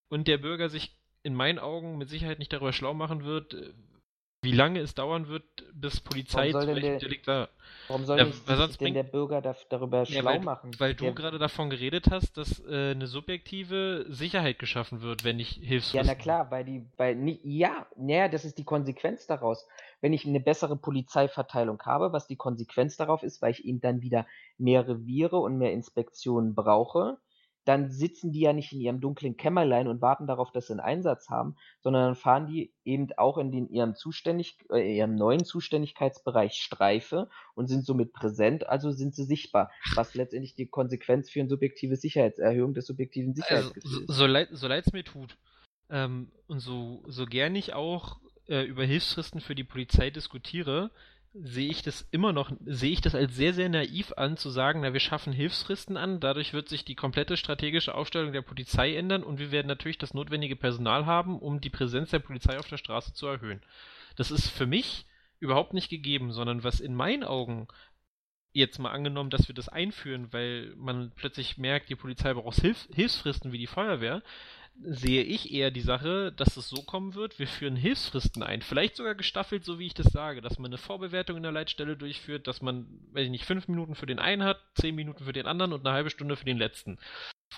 und 0.08 0.26
der 0.26 0.38
Bürger 0.38 0.68
sich 0.68 0.96
in 1.22 1.34
meinen 1.34 1.58
Augen 1.60 1.98
mit 1.98 2.08
Sicherheit 2.08 2.38
nicht 2.38 2.52
darüber 2.52 2.72
schlau 2.72 2.94
machen 2.94 3.24
wird, 3.24 3.54
äh, 3.54 3.72
wie 4.46 4.52
lange 4.52 4.78
es 4.78 4.94
dauern 4.94 5.26
wird, 5.26 5.42
bis 5.74 6.00
Polizei 6.00 6.52
zu 6.52 6.66
welchem 6.66 7.00
Delikt 7.00 7.26
da. 7.26 7.48
Warum 7.88 8.04
soll 8.04 8.18
ja, 8.18 8.26
sich 8.26 8.78
denn 8.78 8.94
der 8.94 9.02
Bürger 9.02 9.42
da, 9.42 9.56
darüber 9.68 10.04
ja, 10.04 10.06
schlau 10.06 10.30
weil, 10.30 10.40
machen? 10.40 10.70
Weil 10.78 10.94
du 10.94 11.12
gerade 11.12 11.38
davon 11.38 11.68
geredet 11.68 12.06
hast, 12.12 12.36
dass 12.36 12.60
äh, 12.60 12.92
eine 12.92 13.08
subjektive 13.08 14.06
Sicherheit 14.08 14.60
geschaffen 14.60 15.02
wird, 15.02 15.24
wenn 15.24 15.40
ich 15.40 15.50
Hilfsfristen... 15.50 16.06
Ja, 16.06 16.14
na 16.14 16.14
klar, 16.14 16.50
weil 16.52 16.64
die, 16.64 16.86
weil, 16.96 17.16
nie, 17.16 17.40
ja, 17.42 17.86
naja, 17.96 18.28
das 18.28 18.44
ist 18.44 18.56
die 18.56 18.64
Konsequenz 18.64 19.26
daraus. 19.26 19.66
Wenn 20.00 20.12
ich 20.12 20.24
eine 20.24 20.40
bessere 20.40 20.76
Polizeiverteilung 20.76 21.82
habe, 21.82 22.12
was 22.12 22.28
die 22.28 22.36
Konsequenz 22.36 22.96
darauf 22.96 23.24
ist, 23.24 23.42
weil 23.42 23.50
ich 23.50 23.64
eben 23.64 23.80
dann 23.80 24.00
wieder 24.00 24.26
mehr 24.58 24.86
Reviere 24.86 25.38
und 25.38 25.58
mehr 25.58 25.72
Inspektionen 25.72 26.54
brauche, 26.54 27.18
dann 27.66 27.90
sitzen 27.90 28.32
die 28.32 28.40
ja 28.40 28.52
nicht 28.52 28.72
in 28.72 28.80
ihrem 28.80 29.00
dunklen 29.00 29.36
Kämmerlein 29.36 29.88
und 29.88 30.00
warten 30.00 30.26
darauf, 30.26 30.52
dass 30.52 30.68
sie 30.68 30.72
einen 30.72 30.80
Einsatz 30.80 31.28
haben, 31.28 31.56
sondern 31.80 32.04
dann 32.04 32.14
fahren 32.14 32.46
die 32.46 32.72
eben 32.84 33.08
auch 33.16 33.38
in 33.38 33.50
den, 33.50 33.68
ihrem, 33.68 33.94
Zuständig, 33.96 34.56
äh, 34.72 34.96
ihrem 34.96 35.16
neuen 35.16 35.44
Zuständigkeitsbereich 35.44 36.54
Streife 36.54 37.28
und 37.54 37.66
sind 37.66 37.84
somit 37.84 38.12
präsent, 38.12 38.68
also 38.68 38.92
sind 38.92 39.14
sie 39.14 39.24
sichtbar, 39.24 39.70
was 39.94 40.14
letztendlich 40.14 40.54
die 40.54 40.68
Konsequenz 40.68 41.28
für 41.28 41.40
eine 41.40 41.48
subjektive 41.48 41.96
Sicherheitserhöhung 41.96 42.72
des 42.72 42.86
subjektiven 42.86 43.30
also, 43.30 43.42
Sicherheitsgefühls 43.42 43.94
also, 43.94 44.06
so, 44.06 44.12
so 44.12 44.26
leid 44.26 44.48
so 44.52 44.68
leid's 44.68 44.92
mir 44.92 45.04
tut 45.04 45.36
ähm, 45.90 46.30
und 46.46 46.60
so, 46.60 47.02
so 47.06 47.26
gern 47.26 47.54
ich 47.54 47.74
auch 47.74 48.20
äh, 48.48 48.62
über 48.62 48.84
Hilfsfristen 48.84 49.40
für 49.40 49.54
die 49.54 49.64
Polizei 49.64 50.10
diskutiere, 50.10 50.90
sehe 51.42 51.70
ich 51.70 51.82
das 51.82 52.06
immer 52.10 52.32
noch, 52.32 52.50
sehe 52.64 52.92
ich 52.92 53.00
das 53.00 53.14
als 53.14 53.34
sehr, 53.34 53.52
sehr 53.52 53.68
naiv 53.68 54.12
an, 54.16 54.36
zu 54.36 54.50
sagen, 54.50 54.80
na, 54.80 54.92
wir 54.92 55.00
schaffen 55.00 55.32
Hilfsfristen 55.32 55.96
an, 55.96 56.20
dadurch 56.20 56.52
wird 56.52 56.68
sich 56.68 56.84
die 56.84 56.94
komplette 56.94 57.36
strategische 57.36 57.94
Aufstellung 57.94 58.32
der 58.32 58.42
Polizei 58.42 58.94
ändern 58.96 59.22
und 59.22 59.38
wir 59.38 59.50
werden 59.50 59.66
natürlich 59.66 59.98
das 59.98 60.14
notwendige 60.14 60.56
Personal 60.56 61.06
haben, 61.06 61.38
um 61.38 61.60
die 61.60 61.70
Präsenz 61.70 62.10
der 62.10 62.20
Polizei 62.20 62.58
auf 62.58 62.68
der 62.68 62.78
Straße 62.78 63.12
zu 63.12 63.26
erhöhen. 63.26 63.62
Das 64.16 64.30
ist 64.30 64.48
für 64.48 64.66
mich 64.66 65.06
überhaupt 65.38 65.74
nicht 65.74 65.90
gegeben, 65.90 66.32
sondern 66.32 66.64
was 66.64 66.80
in 66.80 66.94
meinen 66.94 67.24
Augen 67.24 67.68
jetzt 68.52 68.78
mal 68.78 68.90
angenommen, 68.90 69.30
dass 69.30 69.48
wir 69.48 69.54
das 69.54 69.68
einführen, 69.68 70.32
weil 70.32 70.72
man 70.76 71.12
plötzlich 71.14 71.58
merkt, 71.58 71.90
die 71.90 71.96
Polizei 71.96 72.32
braucht 72.32 72.60
Hilf 72.60 72.88
Hilfsfristen 72.94 73.52
wie 73.52 73.58
die 73.58 73.66
Feuerwehr, 73.66 74.22
sehe 74.82 75.22
ich 75.22 75.52
eher 75.52 75.70
die 75.70 75.80
Sache, 75.80 76.32
dass 76.32 76.56
es 76.56 76.68
so 76.68 76.82
kommen 76.82 77.14
wird, 77.14 77.38
wir 77.38 77.48
führen 77.48 77.76
Hilfsfristen 77.76 78.42
ein. 78.42 78.62
Vielleicht 78.62 78.96
sogar 78.96 79.14
gestaffelt, 79.14 79.64
so 79.64 79.78
wie 79.78 79.86
ich 79.86 79.94
das 79.94 80.12
sage, 80.12 80.42
dass 80.42 80.58
man 80.58 80.70
eine 80.70 80.78
Vorbewertung 80.78 81.36
in 81.36 81.42
der 81.42 81.52
Leitstelle 81.52 81.96
durchführt, 81.96 82.46
dass 82.46 82.62
man, 82.62 82.86
weiß 83.12 83.24
ich 83.24 83.30
nicht, 83.30 83.44
fünf 83.44 83.68
Minuten 83.68 83.94
für 83.94 84.06
den 84.06 84.18
einen 84.18 84.44
hat, 84.44 84.60
zehn 84.74 84.94
Minuten 84.94 85.24
für 85.24 85.32
den 85.32 85.46
anderen 85.46 85.72
und 85.72 85.86
eine 85.86 85.94
halbe 85.94 86.10
Stunde 86.10 86.36
für 86.36 86.44
den 86.44 86.58
letzten. 86.58 86.98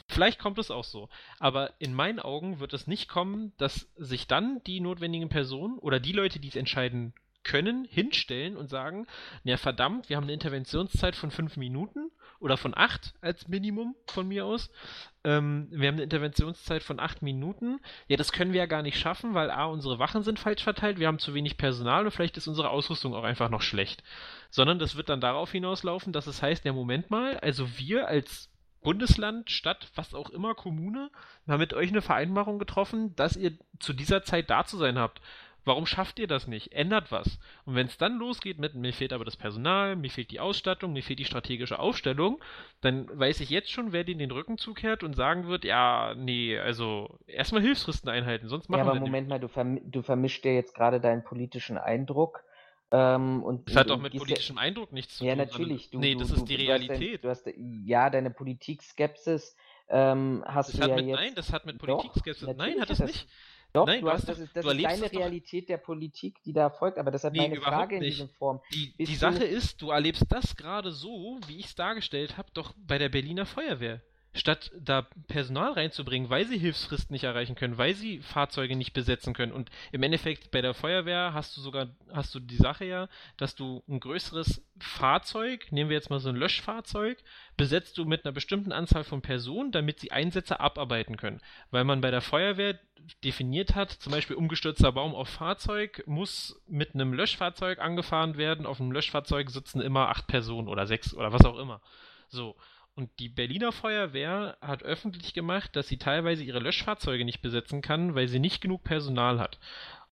Vielleicht 0.09 0.39
kommt 0.39 0.59
es 0.59 0.70
auch 0.70 0.85
so. 0.85 1.09
Aber 1.39 1.74
in 1.78 1.95
meinen 1.95 2.20
Augen 2.20 2.61
wird 2.61 2.73
es 2.73 2.86
nicht 2.86 3.09
kommen, 3.09 3.53
dass 3.59 3.89
sich 3.97 4.27
dann 4.27 4.62
die 4.66 4.81
notwendigen 4.81 5.28
Personen 5.28 5.78
oder 5.78 6.01
die 6.01 6.12
Leute, 6.12 6.39
die 6.39 6.49
es 6.49 6.57
entscheiden 6.57 7.15
können, 7.45 7.86
hinstellen 7.86 8.57
und 8.57 8.69
sagen, 8.69 9.07
na 9.43 9.57
verdammt, 9.57 10.09
wir 10.09 10.16
haben 10.16 10.24
eine 10.24 10.35
Interventionszeit 10.35 11.16
von 11.16 11.31
fünf 11.31 11.57
Minuten 11.57 12.11
oder 12.40 12.57
von 12.57 12.77
acht 12.77 13.15
als 13.20 13.49
Minimum 13.49 13.97
von 14.07 14.28
mir 14.28 14.45
aus. 14.45 14.70
Ähm, 15.28 15.68
wir 15.70 15.88
haben 15.88 15.96
eine 15.96 16.05
Interventionszeit 16.05 16.82
von 16.82 16.98
acht 16.98 17.20
Minuten. 17.20 17.80
Ja, 18.06 18.16
das 18.16 18.32
können 18.32 18.55
wir 18.55 18.60
ja 18.60 18.66
gar 18.66 18.80
nicht 18.80 18.98
schaffen, 18.98 19.34
weil 19.34 19.50
A, 19.50 19.66
unsere 19.66 19.98
Wachen 19.98 20.22
sind 20.22 20.38
falsch 20.38 20.62
verteilt, 20.62 20.98
wir 20.98 21.06
haben 21.06 21.18
zu 21.18 21.34
wenig 21.34 21.59
Personal 21.59 22.06
und 22.06 22.12
vielleicht 22.12 22.38
ist 22.38 22.48
unsere 22.48 22.70
Ausrüstung 22.70 23.14
auch 23.14 23.24
einfach 23.24 23.50
noch 23.50 23.60
schlecht. 23.60 24.02
Sondern 24.48 24.78
das 24.78 24.96
wird 24.96 25.10
dann 25.10 25.20
darauf 25.20 25.52
hinauslaufen, 25.52 26.14
dass 26.14 26.26
es 26.26 26.40
heißt, 26.40 26.64
ja, 26.64 26.72
Moment 26.72 27.10
mal, 27.10 27.38
also 27.40 27.78
wir 27.78 28.09
als 28.09 28.50
Bundesland, 28.80 29.50
Stadt, 29.50 29.90
was 29.96 30.14
auch 30.14 30.30
immer, 30.30 30.55
Kommune, 30.55 31.10
haben 31.46 31.59
mit 31.59 31.74
euch 31.74 31.90
eine 31.90 32.00
Vereinbarung 32.00 32.59
getroffen, 32.59 33.14
dass 33.16 33.36
ihr 33.36 33.52
zu 33.80 33.92
dieser 33.92 34.22
Zeit 34.22 34.48
da 34.48 34.64
zu 34.64 34.78
sein 34.78 34.98
habt. 34.98 35.20
Warum 35.69 35.86
schafft 35.86 36.19
ihr 36.19 36.27
das 36.27 36.47
nicht? 36.47 36.73
Ändert 36.73 37.12
was. 37.12 37.39
Und 37.65 37.74
wenn 37.74 37.86
es 37.86 37.99
dann 37.99 38.19
losgeht 38.19 38.59
mit, 38.59 38.74
mir 38.74 38.93
fehlt 38.93 39.12
aber 39.12 39.24
das 39.24 39.36
Personal, 39.36 39.97
mir 39.97 40.11
fehlt 40.11 40.31
die 40.31 40.40
Ausstattung, 40.40 40.93
mir 40.95 41.03
fehlt 41.03 41.19
die 41.19 41.24
strategische 41.24 41.78
Aufstellung, 41.78 42.43
dann 42.81 43.07
weiß 43.16 43.40
ich 43.40 43.51
jetzt 43.51 43.70
schon, 43.70 43.93
wer 43.93 44.03
den 44.03 44.19
den 44.19 44.31
Rücken 44.31 44.59
zukehrt 44.59 45.05
und 45.05 45.15
sagen 45.15 45.47
wird, 45.47 45.65
ja, 45.65 46.15
nee, 46.16 46.59
also 46.59 47.19
erstmal 47.27 47.62
Hilfsfristen 47.62 48.09
einhalten, 48.09 48.49
sonst 48.49 48.69
machen 48.69 48.81
wir 48.81 48.85
Ja, 48.86 48.90
aber 48.93 49.01
Moment 49.01 49.28
nicht. 49.28 49.28
mal, 49.28 49.39
du, 49.39 49.49
verm 49.49 49.78
du 49.90 50.03
vermischst 50.03 50.45
dir 50.45 50.55
jetzt 50.55 50.74
gerade 50.74 51.01
deinen 51.01 51.23
politischen 51.23 51.78
Eindruck. 51.78 52.43
Ähm, 52.90 53.43
und 53.43 53.69
das 53.69 53.77
hat 53.77 53.90
doch 53.90 54.01
mit 54.01 54.16
politischem 54.16 54.57
ja, 54.57 54.62
Eindruck 54.62 54.93
nichts 54.93 55.19
zu 55.19 55.24
ja, 55.27 55.35
tun. 55.35 55.39
Ja, 55.39 55.45
natürlich. 55.45 55.90
Du, 55.90 55.99
nee, 55.99 56.15
das 56.15 56.28
du, 56.28 56.36
ist 56.36 56.45
die 56.47 56.55
Realität. 56.55 57.23
Du 57.23 57.28
hast, 57.28 57.45
du 57.45 57.51
hast 57.51 57.59
ja 57.85 58.09
deine 58.09 58.31
Politik-Skepsis 58.31 59.55
ähm, 59.90 60.45
hast 60.47 60.70
das 60.70 60.77
du 60.77 60.82
hat 60.82 60.90
ja 60.90 60.97
mit, 60.97 61.07
jetzt... 61.07 61.20
Nein, 61.20 61.32
das 61.35 61.53
hat 61.53 61.66
mit 61.66 61.78
Politik-Skepsis... 61.78 62.49
Nein, 62.57 62.81
hat 62.81 62.90
es 62.90 63.01
nicht. 63.01 63.28
Doch, 63.73 63.86
Nein, 63.86 64.01
du 64.01 64.11
hast, 64.11 64.28
das 64.28 64.39
ist, 64.39 64.57
das 64.57 64.65
ist 64.65 64.82
deine 64.82 65.12
Realität 65.12 65.69
der 65.69 65.77
Politik, 65.77 66.43
die 66.43 66.53
da 66.53 66.62
erfolgt, 66.62 66.97
aber 66.99 67.11
deshalb 67.11 67.35
nee, 67.35 67.43
meine 67.43 67.61
Frage 67.61 67.97
in 67.97 68.03
dieser 68.03 68.28
Form. 68.28 68.61
Die, 68.73 68.95
die 68.97 69.15
Sache 69.15 69.45
ist, 69.45 69.82
du 69.82 69.90
erlebst 69.90 70.24
das 70.31 70.57
gerade 70.57 70.90
so, 70.90 71.39
wie 71.47 71.59
ich 71.59 71.66
es 71.66 71.74
dargestellt 71.74 72.39
habe, 72.39 72.49
doch 72.55 72.74
bei 72.78 72.97
der 72.97 73.11
Berliner 73.11 73.45
Feuerwehr. 73.45 74.01
Statt 74.39 74.70
da 74.78 75.06
Personal 75.27 75.73
reinzubringen, 75.73 76.31
weil 76.31 76.47
sie 76.47 76.59
Hilfsfristen 76.59 77.12
nicht 77.12 77.24
erreichen 77.24 77.55
können, 77.55 77.78
weil 77.78 77.94
sie 77.94 78.20
Fahrzeuge 78.20 78.77
nicht 78.77 78.93
besetzen 78.93 79.35
können. 79.35 79.52
Und 79.52 79.70
im 79.93 80.02
Endeffekt 80.02 80.51
bei 80.51 80.62
der 80.62 80.74
Feuerwehr 80.74 81.32
hast 81.35 81.56
du 81.56 81.60
sogar, 81.60 81.89
hast 82.12 82.35
du 82.35 82.40
die 82.40 82.56
Sache 82.56 82.85
ja, 82.85 83.09
dass 83.36 83.55
du 83.55 83.82
ein 83.89 84.01
größeres 84.01 84.62
Fahrzeug, 84.78 85.70
nehmen 85.73 85.90
wir 85.90 85.97
jetzt 85.97 86.10
mal 86.10 86.20
so 86.20 86.28
ein 86.28 86.36
Löschfahrzeug, 86.36 87.19
besetzt 87.56 87.98
du 87.98 88.05
mit 88.05 88.24
einer 88.24 88.32
bestimmten 88.32 88.73
Anzahl 88.73 89.05
von 89.05 89.23
Personen, 89.23 89.73
damit 89.73 90.01
sie 90.01 90.12
Einsätze 90.12 90.60
abarbeiten 90.60 91.16
können. 91.16 91.40
Weil 91.70 91.85
man 91.85 92.01
bei 92.01 92.10
der 92.10 92.20
Feuerwehr 92.20 92.78
definiert 93.24 93.74
hat, 93.74 93.90
zum 93.90 94.12
Beispiel 94.12 94.36
umgestürzter 94.36 94.93
Baum 94.93 95.15
auf 95.15 95.28
Fahrzeug 95.28 96.02
muss 96.06 96.60
mit 96.66 96.94
einem 96.94 97.12
Löschfahrzeug 97.12 97.78
angefahren 97.78 98.36
werden. 98.36 98.66
Auf 98.66 98.81
einem 98.81 98.93
Löschfahrzeug 98.93 99.51
sitzen 99.51 99.81
immer 99.81 100.09
acht 100.09 100.27
Personen 100.27 100.69
oder 100.69 100.86
sechs 100.86 101.15
oder 101.15 101.32
was 101.32 101.44
auch 101.44 101.59
immer. 101.59 101.81
So. 102.28 102.56
Und 102.99 103.11
die 103.20 103.29
Berliner 103.29 103.70
Feuerwehr 103.70 104.59
hat 104.61 104.83
öffentlich 104.83 105.33
gemacht, 105.33 105.77
dass 105.77 105.87
sie 105.87 105.99
teilweise 105.99 106.43
ihre 106.43 106.59
Löschfahrzeuge 106.59 107.25
nicht 107.25 107.41
besetzen 107.43 107.81
kann, 107.81 108.16
weil 108.16 108.27
sie 108.27 108.41
nicht 108.41 108.61
genug 108.61 108.83
Personal 108.83 109.39
hat. 109.39 109.61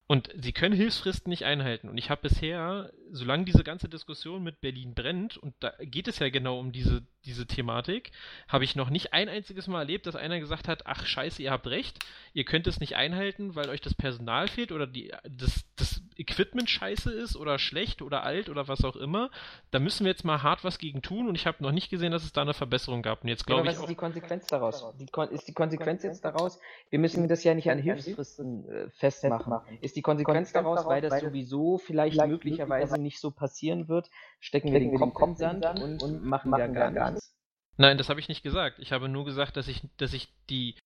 Und 0.07 0.31
sie 0.37 0.53
können 0.53 0.77
Hilfsfristen 0.77 1.29
nicht 1.29 1.43
einhalten. 1.43 1.89
Und 1.89 1.99
ich 1.99 2.11
habe 2.11 2.23
bisher, 2.23 2.93
solange 3.11 3.45
diese 3.45 3.65
ganze 3.65 3.89
Diskussion 3.89 4.43
mit 4.43 4.61
Berlin 4.61 4.95
brennt, 4.95 5.37
und 5.37 5.55
da 5.61 5.73
geht 5.81 6.09
es 6.09 6.19
ja 6.19 6.29
genau 6.29 6.59
um 6.59 6.73
diese, 6.73 7.03
diese 7.25 7.47
Thematik, 7.47 8.11
habe 8.49 8.65
ich 8.65 8.77
noch 8.77 8.91
nicht 8.91 9.13
ein 9.13 9.29
einziges 9.29 9.67
Mal 9.67 9.81
erlebt, 9.81 10.07
dass 10.07 10.17
einer 10.17 10.41
gesagt 10.41 10.69
hat, 10.69 10.87
ach 10.87 11.07
scheiße, 11.07 11.43
ihr 11.43 11.51
habt 11.51 11.67
recht, 11.67 12.05
ihr 12.33 12.45
könnt 12.45 12.67
es 12.67 12.81
nicht 12.81 12.97
einhalten, 12.97 13.55
weil 13.55 13.69
euch 13.69 13.81
das 13.81 13.95
Personal 13.95 14.49
fehlt 14.49 14.73
oder 14.73 14.87
die, 14.87 15.13
das, 15.25 15.65
das 15.77 16.03
Equipment 16.17 16.71
scheiße 16.71 17.13
ist 17.13 17.37
oder 17.37 17.59
schlecht 17.59 18.03
oder 18.03 18.23
alt 18.23 18.49
oder 18.49 18.69
was 18.69 18.85
auch 18.85 18.97
immer. 18.97 19.31
Da 19.71 19.79
müssen 19.79 20.05
wir 20.05 20.11
jetzt 20.11 20.25
mal 20.25 20.43
hart 20.43 20.65
was 20.65 20.79
gegen 20.79 21.03
tun 21.03 21.29
und 21.29 21.35
ich 21.35 21.47
habe 21.47 21.63
noch 21.63 21.73
nicht 21.73 21.91
gesehen, 21.91 22.13
dass 22.13 22.25
es 22.25 22.33
da 22.33 22.43
eine 22.43 22.55
Verbesserung 22.55 23.03
gab. 23.03 23.23
Und 23.23 23.29
jetzt 23.29 23.47
glaube 23.47 23.65
ja, 23.65 23.73
ich. 23.73 23.77
Was 23.77 23.83
ist 23.83 23.91
die 23.91 23.97
Konsequenz 23.97 24.47
daraus? 24.47 24.95
Die 24.99 25.07
Kon 25.07 25.29
ist 25.29 25.47
die 25.47 25.53
Konsequenz 25.53 26.03
jetzt 26.03 26.25
daraus, 26.25 26.59
wir 26.91 26.99
müssen 26.99 27.29
das 27.29 27.45
ja 27.45 27.55
nicht 27.55 27.71
an 27.71 27.79
Hilfsfristen 27.79 28.69
äh, 28.69 28.89
festmachen. 28.91 29.61
Ist 29.81 29.97
die 29.97 30.03
Konsequenz 30.03 30.53
daraus, 30.53 30.87
weil 30.87 31.03
das 31.03 31.21
sowieso 31.21 31.79
vielleicht 31.79 32.25
möglicherweise 32.27 32.96
nicht 32.99 33.21
so 33.21 33.31
passieren 33.31 33.89
wird, 33.89 34.11
stecken 34.41 34.73
wir 34.73 34.81
den 34.81 34.95
Kopf 34.95 35.21
im 35.23 35.35
Sand 35.37 35.65
und, 35.65 36.03
und 36.03 36.25
machen 36.25 36.53
da 36.53 36.67
gar 36.67 37.11
nichts? 37.11 37.35
Nein, 37.79 37.99
das 37.99 38.09
habe 38.09 38.21
ich 38.21 38.29
nicht 38.29 38.43
gesagt. 38.43 38.79
Ich 38.79 38.93
habe 38.93 39.09
nur 39.09 39.25
gesagt, 39.25 39.57
dass 39.57 39.69
ich, 39.69 39.83
dass 39.99 40.15
ich 40.15 40.33
die, 40.49 40.79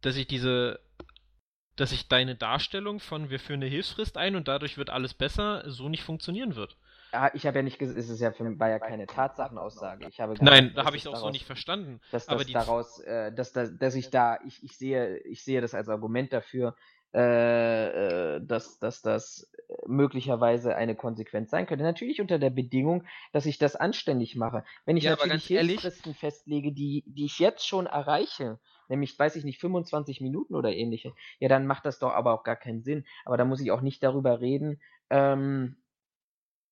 dass 0.00 0.16
ich 0.16 0.26
diese 0.26 0.80
dass 1.76 1.92
ich 1.92 2.08
deine 2.08 2.36
Darstellung 2.36 3.00
von 3.00 3.30
wir 3.30 3.40
führen 3.40 3.62
eine 3.62 3.70
Hilfsfrist 3.70 4.16
ein 4.16 4.36
und 4.36 4.48
dadurch 4.48 4.76
wird 4.76 4.90
alles 4.90 5.14
besser 5.14 5.62
so 5.70 5.88
nicht 5.88 6.02
funktionieren 6.02 6.54
wird. 6.54 6.76
Ja, 7.12 7.30
ich 7.34 7.46
habe 7.46 7.58
ja 7.58 7.62
nicht 7.62 7.78
gesagt, 7.78 7.98
es 7.98 8.08
ist 8.08 8.20
ja 8.20 8.32
für, 8.32 8.58
war 8.58 8.70
ja 8.70 8.78
keine 8.78 9.06
Tatsachenaussage. 9.06 10.06
Ich 10.08 10.20
habe 10.20 10.32
gesagt, 10.32 10.50
Nein, 10.50 10.72
da 10.74 10.84
habe 10.84 10.96
ich 10.96 11.02
es 11.02 11.06
auch 11.06 11.12
daraus, 11.12 11.26
so 11.26 11.30
nicht 11.30 11.46
verstanden. 11.46 12.00
Dass 12.10 12.26
das 12.26 12.46
daraus, 12.46 13.00
äh, 13.00 13.32
dass, 13.32 13.52
dass, 13.52 13.76
dass 13.76 13.94
ich 13.94 14.10
da, 14.10 14.38
ich, 14.46 14.62
ich 14.62 14.76
sehe, 14.76 15.18
ich 15.18 15.44
sehe 15.44 15.60
das 15.60 15.74
als 15.74 15.88
Argument 15.88 16.32
dafür, 16.32 16.74
äh, 17.14 18.36
äh 18.36 18.40
dass, 18.44 18.78
dass 18.78 19.02
das 19.02 19.50
möglicherweise 19.86 20.76
eine 20.76 20.94
Konsequenz 20.94 21.50
sein 21.50 21.66
könnte. 21.66 21.84
Natürlich 21.84 22.20
unter 22.20 22.38
der 22.38 22.50
Bedingung, 22.50 23.04
dass 23.32 23.46
ich 23.46 23.58
das 23.58 23.76
anständig 23.76 24.36
mache. 24.36 24.64
Wenn 24.84 24.96
ich 24.96 25.04
ja, 25.04 25.12
natürlich 25.12 25.46
Hilfsfristen 25.46 26.14
festlege, 26.14 26.72
die, 26.72 27.04
die 27.06 27.26
ich 27.26 27.38
jetzt 27.38 27.66
schon 27.66 27.86
erreiche, 27.86 28.58
nämlich, 28.88 29.18
weiß 29.18 29.36
ich 29.36 29.44
nicht, 29.44 29.60
25 29.60 30.20
Minuten 30.20 30.54
oder 30.54 30.72
ähnliche, 30.72 31.14
ja, 31.38 31.48
dann 31.48 31.66
macht 31.66 31.86
das 31.86 31.98
doch 31.98 32.12
aber 32.12 32.34
auch 32.34 32.44
gar 32.44 32.56
keinen 32.56 32.82
Sinn. 32.82 33.04
Aber 33.24 33.36
da 33.36 33.44
muss 33.44 33.60
ich 33.60 33.70
auch 33.70 33.80
nicht 33.80 34.02
darüber 34.02 34.40
reden, 34.40 34.80
ähm, 35.10 35.76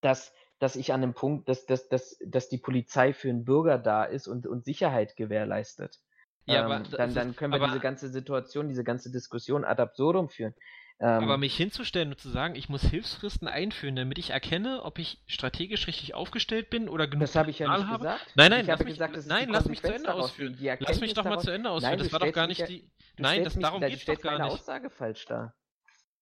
dass, 0.00 0.32
dass 0.58 0.76
ich 0.76 0.92
an 0.92 1.00
dem 1.00 1.14
Punkt, 1.14 1.48
dass, 1.48 1.66
dass, 1.66 1.88
dass, 1.88 2.18
dass 2.24 2.48
die 2.48 2.58
Polizei 2.58 3.12
für 3.12 3.28
einen 3.28 3.44
Bürger 3.44 3.78
da 3.78 4.04
ist 4.04 4.28
und, 4.28 4.46
und 4.46 4.64
Sicherheit 4.64 5.16
gewährleistet. 5.16 5.98
Ja, 6.46 6.60
ähm, 6.60 6.72
aber 6.72 6.78
dann, 6.96 7.14
dann 7.14 7.36
können 7.36 7.52
wir 7.52 7.66
diese 7.66 7.80
ganze 7.80 8.08
Situation, 8.08 8.68
diese 8.68 8.84
ganze 8.84 9.10
Diskussion 9.10 9.64
ad 9.64 9.80
absurdum 9.80 10.28
führen. 10.28 10.54
Ähm, 11.02 11.22
aber 11.24 11.38
mich 11.38 11.56
hinzustellen 11.56 12.10
und 12.10 12.20
zu 12.20 12.28
sagen, 12.28 12.54
ich 12.54 12.68
muss 12.68 12.82
Hilfsfristen 12.82 13.48
einführen, 13.48 13.96
damit 13.96 14.18
ich 14.18 14.30
erkenne, 14.30 14.82
ob 14.82 14.98
ich 14.98 15.22
strategisch 15.26 15.86
richtig 15.86 16.12
aufgestellt 16.12 16.68
bin 16.68 16.90
oder 16.90 17.06
genug 17.06 17.22
Das 17.22 17.36
habe 17.36 17.50
ich 17.50 17.58
ja 17.58 17.74
nicht 17.74 17.86
habe. 17.86 18.04
gesagt. 18.04 18.32
Nein, 18.34 18.50
nein, 18.50 18.60
ich 18.60 18.66
lass 18.66 18.80
mich, 18.80 18.88
gesagt, 18.98 19.26
nein, 19.26 19.48
lass 19.48 19.64
mich 19.66 19.80
zu 19.80 19.94
Ende 19.94 20.12
ausführen. 20.12 20.58
Lass 20.78 21.00
mich 21.00 21.14
doch 21.14 21.24
mal 21.24 21.38
zu 21.38 21.50
Ende 21.50 21.70
ausführen. 21.70 21.92
Nein, 21.92 21.98
das 22.00 22.12
war 22.12 22.20
doch 22.20 22.32
gar 22.32 22.46
nicht 22.46 22.68
die. 22.68 22.90
Nein, 23.16 23.44
das, 23.44 23.58
darum 23.58 23.80
geht 23.80 23.94
es 23.94 24.04
doch 24.04 24.20
gar 24.20 24.38
nicht. 24.38 24.52
Aussage 24.52 24.90
falsch 24.90 25.24
da. 25.24 25.54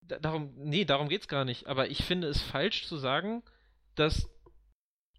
Darum, 0.01 0.53
nee, 0.55 0.85
darum 0.85 1.09
geht's 1.09 1.27
gar 1.27 1.43
nicht. 1.43 1.67
Aber 1.67 1.89
ich 1.89 2.05
finde 2.05 2.29
es 2.29 2.41
falsch 2.41 2.87
zu 2.87 2.95
sagen, 2.95 3.43
dass 3.95 4.29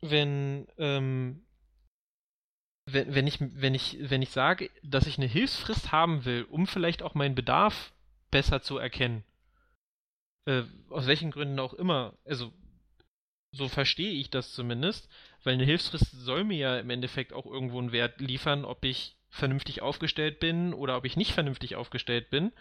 wenn 0.00 0.68
ähm, 0.78 1.46
wenn, 2.92 3.14
wenn 3.14 3.26
ich 3.26 3.38
wenn 3.40 3.74
ich 3.74 3.98
wenn 4.00 4.22
ich 4.22 4.30
sage, 4.30 4.70
dass 4.82 5.06
ich 5.06 5.18
eine 5.18 5.26
Hilfsfrist 5.26 5.92
haben 5.92 6.24
will, 6.24 6.46
um 6.50 6.66
vielleicht 6.66 7.02
auch 7.02 7.14
meinen 7.14 7.34
Bedarf 7.34 7.92
besser 8.30 8.62
zu 8.62 8.78
erkennen, 8.78 9.24
äh, 10.46 10.62
aus 10.88 11.06
welchen 11.06 11.30
Gründen 11.30 11.58
auch 11.58 11.74
immer, 11.74 12.14
also 12.24 12.52
so 13.52 13.68
verstehe 13.68 14.12
ich 14.12 14.30
das 14.30 14.52
zumindest, 14.52 15.08
weil 15.42 15.54
eine 15.54 15.64
Hilfsfrist 15.64 16.12
soll 16.12 16.44
mir 16.44 16.56
ja 16.56 16.78
im 16.78 16.90
Endeffekt 16.90 17.32
auch 17.32 17.46
irgendwo 17.46 17.78
einen 17.78 17.92
Wert 17.92 18.20
liefern, 18.20 18.64
ob 18.64 18.84
ich 18.84 19.16
vernünftig 19.28 19.82
aufgestellt 19.82 20.40
bin 20.40 20.74
oder 20.74 20.96
ob 20.96 21.04
ich 21.04 21.16
nicht 21.16 21.32
vernünftig 21.32 21.76
aufgestellt 21.76 22.30
bin, 22.30 22.52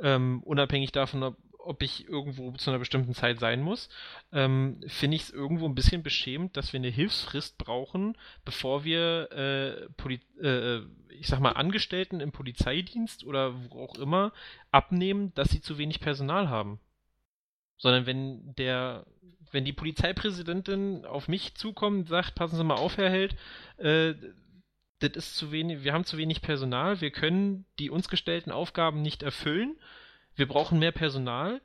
ähm, 0.00 0.42
unabhängig 0.42 0.92
davon, 0.92 1.22
ob, 1.22 1.36
ob 1.66 1.82
ich 1.82 2.08
irgendwo 2.08 2.52
zu 2.52 2.70
einer 2.70 2.78
bestimmten 2.78 3.14
Zeit 3.14 3.40
sein 3.40 3.60
muss, 3.60 3.88
ähm, 4.32 4.80
finde 4.86 5.16
ich 5.16 5.24
es 5.24 5.30
irgendwo 5.30 5.66
ein 5.66 5.74
bisschen 5.74 6.02
beschämend, 6.02 6.56
dass 6.56 6.72
wir 6.72 6.78
eine 6.78 6.88
Hilfsfrist 6.88 7.58
brauchen, 7.58 8.16
bevor 8.44 8.84
wir, 8.84 9.30
äh, 9.32 9.88
Poli 9.96 10.20
äh, 10.40 10.80
ich 11.10 11.28
sag 11.28 11.40
mal, 11.40 11.52
Angestellten 11.52 12.20
im 12.20 12.32
Polizeidienst 12.32 13.24
oder 13.24 13.54
wo 13.70 13.84
auch 13.84 13.96
immer 13.96 14.32
abnehmen, 14.70 15.32
dass 15.34 15.48
sie 15.48 15.60
zu 15.60 15.78
wenig 15.78 16.00
Personal 16.00 16.48
haben. 16.48 16.80
Sondern 17.76 18.06
wenn 18.06 18.54
der, 18.56 19.06
wenn 19.50 19.64
die 19.64 19.72
Polizeipräsidentin 19.72 21.04
auf 21.04 21.28
mich 21.28 21.54
zukommt 21.54 21.98
und 21.98 22.08
sagt, 22.08 22.34
passen 22.34 22.56
Sie 22.56 22.64
mal 22.64 22.76
auf, 22.76 22.96
Herr 22.96 23.10
Held, 23.10 23.36
äh, 23.78 24.14
das 25.00 25.16
ist 25.16 25.36
zu 25.36 25.52
wenig, 25.52 25.84
wir 25.84 25.92
haben 25.92 26.04
zu 26.04 26.16
wenig 26.16 26.40
Personal, 26.40 27.00
wir 27.00 27.10
können 27.10 27.66
die 27.78 27.90
uns 27.90 28.08
gestellten 28.08 28.50
Aufgaben 28.50 29.02
nicht 29.02 29.22
erfüllen, 29.22 29.76
wir 30.36 30.48
brauchen 30.48 30.78
mehr 30.78 30.92
Personal, 30.92 31.60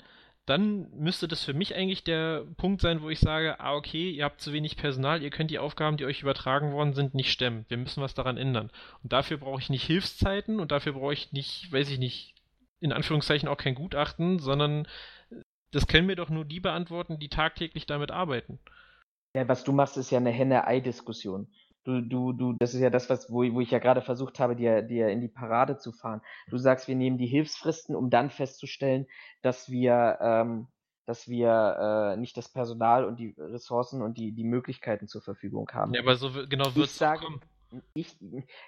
dann 0.45 0.89
müsste 0.97 1.27
das 1.27 1.43
für 1.43 1.53
mich 1.53 1.75
eigentlich 1.75 2.03
der 2.03 2.43
Punkt 2.57 2.81
sein, 2.81 3.03
wo 3.03 3.09
ich 3.09 3.19
sage, 3.19 3.59
ah, 3.59 3.75
okay, 3.75 4.09
ihr 4.09 4.25
habt 4.25 4.41
zu 4.41 4.51
wenig 4.51 4.77
Personal, 4.77 5.21
ihr 5.21 5.29
könnt 5.29 5.51
die 5.51 5.59
Aufgaben, 5.59 5.97
die 5.97 6.05
euch 6.05 6.23
übertragen 6.23 6.71
worden 6.71 6.93
sind, 6.93 7.13
nicht 7.13 7.31
stemmen. 7.31 7.65
Wir 7.67 7.77
müssen 7.77 8.01
was 8.01 8.15
daran 8.15 8.37
ändern. 8.37 8.71
Und 9.03 9.13
dafür 9.13 9.37
brauche 9.37 9.61
ich 9.61 9.69
nicht 9.69 9.85
Hilfszeiten 9.85 10.59
und 10.59 10.71
dafür 10.71 10.93
brauche 10.93 11.13
ich 11.13 11.31
nicht, 11.31 11.71
weiß 11.71 11.91
ich 11.91 11.99
nicht, 11.99 12.33
in 12.79 12.91
Anführungszeichen 12.91 13.47
auch 13.47 13.57
kein 13.57 13.75
Gutachten, 13.75 14.39
sondern 14.39 14.87
das 15.71 15.85
können 15.85 16.07
mir 16.07 16.15
doch 16.15 16.29
nur 16.29 16.45
die 16.45 16.59
beantworten, 16.59 17.19
die 17.19 17.29
tagtäglich 17.29 17.85
damit 17.85 18.09
arbeiten. 18.09 18.59
Ja, 19.35 19.47
was 19.47 19.63
du 19.63 19.71
machst, 19.71 19.97
ist 19.97 20.09
ja 20.09 20.17
eine 20.17 20.31
Henne-Ei-Diskussion. 20.31 21.47
Du, 21.84 22.01
du, 22.01 22.34
du, 22.34 22.53
das 22.60 22.73
ist 22.73 22.81
ja 22.81 22.89
das, 22.89 23.10
was, 23.10 23.31
wo, 23.31 23.38
wo 23.53 23.61
ich 23.61 23.72
ja 23.72 23.80
gerade 23.80 24.01
versucht 24.01 24.39
habe, 24.39 24.56
dir, 24.56 24.81
dir 24.81 25.10
in 25.10 25.22
die 25.22 25.27
Parade 25.27 25.77
zu 25.77 25.91
fahren. 25.91 26.22
Du 26.49 26.57
sagst, 26.57 26.88
wir 26.88 26.95
nehmen 26.95 27.18
die 27.18 27.27
Hilfsfristen, 27.27 27.95
um 27.95 28.10
dann 28.10 28.30
festzustellen, 28.30 29.07
dass 29.41 29.69
wir, 29.69 30.18
ähm, 30.22 30.68
dass 31.06 31.27
wir 31.27 32.14
äh, 32.15 32.19
nicht 32.19 32.38
das 32.38 32.49
Personal 32.49 33.06
und 33.06 33.18
die 33.18 33.34
Ressourcen 33.38 34.01
und 34.01 34.18
die, 34.18 34.34
die 34.34 34.43
Möglichkeiten 34.43 35.07
zur 35.07 35.22
Verfügung 35.22 35.69
haben. 35.72 35.93
Ja, 35.93 36.01
aber 36.01 36.15
so 36.15 36.31
genau 36.47 36.76
wird 36.76 36.88
es 36.88 36.99
kommen. 36.99 37.41
Ich, 37.93 38.18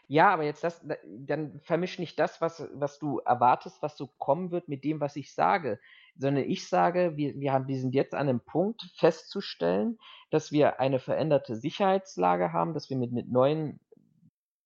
ja, 0.07 0.29
aber 0.29 0.43
jetzt 0.43 0.63
das, 0.63 0.85
dann 1.05 1.59
vermisch 1.61 1.97
nicht 1.97 2.19
das, 2.19 2.39
was, 2.39 2.67
was 2.75 2.99
du 2.99 3.17
erwartest, 3.19 3.81
was 3.81 3.97
so 3.97 4.07
kommen 4.19 4.51
wird, 4.51 4.67
mit 4.67 4.83
dem, 4.83 4.99
was 4.99 5.15
ich 5.15 5.33
sage 5.33 5.79
sondern 6.21 6.45
ich 6.45 6.67
sage, 6.67 7.17
wir, 7.17 7.35
wir, 7.39 7.51
haben, 7.51 7.67
wir 7.67 7.79
sind 7.79 7.95
jetzt 7.95 8.13
an 8.13 8.29
einem 8.29 8.39
Punkt 8.39 8.89
festzustellen, 8.95 9.97
dass 10.29 10.51
wir 10.51 10.79
eine 10.79 10.99
veränderte 10.99 11.55
Sicherheitslage 11.55 12.53
haben, 12.53 12.73
dass 12.73 12.89
wir 12.89 12.97
mit, 12.97 13.11
mit 13.11 13.29
neuen 13.29 13.79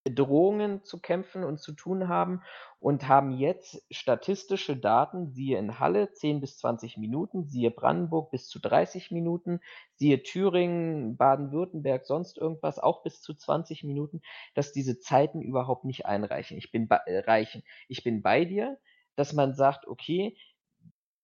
Bedrohungen 0.03 0.83
zu 0.83 0.99
kämpfen 0.99 1.43
und 1.43 1.59
zu 1.59 1.71
tun 1.71 2.07
haben 2.07 2.43
und 2.79 3.07
haben 3.07 3.31
jetzt 3.31 3.83
statistische 3.89 4.77
Daten, 4.77 5.31
siehe 5.31 5.57
in 5.57 5.79
Halle 5.79 6.13
10 6.13 6.41
bis 6.41 6.57
20 6.59 6.97
Minuten, 6.97 7.45
siehe 7.45 7.71
Brandenburg 7.71 8.29
bis 8.29 8.47
zu 8.47 8.59
30 8.59 9.09
Minuten, 9.09 9.61
siehe 9.95 10.21
Thüringen, 10.21 11.17
Baden-Württemberg, 11.17 12.05
sonst 12.05 12.37
irgendwas 12.37 12.77
auch 12.77 13.01
bis 13.01 13.21
zu 13.21 13.33
20 13.33 13.83
Minuten, 13.83 14.21
dass 14.53 14.71
diese 14.71 14.99
Zeiten 14.99 15.41
überhaupt 15.41 15.85
nicht 15.85 16.05
einreichen. 16.05 16.57
Ich 16.57 16.71
bin 16.71 16.87
bei, 16.87 16.97
äh, 17.07 17.19
reichen. 17.19 17.63
Ich 17.87 18.03
bin 18.03 18.21
bei 18.21 18.45
dir, 18.45 18.77
dass 19.15 19.33
man 19.33 19.55
sagt, 19.55 19.87
okay, 19.87 20.37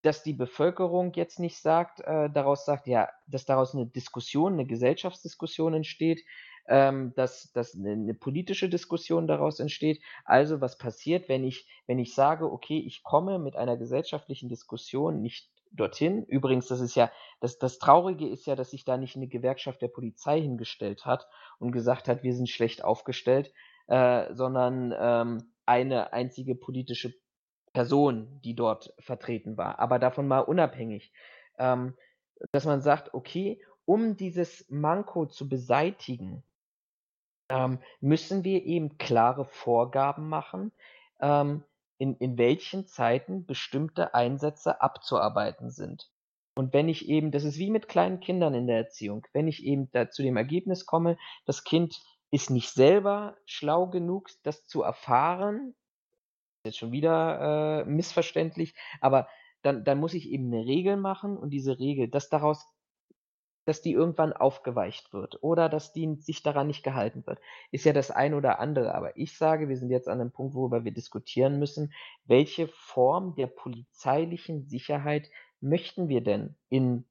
dass 0.02 0.24
die 0.24 0.34
Bevölkerung 0.34 1.14
jetzt 1.14 1.40
nicht 1.40 1.58
sagt, 1.58 2.00
äh, 2.02 2.30
daraus 2.30 2.66
sagt, 2.66 2.88
ja, 2.88 3.10
dass 3.28 3.46
daraus 3.46 3.76
eine 3.76 3.86
Diskussion, 3.86 4.54
eine 4.54 4.66
Gesellschaftsdiskussion 4.66 5.74
entsteht, 5.74 6.24
ähm, 6.68 7.14
dass, 7.16 7.52
dass 7.54 7.76
eine, 7.76 7.92
eine 7.92 8.14
politische 8.14 8.70
Diskussion 8.70 9.28
daraus 9.28 9.60
entsteht. 9.60 10.02
Also 10.26 10.62
was 10.62 10.78
passiert, 10.78 11.30
wenn 11.30 11.44
ich, 11.44 11.68
wenn 11.88 12.00
ich 12.00 12.14
sage, 12.16 12.52
okay, 12.52 12.80
ich 12.80 13.04
komme 13.04 13.40
mit 13.40 13.56
einer 13.56 13.78
gesellschaftlichen 13.78 14.50
Diskussion 14.50 15.22
nicht 15.22 15.50
dorthin. 15.72 16.26
Übrigens, 16.26 16.68
das 16.68 16.82
ist 16.82 16.96
ja, 16.96 17.12
das, 17.40 17.58
das 17.58 17.80
Traurige 17.80 18.28
ist 18.28 18.46
ja, 18.46 18.56
dass 18.56 18.72
sich 18.72 18.84
da 18.84 18.98
nicht 18.98 19.16
eine 19.16 19.28
Gewerkschaft 19.28 19.82
der 19.82 19.88
Polizei 19.88 20.42
hingestellt 20.42 21.06
hat 21.06 21.28
und 21.60 21.72
gesagt 21.72 22.08
hat, 22.08 22.24
wir 22.24 22.34
sind 22.34 22.50
schlecht 22.50 22.84
aufgestellt, 22.84 23.54
äh, 23.88 24.34
sondern 24.34 24.94
ähm, 24.98 25.54
eine 25.66 26.14
einzige 26.14 26.56
politische 26.56 27.14
Person, 27.74 28.40
die 28.44 28.56
dort 28.56 28.94
vertreten 29.00 29.58
war. 29.58 29.80
Aber 29.80 30.00
davon 30.00 30.28
mal 30.28 30.40
unabhängig, 30.40 31.14
ähm, 31.58 31.96
dass 32.52 32.66
man 32.66 32.82
sagt, 32.82 33.14
okay, 33.14 33.62
um 33.86 34.18
dieses 34.18 34.66
Manko 34.70 35.26
zu 35.26 35.48
beseitigen, 35.48 36.44
ähm, 37.50 37.80
müssen 38.00 38.44
wir 38.44 38.64
eben 38.64 38.98
klare 38.98 39.46
Vorgaben 39.46 40.30
machen, 40.30 40.72
ähm, 41.20 41.64
in, 41.98 42.16
in 42.18 42.38
welchen 42.38 42.88
Zeiten 42.88 43.46
bestimmte 43.46 44.14
Einsätze 44.14 44.82
abzuarbeiten 44.82 45.70
sind. 45.70 46.10
Und 46.56 46.74
wenn 46.74 46.90
ich 46.90 47.08
eben, 47.08 47.32
das 47.32 47.44
ist 47.44 47.58
wie 47.58 47.70
mit 47.70 47.88
kleinen 47.88 48.20
Kindern 48.20 48.54
in 48.54 48.68
der 48.68 48.78
Erziehung, 48.78 49.26
wenn 49.34 49.48
ich 49.48 49.64
eben 49.64 49.90
da 49.92 50.10
zu 50.10 50.22
dem 50.22 50.36
Ergebnis 50.36 50.86
komme, 50.86 51.18
das 51.46 51.64
Kind 51.64 52.02
ist 52.32 52.50
nicht 52.50 52.72
selber 52.72 53.38
schlau 53.46 53.88
genug, 53.88 54.30
das 54.44 54.66
zu 54.66 54.82
erfahren, 54.82 55.76
jetzt 56.64 56.78
schon 56.78 56.92
wieder 56.92 57.82
äh, 57.82 57.90
missverständlich, 57.90 58.76
aber 59.00 59.28
dann, 59.62 59.84
dann 59.84 60.00
muss 60.00 60.14
ich 60.14 60.30
eben 60.30 60.48
eine 60.54 60.66
Regel 60.66 60.98
machen 60.98 61.38
und 61.38 61.52
diese 61.52 61.80
Regel, 61.80 62.08
dass 62.08 62.30
daraus 62.30 62.66
dass 63.66 63.84
die 63.84 63.92
irgendwann 63.92 64.34
aufgeweicht 64.34 65.14
wird 65.14 65.38
oder 65.44 65.70
dass 65.70 65.94
die 65.94 66.16
sich 66.16 66.42
daran 66.42 66.66
nicht 66.66 66.84
gehalten 66.84 67.24
wird, 67.28 67.40
ist 67.70 67.86
ja 67.86 67.94
das 67.94 68.10
ein 68.10 68.34
oder 68.34 68.60
andere. 68.60 68.96
Aber 68.96 69.16
ich 69.18 69.38
sage, 69.38 69.70
wir 69.70 69.78
sind 69.78 69.92
jetzt 69.92 70.08
an 70.08 70.20
einem 70.20 70.32
Punkt, 70.32 70.56
worüber 70.56 70.84
wir 70.84 70.92
diskutieren 70.92 71.60
müssen, 71.60 71.94
welche 72.26 72.68
Form 72.68 73.36
der 73.36 73.46
polizeilichen 73.46 74.68
Sicherheit 74.68 75.30
möchten 75.60 76.10
wir 76.10 76.22
denn 76.22 76.56
in 76.70 77.06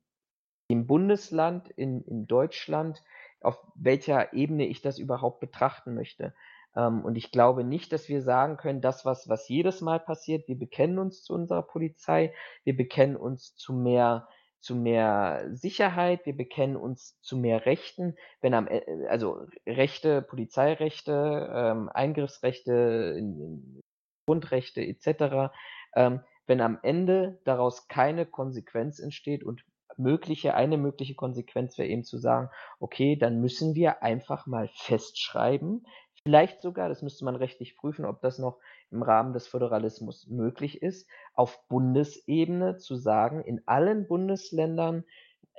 dem 0.73 0.89
Bundesland, 0.89 1.69
in, 1.71 2.03
in 2.03 2.27
Deutschland, 2.27 3.01
auf 3.41 3.57
welcher 3.77 4.33
Ebene 4.33 4.67
ich 4.67 4.83
das 4.83 4.99
überhaupt 4.99 5.39
betrachten 5.39 5.95
möchte. 5.95 6.35
Ähm, 6.77 7.05
und 7.05 7.17
ich 7.17 7.31
glaube 7.33 7.65
nicht, 7.65 7.93
dass 7.93 8.09
wir 8.09 8.23
sagen 8.23 8.57
können, 8.57 8.81
das, 8.81 9.05
was, 9.05 9.29
was 9.29 9.49
jedes 9.49 9.81
Mal 9.81 10.01
passiert, 10.01 10.49
wir 10.49 10.59
bekennen 10.59 10.99
uns 10.99 11.23
zu 11.23 11.35
unserer 11.35 11.63
Polizei, 11.63 12.33
wir 12.65 12.77
bekennen 12.77 13.17
uns 13.17 13.55
zu 13.57 13.73
mehr 13.73 14.29
zu 14.61 14.77
mehr 14.77 15.49
Sicherheit, 15.53 16.27
wir 16.27 16.37
bekennen 16.37 16.77
uns 16.77 17.19
zu 17.23 17.37
mehr 17.37 17.65
Rechten, 17.65 18.17
wenn 18.43 18.53
am 18.53 18.69
e, 18.69 18.83
also 19.09 19.47
Rechte, 19.67 20.23
Polizeirechte, 20.23 21.51
ähm, 21.53 21.89
Eingriffsrechte, 21.89 23.15
in, 23.17 23.41
in 23.41 23.81
Grundrechte 24.27 24.83
etc. 24.83 25.51
Ähm, 25.95 26.21
wenn 26.47 26.61
am 26.61 26.79
Ende 26.83 27.41
daraus 27.45 27.89
keine 27.89 28.27
Konsequenz 28.27 28.99
entsteht 28.99 29.45
und 29.45 29.65
mögliche, 29.97 30.55
eine 30.55 30.77
mögliche 30.77 31.15
Konsequenz 31.15 31.79
wäre 31.79 31.89
eben 31.89 32.05
zu 32.05 32.19
sagen, 32.19 32.49
okay, 32.79 33.17
dann 33.17 33.41
müssen 33.41 33.75
wir 33.75 34.03
einfach 34.03 34.47
mal 34.47 34.69
festschreiben, 34.75 35.87
vielleicht 36.23 36.63
sogar, 36.63 36.89
das 36.89 37.03
müsste 37.03 37.25
man 37.25 37.37
rechtlich 37.37 37.77
prüfen, 37.77 38.05
ob 38.05 38.21
das 38.21 38.39
noch 38.39 38.59
im 38.91 39.03
Rahmen 39.03 39.33
des 39.33 39.47
Föderalismus 39.47 40.27
möglich 40.27 40.83
ist, 40.83 41.09
auf 41.35 41.67
Bundesebene 41.69 42.77
zu 42.77 42.97
sagen, 42.97 43.43
in 43.43 43.63
allen 43.67 44.07
Bundesländern 44.07 45.05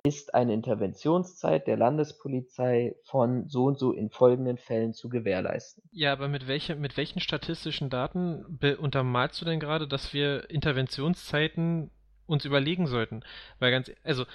ist 0.04 0.34
eine 0.34 0.54
Interventionszeit 0.54 1.68
der 1.68 1.78
Landespolizei 1.78 2.96
von 3.04 3.48
so 3.48 3.66
und 3.66 3.78
so 3.78 3.92
in 3.92 4.10
folgenden 4.10 4.58
Fällen 4.58 4.94
zu 4.94 5.10
gewährleisten. 5.10 5.84
Ja, 5.92 6.12
aber 6.12 6.28
mit, 6.28 6.48
welche, 6.48 6.76
mit 6.76 6.98
welchen 6.98 7.20
statistischen 7.20 7.90
Daten 7.90 8.60
untermalst 8.80 9.40
du 9.42 9.46
denn 9.46 9.60
gerade, 9.60 9.88
dass 9.88 10.14
wir 10.14 10.50
Interventionszeiten 10.50 11.92
uns 12.26 12.46
überlegen 12.46 12.88
sollten? 12.88 13.22
Weil 13.60 13.72
ganz, 13.72 13.92
also 14.04 14.26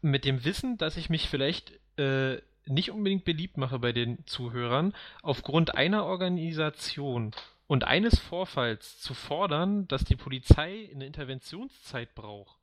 mit 0.00 0.24
dem 0.24 0.44
Wissen, 0.44 0.78
dass 0.78 0.96
ich 0.96 1.10
mich 1.10 1.28
vielleicht 1.28 1.78
äh, 1.96 2.38
nicht 2.66 2.90
unbedingt 2.90 3.24
beliebt 3.24 3.56
mache 3.56 3.78
bei 3.78 3.92
den 3.92 4.26
Zuhörern, 4.26 4.94
aufgrund 5.22 5.74
einer 5.76 6.04
Organisation 6.04 7.32
und 7.66 7.84
eines 7.84 8.18
Vorfalls 8.18 9.00
zu 9.00 9.14
fordern, 9.14 9.88
dass 9.88 10.04
die 10.04 10.16
Polizei 10.16 10.90
eine 10.92 11.06
Interventionszeit 11.06 12.14
braucht, 12.14 12.58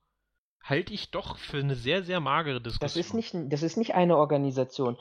halte 0.63 0.93
ich 0.93 1.11
doch 1.11 1.37
für 1.37 1.57
eine 1.57 1.75
sehr, 1.75 2.03
sehr 2.03 2.19
magere 2.19 2.61
Diskussion. 2.61 2.87
Das 2.87 2.95
ist 2.95 3.13
nicht, 3.13 3.35
das 3.51 3.63
ist 3.63 3.77
nicht 3.77 3.95
eine 3.95 4.17
Organisation. 4.17 4.97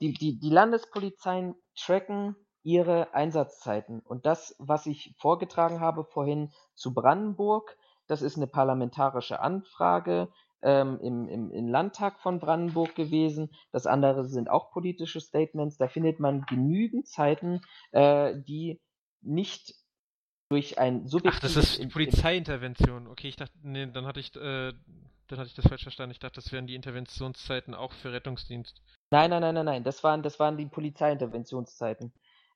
Die, 0.00 0.12
die, 0.12 0.38
die 0.38 0.50
Landespolizeien 0.50 1.54
tracken 1.74 2.36
ihre 2.62 3.14
Einsatzzeiten. 3.14 4.00
Und 4.00 4.26
das, 4.26 4.54
was 4.58 4.86
ich 4.86 5.14
vorgetragen 5.18 5.80
habe 5.80 6.04
vorhin 6.04 6.52
zu 6.74 6.92
Brandenburg, 6.92 7.76
das 8.06 8.22
ist 8.22 8.36
eine 8.36 8.46
parlamentarische 8.46 9.40
Anfrage 9.40 10.28
ähm, 10.62 10.98
im, 11.00 11.28
im, 11.28 11.50
im 11.50 11.68
Landtag 11.68 12.20
von 12.20 12.40
Brandenburg 12.40 12.94
gewesen. 12.94 13.50
Das 13.72 13.86
andere 13.86 14.24
sind 14.24 14.50
auch 14.50 14.70
politische 14.70 15.20
Statements. 15.20 15.76
Da 15.76 15.88
findet 15.88 16.20
man 16.20 16.42
genügend 16.42 17.06
Zeiten, 17.08 17.60
äh, 17.92 18.34
die 18.46 18.80
nicht 19.22 19.74
durch 20.50 20.78
ein 20.78 21.06
subjektives... 21.06 21.56
Ach, 21.56 21.60
das 21.60 21.78
ist 21.78 21.92
Polizeiintervention. 21.92 23.06
Okay, 23.06 23.28
ich 23.28 23.36
dachte, 23.36 23.54
nee, 23.62 23.86
dann 23.86 24.06
hatte 24.06 24.20
ich, 24.20 24.34
äh, 24.36 24.72
dann 25.28 25.38
hatte 25.38 25.48
ich 25.48 25.54
das 25.54 25.66
falsch 25.68 25.82
verstanden. 25.82 26.12
Ich 26.12 26.18
dachte, 26.18 26.36
das 26.36 26.50
wären 26.52 26.66
die 26.66 26.74
Interventionszeiten 26.74 27.74
auch 27.74 27.92
für 27.92 28.12
Rettungsdienst. 28.12 28.82
Nein, 29.10 29.30
nein, 29.30 29.42
nein, 29.42 29.54
nein, 29.54 29.64
nein. 29.64 29.84
Das 29.84 30.02
waren, 30.02 30.22
das 30.22 30.40
waren 30.40 30.56
die 30.56 30.66
Polizeiinterventionszeiten. 30.66 32.12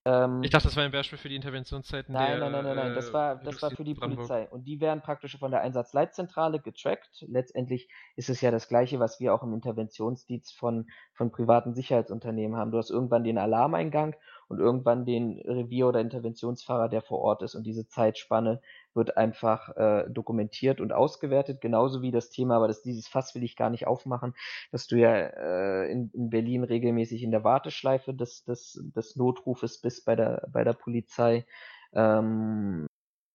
Ähm, 0.06 0.42
ich 0.42 0.50
dachte, 0.50 0.68
das 0.68 0.76
war 0.76 0.84
ein 0.84 0.90
Beispiel 0.90 1.18
für 1.18 1.30
die 1.30 1.36
Interventionszeiten 1.36 2.12
nein, 2.12 2.38
der... 2.38 2.50
Nein, 2.50 2.52
nein, 2.52 2.64
nein, 2.64 2.76
nein, 2.76 2.94
das 2.94 3.12
war, 3.12 3.36
das 3.36 3.62
war 3.62 3.70
für 3.70 3.84
die 3.84 3.94
Brandenburg. 3.94 4.28
Polizei. 4.28 4.48
Und 4.50 4.64
die 4.64 4.80
werden 4.80 5.00
praktisch 5.00 5.38
von 5.38 5.50
der 5.50 5.62
Einsatzleitzentrale 5.62 6.60
getrackt. 6.60 7.24
Letztendlich 7.26 7.88
ist 8.16 8.28
es 8.28 8.42
ja 8.42 8.50
das 8.50 8.68
Gleiche, 8.68 9.00
was 9.00 9.18
wir 9.18 9.34
auch 9.34 9.42
im 9.42 9.54
Interventionsdienst 9.54 10.54
von, 10.56 10.88
von 11.14 11.32
privaten 11.32 11.74
Sicherheitsunternehmen 11.74 12.58
haben. 12.58 12.70
Du 12.70 12.78
hast 12.78 12.90
irgendwann 12.90 13.24
den 13.24 13.38
Alarmeingang 13.38 14.14
und 14.48 14.58
irgendwann 14.58 15.04
den 15.04 15.40
Revier- 15.40 15.88
oder 15.88 16.00
Interventionsfahrer, 16.00 16.88
der 16.88 17.02
vor 17.02 17.20
Ort 17.20 17.42
ist. 17.42 17.54
Und 17.54 17.64
diese 17.64 17.86
Zeitspanne 17.86 18.60
wird 18.94 19.16
einfach 19.16 19.76
äh, 19.76 20.04
dokumentiert 20.08 20.80
und 20.80 20.92
ausgewertet, 20.92 21.60
genauso 21.60 22.02
wie 22.02 22.10
das 22.10 22.30
Thema, 22.30 22.56
aber 22.56 22.68
das, 22.68 22.82
dieses 22.82 23.08
Fass 23.08 23.34
will 23.34 23.42
ich 23.42 23.56
gar 23.56 23.70
nicht 23.70 23.86
aufmachen, 23.86 24.34
dass 24.70 24.86
du 24.86 24.96
ja 24.96 25.14
äh, 25.14 25.90
in, 25.90 26.10
in 26.12 26.30
Berlin 26.30 26.64
regelmäßig 26.64 27.22
in 27.22 27.30
der 27.30 27.44
Warteschleife 27.44 28.14
des, 28.14 28.44
des, 28.44 28.80
des 28.94 29.16
Notrufes 29.16 29.80
bist 29.80 30.04
bei 30.04 30.16
der, 30.16 30.46
bei 30.52 30.64
der 30.64 30.74
Polizei. 30.74 31.44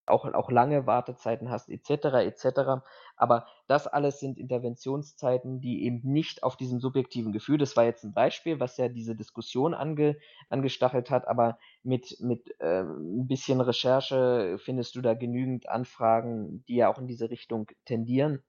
Auch, 0.09 0.25
auch 0.33 0.51
lange 0.51 0.85
Wartezeiten 0.87 1.49
hast, 1.49 1.69
etc., 1.69 2.05
etc. 2.25 2.83
Aber 3.15 3.47
das 3.67 3.87
alles 3.87 4.19
sind 4.19 4.37
Interventionszeiten, 4.37 5.61
die 5.61 5.83
eben 5.83 6.01
nicht 6.03 6.43
auf 6.43 6.57
diesem 6.57 6.79
subjektiven 6.79 7.31
Gefühl, 7.31 7.57
das 7.57 7.75
war 7.75 7.85
jetzt 7.85 8.03
ein 8.03 8.13
Beispiel, 8.13 8.59
was 8.59 8.77
ja 8.77 8.87
diese 8.87 9.15
Diskussion 9.15 9.73
ange, 9.73 10.17
angestachelt 10.49 11.09
hat, 11.09 11.27
aber 11.27 11.59
mit, 11.83 12.17
mit 12.19 12.55
äh, 12.59 12.81
ein 12.81 13.27
bisschen 13.27 13.61
Recherche 13.61 14.57
findest 14.59 14.95
du 14.95 15.01
da 15.01 15.13
genügend 15.13 15.69
Anfragen, 15.69 16.63
die 16.67 16.75
ja 16.75 16.89
auch 16.89 16.97
in 16.97 17.07
diese 17.07 17.29
Richtung 17.29 17.67
tendieren. 17.85 18.41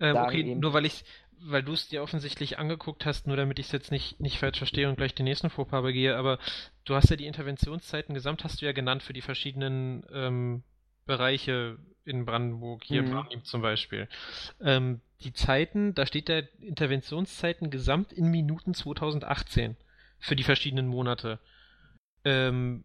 Ähm, 0.00 0.16
okay, 0.16 0.54
nur 0.54 0.72
weil 0.72 0.86
ich 0.86 1.04
weil 1.40 1.62
du 1.62 1.72
es 1.72 1.88
dir 1.88 2.02
offensichtlich 2.02 2.58
angeguckt 2.58 3.06
hast, 3.06 3.26
nur 3.26 3.36
damit 3.36 3.58
ich 3.58 3.66
es 3.66 3.72
jetzt 3.72 3.90
nicht, 3.90 4.20
nicht 4.20 4.38
falsch 4.38 4.58
verstehe 4.58 4.88
und 4.88 4.96
gleich 4.96 5.14
den 5.14 5.24
nächsten 5.24 5.50
Fauxpas 5.50 5.82
begehe, 5.82 6.16
aber 6.16 6.38
du 6.88 6.94
hast 6.94 7.10
ja 7.10 7.16
die 7.16 7.26
Interventionszeiten 7.26 8.14
gesamt, 8.14 8.44
hast 8.44 8.62
du 8.62 8.66
ja 8.66 8.72
genannt 8.72 9.02
für 9.02 9.12
die 9.12 9.20
verschiedenen 9.20 10.06
ähm, 10.12 10.62
Bereiche 11.06 11.78
in 12.04 12.24
Brandenburg, 12.24 12.84
hier 12.84 13.02
mhm. 13.02 13.10
Brandenburg 13.10 13.46
zum 13.46 13.62
Beispiel. 13.62 14.08
Ähm, 14.60 15.00
die 15.20 15.32
Zeiten, 15.32 15.94
da 15.94 16.06
steht 16.06 16.28
da 16.28 16.42
Interventionszeiten 16.60 17.70
gesamt 17.70 18.12
in 18.12 18.30
Minuten 18.30 18.74
2018 18.74 19.76
für 20.18 20.36
die 20.36 20.44
verschiedenen 20.44 20.86
Monate. 20.86 21.40
Ähm, 22.24 22.84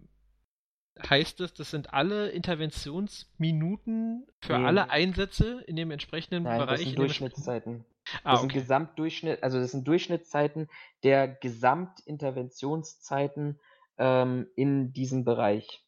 heißt 1.10 1.42
es, 1.42 1.54
das 1.54 1.70
sind 1.72 1.94
alle 1.94 2.30
Interventionsminuten 2.30 4.26
für 4.42 4.58
nee. 4.58 4.66
alle 4.66 4.90
Einsätze 4.90 5.62
in 5.68 5.76
dem 5.76 5.92
entsprechenden 5.92 6.44
Nein, 6.44 6.60
Bereich? 6.60 6.80
Das 6.80 6.88
sind 6.88 6.98
Durchschnittszeiten. 6.98 7.84
Ah, 8.24 8.34
das 8.34 8.42
okay. 8.42 8.52
sind 8.52 8.62
Gesamtdurchschnitt, 8.62 9.44
also 9.44 9.60
das 9.60 9.72
sind 9.72 9.88
Durchschnittszeiten 9.88 10.70
der 11.04 11.30
Gesamtinterventionszeiten 11.30 13.60
ähm, 13.98 14.48
in 14.56 14.94
diesem 14.94 15.24
Bereich. 15.26 15.84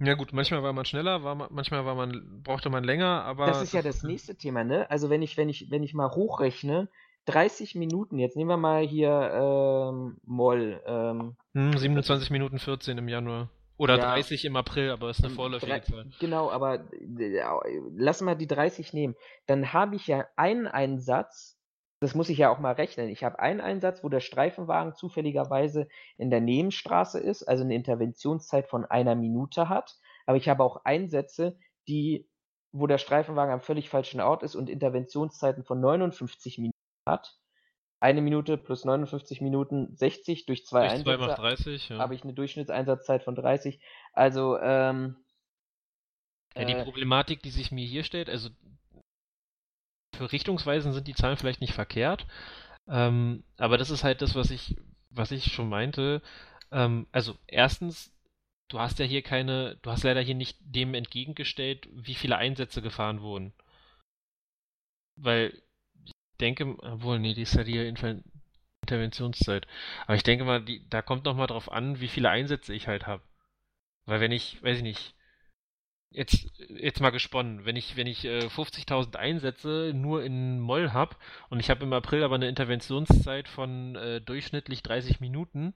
Ja 0.00 0.14
gut, 0.14 0.32
manchmal 0.32 0.62
war 0.62 0.72
man 0.72 0.84
schneller, 0.84 1.22
war 1.22 1.34
man, 1.34 1.48
manchmal 1.52 1.84
war 1.86 1.94
man, 1.94 2.42
brauchte 2.42 2.68
man 2.68 2.82
länger, 2.82 3.22
aber. 3.24 3.46
Das 3.46 3.62
ist 3.62 3.72
ja 3.72 3.82
das 3.82 4.02
nächste 4.02 4.36
Thema, 4.36 4.64
ne? 4.64 4.90
Also 4.90 5.08
wenn 5.08 5.22
ich, 5.22 5.36
wenn 5.36 5.48
ich, 5.48 5.70
wenn 5.70 5.84
ich 5.84 5.94
mal 5.94 6.10
hochrechne, 6.10 6.88
30 7.26 7.74
Minuten, 7.76 8.18
jetzt 8.18 8.36
nehmen 8.36 8.50
wir 8.50 8.56
mal 8.56 8.84
hier 8.84 9.30
ähm, 9.32 10.16
Moll. 10.24 10.82
Ähm, 10.86 11.36
hm, 11.54 11.76
27 11.76 12.30
Minuten 12.30 12.58
14 12.58 12.98
im 12.98 13.08
Januar. 13.08 13.50
Oder 13.76 13.96
ja, 13.98 14.14
30 14.14 14.44
im 14.44 14.56
April, 14.56 14.90
aber 14.90 15.10
ist 15.10 15.20
eine 15.20 15.28
hm, 15.28 15.34
vorläufige 15.34 15.82
Zahl. 15.82 16.06
Genau, 16.20 16.50
aber 16.50 16.84
äh, 16.92 17.42
lass 17.96 18.20
mal 18.20 18.36
die 18.36 18.46
30 18.46 18.92
nehmen. 18.92 19.16
Dann 19.46 19.72
habe 19.72 19.96
ich 19.96 20.06
ja 20.06 20.26
einen 20.36 20.66
Einsatz, 20.66 21.53
das 22.04 22.14
muss 22.14 22.28
ich 22.28 22.36
ja 22.36 22.50
auch 22.50 22.58
mal 22.58 22.72
rechnen. 22.72 23.08
Ich 23.08 23.24
habe 23.24 23.38
einen 23.38 23.62
Einsatz, 23.62 24.04
wo 24.04 24.10
der 24.10 24.20
Streifenwagen 24.20 24.94
zufälligerweise 24.94 25.88
in 26.18 26.28
der 26.30 26.42
Nebenstraße 26.42 27.18
ist, 27.18 27.44
also 27.44 27.64
eine 27.64 27.74
Interventionszeit 27.74 28.68
von 28.68 28.84
einer 28.84 29.14
Minute 29.14 29.70
hat. 29.70 29.96
Aber 30.26 30.36
ich 30.36 30.50
habe 30.50 30.62
auch 30.62 30.84
Einsätze, 30.84 31.58
die, 31.88 32.28
wo 32.72 32.86
der 32.86 32.98
Streifenwagen 32.98 33.54
am 33.54 33.62
völlig 33.62 33.88
falschen 33.88 34.20
Ort 34.20 34.42
ist 34.42 34.54
und 34.54 34.68
Interventionszeiten 34.68 35.64
von 35.64 35.80
59 35.80 36.58
Minuten 36.58 36.76
hat. 37.08 37.38
eine 38.00 38.20
Minute 38.20 38.58
plus 38.58 38.84
59 38.84 39.40
Minuten 39.40 39.96
60 39.96 40.44
durch 40.44 40.66
zwei 40.66 40.80
Durch 40.80 40.92
Einsätze. 40.92 41.16
2 41.16 41.26
macht 41.26 41.38
30, 41.38 41.88
ja. 41.88 41.98
Habe 41.98 42.14
ich 42.14 42.22
eine 42.22 42.34
Durchschnittseinsatzzeit 42.34 43.22
von 43.22 43.34
30. 43.34 43.80
Also, 44.12 44.58
ähm, 44.58 45.16
Ja, 46.54 46.66
die 46.66 46.74
äh, 46.74 46.84
Problematik, 46.84 47.42
die 47.42 47.50
sich 47.50 47.72
mir 47.72 47.86
hier 47.86 48.04
stellt, 48.04 48.28
also 48.28 48.50
für 50.14 50.32
Richtungsweisen 50.32 50.92
sind 50.92 51.08
die 51.08 51.14
Zahlen 51.14 51.36
vielleicht 51.36 51.60
nicht 51.60 51.74
verkehrt, 51.74 52.26
ähm, 52.88 53.44
aber 53.58 53.78
das 53.78 53.90
ist 53.90 54.04
halt 54.04 54.22
das, 54.22 54.34
was 54.34 54.50
ich, 54.50 54.76
was 55.10 55.30
ich 55.30 55.52
schon 55.52 55.68
meinte. 55.68 56.22
Ähm, 56.72 57.06
also 57.12 57.36
erstens, 57.46 58.12
du 58.68 58.80
hast 58.80 58.98
ja 58.98 59.06
hier 59.06 59.22
keine, 59.22 59.76
du 59.82 59.90
hast 59.90 60.04
leider 60.04 60.20
hier 60.20 60.34
nicht 60.34 60.58
dem 60.60 60.94
entgegengestellt, 60.94 61.88
wie 61.92 62.14
viele 62.14 62.36
Einsätze 62.36 62.82
gefahren 62.82 63.20
wurden. 63.22 63.52
Weil 65.16 65.62
ich 66.04 66.12
denke, 66.40 66.76
obwohl, 66.82 67.18
nee, 67.18 67.34
die 67.34 67.42
ist 67.42 67.54
ja 67.54 67.64
die 67.64 67.78
Inter 67.78 68.20
Interventionszeit. 68.82 69.66
Aber 70.06 70.16
ich 70.16 70.22
denke 70.24 70.44
mal, 70.44 70.62
die, 70.62 70.86
da 70.90 71.00
kommt 71.02 71.24
noch 71.24 71.36
mal 71.36 71.46
drauf 71.46 71.72
an, 71.72 72.00
wie 72.00 72.08
viele 72.08 72.28
Einsätze 72.30 72.74
ich 72.74 72.86
halt 72.86 73.06
habe. 73.06 73.22
Weil 74.06 74.20
wenn 74.20 74.32
ich, 74.32 74.62
weiß 74.62 74.78
ich 74.78 74.82
nicht, 74.82 75.13
jetzt, 76.14 76.46
jetzt 76.68 77.00
mal 77.00 77.10
gesponnen, 77.10 77.64
wenn 77.64 77.76
ich, 77.76 77.96
wenn 77.96 78.06
ich 78.06 78.24
äh, 78.24 78.46
50.000 78.46 79.16
Einsätze 79.16 79.92
nur 79.94 80.22
in 80.22 80.60
Moll 80.60 80.92
habe 80.92 81.16
und 81.50 81.60
ich 81.60 81.68
habe 81.70 81.84
im 81.84 81.92
April 81.92 82.22
aber 82.22 82.36
eine 82.36 82.48
Interventionszeit 82.48 83.48
von 83.48 83.96
äh, 83.96 84.20
durchschnittlich 84.20 84.82
30 84.82 85.20
Minuten, 85.20 85.74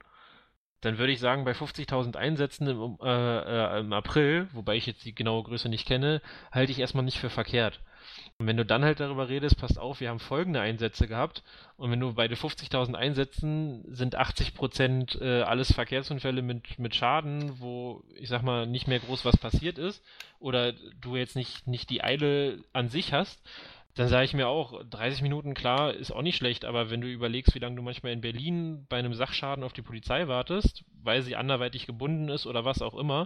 dann 0.81 0.97
würde 0.97 1.11
ich 1.11 1.19
sagen, 1.19 1.43
bei 1.43 1.51
50.000 1.51 2.15
Einsätzen 2.15 2.67
im, 2.67 2.97
äh, 3.03 3.07
äh, 3.07 3.79
im 3.81 3.91
April, 3.91 4.47
wobei 4.53 4.77
ich 4.77 4.85
jetzt 4.85 5.03
die 5.03 5.13
genaue 5.13 5.43
Größe 5.43 5.67
nicht 5.67 5.85
kenne, 5.85 6.21
halte 6.51 6.71
ich 6.71 6.79
erstmal 6.79 7.03
nicht 7.03 7.19
für 7.19 7.29
verkehrt. 7.29 7.81
Und 8.39 8.47
wenn 8.47 8.55
du 8.55 8.65
dann 8.65 8.85
halt 8.85 9.01
darüber 9.01 9.27
redest, 9.27 9.57
passt 9.57 9.77
auf, 9.77 9.99
wir 9.99 10.07
haben 10.07 10.19
folgende 10.19 10.61
Einsätze 10.61 11.09
gehabt 11.09 11.43
und 11.75 11.91
wenn 11.91 11.99
du 11.99 12.13
bei 12.13 12.29
den 12.29 12.37
50.000 12.37 12.95
Einsätzen 12.95 13.83
sind 13.93 14.17
80% 14.17 15.21
äh, 15.21 15.41
alles 15.41 15.73
Verkehrsunfälle 15.73 16.41
mit, 16.41 16.79
mit 16.79 16.95
Schaden, 16.95 17.59
wo 17.59 18.01
ich 18.15 18.29
sag 18.29 18.41
mal 18.41 18.65
nicht 18.65 18.87
mehr 18.87 18.99
groß 18.99 19.25
was 19.25 19.35
passiert 19.35 19.77
ist 19.77 20.01
oder 20.39 20.71
du 20.71 21.17
jetzt 21.17 21.35
nicht, 21.35 21.67
nicht 21.67 21.89
die 21.89 22.01
Eile 22.01 22.63
an 22.71 22.87
sich 22.87 23.11
hast, 23.11 23.41
dann 23.95 24.07
sage 24.07 24.23
ich 24.23 24.33
mir 24.33 24.47
auch, 24.47 24.85
30 24.89 25.21
Minuten 25.21 25.53
klar 25.53 25.93
ist 25.93 26.11
auch 26.11 26.21
nicht 26.21 26.37
schlecht, 26.37 26.63
aber 26.63 26.89
wenn 26.89 27.01
du 27.01 27.09
überlegst, 27.09 27.53
wie 27.55 27.59
lange 27.59 27.75
du 27.75 27.81
manchmal 27.81 28.13
in 28.13 28.21
Berlin 28.21 28.85
bei 28.87 28.99
einem 28.99 29.15
Sachschaden 29.15 29.65
auf 29.65 29.73
die 29.73 29.81
Polizei 29.81 30.29
wartest, 30.29 30.85
weil 31.03 31.23
sie 31.23 31.35
anderweitig 31.35 31.87
gebunden 31.87 32.29
ist 32.29 32.47
oder 32.47 32.63
was 32.63 32.81
auch 32.81 32.97
immer, 32.97 33.25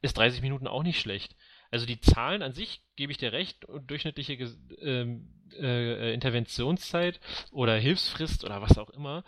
ist 0.00 0.16
30 0.16 0.40
Minuten 0.40 0.66
auch 0.66 0.82
nicht 0.82 1.00
schlecht. 1.00 1.36
Also 1.74 1.86
die 1.86 2.00
Zahlen 2.00 2.42
an 2.42 2.52
sich, 2.52 2.82
gebe 2.94 3.10
ich 3.10 3.18
dir 3.18 3.32
recht, 3.32 3.66
durchschnittliche 3.88 4.34
ähm, 4.78 5.28
äh, 5.58 6.14
Interventionszeit 6.14 7.18
oder 7.50 7.76
Hilfsfrist 7.76 8.44
oder 8.44 8.62
was 8.62 8.78
auch 8.78 8.90
immer, 8.90 9.24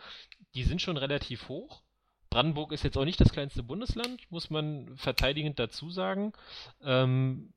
die 0.55 0.63
sind 0.63 0.81
schon 0.81 0.97
relativ 0.97 1.49
hoch. 1.49 1.83
Brandenburg 2.31 2.71
ist 2.71 2.85
jetzt 2.85 2.97
auch 2.97 3.05
nicht 3.05 3.21
das 3.21 3.33
kleinste 3.33 3.65
Bundesland, 3.65 4.31
muss 4.31 4.49
man 4.49 4.97
verteidigend 4.97 5.59
dazu 5.59 5.91
sagen. 5.91 6.35
Ähm, 6.85 7.53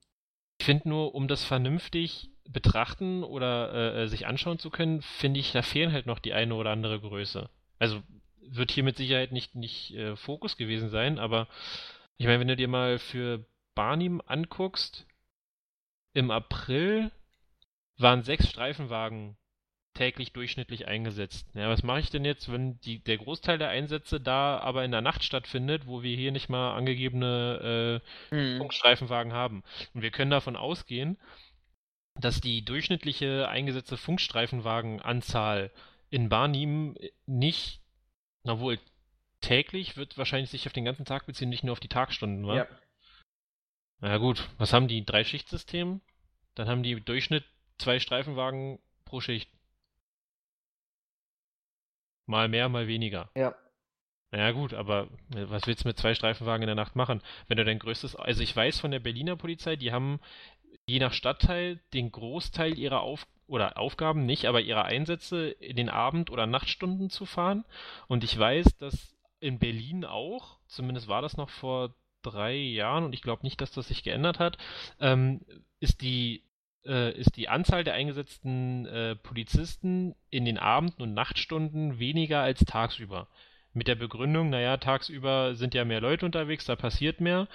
ich 0.57 0.65
finde 0.65 0.89
nur, 0.89 1.13
um 1.13 1.27
das 1.27 1.43
vernünftig 1.43 2.31
betrachten 2.49 3.23
oder 3.23 3.93
äh, 3.93 4.07
sich 4.07 4.25
anschauen 4.25 4.57
zu 4.57 4.71
können, 4.71 5.03
finde 5.03 5.39
ich, 5.39 5.51
da 5.51 5.61
fehlen 5.61 5.93
halt 5.93 6.07
noch 6.07 6.17
die 6.17 6.33
eine 6.33 6.55
oder 6.55 6.71
andere 6.71 6.99
Größe. 6.99 7.47
Also 7.77 8.01
wird 8.41 8.71
hier 8.71 8.83
mit 8.83 8.97
Sicherheit 8.97 9.33
nicht, 9.33 9.53
nicht 9.53 9.93
äh, 9.93 10.15
Fokus 10.15 10.57
gewesen 10.57 10.89
sein, 10.89 11.19
aber 11.19 11.47
ich 12.17 12.25
meine, 12.25 12.39
wenn 12.39 12.47
du 12.47 12.55
dir 12.55 12.67
mal 12.67 12.97
für 12.97 13.45
Barnim 13.79 14.21
anguckst, 14.25 15.07
im 16.11 16.31
April 16.31 17.11
waren 17.97 18.23
sechs 18.23 18.49
Streifenwagen 18.49 19.37
täglich 19.93 20.33
durchschnittlich 20.33 20.89
eingesetzt. 20.89 21.47
Ja, 21.53 21.69
was 21.69 21.81
mache 21.81 22.01
ich 22.01 22.09
denn 22.09 22.25
jetzt, 22.25 22.51
wenn 22.51 22.77
die, 22.81 23.01
der 23.01 23.17
Großteil 23.19 23.57
der 23.57 23.69
Einsätze 23.69 24.19
da 24.19 24.59
aber 24.59 24.83
in 24.83 24.91
der 24.91 24.99
Nacht 24.99 25.23
stattfindet, 25.23 25.87
wo 25.87 26.03
wir 26.03 26.13
hier 26.13 26.33
nicht 26.33 26.49
mal 26.49 26.75
angegebene 26.75 28.01
äh, 28.31 28.35
hm. 28.35 28.57
Funkstreifenwagen 28.57 29.31
haben? 29.31 29.63
Und 29.93 30.01
wir 30.01 30.11
können 30.11 30.31
davon 30.31 30.57
ausgehen, 30.57 31.17
dass 32.15 32.41
die 32.41 32.65
durchschnittliche 32.65 33.47
eingesetzte 33.47 33.95
Funkstreifenwagenanzahl 33.95 35.71
in 36.09 36.27
Barnim 36.27 36.97
nicht, 37.27 37.79
na 38.43 38.59
wohl 38.59 38.77
täglich, 39.39 39.95
wird 39.95 40.17
wahrscheinlich 40.17 40.49
sich 40.49 40.67
auf 40.67 40.73
den 40.73 40.83
ganzen 40.83 41.05
Tag 41.05 41.27
beziehen, 41.27 41.47
nicht 41.47 41.63
nur 41.63 41.71
auf 41.71 41.79
die 41.79 41.87
Tagstunden, 41.87 42.45
wa? 42.45 42.57
ja. 42.57 42.67
Na 44.01 44.17
gut, 44.17 44.49
was 44.57 44.73
haben 44.73 44.87
die? 44.87 45.05
Drei 45.05 45.23
Schichtsystem? 45.23 46.01
Dann 46.55 46.67
haben 46.67 46.83
die 46.83 46.93
im 46.93 47.05
Durchschnitt 47.05 47.45
zwei 47.77 47.99
Streifenwagen 47.99 48.79
pro 49.05 49.19
Schicht. 49.19 49.49
Mal 52.25 52.47
mehr, 52.47 52.69
mal 52.69 52.87
weniger. 52.87 53.29
Ja. 53.35 53.55
Naja 54.31 54.51
gut, 54.51 54.73
aber 54.73 55.07
äh, 55.35 55.49
was 55.49 55.65
willst 55.65 55.83
du 55.83 55.87
mit 55.87 55.97
zwei 55.97 56.13
Streifenwagen 56.13 56.61
in 56.61 56.67
der 56.67 56.75
Nacht 56.75 56.95
machen? 56.95 57.21
Wenn 57.47 57.57
du 57.57 57.65
dein 57.65 57.79
größtes, 57.79 58.15
also 58.15 58.43
ich 58.43 58.55
weiß 58.55 58.79
von 58.79 58.91
der 58.91 58.99
Berliner 58.99 59.35
Polizei, 59.35 59.75
die 59.75 59.91
haben 59.91 60.19
je 60.85 60.99
nach 60.99 61.13
Stadtteil 61.13 61.79
den 61.93 62.11
Großteil 62.11 62.77
ihrer 62.77 63.01
Auf 63.01 63.25
oder 63.47 63.77
Aufgaben 63.77 64.25
nicht, 64.25 64.45
aber 64.45 64.61
ihrer 64.61 64.85
Einsätze 64.85 65.49
in 65.49 65.75
den 65.75 65.89
Abend- 65.89 66.29
oder 66.29 66.45
Nachtstunden 66.45 67.09
zu 67.09 67.25
fahren. 67.25 67.65
Und 68.07 68.23
ich 68.23 68.37
weiß, 68.37 68.77
dass 68.77 69.17
in 69.39 69.57
Berlin 69.57 70.05
auch, 70.05 70.59
zumindest 70.67 71.07
war 71.07 71.23
das 71.23 71.35
noch 71.37 71.49
vor 71.49 71.95
drei 72.21 72.55
Jahren 72.55 73.03
und 73.03 73.13
ich 73.13 73.21
glaube 73.21 73.43
nicht, 73.43 73.61
dass 73.61 73.71
das 73.71 73.87
sich 73.87 74.03
geändert 74.03 74.39
hat, 74.39 74.57
ähm, 74.99 75.41
ist 75.79 76.01
die 76.01 76.43
äh, 76.85 77.11
ist 77.17 77.35
die 77.35 77.49
Anzahl 77.49 77.83
der 77.83 77.93
eingesetzten 77.93 78.85
äh, 78.85 79.15
Polizisten 79.15 80.15
in 80.29 80.45
den 80.45 80.57
Abend- 80.57 80.99
und 80.99 81.13
Nachtstunden 81.13 81.99
weniger 81.99 82.41
als 82.41 82.61
tagsüber. 82.61 83.27
Mit 83.71 83.87
der 83.87 83.95
Begründung, 83.95 84.49
naja, 84.49 84.77
tagsüber 84.77 85.53
sind 85.55 85.75
ja 85.75 85.85
mehr 85.85 86.01
Leute 86.01 86.25
unterwegs, 86.25 86.65
da 86.65 86.75
passiert 86.75 87.21
mehr, 87.21 87.47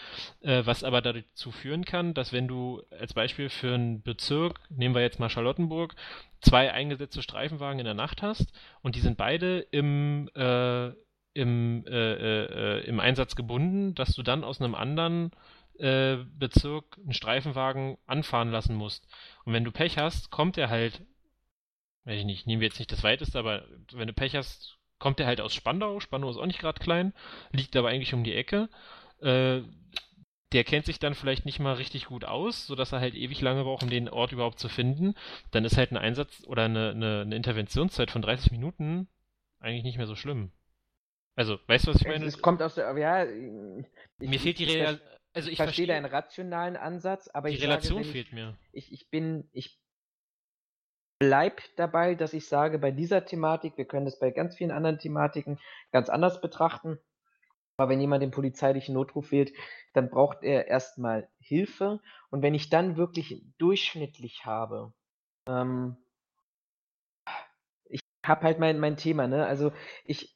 äh, 0.42 0.64
was 0.64 0.84
aber 0.84 1.02
dazu 1.02 1.50
führen 1.50 1.84
kann, 1.84 2.14
dass 2.14 2.32
wenn 2.32 2.46
du 2.46 2.82
als 2.90 3.14
Beispiel 3.14 3.48
für 3.48 3.74
einen 3.74 4.02
Bezirk, 4.02 4.60
nehmen 4.70 4.94
wir 4.94 5.02
jetzt 5.02 5.18
mal 5.18 5.28
Charlottenburg, 5.28 5.96
zwei 6.40 6.72
eingesetzte 6.72 7.20
Streifenwagen 7.20 7.80
in 7.80 7.84
der 7.84 7.94
Nacht 7.94 8.22
hast 8.22 8.52
und 8.82 8.94
die 8.94 9.00
sind 9.00 9.16
beide 9.16 9.58
im, 9.72 10.30
äh, 10.36 10.90
im, 11.34 11.84
äh, 11.86 12.78
äh, 12.78 12.84
im 12.86 13.00
Einsatz 13.00 13.36
gebunden, 13.36 13.94
dass 13.94 14.14
du 14.14 14.22
dann 14.22 14.44
aus 14.44 14.60
einem 14.60 14.74
anderen 14.74 15.32
äh, 15.78 16.16
Bezirk 16.38 16.98
einen 16.98 17.12
Streifenwagen 17.12 17.98
anfahren 18.06 18.50
lassen 18.50 18.76
musst. 18.76 19.06
Und 19.44 19.52
wenn 19.52 19.64
du 19.64 19.72
Pech 19.72 19.98
hast, 19.98 20.30
kommt 20.30 20.56
er 20.56 20.70
halt, 20.70 21.02
weiß 22.04 22.20
ich 22.20 22.24
nicht, 22.24 22.46
nehmen 22.46 22.60
wir 22.60 22.68
jetzt 22.68 22.78
nicht 22.78 22.92
das 22.92 23.02
weiteste, 23.02 23.38
aber 23.38 23.64
wenn 23.92 24.06
du 24.06 24.14
Pech 24.14 24.36
hast, 24.36 24.78
kommt 24.98 25.20
er 25.20 25.26
halt 25.26 25.40
aus 25.40 25.52
Spandau. 25.52 25.98
Spandau 26.00 26.30
ist 26.30 26.36
auch 26.36 26.46
nicht 26.46 26.60
gerade 26.60 26.80
klein, 26.80 27.12
liegt 27.50 27.76
aber 27.76 27.88
eigentlich 27.88 28.14
um 28.14 28.24
die 28.24 28.34
Ecke. 28.34 28.68
Äh, 29.20 29.62
der 30.52 30.62
kennt 30.62 30.86
sich 30.86 31.00
dann 31.00 31.16
vielleicht 31.16 31.44
nicht 31.46 31.58
mal 31.58 31.74
richtig 31.74 32.06
gut 32.06 32.24
aus, 32.24 32.66
sodass 32.68 32.92
er 32.92 33.00
halt 33.00 33.16
ewig 33.16 33.40
lange 33.40 33.64
braucht, 33.64 33.82
um 33.82 33.90
den 33.90 34.08
Ort 34.08 34.30
überhaupt 34.30 34.60
zu 34.60 34.68
finden. 34.68 35.14
Dann 35.50 35.64
ist 35.64 35.76
halt 35.76 35.90
ein 35.90 35.96
Einsatz 35.96 36.44
oder 36.46 36.62
eine, 36.64 36.90
eine, 36.90 37.22
eine 37.22 37.34
Interventionszeit 37.34 38.12
von 38.12 38.22
30 38.22 38.52
Minuten 38.52 39.08
eigentlich 39.58 39.82
nicht 39.82 39.96
mehr 39.96 40.06
so 40.06 40.14
schlimm. 40.14 40.52
Also, 41.36 41.58
weißt 41.66 41.86
du, 41.86 41.94
was 41.94 42.00
ich 42.00 42.06
meine? 42.06 42.24
Es 42.26 42.40
kommt 42.40 42.62
aus 42.62 42.76
der, 42.76 42.96
ja, 42.96 43.24
ich, 43.24 44.28
Mir 44.28 44.38
fehlt 44.38 44.58
die 44.58 44.64
ich, 44.64 44.74
Real, 44.74 45.00
also 45.32 45.50
ich 45.50 45.56
verstehe 45.56 45.86
verstehe, 45.86 45.86
deinen 45.86 46.04
rationalen 46.04 46.76
Ansatz, 46.76 47.28
aber 47.28 47.48
die 47.48 47.56
ich 47.56 47.62
Relation 47.62 48.02
sage, 48.04 48.12
fehlt 48.12 48.32
mir. 48.32 48.56
ich, 48.72 48.92
ich, 48.92 49.00
ich 49.00 49.10
bin, 49.10 49.48
ich 49.52 49.80
bleib 51.18 51.60
dabei, 51.76 52.14
dass 52.14 52.34
ich 52.34 52.46
sage, 52.46 52.78
bei 52.78 52.92
dieser 52.92 53.24
Thematik, 53.24 53.76
wir 53.76 53.84
können 53.84 54.04
das 54.04 54.18
bei 54.18 54.30
ganz 54.30 54.56
vielen 54.56 54.70
anderen 54.70 54.98
Thematiken 54.98 55.58
ganz 55.90 56.08
anders 56.08 56.40
betrachten, 56.40 56.98
aber 57.76 57.90
wenn 57.90 58.00
jemand 58.00 58.22
den 58.22 58.30
polizeilichen 58.30 58.94
Notruf 58.94 59.32
wählt, 59.32 59.52
dann 59.92 60.10
braucht 60.10 60.44
er 60.44 60.68
erstmal 60.68 61.28
Hilfe 61.40 62.00
und 62.30 62.42
wenn 62.42 62.54
ich 62.54 62.70
dann 62.70 62.96
wirklich 62.96 63.42
durchschnittlich 63.58 64.44
habe, 64.44 64.92
ähm, 65.48 65.96
ich 67.86 68.00
habe 68.24 68.42
halt 68.42 68.60
mein, 68.60 68.78
mein 68.78 68.96
Thema, 68.96 69.26
ne? 69.26 69.46
Also 69.46 69.72
ich 70.04 70.33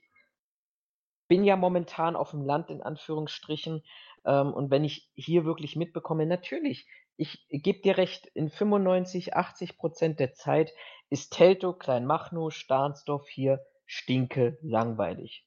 bin 1.28 1.44
ja 1.44 1.56
momentan 1.56 2.16
auf 2.16 2.30
dem 2.32 2.42
Land 2.42 2.70
in 2.70 2.82
Anführungsstrichen 2.82 3.82
ähm, 4.24 4.52
und 4.52 4.70
wenn 4.70 4.84
ich 4.84 5.10
hier 5.14 5.44
wirklich 5.44 5.76
mitbekomme, 5.76 6.26
natürlich, 6.26 6.86
ich 7.16 7.46
gebe 7.48 7.80
dir 7.80 7.96
recht, 7.98 8.26
in 8.26 8.50
95, 8.50 9.34
80 9.34 9.76
Prozent 9.78 10.20
der 10.20 10.34
Zeit 10.34 10.72
ist 11.10 11.32
Teltow, 11.32 11.78
Kleinmachnow, 11.78 12.50
Stahnsdorf 12.50 13.28
hier 13.28 13.60
stinke 13.86 14.58
langweilig. 14.62 15.46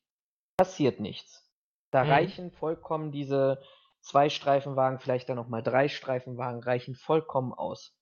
Passiert 0.57 0.99
nichts. 0.99 1.49
Da 1.91 2.03
Mhm. 2.03 2.09
reichen 2.09 2.51
vollkommen 2.51 3.11
diese 3.11 3.61
zwei 4.01 4.29
Streifenwagen, 4.29 4.99
vielleicht 4.99 5.29
dann 5.29 5.35
nochmal 5.37 5.63
drei 5.63 5.87
Streifenwagen, 5.87 6.61
reichen 6.63 6.95
vollkommen 6.95 7.53
aus. 7.53 7.95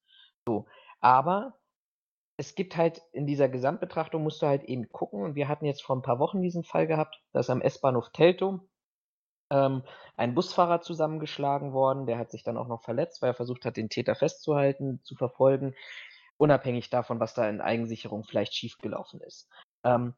So. 0.45 0.67
Aber 1.01 1.58
es 2.39 2.55
gibt 2.55 2.77
halt 2.77 3.01
in 3.11 3.27
dieser 3.27 3.49
Gesamtbetrachtung 3.49 4.23
musst 4.23 4.41
du 4.41 4.47
halt 4.47 4.63
eben 4.63 4.89
gucken, 4.93 5.23
und 5.23 5.35
wir 5.35 5.49
hatten 5.49 5.65
jetzt 5.65 5.83
vor 5.83 5.97
ein 5.97 6.01
paar 6.01 6.19
Wochen 6.19 6.41
diesen 6.41 6.63
Fall 6.63 6.87
gehabt, 6.87 7.21
da 7.33 7.41
ist 7.41 7.49
am 7.49 7.59
S-Bahnhof 7.59 8.11
Teltow 8.13 8.61
ähm, 9.51 9.83
ein 10.15 10.35
Busfahrer 10.35 10.79
zusammengeschlagen 10.79 11.73
worden, 11.73 12.05
der 12.05 12.17
hat 12.17 12.31
sich 12.31 12.43
dann 12.43 12.55
auch 12.55 12.69
noch 12.69 12.81
verletzt, 12.81 13.21
weil 13.21 13.31
er 13.31 13.35
versucht 13.35 13.65
hat, 13.65 13.75
den 13.75 13.89
Täter 13.89 14.15
festzuhalten, 14.15 15.01
zu 15.03 15.15
verfolgen, 15.15 15.75
unabhängig 16.37 16.89
davon, 16.89 17.19
was 17.19 17.33
da 17.33 17.49
in 17.49 17.59
Eigensicherung 17.59 18.23
vielleicht 18.23 18.53
schiefgelaufen 18.53 19.19
ist. 19.19 19.49
Ähm, 19.83 20.15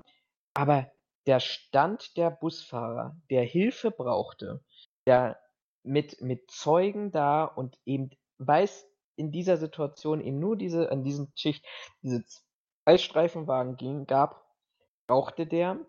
aber 0.53 0.91
der 1.25 1.39
Stand 1.39 2.17
der 2.17 2.29
Busfahrer, 2.29 3.15
der 3.31 3.45
Hilfe 3.45 3.89
brauchte, 3.89 4.63
der 5.07 5.39
mit, 5.81 6.21
mit 6.21 6.51
Zeugen 6.51 7.09
da 7.09 7.45
und 7.45 7.79
eben 7.83 8.11
weiß 8.37 8.90
in 9.21 9.31
dieser 9.31 9.57
Situation 9.57 10.19
eben 10.19 10.39
nur 10.39 10.57
diese, 10.57 10.91
an 10.91 11.03
diesem 11.03 11.31
Schicht, 11.35 11.65
diese 12.01 12.25
zwei 12.25 12.97
Streifenwagen 12.97 13.77
ging, 13.77 14.05
gab, 14.07 14.43
brauchte 15.07 15.45
der, 15.45 15.79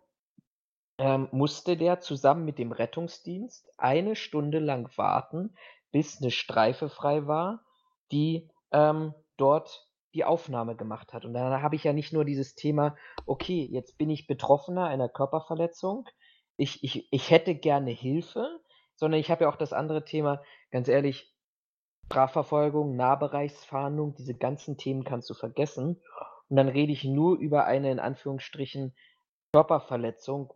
ähm, 0.99 1.29
musste 1.33 1.77
der 1.77 2.01
zusammen 2.01 2.45
mit 2.45 2.59
dem 2.59 2.73
Rettungsdienst 2.73 3.73
eine 3.79 4.15
Stunde 4.15 4.59
lang 4.59 4.91
warten, 4.97 5.57
bis 5.91 6.21
eine 6.21 6.31
Streife 6.31 6.89
frei 6.89 7.27
war, 7.27 7.65
die 8.13 8.51
ähm, 8.71 9.15
dort 9.37 9.89
die 10.15 10.25
Aufnahme 10.25 10.77
gemacht 10.77 11.15
hat. 11.15 11.25
Und 11.25 11.33
dann 11.33 11.63
habe 11.63 11.75
ich 11.75 11.85
ja 11.85 11.95
nicht 11.95 12.13
nur 12.13 12.27
dieses 12.27 12.55
Thema, 12.55 12.97
okay, 13.25 13.67
jetzt 13.71 13.97
bin 13.97 14.11
ich 14.11 14.27
Betroffener 14.27 14.87
einer 14.87 15.09
Körperverletzung, 15.09 16.07
ich, 16.59 16.85
ich, 16.85 17.09
ich 17.11 17.31
hätte 17.31 17.55
gerne 17.55 17.91
Hilfe, 17.91 18.61
sondern 18.95 19.19
ich 19.19 19.31
habe 19.31 19.45
ja 19.45 19.51
auch 19.51 19.57
das 19.57 19.73
andere 19.73 20.05
Thema, 20.05 20.43
ganz 20.71 20.89
ehrlich, 20.89 21.32
Strafverfolgung, 22.13 22.95
Nahbereichsfahndung, 22.95 24.15
diese 24.15 24.35
ganzen 24.35 24.77
Themen 24.77 25.03
kannst 25.03 25.31
du 25.31 25.35
vergessen. 25.35 25.99
Und 26.51 26.57
dann 26.57 26.69
rede 26.69 26.93
ich 26.93 27.05
nur 27.05 27.39
über 27.39 27.65
eine 27.65 27.91
in 27.91 27.99
Anführungsstrichen 27.99 28.95
Körperverletzung, 29.55 30.53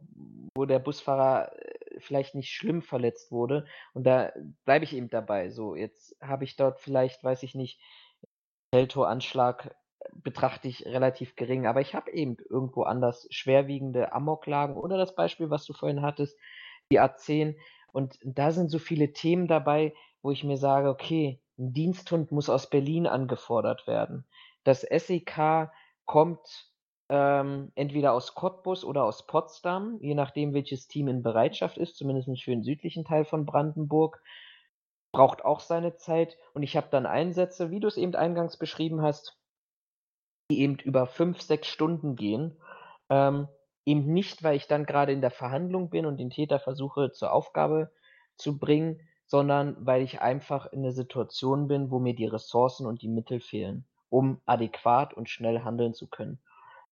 wo 0.54 0.66
der 0.66 0.80
Busfahrer 0.80 1.52
äh, 1.56 2.00
vielleicht 2.00 2.34
nicht 2.34 2.50
schlimm 2.50 2.82
verletzt 2.82 3.32
wurde. 3.32 3.64
Und 3.94 4.04
da 4.04 4.32
bleibe 4.66 4.84
ich 4.84 4.94
eben 4.94 5.08
dabei. 5.08 5.48
So, 5.48 5.74
jetzt 5.74 6.14
habe 6.20 6.44
ich 6.44 6.56
dort 6.56 6.78
vielleicht, 6.78 7.24
weiß 7.24 7.42
ich 7.42 7.54
nicht, 7.54 7.80
Feldtoranschlag 8.74 9.74
betrachte 10.12 10.68
ich 10.68 10.84
relativ 10.84 11.36
gering, 11.36 11.66
aber 11.66 11.80
ich 11.80 11.94
habe 11.94 12.12
eben 12.12 12.36
irgendwo 12.50 12.82
anders 12.82 13.26
schwerwiegende 13.30 14.12
Amoklagen 14.12 14.76
oder 14.76 14.98
das 14.98 15.14
Beispiel, 15.14 15.48
was 15.48 15.64
du 15.64 15.72
vorhin 15.72 16.02
hattest, 16.02 16.38
die 16.92 17.00
A10. 17.00 17.56
Und 17.92 18.18
da 18.22 18.50
sind 18.50 18.70
so 18.70 18.78
viele 18.78 19.14
Themen 19.14 19.46
dabei, 19.46 19.94
wo 20.20 20.30
ich 20.30 20.44
mir 20.44 20.58
sage, 20.58 20.90
okay, 20.90 21.40
Diensthund 21.56 22.32
muss 22.32 22.48
aus 22.48 22.68
Berlin 22.68 23.06
angefordert 23.06 23.86
werden. 23.86 24.24
Das 24.64 24.82
SEK 24.82 25.70
kommt 26.04 26.70
ähm, 27.08 27.72
entweder 27.74 28.12
aus 28.12 28.34
Cottbus 28.34 28.84
oder 28.84 29.04
aus 29.04 29.26
Potsdam, 29.26 29.98
je 30.00 30.14
nachdem, 30.14 30.54
welches 30.54 30.88
Team 30.88 31.08
in 31.08 31.22
Bereitschaft 31.22 31.78
ist, 31.78 31.96
zumindest 31.96 32.28
für 32.42 32.50
den 32.50 32.64
südlichen 32.64 33.04
Teil 33.04 33.24
von 33.24 33.46
Brandenburg. 33.46 34.22
Braucht 35.12 35.44
auch 35.44 35.60
seine 35.60 35.96
Zeit. 35.96 36.36
Und 36.52 36.62
ich 36.62 36.76
habe 36.76 36.88
dann 36.90 37.06
Einsätze, 37.06 37.70
wie 37.70 37.80
du 37.80 37.88
es 37.88 37.96
eben 37.96 38.14
eingangs 38.14 38.56
beschrieben 38.56 39.02
hast, 39.02 39.38
die 40.50 40.60
eben 40.60 40.78
über 40.80 41.06
fünf, 41.06 41.40
sechs 41.40 41.68
Stunden 41.68 42.16
gehen. 42.16 42.60
Ähm, 43.08 43.48
eben 43.84 44.12
nicht, 44.12 44.42
weil 44.42 44.56
ich 44.56 44.66
dann 44.66 44.84
gerade 44.84 45.12
in 45.12 45.20
der 45.20 45.30
Verhandlung 45.30 45.90
bin 45.90 46.06
und 46.06 46.18
den 46.18 46.30
Täter 46.30 46.58
versuche 46.58 47.12
zur 47.12 47.32
Aufgabe 47.32 47.92
zu 48.36 48.58
bringen, 48.58 49.00
sondern 49.26 49.76
weil 49.84 50.02
ich 50.02 50.20
einfach 50.20 50.66
in 50.66 50.82
der 50.82 50.92
Situation 50.92 51.68
bin, 51.68 51.90
wo 51.90 51.98
mir 51.98 52.14
die 52.14 52.26
Ressourcen 52.26 52.86
und 52.86 53.02
die 53.02 53.08
Mittel 53.08 53.40
fehlen, 53.40 53.84
um 54.08 54.40
adäquat 54.46 55.14
und 55.14 55.28
schnell 55.28 55.62
handeln 55.62 55.94
zu 55.94 56.08
können. 56.08 56.38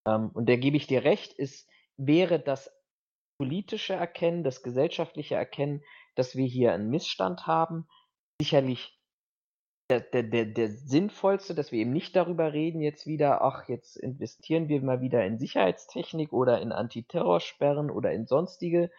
Ähm, 0.06 0.30
und 0.34 0.48
da 0.48 0.56
gebe 0.56 0.76
ich 0.76 0.86
dir 0.86 1.04
recht, 1.04 1.32
ist, 1.32 1.68
wäre 1.96 2.40
das 2.40 2.70
politische 3.38 3.94
Erkennen, 3.94 4.44
das 4.44 4.62
gesellschaftliche 4.62 5.34
Erkennen, 5.36 5.82
dass 6.14 6.36
wir 6.36 6.46
hier 6.46 6.72
einen 6.72 6.90
Missstand 6.90 7.46
haben, 7.46 7.86
sicherlich 8.40 8.98
der, 9.90 10.00
der, 10.00 10.22
der, 10.22 10.46
der 10.46 10.70
sinnvollste, 10.70 11.54
dass 11.54 11.70
wir 11.70 11.80
eben 11.80 11.92
nicht 11.92 12.16
darüber 12.16 12.52
reden, 12.52 12.80
jetzt 12.80 13.06
wieder, 13.06 13.42
ach, 13.42 13.68
jetzt 13.68 13.96
investieren 13.96 14.68
wir 14.68 14.80
mal 14.82 15.00
wieder 15.00 15.24
in 15.26 15.38
Sicherheitstechnik 15.38 16.32
oder 16.32 16.60
in 16.60 16.72
Antiterrorsperren 16.72 17.90
oder 17.90 18.12
in 18.12 18.26
sonstige 18.26 18.90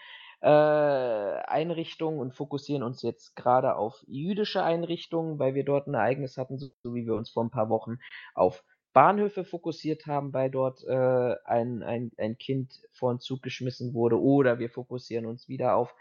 äh, 0.41 0.47
Einrichtungen 0.47 2.19
und 2.19 2.35
fokussieren 2.35 2.83
uns 2.83 3.01
jetzt 3.01 3.35
gerade 3.35 3.75
auf 3.75 4.03
jüdische 4.07 4.63
Einrichtungen, 4.63 5.39
weil 5.39 5.55
wir 5.55 5.65
dort 5.65 5.87
ein 5.87 5.93
Ereignis 5.93 6.37
hatten, 6.37 6.57
so, 6.57 6.67
so 6.83 6.93
wie 6.93 7.05
wir 7.05 7.15
uns 7.15 7.29
vor 7.29 7.43
ein 7.43 7.51
paar 7.51 7.69
Wochen 7.69 7.97
auf 8.33 8.63
Bahnhöfe 8.93 9.43
fokussiert 9.43 10.07
haben, 10.07 10.33
weil 10.33 10.49
dort 10.49 10.83
äh, 10.85 11.35
ein, 11.43 11.83
ein, 11.83 12.11
ein 12.17 12.37
Kind 12.37 12.81
vor 12.93 13.13
den 13.13 13.19
Zug 13.19 13.41
geschmissen 13.41 13.93
wurde, 13.93 14.21
oder 14.21 14.57
wir 14.59 14.69
fokussieren 14.69 15.25
uns 15.25 15.49
wieder 15.49 15.75
auf 15.75 15.93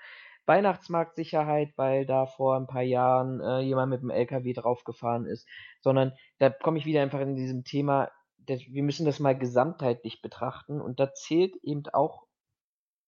Weihnachtsmarktsicherheit, 0.47 1.73
weil 1.77 2.07
da 2.07 2.27
vor 2.27 2.57
ein 2.57 2.67
paar 2.67 2.83
Jahren 2.83 3.41
äh, 3.41 3.61
jemand 3.61 3.91
mit 3.91 4.03
dem 4.03 4.11
LKW 4.11 4.53
draufgefahren 4.53 5.27
ist, 5.27 5.49
sondern 5.81 6.13
da 6.39 6.51
komme 6.51 6.79
ich 6.79 6.87
wieder 6.87 7.03
einfach 7.03 7.21
in 7.21 7.35
diesem 7.35 7.65
Thema, 7.65 8.11
wir 8.47 8.83
müssen 8.83 9.07
das 9.07 9.21
mal 9.21 9.37
gesamtheitlich 9.37 10.21
betrachten. 10.21 10.81
Und 10.81 11.01
da 11.01 11.13
zählt 11.15 11.57
eben 11.63 11.83
auch 11.93 12.27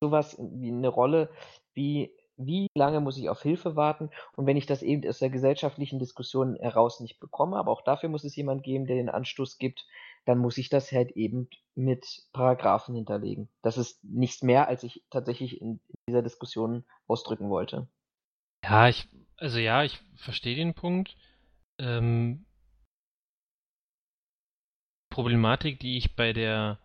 sowas 0.07 0.37
wie 0.39 0.71
eine 0.71 0.89
Rolle 0.89 1.31
wie 1.75 2.13
wie 2.39 2.69
lange 2.75 3.01
muss 3.01 3.17
ich 3.17 3.29
auf 3.31 3.43
Hilfe 3.43 3.77
warten? 3.77 4.11
Und 4.35 4.47
wenn 4.47 4.57
ich 4.57 4.67
das 4.67 4.83
eben 4.83 5.09
aus 5.09 5.19
der 5.19 5.31
gesellschaftlichen 5.31 5.99
Diskussion 5.99 6.57
heraus 6.57 7.01
nicht 7.01 7.19
bekomme, 7.19 7.57
aber 7.57 7.71
auch 7.71 7.83
dafür 7.83 8.09
muss 8.09 8.25
es 8.25 8.37
jemand 8.37 8.63
geben, 8.63 8.87
der 8.87 8.97
den 8.97 9.09
Anstoß 9.09 9.59
gibt, 9.59 9.87
dann 10.27 10.39
muss 10.39 10.59
ich 10.59 10.69
das 10.69 10.93
halt 10.93 11.13
eben 11.13 11.49
mit 11.75 12.05
Paragraphen 12.33 12.95
hinterlegen. 12.95 13.49
Das 13.63 13.79
ist 13.79 14.03
nichts 14.05 14.43
mehr, 14.43 14.69
als 14.69 14.83
ich 14.83 15.03
tatsächlich 15.11 15.61
in 15.61 15.81
dieser 16.09 16.23
Diskussion 16.23 16.85
ausdrücken 17.07 17.49
wollte. 17.49 17.89
Ja, 18.65 18.89
ich, 18.89 19.09
also 19.39 19.59
ja, 19.59 19.85
ich 19.85 19.99
verstehe 20.17 20.57
den 20.57 20.75
Punkt. 20.75 21.17
Ähm, 21.79 22.45
Problematik, 25.11 25.81
die 25.81 25.97
ich 25.97 26.17
bei 26.17 26.33
der 26.35 26.79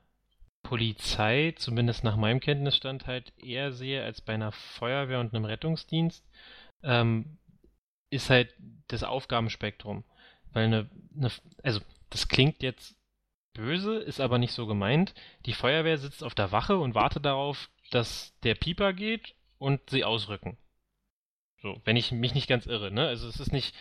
Polizei, 0.64 1.54
zumindest 1.58 2.04
nach 2.04 2.16
meinem 2.16 2.40
Kenntnisstand, 2.40 3.08
halt 3.08 3.34
eher 3.38 3.72
sehe 3.72 4.04
als 4.04 4.22
bei 4.22 4.34
einer 4.34 4.52
Feuerwehr 4.52 5.20
und 5.20 5.34
einem 5.34 5.46
Rettungsdienst, 5.46 6.26
ähm, 6.84 7.38
ist 8.10 8.30
halt 8.30 8.54
das 8.88 9.04
Aufgabenspektrum. 9.04 10.04
Weil 10.54 10.66
eine, 10.66 10.90
eine, 11.16 11.32
also 11.64 11.80
das 12.10 12.28
klingt 12.28 12.62
jetzt 12.62 12.96
böse, 13.54 13.98
ist 13.98 14.22
aber 14.22 14.38
nicht 14.38 14.54
so 14.54 14.68
gemeint. 14.68 15.14
Die 15.46 15.54
Feuerwehr 15.54 15.98
sitzt 15.98 16.24
auf 16.24 16.36
der 16.36 16.52
Wache 16.52 16.78
und 16.78 16.96
wartet 16.96 17.26
darauf, 17.26 17.70
dass 17.90 18.38
der 18.44 18.56
Pieper 18.56 18.94
geht 18.94 19.36
und 19.58 19.90
sie 19.90 20.04
ausrücken. 20.04 20.58
So, 21.62 21.80
wenn 21.86 21.96
ich 21.96 22.12
mich 22.12 22.34
nicht 22.34 22.48
ganz 22.48 22.66
irre, 22.66 22.92
ne? 22.92 23.08
Also 23.08 23.28
es 23.28 23.40
ist 23.40 23.52
nicht, 23.52 23.76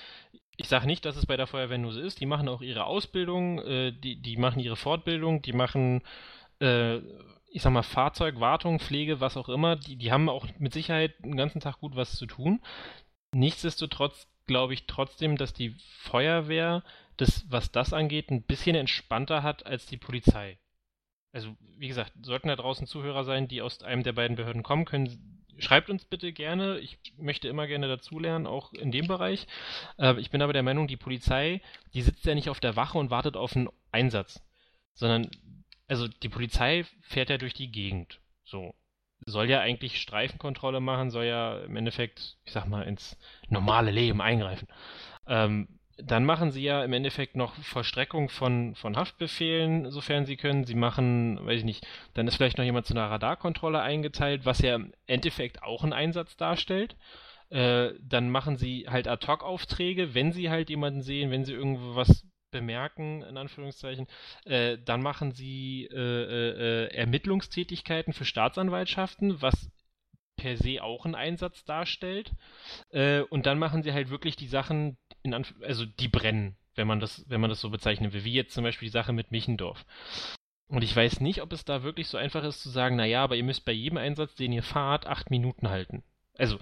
ich 0.57 0.69
sage 0.69 0.87
nicht, 0.87 1.05
dass 1.05 1.17
es 1.17 1.25
bei 1.25 1.37
der 1.37 1.47
Feuerwehr 1.47 1.79
nur 1.79 1.93
so 1.93 2.01
ist. 2.01 2.21
Die 2.21 2.27
machen 2.27 2.49
auch 2.49 2.61
ihre 2.61 2.85
Ausbildung, 2.85 3.61
äh, 3.61 3.93
die, 3.93 4.21
die 4.21 4.37
machen 4.37 4.61
ihre 4.61 4.77
Fortbildung, 4.77 5.41
die 5.41 5.55
machen 5.55 6.03
äh, 6.61 6.99
ich 7.51 7.63
sag 7.63 7.73
mal, 7.73 7.83
Fahrzeug, 7.83 8.39
Wartung, 8.39 8.79
Pflege, 8.79 9.21
was 9.21 9.37
auch 9.37 9.49
immer, 9.49 9.77
die, 9.77 9.97
die 9.97 10.13
haben 10.13 10.29
auch 10.29 10.47
mit 10.59 10.73
Sicherheit 10.73 11.15
den 11.25 11.37
ganzen 11.37 11.61
Tag 11.61 11.81
gut 11.81 11.97
was 11.97 12.17
zu 12.17 12.27
tun. 12.27 12.61
Nichtsdestotrotz 13.33 14.29
glaube 14.47 14.75
ich 14.75 14.87
trotzdem, 14.87 15.37
dass 15.37 15.53
die 15.53 15.77
Feuerwehr, 15.99 16.83
das, 17.17 17.45
was 17.51 17.71
das 17.71 17.93
angeht, 17.93 18.31
ein 18.31 18.43
bisschen 18.43 18.77
entspannter 18.77 19.43
hat 19.43 19.67
als 19.67 19.87
die 19.87 19.97
Polizei. 19.97 20.59
Also, 21.33 21.57
wie 21.79 21.89
gesagt, 21.89 22.13
sollten 22.23 22.49
da 22.49 22.57
draußen 22.57 22.87
Zuhörer 22.87 23.25
sein, 23.25 23.47
die 23.47 23.63
aus 23.63 23.83
einem 23.83 24.03
der 24.03 24.13
beiden 24.13 24.37
Behörden 24.37 24.63
kommen, 24.63 24.85
können, 24.85 25.45
schreibt 25.59 25.91
uns 25.91 26.05
bitte 26.05 26.33
gerne. 26.33 26.79
Ich 26.79 26.99
möchte 27.19 27.49
immer 27.49 27.67
gerne 27.67 27.89
dazulernen, 27.89 28.47
auch 28.47 28.73
in 28.73 28.91
dem 28.91 29.07
Bereich. 29.07 29.47
Äh, 29.99 30.19
ich 30.21 30.31
bin 30.31 30.43
aber 30.43 30.53
der 30.53 30.63
Meinung, 30.63 30.89
die 30.89 30.97
Polizei, 30.97 31.61
die 31.95 32.03
sitzt 32.03 32.25
ja 32.25 32.35
nicht 32.35 32.49
auf 32.49 32.61
der 32.61 32.77
Wache 32.77 32.99
und 32.99 33.11
wartet 33.11 33.37
auf 33.37 33.55
einen 33.55 33.69
Einsatz, 33.93 34.43
sondern 34.95 35.31
also 35.91 36.07
die 36.07 36.29
Polizei 36.29 36.85
fährt 37.03 37.31
ja 37.31 37.39
durch 37.39 37.53
die 37.53 37.71
Gegend. 37.71 38.21
So. 38.45 38.75
Soll 39.27 39.51
ja 39.51 39.61
eigentlich 39.61 40.01
Streifenkontrolle 40.01 40.81
machen, 40.81 41.11
soll 41.11 41.25
ja 41.25 41.59
im 41.61 41.77
Endeffekt, 41.77 42.39
ich 42.45 42.53
sag 42.53 42.67
mal, 42.67 42.83
ins 42.83 43.19
normale 43.49 43.91
Leben 43.91 44.23
eingreifen. 44.23 44.69
Ähm, 45.27 45.69
dann 45.99 46.25
machen 46.25 46.53
sie 46.53 46.63
ja 46.63 46.83
im 46.83 46.95
Endeffekt 46.95 47.37
noch 47.37 47.55
Vollstreckung 47.57 48.31
von, 48.31 48.75
von 48.77 48.97
Haftbefehlen, 48.97 49.91
sofern 49.91 50.25
sie 50.25 50.37
können. 50.37 50.65
Sie 50.65 50.75
machen, 50.75 51.45
weiß 51.45 51.59
ich 51.59 51.65
nicht, 51.65 51.87
dann 52.15 52.27
ist 52.27 52.37
vielleicht 52.37 52.57
noch 52.57 52.65
jemand 52.65 52.87
zu 52.87 52.95
einer 52.95 53.11
Radarkontrolle 53.11 53.83
eingeteilt, 53.83 54.47
was 54.47 54.61
ja 54.61 54.77
im 54.77 54.95
Endeffekt 55.07 55.63
auch 55.63 55.83
einen 55.83 55.93
Einsatz 55.93 56.37
darstellt. 56.37 56.97
Äh, 57.51 57.91
dann 58.01 58.31
machen 58.31 58.57
sie 58.57 58.87
halt 58.89 59.09
Ad-Hoc-Aufträge, 59.09 60.15
wenn 60.15 60.33
sie 60.33 60.49
halt 60.49 60.71
jemanden 60.71 61.03
sehen, 61.03 61.31
wenn 61.31 61.45
sie 61.45 61.53
irgendwo 61.53 61.97
was 61.97 62.25
bemerken, 62.51 63.23
in 63.23 63.37
Anführungszeichen, 63.37 64.07
äh, 64.45 64.79
dann 64.85 65.03
machen 65.03 65.33
sie 65.33 65.89
äh, 65.93 65.97
äh, 65.97 66.87
äh, 66.87 66.95
Ermittlungstätigkeiten 66.95 68.13
für 68.13 68.25
Staatsanwaltschaften, 68.25 69.41
was 69.43 69.71
per 70.37 70.57
se 70.57 70.83
auch 70.83 71.05
einen 71.05 71.15
Einsatz 71.15 71.65
darstellt. 71.65 72.33
Äh, 72.91 73.21
und 73.21 73.47
dann 73.47 73.59
machen 73.59 73.83
sie 73.83 73.93
halt 73.93 74.11
wirklich 74.11 74.37
die 74.37 74.49
Sachen, 74.49 74.97
also 75.63 75.85
die 75.85 76.09
brennen, 76.09 76.57
wenn 76.75 76.87
man 76.87 77.01
das, 77.01 77.25
wenn 77.29 77.41
man 77.41 77.51
das 77.51 77.61
so 77.61 77.71
bezeichnen 77.71 78.13
will, 78.13 78.25
wie 78.25 78.33
jetzt 78.33 78.55
zum 78.55 78.65
Beispiel 78.65 78.87
die 78.87 78.93
Sache 78.93 79.13
mit 79.13 79.31
Michendorf. 79.31 79.85
Und 80.69 80.83
ich 80.83 80.95
weiß 80.95 81.21
nicht, 81.21 81.43
ob 81.43 81.53
es 81.53 81.65
da 81.65 81.83
wirklich 81.83 82.09
so 82.09 82.17
einfach 82.17 82.45
ist 82.45 82.63
zu 82.63 82.71
sagen, 82.71 82.97
naja, 82.97 83.25
aber 83.25 83.35
ihr 83.35 83.45
müsst 83.45 83.65
bei 83.65 83.73
jedem 83.73 83.99
Einsatz, 83.99 84.37
den 84.37 84.53
ihr 84.53 84.63
fahrt, 84.63 85.07
acht 85.07 85.29
Minuten 85.29 85.69
halten. 85.69 86.05
Also, 86.39 86.59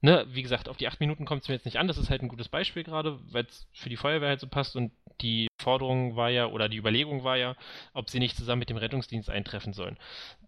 ne, 0.00 0.26
wie 0.30 0.42
gesagt, 0.42 0.68
auf 0.68 0.76
die 0.76 0.88
acht 0.88 1.00
Minuten 1.00 1.24
kommt 1.24 1.42
es 1.42 1.48
mir 1.48 1.54
jetzt 1.54 1.64
nicht 1.64 1.78
an, 1.78 1.88
das 1.88 1.98
ist 1.98 2.10
halt 2.10 2.22
ein 2.22 2.28
gutes 2.28 2.48
Beispiel 2.48 2.84
gerade, 2.84 3.18
weil 3.32 3.44
es 3.44 3.68
für 3.72 3.88
die 3.88 3.96
Feuerwehr 3.96 4.28
halt 4.28 4.40
so 4.40 4.48
passt 4.48 4.76
und 4.76 4.92
die 5.20 5.48
Forderung 5.60 6.16
war 6.16 6.30
ja, 6.30 6.46
oder 6.46 6.68
die 6.68 6.78
Überlegung 6.78 7.24
war 7.24 7.36
ja, 7.36 7.54
ob 7.92 8.08
sie 8.08 8.18
nicht 8.18 8.36
zusammen 8.36 8.60
mit 8.60 8.70
dem 8.70 8.78
Rettungsdienst 8.78 9.28
eintreffen 9.28 9.72
sollen. 9.72 9.98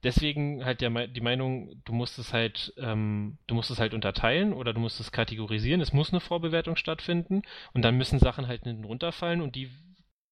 Deswegen 0.03 0.65
halt 0.65 0.81
der, 0.81 1.09
die 1.09 1.21
Meinung, 1.21 1.83
du 1.85 1.93
musst 1.93 2.19
es 2.19 2.33
halt, 2.33 2.73
ähm, 2.79 3.39
du 3.47 3.55
musst 3.55 3.71
es 3.71 3.79
halt 3.79 3.95
unterteilen 3.95 4.53
oder 4.55 4.73
du 4.73 4.81
musst 4.81 5.01
es 5.01 5.13
kategorisieren. 5.13 5.81
Es 5.81 5.93
muss 5.93 6.11
eine 6.11 6.21
Vorbewertung 6.21 6.77
stattfinden 6.77 7.43
und 7.75 7.83
dann 7.83 7.97
müssen 7.97 8.19
Sachen 8.19 8.49
halt 8.49 8.65
hinten 8.65 8.85
runterfallen 8.85 9.43
und 9.43 9.55
die 9.55 9.71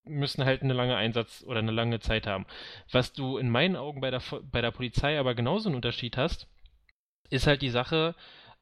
müssen 0.05 0.45
halt 0.45 0.63
eine 0.63 0.73
lange 0.73 0.97
Einsatz 0.97 1.45
oder 1.47 1.59
eine 1.59 1.73
lange 1.73 2.01
Zeit 2.01 2.27
haben. 2.27 2.47
Was 2.91 3.13
du 3.13 3.37
in 3.37 3.51
meinen 3.51 3.77
Augen 3.77 4.01
bei 4.01 4.11
der, 4.11 4.23
bei 4.51 4.63
der 4.63 4.71
Polizei 4.71 5.19
aber 5.19 5.35
genauso 5.35 5.69
einen 5.69 5.77
Unterschied 5.77 6.17
hast, 6.17 6.49
ist 7.29 7.47
halt 7.47 7.63
die 7.63 7.71
Sache 7.71 8.15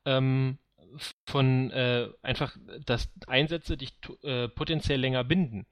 ähm, 0.08 0.58
von 1.26 1.70
äh, 1.70 2.08
einfach, 2.22 2.56
dass 2.86 3.12
Einsätze 3.26 3.76
dich 3.76 3.92
äh, 4.22 4.48
potenziell 4.48 5.00
länger 5.00 5.24
binden. 5.24 5.66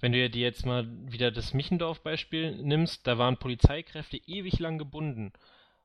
Wenn 0.00 0.12
du 0.12 0.30
dir 0.30 0.42
jetzt 0.42 0.64
mal 0.64 0.88
wieder 1.10 1.30
das 1.30 1.52
Michendorf-Beispiel 1.52 2.56
nimmst, 2.62 3.06
da 3.06 3.18
waren 3.18 3.36
Polizeikräfte 3.36 4.16
ewig 4.16 4.58
lang 4.58 4.78
gebunden. 4.78 5.32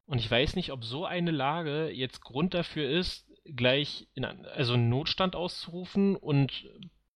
Und 0.06 0.20
ich 0.20 0.30
weiß 0.30 0.56
nicht, 0.56 0.72
ob 0.72 0.84
so 0.84 1.06
eine 1.06 1.32
Lage 1.32 1.90
jetzt 1.90 2.22
Grund 2.22 2.54
dafür 2.54 2.90
ist, 2.90 3.26
gleich 3.44 4.08
in, 4.14 4.24
also 4.24 4.74
einen 4.74 4.90
Notstand 4.90 5.36
auszurufen 5.36 6.16
und 6.16 6.70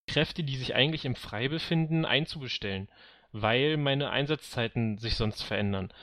Kräfte, 0.08 0.44
die 0.44 0.58
sich 0.58 0.76
eigentlich 0.76 1.06
im 1.06 1.16
Frei 1.16 1.48
befinden, 1.48 2.04
einzubestellen, 2.04 2.90
weil 3.32 3.78
meine 3.78 4.10
Einsatzzeiten 4.10 4.98
sich 4.98 5.16
sonst 5.16 5.44
verändern. 5.44 5.94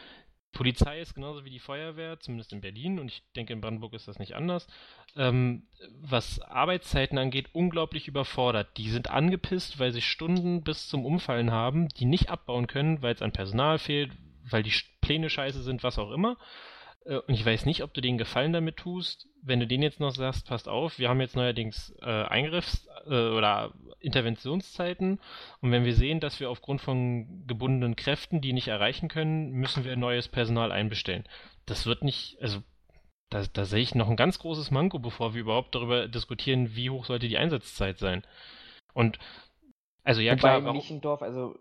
Polizei 0.53 1.01
ist 1.01 1.15
genauso 1.15 1.45
wie 1.45 1.51
die 1.51 1.59
Feuerwehr, 1.59 2.19
zumindest 2.19 2.53
in 2.53 2.61
Berlin, 2.61 2.99
und 2.99 3.11
ich 3.11 3.23
denke, 3.35 3.53
in 3.53 3.61
Brandenburg 3.61 3.93
ist 3.93 4.09
das 4.09 4.19
nicht 4.19 4.35
anders, 4.35 4.67
ähm, 5.15 5.67
was 6.01 6.41
Arbeitszeiten 6.41 7.19
angeht, 7.19 7.51
unglaublich 7.53 8.09
überfordert. 8.09 8.77
Die 8.79 8.89
sind 8.89 9.11
angepisst, 9.11 9.79
weil 9.79 9.93
sie 9.93 10.03
Stunden 10.03 10.63
bis 10.63 10.89
zum 10.89 11.05
Umfallen 11.05 11.51
haben, 11.51 11.89
die 11.89 12.07
nicht 12.07 12.31
abbauen 12.31 12.67
können, 12.67 13.03
weil 13.03 13.15
es 13.15 13.23
an 13.23 13.33
Personal 13.33 13.79
fehlt, 13.79 14.13
weil 14.49 14.63
die 14.63 14.75
Pläne 15.01 15.29
scheiße 15.29 15.63
sind, 15.63 15.83
was 15.83 15.99
auch 15.99 16.11
immer. 16.11 16.39
Äh, 17.05 17.19
und 17.19 17.35
ich 17.35 17.45
weiß 17.45 17.67
nicht, 17.67 17.83
ob 17.83 17.95
du 17.95 18.01
den 18.01 18.19
Gefallen 18.19 18.53
damit 18.53 18.77
tust, 18.77 19.29
wenn 19.43 19.61
du 19.61 19.67
denen 19.67 19.83
jetzt 19.83 20.01
noch 20.01 20.15
sagst, 20.15 20.47
passt 20.47 20.69
auf, 20.69 20.99
wir 20.99 21.09
haben 21.09 21.21
jetzt 21.21 21.37
neuerdings 21.37 21.95
äh, 22.03 22.25
Eingriffs- 22.25 22.89
äh, 23.07 23.29
oder 23.31 23.73
Interventionszeiten 24.01 25.21
und 25.61 25.73
wenn 25.73 25.85
wir 25.85 25.95
sehen, 25.95 26.21
dass 26.21 26.41
wir 26.41 26.51
aufgrund 26.51 26.81
von 26.81 27.45
gebundenen 27.47 27.97
Kräften 27.97 28.41
die 28.41 28.53
nicht 28.53 28.69
erreichen 28.69 29.09
können, 29.09 29.51
müssen 29.53 29.85
wir 29.85 29.97
neues 29.97 30.29
Personal 30.29 30.73
einbestellen. 30.73 31.25
Das 31.67 31.87
wird 31.87 32.05
nicht, 32.05 32.39
also 32.41 32.63
da, 33.31 33.45
da 33.53 33.65
sehe 33.65 33.83
ich 33.83 33.95
noch 33.95 34.09
ein 34.09 34.17
ganz 34.17 34.39
großes 34.39 34.71
Manko, 34.71 34.99
bevor 34.99 35.35
wir 35.35 35.41
überhaupt 35.41 35.75
darüber 35.75 36.09
diskutieren, 36.09 36.77
wie 36.77 36.91
hoch 36.91 37.05
sollte 37.05 37.29
die 37.29 37.39
Einsatzzeit 37.39 37.99
sein. 37.99 38.25
Und 38.95 39.19
also 40.05 40.21
ja 40.21 40.33
Wobei 40.33 40.61
klar, 40.61 40.73
Lichendorf, 40.73 41.23
also 41.23 41.57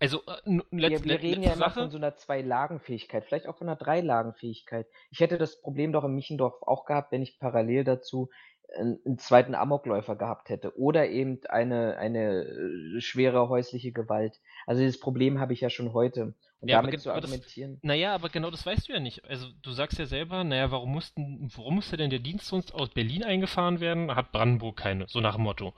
also 0.00 0.22
äh, 0.26 0.60
wir, 0.70 1.04
wir 1.04 1.22
reden 1.22 1.42
ja 1.42 1.54
immer 1.54 1.70
von 1.70 1.90
so 1.90 1.96
einer 1.96 2.16
Zwei-Lagen-Fähigkeit, 2.16 3.24
vielleicht 3.24 3.48
auch 3.48 3.56
von 3.56 3.68
einer 3.68 3.76
Drei-Lagen-Fähigkeit. 3.76 4.86
Ich 5.10 5.20
hätte 5.20 5.38
das 5.38 5.60
Problem 5.60 5.92
doch 5.92 6.04
in 6.04 6.14
Michendorf 6.14 6.62
auch 6.62 6.84
gehabt, 6.84 7.12
wenn 7.12 7.22
ich 7.22 7.38
parallel 7.38 7.84
dazu 7.84 8.30
einen, 8.76 9.18
zweiten 9.18 9.54
Amokläufer 9.54 10.16
gehabt 10.16 10.48
hätte 10.48 10.78
oder 10.78 11.08
eben 11.08 11.40
eine, 11.48 11.96
eine 11.96 12.44
äh, 12.44 13.00
schwere 13.00 13.48
häusliche 13.48 13.92
Gewalt. 13.92 14.40
Also 14.66 14.80
dieses 14.80 15.00
Problem 15.00 15.40
habe 15.40 15.52
ich 15.52 15.60
ja 15.60 15.70
schon 15.70 15.92
heute. 15.92 16.34
Und 16.60 16.68
ja, 16.68 16.82
damit 16.82 17.00
zu 17.00 17.12
argumentieren. 17.12 17.74
Das, 17.74 17.84
naja, 17.84 18.14
aber 18.14 18.30
genau 18.30 18.50
das 18.50 18.66
weißt 18.66 18.88
du 18.88 18.92
ja 18.92 18.98
nicht. 18.98 19.24
Also 19.24 19.46
du 19.62 19.70
sagst 19.70 19.96
ja 19.98 20.06
selber, 20.06 20.42
naja, 20.42 20.72
warum 20.72 20.90
mussten, 20.90 21.48
warum 21.54 21.76
musste 21.76 21.96
denn 21.96 22.10
der 22.10 22.18
Dienstdienst 22.18 22.74
aus 22.74 22.88
Berlin 22.88 23.22
eingefahren 23.22 23.78
werden? 23.78 24.12
Hat 24.12 24.32
Brandenburg 24.32 24.76
keine, 24.76 25.06
so 25.06 25.20
nach 25.20 25.36
dem 25.36 25.44
Motto. 25.44 25.72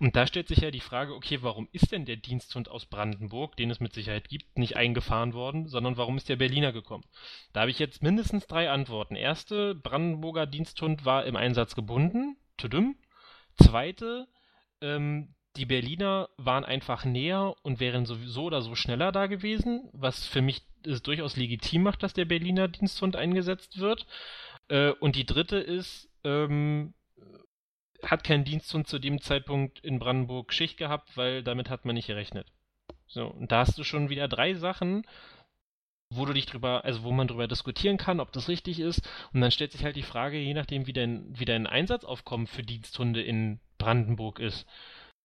Und 0.00 0.16
da 0.16 0.26
stellt 0.26 0.48
sich 0.48 0.58
ja 0.58 0.72
die 0.72 0.80
Frage, 0.80 1.14
okay, 1.14 1.38
warum 1.42 1.68
ist 1.70 1.92
denn 1.92 2.04
der 2.04 2.16
Diensthund 2.16 2.68
aus 2.68 2.86
Brandenburg, 2.86 3.56
den 3.56 3.70
es 3.70 3.78
mit 3.78 3.92
Sicherheit 3.92 4.28
gibt, 4.28 4.58
nicht 4.58 4.76
eingefahren 4.76 5.34
worden, 5.34 5.68
sondern 5.68 5.96
warum 5.96 6.16
ist 6.16 6.28
der 6.28 6.36
Berliner 6.36 6.72
gekommen? 6.72 7.04
Da 7.52 7.60
habe 7.60 7.70
ich 7.70 7.78
jetzt 7.78 8.02
mindestens 8.02 8.48
drei 8.48 8.70
Antworten. 8.70 9.14
Erste, 9.14 9.76
Brandenburger 9.76 10.46
Diensthund 10.46 11.04
war 11.04 11.26
im 11.26 11.36
Einsatz 11.36 11.76
gebunden. 11.76 12.36
Tudum. 12.56 12.96
Zweite, 13.56 14.26
ähm, 14.80 15.34
die 15.56 15.66
Berliner 15.66 16.28
waren 16.36 16.64
einfach 16.64 17.04
näher 17.04 17.54
und 17.62 17.78
wären 17.80 18.06
sowieso 18.06 18.44
oder 18.44 18.60
so 18.60 18.74
schneller 18.74 19.12
da 19.12 19.26
gewesen, 19.26 19.88
was 19.92 20.26
für 20.26 20.42
mich 20.42 20.62
es 20.84 21.02
durchaus 21.02 21.36
legitim 21.36 21.82
macht, 21.82 22.02
dass 22.02 22.12
der 22.12 22.24
Berliner 22.24 22.68
Diensthund 22.68 23.16
eingesetzt 23.16 23.78
wird. 23.78 24.06
Äh, 24.68 24.90
und 24.90 25.16
die 25.16 25.26
dritte 25.26 25.56
ist, 25.58 26.10
ähm, 26.24 26.94
hat 28.02 28.24
kein 28.24 28.44
Diensthund 28.44 28.88
zu 28.88 28.98
dem 28.98 29.20
Zeitpunkt 29.20 29.80
in 29.80 29.98
Brandenburg 29.98 30.52
Schicht 30.52 30.76
gehabt, 30.76 31.16
weil 31.16 31.42
damit 31.42 31.70
hat 31.70 31.84
man 31.84 31.94
nicht 31.94 32.08
gerechnet. 32.08 32.48
So, 33.06 33.26
und 33.26 33.52
da 33.52 33.60
hast 33.60 33.78
du 33.78 33.84
schon 33.84 34.10
wieder 34.10 34.28
drei 34.28 34.54
Sachen, 34.54 35.06
wo 36.10 36.26
du 36.26 36.32
dich 36.32 36.46
drüber, 36.46 36.84
also 36.84 37.02
wo 37.04 37.12
man 37.12 37.28
drüber 37.28 37.48
diskutieren 37.48 37.96
kann, 37.96 38.20
ob 38.20 38.32
das 38.32 38.48
richtig 38.48 38.80
ist. 38.80 39.08
Und 39.32 39.40
dann 39.40 39.50
stellt 39.50 39.72
sich 39.72 39.84
halt 39.84 39.96
die 39.96 40.02
Frage, 40.02 40.38
je 40.38 40.54
nachdem, 40.54 40.86
wie 40.86 40.92
dein, 40.92 41.26
wie 41.38 41.44
dein 41.44 41.66
Einsatzaufkommen 41.66 42.46
für 42.46 42.62
Diensthunde 42.62 43.22
in 43.22 43.60
Brandenburg 43.78 44.40
ist 44.40 44.66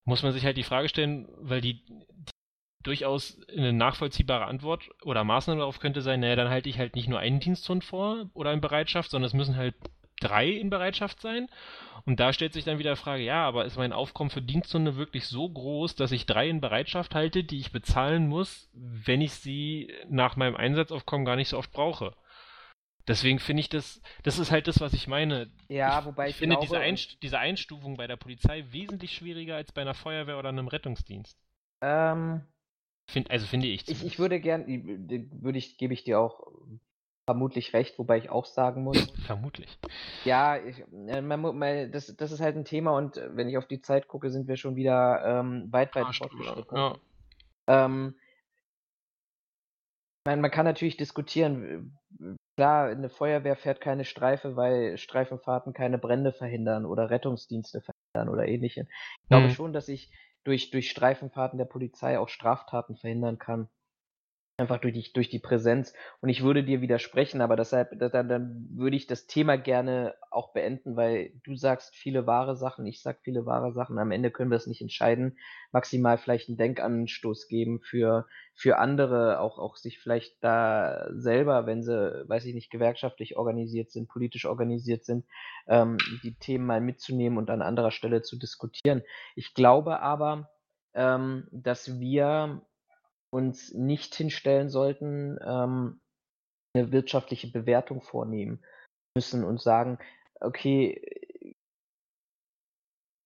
muss 0.05 0.23
man 0.23 0.31
sich 0.31 0.45
halt 0.45 0.57
die 0.57 0.63
Frage 0.63 0.89
stellen, 0.89 1.27
weil 1.38 1.61
die, 1.61 1.84
die 1.85 2.31
durchaus 2.84 3.39
eine 3.49 3.73
nachvollziehbare 3.73 4.45
Antwort 4.45 4.89
oder 5.03 5.23
Maßnahme 5.23 5.59
darauf 5.59 5.80
könnte 5.80 6.01
sein, 6.01 6.21
naja, 6.21 6.35
dann 6.35 6.49
halte 6.49 6.69
ich 6.69 6.80
halt 6.80 6.95
nicht 6.95 7.09
nur 7.09 7.19
einen 7.19 7.39
Diensthund 7.39 7.84
vor 7.84 8.30
oder 8.34 8.53
in 8.53 8.61
Bereitschaft, 8.61 9.11
sondern 9.11 9.27
es 9.27 9.34
müssen 9.34 9.57
halt 9.57 9.76
drei 10.19 10.47
in 10.47 10.69
Bereitschaft 10.69 11.21
sein. 11.21 11.47
Und 12.05 12.19
da 12.19 12.34
stellt 12.34 12.53
sich 12.53 12.63
dann 12.63 12.80
wieder 12.80 12.95
die 12.95 12.99
Frage, 12.99 13.23
ja, 13.23 13.45
aber 13.45 13.65
ist 13.65 13.77
mein 13.77 13.93
Aufkommen 13.93 14.30
für 14.30 14.41
Diensthunde 14.41 14.95
wirklich 14.95 15.27
so 15.27 15.49
groß, 15.49 15.95
dass 15.95 16.11
ich 16.11 16.26
drei 16.26 16.49
in 16.49 16.61
Bereitschaft 16.61 17.13
halte, 17.15 17.43
die 17.43 17.59
ich 17.59 17.71
bezahlen 17.71 18.27
muss, 18.27 18.69
wenn 18.73 19.21
ich 19.21 19.34
sie 19.34 19.93
nach 20.09 20.35
meinem 20.35 20.55
Einsatzaufkommen 20.55 21.26
gar 21.26 21.35
nicht 21.35 21.49
so 21.49 21.57
oft 21.57 21.71
brauche? 21.71 22.13
Deswegen 23.10 23.40
finde 23.40 23.61
ich 23.61 23.69
das, 23.69 24.02
das 24.23 24.38
ist 24.38 24.52
halt 24.52 24.68
das, 24.68 24.80
was 24.80 24.94
ich 24.94 25.07
meine. 25.07 25.49
Ja, 25.68 26.06
wobei 26.06 26.27
ich, 26.27 26.36
ich 26.36 26.38
finde 26.38 26.56
glaube, 26.56 26.68
diese, 26.68 26.80
Einst 26.80 27.22
diese 27.23 27.40
Einstufung 27.40 27.98
bei 27.98 28.06
der 28.06 28.18
Polizei 28.18 28.65
wesentlich 28.69 29.15
schwieriger 29.15 29.56
als 29.56 29.72
bei 29.72 29.81
einer 29.81 29.95
Feuerwehr 29.95 30.38
oder 30.38 30.49
einem 30.49 30.68
Rettungsdienst. 30.68 31.36
Ähm, 31.81 32.44
Find, 33.10 33.31
also 33.31 33.48
finde 33.48 33.68
ich. 33.68 33.90
Ich, 33.90 34.06
ich 34.06 34.19
würde 34.19 34.40
gern, 34.40 34.68
würde 34.68 35.57
ich, 35.57 35.80
gebe 35.80 35.94
ich 35.94 36.03
dir 36.03 36.19
auch 36.19 36.48
vermutlich 37.26 37.73
recht, 37.73 37.98
wobei 37.98 38.19
ich 38.19 38.30
auch 38.30 38.45
sagen 38.45 38.84
muss. 38.84 39.11
vermutlich. 39.26 39.80
Ja, 40.23 40.57
ich, 40.57 40.84
äh, 41.07 41.22
man, 41.22 41.41
man, 41.41 41.91
das, 41.91 42.15
das 42.15 42.31
ist 42.31 42.41
halt 42.41 42.56
ein 42.56 42.65
Thema 42.65 42.91
und 42.95 43.18
äh, 43.18 43.36
wenn 43.36 43.49
ich 43.49 43.57
auf 43.57 43.68
die 43.68 43.81
Zeit 43.81 44.07
gucke, 44.07 44.30
sind 44.30 44.48
wir 44.48 44.57
schon 44.57 44.76
wieder 44.76 45.23
ähm, 45.26 45.68
weit, 45.72 45.95
weit 45.95 46.15
fortgeschritten. 46.15 46.77
Ja. 46.77 46.95
Ähm, 47.68 48.15
man, 50.26 50.41
man 50.41 50.52
kann 50.52 50.65
natürlich 50.65 50.98
diskutieren, 50.98 51.98
Klar, 52.60 52.90
eine 52.90 53.10
Feuerwehr 53.10 53.56
fährt 53.56 53.80
keine 53.80 54.03
Streife, 54.03 54.57
weil 54.57 54.98
Streifenfahrten 54.98 55.72
keine 55.72 55.98
Brände 55.98 56.34
verhindern 56.34 56.86
oder 56.86 57.10
Rettungsdienste 57.10 57.80
verhindern 57.80 58.27
oder 58.34 58.49
ähnliches. 58.49 58.86
Ich 59.23 59.30
glaube 59.30 59.48
mhm. 59.48 59.52
schon, 59.52 59.72
dass 59.72 59.88
ich 59.88 60.11
durch, 60.44 60.69
durch 60.69 60.90
Streifenfahrten 60.90 61.57
der 61.57 61.64
Polizei 61.64 62.19
auch 62.19 62.27
Straftaten 62.27 62.98
verhindern 62.98 63.40
kann. 63.40 63.69
Einfach 64.60 64.80
durch 64.80 64.94
die, 64.94 65.14
durch 65.14 65.30
die 65.30 65.40
Präsenz. 65.40 65.94
Und 66.19 66.27
ich 66.27 66.44
würde 66.44 66.65
dir 66.65 66.81
widersprechen, 66.81 67.40
aber 67.40 67.56
deshalb, 67.56 67.98
dann, 67.98 68.27
dann 68.27 68.68
würde 68.72 68.98
ich 68.98 69.07
das 69.07 69.26
Thema 69.26 69.57
gerne 69.57 70.15
auch 70.31 70.52
beenden, 70.52 70.98
weil 70.98 71.31
du 71.45 71.56
sagst 71.56 71.95
viele 71.95 72.27
wahre 72.27 72.57
Sachen, 72.57 72.86
ich 72.86 73.02
sag 73.02 73.22
viele 73.22 73.45
wahre 73.45 73.72
Sachen. 73.72 73.98
Am 73.98 74.11
Ende 74.11 74.31
können 74.31 74.52
wir 74.52 74.57
es 74.57 74.68
nicht 74.68 74.81
entscheiden. 74.81 75.38
Maximal 75.72 76.18
vielleicht 76.18 76.49
einen 76.49 76.57
Denkanstoß 76.57 77.48
geben 77.48 77.80
für, 77.80 78.27
für 78.53 78.80
andere, 78.80 79.40
auch, 79.40 79.60
auch 79.60 79.77
sich 79.77 79.98
vielleicht 79.98 80.44
da 80.44 81.07
selber, 81.14 81.65
wenn 81.65 81.81
sie, 81.81 82.26
weiß 82.27 82.44
ich 82.44 82.53
nicht, 82.53 82.69
gewerkschaftlich 82.69 83.38
organisiert 83.38 83.91
sind, 83.91 84.10
politisch 84.10 84.45
organisiert 84.45 85.06
sind, 85.06 85.26
ähm, 85.69 85.95
die 86.22 86.36
Themen 86.36 86.65
mal 86.65 86.81
mitzunehmen 86.81 87.38
und 87.38 87.49
an 87.49 87.61
anderer 87.61 87.91
Stelle 87.91 88.23
zu 88.23 88.38
diskutieren. 88.38 89.03
Ich 89.36 89.53
glaube 89.53 90.02
aber, 90.02 90.49
ähm, 90.94 91.48
dass 91.52 91.98
wir 91.98 92.61
uns 93.31 93.73
nicht 93.73 94.15
hinstellen 94.15 94.69
sollten, 94.69 95.38
ähm, 95.45 96.01
eine 96.73 96.91
wirtschaftliche 96.91 97.51
Bewertung 97.51 98.01
vornehmen 98.01 98.64
müssen 99.15 99.43
und 99.43 99.61
sagen, 99.61 99.99
okay, 100.39 101.56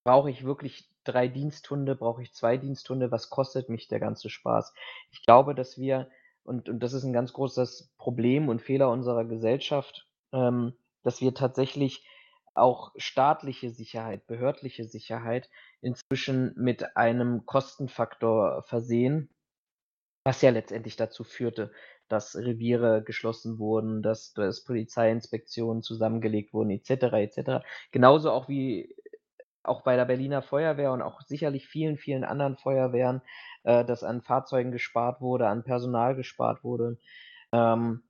brauche 0.06 0.30
ich 0.30 0.44
wirklich 0.44 0.90
drei 1.04 1.28
Diensthunde, 1.28 1.96
brauche 1.96 2.22
ich 2.22 2.34
zwei 2.34 2.58
Diensthunde, 2.58 3.12
was 3.12 3.30
kostet 3.30 3.70
mich 3.70 3.88
der 3.88 4.00
ganze 4.00 4.30
Spaß? 4.30 4.74
Ich 5.12 5.22
glaube, 5.24 5.56
dass 5.56 5.78
wir, 5.78 6.10
und, 6.44 6.70
und 6.70 6.80
das 6.80 6.94
ist 6.94 7.04
ein 7.04 7.14
ganz 7.14 7.34
großes 7.34 7.94
Problem 7.98 8.50
und 8.50 8.62
Fehler 8.62 8.90
unserer 8.90 9.26
Gesellschaft, 9.26 10.08
ähm, 10.32 10.74
dass 11.04 11.22
wir 11.22 11.34
tatsächlich 11.34 12.08
auch 12.56 12.92
staatliche 12.98 13.72
Sicherheit, 13.72 14.28
behördliche 14.28 14.86
Sicherheit 14.86 15.50
inzwischen 15.82 16.54
mit 16.56 16.96
einem 16.96 17.46
Kostenfaktor 17.46 18.64
versehen, 18.64 19.30
was 20.24 20.42
ja 20.42 20.52
letztendlich 20.52 20.96
dazu 20.96 21.24
führte, 21.24 21.72
dass 22.08 22.36
Reviere 22.36 23.04
geschlossen 23.04 23.60
wurden, 23.60 24.02
dass, 24.02 24.34
dass 24.34 24.64
Polizeiinspektionen 24.64 25.82
zusammengelegt 25.84 26.54
wurden, 26.54 26.70
etc. 26.70 26.92
etc. 27.14 27.66
Genauso 27.92 28.32
auch 28.32 28.48
wie 28.48 28.96
auch 29.64 29.82
bei 29.82 29.96
der 29.96 30.06
Berliner 30.06 30.42
Feuerwehr 30.42 30.92
und 30.92 31.02
auch 31.02 31.22
sicherlich 31.22 31.68
vielen, 31.68 31.98
vielen 31.98 32.24
anderen 32.24 32.58
Feuerwehren, 32.58 33.22
äh, 33.64 33.86
dass 33.86 34.04
an 34.04 34.22
Fahrzeugen 34.22 34.72
gespart 34.72 35.22
wurde, 35.22 35.48
an 35.48 35.64
Personal 35.64 36.16
gespart 36.16 36.64
wurde. 36.64 36.98
Ähm, 37.54 38.04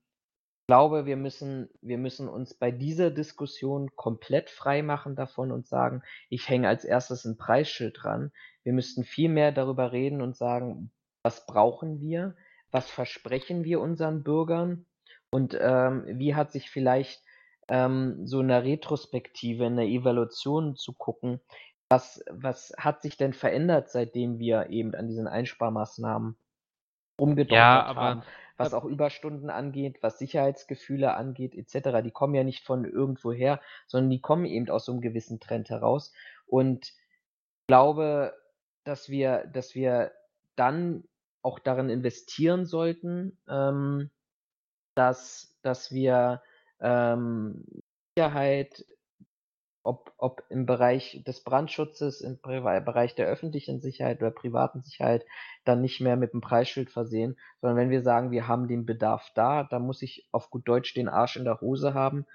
ich 0.63 0.67
glaube, 0.67 1.05
wir 1.05 1.17
müssen, 1.17 1.69
wir 1.81 1.97
müssen 1.97 2.29
uns 2.29 2.53
bei 2.53 2.71
dieser 2.71 3.11
Diskussion 3.11 3.95
komplett 3.95 4.49
frei 4.49 4.81
machen 4.81 5.15
davon 5.15 5.51
und 5.51 5.67
sagen, 5.67 6.01
ich 6.29 6.47
hänge 6.49 6.69
als 6.69 6.85
erstes 6.85 7.25
ein 7.25 7.37
Preisschild 7.37 7.97
dran. 8.01 8.31
Wir 8.63 8.73
müssten 8.73 9.03
viel 9.03 9.29
mehr 9.29 9.51
darüber 9.51 9.91
reden 9.91 10.21
und 10.21 10.37
sagen, 10.37 10.91
was 11.23 11.45
brauchen 11.45 11.99
wir, 11.99 12.35
was 12.71 12.89
versprechen 12.89 13.63
wir 13.63 13.81
unseren 13.81 14.23
Bürgern 14.23 14.85
und 15.31 15.57
ähm, 15.59 16.05
wie 16.07 16.35
hat 16.35 16.51
sich 16.51 16.69
vielleicht 16.69 17.23
ähm, 17.67 18.27
so 18.27 18.41
in 18.41 18.49
der 18.49 18.63
Retrospektive, 18.63 19.65
in 19.65 19.77
der 19.77 19.85
Evaluation 19.85 20.75
zu 20.75 20.93
gucken, 20.93 21.39
was, 21.89 22.23
was 22.29 22.73
hat 22.77 23.01
sich 23.01 23.17
denn 23.17 23.33
verändert, 23.33 23.89
seitdem 23.89 24.39
wir 24.39 24.69
eben 24.69 24.93
an 24.95 25.07
diesen 25.07 25.27
Einsparmaßnahmen 25.27 26.35
umgedoktert 27.17 27.57
Ja, 27.57 27.83
aber 27.83 28.01
haben, 28.01 28.23
was 28.57 28.73
auch 28.73 28.85
Überstunden 28.85 29.49
angeht, 29.49 29.99
was 30.01 30.19
Sicherheitsgefühle 30.19 31.13
angeht, 31.15 31.55
etc. 31.55 32.01
Die 32.03 32.11
kommen 32.11 32.35
ja 32.35 32.43
nicht 32.43 32.65
von 32.65 32.85
irgendwoher, 32.85 33.61
sondern 33.87 34.09
die 34.09 34.21
kommen 34.21 34.45
eben 34.45 34.69
aus 34.69 34.85
so 34.85 34.91
einem 34.91 35.01
gewissen 35.01 35.39
Trend 35.39 35.69
heraus. 35.69 36.13
Und 36.45 36.87
ich 36.87 37.67
glaube, 37.67 38.33
dass 38.83 39.09
wir, 39.09 39.45
dass 39.53 39.75
wir 39.75 40.11
dann 40.55 41.03
auch 41.43 41.59
darin 41.59 41.89
investieren 41.89 42.65
sollten, 42.65 43.37
ähm, 43.47 44.09
dass, 44.95 45.55
dass 45.61 45.91
wir 45.91 46.41
ähm, 46.79 47.65
Sicherheit, 48.15 48.85
ob, 49.83 50.13
ob 50.17 50.43
im 50.49 50.65
Bereich 50.65 51.23
des 51.27 51.43
Brandschutzes, 51.43 52.21
im 52.21 52.39
Bereich 52.41 53.15
der 53.15 53.27
öffentlichen 53.27 53.81
Sicherheit 53.81 54.21
oder 54.21 54.31
privaten 54.31 54.81
Sicherheit, 54.81 55.25
dann 55.65 55.81
nicht 55.81 55.99
mehr 55.99 56.15
mit 56.15 56.33
dem 56.33 56.41
Preisschild 56.41 56.89
versehen, 56.89 57.37
sondern 57.59 57.77
wenn 57.77 57.89
wir 57.89 58.01
sagen, 58.01 58.31
wir 58.31 58.47
haben 58.47 58.67
den 58.67 58.85
Bedarf 58.85 59.29
da, 59.35 59.63
dann 59.63 59.81
muss 59.85 60.01
ich 60.01 60.27
auf 60.31 60.49
gut 60.49 60.67
Deutsch 60.67 60.93
den 60.93 61.09
Arsch 61.09 61.35
in 61.35 61.43
der 61.43 61.59
Hose 61.59 61.93
haben. 61.93 62.25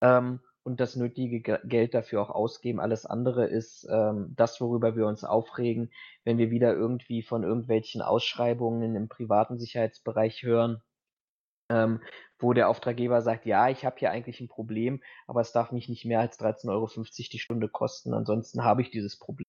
Ähm, 0.00 0.40
und 0.66 0.80
das 0.80 0.96
nötige 0.96 1.40
Geld 1.64 1.94
dafür 1.94 2.20
auch 2.20 2.30
ausgeben. 2.30 2.80
Alles 2.80 3.06
andere 3.06 3.46
ist 3.46 3.86
ähm, 3.88 4.34
das, 4.36 4.60
worüber 4.60 4.96
wir 4.96 5.06
uns 5.06 5.22
aufregen, 5.22 5.92
wenn 6.24 6.38
wir 6.38 6.50
wieder 6.50 6.74
irgendwie 6.74 7.22
von 7.22 7.44
irgendwelchen 7.44 8.02
Ausschreibungen 8.02 8.96
im 8.96 9.08
privaten 9.08 9.58
Sicherheitsbereich 9.58 10.42
hören, 10.42 10.82
ähm, 11.70 12.02
wo 12.40 12.52
der 12.52 12.68
Auftraggeber 12.68 13.22
sagt, 13.22 13.46
ja, 13.46 13.68
ich 13.68 13.84
habe 13.84 13.94
hier 14.00 14.10
eigentlich 14.10 14.40
ein 14.40 14.48
Problem, 14.48 15.00
aber 15.28 15.40
es 15.40 15.52
darf 15.52 15.70
mich 15.70 15.88
nicht 15.88 16.04
mehr 16.04 16.18
als 16.18 16.36
13,50 16.40 16.68
Euro 16.68 16.88
die 17.32 17.38
Stunde 17.38 17.68
kosten, 17.68 18.12
ansonsten 18.12 18.64
habe 18.64 18.82
ich 18.82 18.90
dieses 18.90 19.20
Problem. 19.20 19.46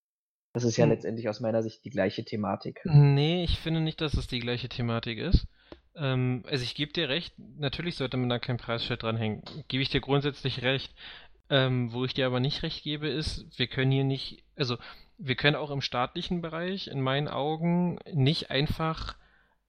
Das 0.54 0.64
ist 0.64 0.78
ja 0.78 0.86
hm. 0.86 0.92
letztendlich 0.92 1.30
aus 1.30 1.40
meiner 1.40 1.64
Sicht 1.64 1.84
die 1.84 1.90
gleiche 1.90 2.26
Thematik. 2.26 2.82
Nee, 2.86 3.44
ich 3.44 3.60
finde 3.60 3.82
nicht, 3.82 4.02
dass 4.02 4.14
es 4.14 4.28
die 4.28 4.40
gleiche 4.40 4.70
Thematik 4.70 5.18
ist. 5.18 5.48
Ähm, 5.98 6.44
also 6.48 6.64
ich 6.64 6.76
gebe 6.76 6.94
dir 6.94 7.10
recht, 7.10 7.34
natürlich 7.58 7.96
sollte 7.96 8.18
man 8.18 8.30
da 8.30 8.40
kein 8.40 8.58
Preisschild 8.58 9.04
dranhängen. 9.04 9.44
Gebe 9.68 9.84
ich 9.84 9.90
dir 9.90 10.02
grundsätzlich 10.02 10.62
recht. 10.62 10.94
Ähm, 11.50 11.94
wo 11.94 12.04
ich 12.04 12.14
dir 12.14 12.26
aber 12.26 12.42
nicht 12.42 12.62
recht 12.62 12.84
gebe, 12.84 13.08
ist, 13.08 13.58
wir 13.58 13.68
können 13.68 13.92
hier 13.92 14.04
nicht, 14.04 14.44
also 14.58 14.78
wir 15.18 15.36
können 15.36 15.56
auch 15.56 15.72
im 15.72 15.80
staatlichen 15.82 16.42
Bereich 16.42 16.88
in 16.88 17.00
meinen 17.00 17.30
Augen 17.30 18.00
nicht 18.12 18.52
einfach 18.52 19.16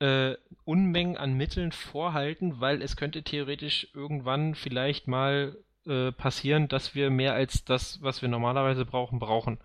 äh, 0.00 0.34
Unmengen 0.64 1.16
an 1.16 1.34
Mitteln 1.34 1.70
vorhalten, 1.70 2.60
weil 2.60 2.82
es 2.82 2.96
könnte 2.96 3.22
theoretisch 3.22 3.88
irgendwann 3.94 4.56
vielleicht 4.56 5.06
mal 5.06 5.56
äh, 5.86 6.10
passieren, 6.12 6.68
dass 6.68 6.94
wir 6.96 7.10
mehr 7.10 7.34
als 7.34 7.64
das, 7.64 8.02
was 8.02 8.22
wir 8.22 8.28
normalerweise 8.28 8.84
brauchen, 8.84 9.20
brauchen. 9.20 9.58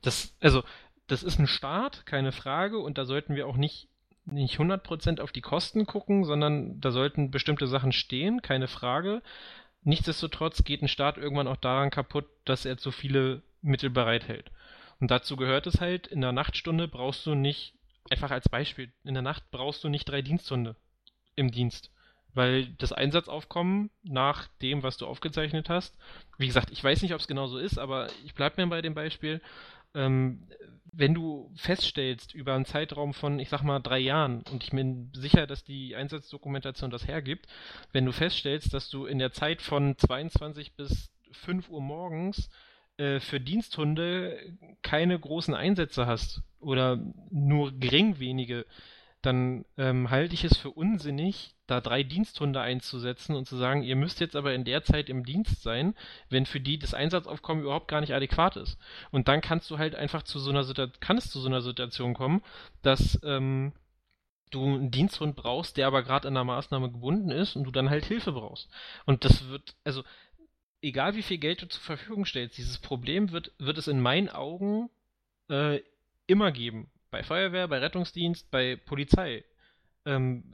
Das, 0.00 0.36
also, 0.40 0.62
das 1.08 1.24
ist 1.24 1.40
ein 1.40 1.48
Start, 1.48 2.06
keine 2.06 2.30
Frage, 2.32 2.78
und 2.78 2.98
da 2.98 3.04
sollten 3.04 3.34
wir 3.34 3.48
auch 3.48 3.56
nicht 3.56 3.88
nicht 4.32 4.58
100% 4.58 5.20
auf 5.20 5.32
die 5.32 5.40
Kosten 5.40 5.86
gucken, 5.86 6.24
sondern 6.24 6.80
da 6.80 6.90
sollten 6.90 7.30
bestimmte 7.30 7.66
Sachen 7.66 7.92
stehen, 7.92 8.42
keine 8.42 8.68
Frage. 8.68 9.22
Nichtsdestotrotz 9.82 10.64
geht 10.64 10.82
ein 10.82 10.88
Staat 10.88 11.18
irgendwann 11.18 11.48
auch 11.48 11.56
daran 11.56 11.90
kaputt, 11.90 12.26
dass 12.44 12.64
er 12.64 12.78
zu 12.78 12.90
viele 12.90 13.42
Mittel 13.62 13.90
bereithält. 13.90 14.50
Und 15.00 15.10
dazu 15.10 15.36
gehört 15.36 15.66
es 15.66 15.80
halt, 15.80 16.06
in 16.06 16.20
der 16.20 16.32
Nachtstunde 16.32 16.88
brauchst 16.88 17.24
du 17.26 17.34
nicht 17.34 17.74
Einfach 18.10 18.30
als 18.30 18.48
Beispiel, 18.48 18.90
in 19.04 19.14
der 19.14 19.22
Nacht 19.22 19.50
brauchst 19.50 19.84
du 19.84 19.88
nicht 19.88 20.08
drei 20.08 20.22
Diensthunde 20.22 20.76
im 21.36 21.50
Dienst. 21.50 21.90
Weil 22.34 22.66
das 22.78 22.92
Einsatzaufkommen 22.92 23.90
nach 24.02 24.48
dem, 24.62 24.82
was 24.82 24.96
du 24.96 25.06
aufgezeichnet 25.06 25.68
hast, 25.68 25.96
wie 26.38 26.46
gesagt, 26.46 26.70
ich 26.70 26.82
weiß 26.82 27.02
nicht, 27.02 27.14
ob 27.14 27.20
es 27.20 27.28
genau 27.28 27.48
so 27.48 27.58
ist, 27.58 27.78
aber 27.78 28.08
ich 28.24 28.34
bleibe 28.34 28.62
mir 28.62 28.68
bei 28.68 28.80
dem 28.80 28.94
Beispiel, 28.94 29.40
ähm, 29.94 30.48
wenn 30.92 31.14
du 31.14 31.52
feststellst 31.54 32.34
über 32.34 32.54
einen 32.54 32.64
Zeitraum 32.64 33.14
von, 33.14 33.38
ich 33.38 33.48
sag 33.48 33.62
mal, 33.62 33.78
drei 33.78 34.00
Jahren, 34.00 34.42
und 34.50 34.64
ich 34.64 34.70
bin 34.70 35.12
sicher, 35.14 35.46
dass 35.46 35.62
die 35.62 35.94
Einsatzdokumentation 35.94 36.90
das 36.90 37.06
hergibt, 37.06 37.46
wenn 37.92 38.04
du 38.04 38.12
feststellst, 38.12 38.74
dass 38.74 38.90
du 38.90 39.06
in 39.06 39.18
der 39.18 39.32
Zeit 39.32 39.62
von 39.62 39.96
22 39.96 40.74
bis 40.74 41.12
5 41.30 41.68
Uhr 41.68 41.80
morgens 41.80 42.48
äh, 42.96 43.20
für 43.20 43.38
Diensthunde 43.38 44.38
keine 44.82 45.18
großen 45.18 45.54
Einsätze 45.54 46.06
hast 46.06 46.42
oder 46.58 46.98
nur 47.30 47.72
gering 47.78 48.18
wenige, 48.18 48.66
dann 49.22 49.64
ähm, 49.76 50.10
halte 50.10 50.34
ich 50.34 50.44
es 50.44 50.56
für 50.56 50.70
unsinnig, 50.70 51.54
da 51.68 51.80
drei 51.80 52.02
Diensthunde 52.02 52.60
einzusetzen 52.60 53.36
und 53.36 53.46
zu 53.46 53.56
sagen, 53.56 53.82
ihr 53.82 53.94
müsst 53.94 54.20
jetzt 54.20 54.34
aber 54.34 54.54
in 54.54 54.64
der 54.64 54.82
Zeit 54.82 55.08
im 55.08 55.24
Dienst 55.24 55.62
sein, 55.62 55.94
wenn 56.30 56.46
für 56.46 56.60
die 56.60 56.78
das 56.78 56.94
Einsatzaufkommen 56.94 57.62
überhaupt 57.62 57.88
gar 57.88 58.00
nicht 58.00 58.14
adäquat 58.14 58.56
ist. 58.56 58.78
Und 59.10 59.28
dann 59.28 59.40
kannst 59.40 59.70
du 59.70 59.78
halt 59.78 59.94
einfach 59.94 60.22
zu 60.22 60.38
so 60.38 60.50
einer 60.50 60.64
Situation, 60.64 60.98
kann 61.00 61.18
es 61.18 61.30
zu 61.30 61.40
so 61.40 61.48
einer 61.48 61.60
Situation 61.60 62.14
kommen, 62.14 62.42
dass 62.82 63.20
ähm, 63.22 63.72
du 64.50 64.64
einen 64.64 64.90
Diensthund 64.90 65.36
brauchst, 65.36 65.76
der 65.76 65.86
aber 65.86 66.02
gerade 66.02 66.26
an 66.26 66.34
der 66.34 66.44
Maßnahme 66.44 66.90
gebunden 66.90 67.30
ist 67.30 67.54
und 67.54 67.64
du 67.64 67.70
dann 67.70 67.90
halt 67.90 68.06
Hilfe 68.06 68.32
brauchst. 68.32 68.70
Und 69.04 69.26
das 69.26 69.48
wird, 69.48 69.76
also 69.84 70.02
egal 70.80 71.16
wie 71.16 71.22
viel 71.22 71.38
Geld 71.38 71.60
du 71.60 71.68
zur 71.68 71.82
Verfügung 71.82 72.24
stellst, 72.24 72.56
dieses 72.56 72.78
Problem 72.78 73.30
wird, 73.30 73.52
wird 73.58 73.76
es 73.76 73.88
in 73.88 74.00
meinen 74.00 74.30
Augen 74.30 74.88
äh, 75.50 75.80
immer 76.26 76.50
geben. 76.50 76.90
Bei 77.10 77.22
Feuerwehr, 77.22 77.68
bei 77.68 77.78
Rettungsdienst, 77.78 78.50
bei 78.50 78.76
Polizei. 78.76 79.44
Ähm, 80.06 80.44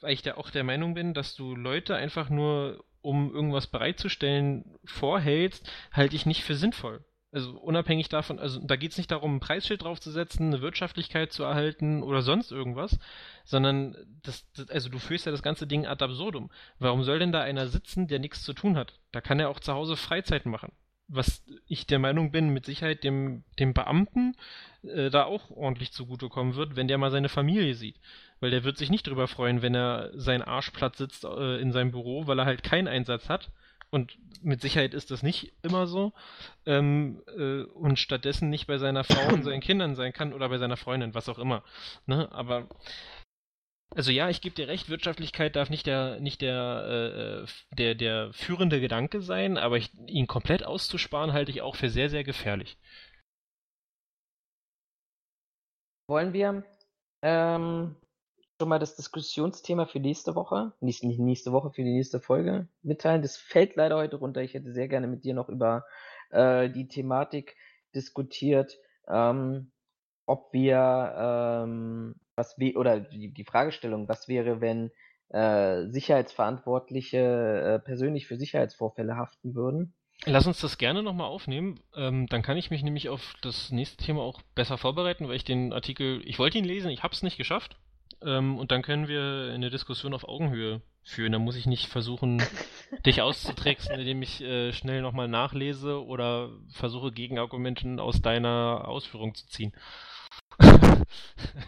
weil 0.00 0.12
ich 0.12 0.22
da 0.22 0.34
auch 0.34 0.50
der 0.50 0.64
Meinung 0.64 0.94
bin, 0.94 1.14
dass 1.14 1.34
du 1.34 1.54
Leute 1.54 1.96
einfach 1.96 2.28
nur, 2.28 2.84
um 3.02 3.32
irgendwas 3.32 3.66
bereitzustellen, 3.66 4.78
vorhältst, 4.84 5.70
halte 5.92 6.16
ich 6.16 6.26
nicht 6.26 6.42
für 6.42 6.54
sinnvoll. 6.54 7.04
Also 7.32 7.58
unabhängig 7.58 8.08
davon, 8.08 8.38
also 8.38 8.60
da 8.64 8.76
geht 8.76 8.92
es 8.92 8.98
nicht 8.98 9.10
darum, 9.10 9.36
ein 9.36 9.40
Preisschild 9.40 9.82
draufzusetzen, 9.82 10.46
eine 10.46 10.62
Wirtschaftlichkeit 10.62 11.32
zu 11.32 11.42
erhalten 11.42 12.02
oder 12.02 12.22
sonst 12.22 12.50
irgendwas, 12.50 12.98
sondern 13.44 13.94
das, 14.22 14.50
das, 14.52 14.70
also 14.70 14.88
du 14.88 14.98
führst 14.98 15.26
ja 15.26 15.32
das 15.32 15.42
ganze 15.42 15.66
Ding 15.66 15.86
ad 15.86 16.02
absurdum. 16.02 16.50
Warum 16.78 17.04
soll 17.04 17.18
denn 17.18 17.32
da 17.32 17.42
einer 17.42 17.66
sitzen, 17.66 18.06
der 18.06 18.20
nichts 18.20 18.42
zu 18.42 18.54
tun 18.54 18.76
hat? 18.76 18.98
Da 19.12 19.20
kann 19.20 19.38
er 19.38 19.50
auch 19.50 19.60
zu 19.60 19.74
Hause 19.74 19.96
Freizeit 19.96 20.46
machen. 20.46 20.72
Was 21.08 21.44
ich 21.66 21.86
der 21.86 21.98
Meinung 21.98 22.30
bin, 22.32 22.50
mit 22.50 22.64
Sicherheit 22.64 23.04
dem, 23.04 23.44
dem 23.58 23.74
Beamten 23.74 24.34
äh, 24.82 25.10
da 25.10 25.24
auch 25.24 25.50
ordentlich 25.50 25.92
zugutekommen 25.92 26.54
wird, 26.54 26.74
wenn 26.74 26.88
der 26.88 26.98
mal 26.98 27.10
seine 27.10 27.28
Familie 27.28 27.74
sieht. 27.74 28.00
Weil 28.40 28.50
der 28.50 28.64
wird 28.64 28.76
sich 28.78 28.90
nicht 28.90 29.06
drüber 29.06 29.28
freuen, 29.28 29.62
wenn 29.62 29.74
er 29.74 30.10
seinen 30.14 30.42
Arsch 30.42 30.70
platt 30.70 30.96
sitzt 30.96 31.24
äh, 31.24 31.58
in 31.58 31.72
seinem 31.72 31.92
Büro, 31.92 32.26
weil 32.26 32.38
er 32.38 32.46
halt 32.46 32.62
keinen 32.62 32.88
Einsatz 32.88 33.28
hat 33.28 33.50
und 33.90 34.18
mit 34.42 34.60
Sicherheit 34.60 34.94
ist 34.94 35.10
das 35.10 35.22
nicht 35.22 35.52
immer 35.62 35.86
so, 35.86 36.12
ähm, 36.66 37.22
äh, 37.36 37.62
und 37.62 37.98
stattdessen 37.98 38.50
nicht 38.50 38.66
bei 38.66 38.78
seiner 38.78 39.04
Frau 39.04 39.32
und 39.32 39.44
seinen 39.44 39.60
Kindern 39.60 39.94
sein 39.94 40.12
kann 40.12 40.32
oder 40.32 40.48
bei 40.48 40.58
seiner 40.58 40.76
Freundin, 40.76 41.14
was 41.14 41.28
auch 41.28 41.38
immer. 41.38 41.64
Ne? 42.06 42.30
Aber 42.32 42.68
also 43.94 44.10
ja, 44.10 44.28
ich 44.28 44.40
gebe 44.40 44.54
dir 44.54 44.68
recht, 44.68 44.88
Wirtschaftlichkeit 44.88 45.56
darf 45.56 45.70
nicht 45.70 45.86
der 45.86 46.20
nicht 46.20 46.42
der, 46.42 47.46
äh, 47.46 47.76
der 47.76 47.94
der 47.94 48.32
führende 48.32 48.80
Gedanke 48.80 49.22
sein, 49.22 49.56
aber 49.56 49.76
ich, 49.78 49.94
ihn 50.06 50.26
komplett 50.26 50.64
auszusparen 50.64 51.32
halte 51.32 51.50
ich 51.50 51.62
auch 51.62 51.76
für 51.76 51.88
sehr 51.88 52.10
sehr 52.10 52.24
gefährlich. 52.24 52.76
Wollen 56.08 56.32
wir 56.32 56.64
ähm, 57.22 57.96
schon 58.58 58.68
mal 58.68 58.78
das 58.78 58.96
Diskussionsthema 58.96 59.86
für 59.86 60.00
nächste 60.00 60.34
Woche, 60.34 60.72
nicht, 60.80 61.04
nicht 61.04 61.18
nächste 61.18 61.52
Woche, 61.52 61.70
für 61.70 61.82
die 61.82 61.92
nächste 61.92 62.20
Folge 62.20 62.68
mitteilen. 62.82 63.22
Das 63.22 63.36
fällt 63.36 63.76
leider 63.76 63.96
heute 63.96 64.16
runter. 64.16 64.42
Ich 64.42 64.54
hätte 64.54 64.72
sehr 64.72 64.88
gerne 64.88 65.06
mit 65.06 65.24
dir 65.24 65.34
noch 65.34 65.48
über 65.48 65.84
äh, 66.30 66.70
die 66.70 66.88
Thematik 66.88 67.56
diskutiert, 67.94 68.78
ähm, 69.08 69.70
ob 70.26 70.52
wir, 70.52 71.14
ähm, 71.18 72.14
was 72.34 72.58
wir, 72.58 72.76
oder 72.76 73.00
die, 73.00 73.32
die 73.32 73.44
Fragestellung, 73.44 74.08
was 74.08 74.28
wäre, 74.28 74.60
wenn 74.60 74.90
äh, 75.28 75.88
Sicherheitsverantwortliche 75.88 77.18
äh, 77.18 77.78
persönlich 77.78 78.26
für 78.26 78.36
Sicherheitsvorfälle 78.36 79.16
haften 79.16 79.54
würden. 79.54 79.94
Lass 80.24 80.46
uns 80.46 80.60
das 80.60 80.78
gerne 80.78 81.02
nochmal 81.02 81.28
aufnehmen. 81.28 81.78
Ähm, 81.94 82.26
dann 82.28 82.40
kann 82.40 82.56
ich 82.56 82.70
mich 82.70 82.82
nämlich 82.82 83.10
auf 83.10 83.34
das 83.42 83.70
nächste 83.70 84.02
Thema 84.02 84.22
auch 84.22 84.40
besser 84.54 84.78
vorbereiten, 84.78 85.28
weil 85.28 85.36
ich 85.36 85.44
den 85.44 85.74
Artikel, 85.74 86.22
ich 86.24 86.38
wollte 86.38 86.56
ihn 86.56 86.64
lesen, 86.64 86.90
ich 86.90 87.02
habe 87.02 87.12
es 87.12 87.22
nicht 87.22 87.36
geschafft. 87.36 87.76
Ähm, 88.22 88.58
und 88.58 88.70
dann 88.70 88.82
können 88.82 89.08
wir 89.08 89.52
eine 89.54 89.70
Diskussion 89.70 90.14
auf 90.14 90.26
Augenhöhe 90.26 90.80
führen. 91.02 91.32
Da 91.32 91.38
muss 91.38 91.56
ich 91.56 91.66
nicht 91.66 91.88
versuchen, 91.88 92.42
dich 93.06 93.22
auszutricksen, 93.22 93.98
indem 93.98 94.22
ich 94.22 94.42
äh, 94.42 94.72
schnell 94.72 95.02
nochmal 95.02 95.28
nachlese 95.28 96.04
oder 96.04 96.50
versuche, 96.72 97.12
Gegenargumenten 97.12 98.00
aus 98.00 98.20
deiner 98.20 98.84
Ausführung 98.86 99.34
zu 99.34 99.46
ziehen. 99.46 99.72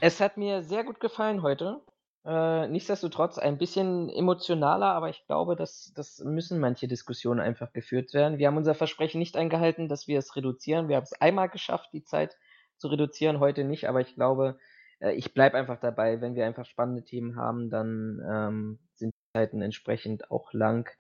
es 0.00 0.20
hat 0.20 0.36
mir 0.36 0.62
sehr 0.62 0.84
gut 0.84 1.00
gefallen 1.00 1.42
heute. 1.42 1.80
Äh, 2.24 2.68
nichtsdestotrotz 2.68 3.38
ein 3.38 3.56
bisschen 3.56 4.10
emotionaler, 4.10 4.92
aber 4.92 5.08
ich 5.08 5.24
glaube, 5.26 5.56
dass 5.56 5.92
das 5.94 6.18
müssen 6.18 6.58
manche 6.58 6.88
Diskussionen 6.88 7.40
einfach 7.40 7.72
geführt 7.72 8.12
werden. 8.12 8.38
Wir 8.38 8.48
haben 8.48 8.56
unser 8.56 8.74
Versprechen 8.74 9.18
nicht 9.18 9.36
eingehalten, 9.36 9.88
dass 9.88 10.08
wir 10.08 10.18
es 10.18 10.34
reduzieren. 10.36 10.88
Wir 10.88 10.96
haben 10.96 11.04
es 11.04 11.18
einmal 11.20 11.48
geschafft, 11.48 11.90
die 11.92 12.04
Zeit 12.04 12.36
zu 12.76 12.88
reduzieren, 12.88 13.40
heute 13.40 13.64
nicht, 13.64 13.88
aber 13.88 14.00
ich 14.00 14.14
glaube, 14.14 14.58
äh, 15.00 15.12
ich 15.12 15.34
bleibe 15.34 15.56
einfach 15.56 15.78
dabei, 15.80 16.20
wenn 16.20 16.34
wir 16.34 16.46
einfach 16.46 16.66
spannende 16.66 17.04
Themen 17.04 17.36
haben, 17.36 17.70
dann 17.70 18.20
ähm, 18.28 18.78
sind 18.94 19.14
die 19.14 19.38
Zeiten 19.38 19.62
entsprechend 19.62 20.30
auch 20.30 20.52
lang. 20.52 20.90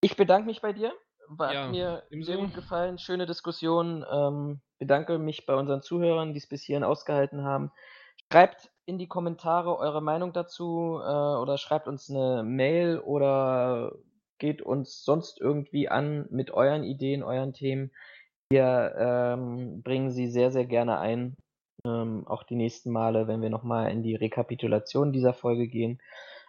Ich 0.00 0.16
bedanke 0.16 0.46
mich 0.46 0.60
bei 0.60 0.72
dir. 0.72 0.92
War, 1.28 1.52
ja, 1.52 1.68
mir 1.68 2.04
sehr 2.10 2.38
gut 2.38 2.54
gefallen. 2.54 2.98
Schöne 2.98 3.26
Diskussion. 3.26 4.04
Ähm, 4.10 4.60
bedanke 4.78 5.18
mich 5.18 5.44
bei 5.44 5.54
unseren 5.54 5.82
Zuhörern, 5.82 6.32
die 6.32 6.38
es 6.38 6.46
bis 6.46 6.62
hierhin 6.62 6.84
ausgehalten 6.84 7.44
haben. 7.44 7.70
Schreibt 8.32 8.70
in 8.86 8.98
die 8.98 9.08
Kommentare 9.08 9.76
eure 9.76 10.00
Meinung 10.00 10.32
dazu 10.32 10.98
äh, 11.02 11.36
oder 11.36 11.58
schreibt 11.58 11.88
uns 11.88 12.08
eine 12.08 12.42
Mail 12.42 12.98
oder 12.98 13.92
geht 14.38 14.62
uns 14.62 15.04
sonst 15.04 15.40
irgendwie 15.40 15.88
an 15.88 16.26
mit 16.30 16.50
euren 16.52 16.84
Ideen, 16.84 17.22
euren 17.22 17.52
Themen. 17.52 17.90
Wir 18.50 18.94
ähm, 18.96 19.82
bringen 19.82 20.10
sie 20.10 20.28
sehr, 20.28 20.50
sehr 20.50 20.64
gerne 20.64 20.98
ein. 20.98 21.36
Ähm, 21.88 22.26
auch 22.26 22.42
die 22.42 22.56
nächsten 22.56 22.90
Male, 22.90 23.28
wenn 23.28 23.40
wir 23.40 23.50
nochmal 23.50 23.90
in 23.90 24.02
die 24.02 24.14
Rekapitulation 24.14 25.12
dieser 25.12 25.32
Folge 25.32 25.68
gehen. 25.68 26.00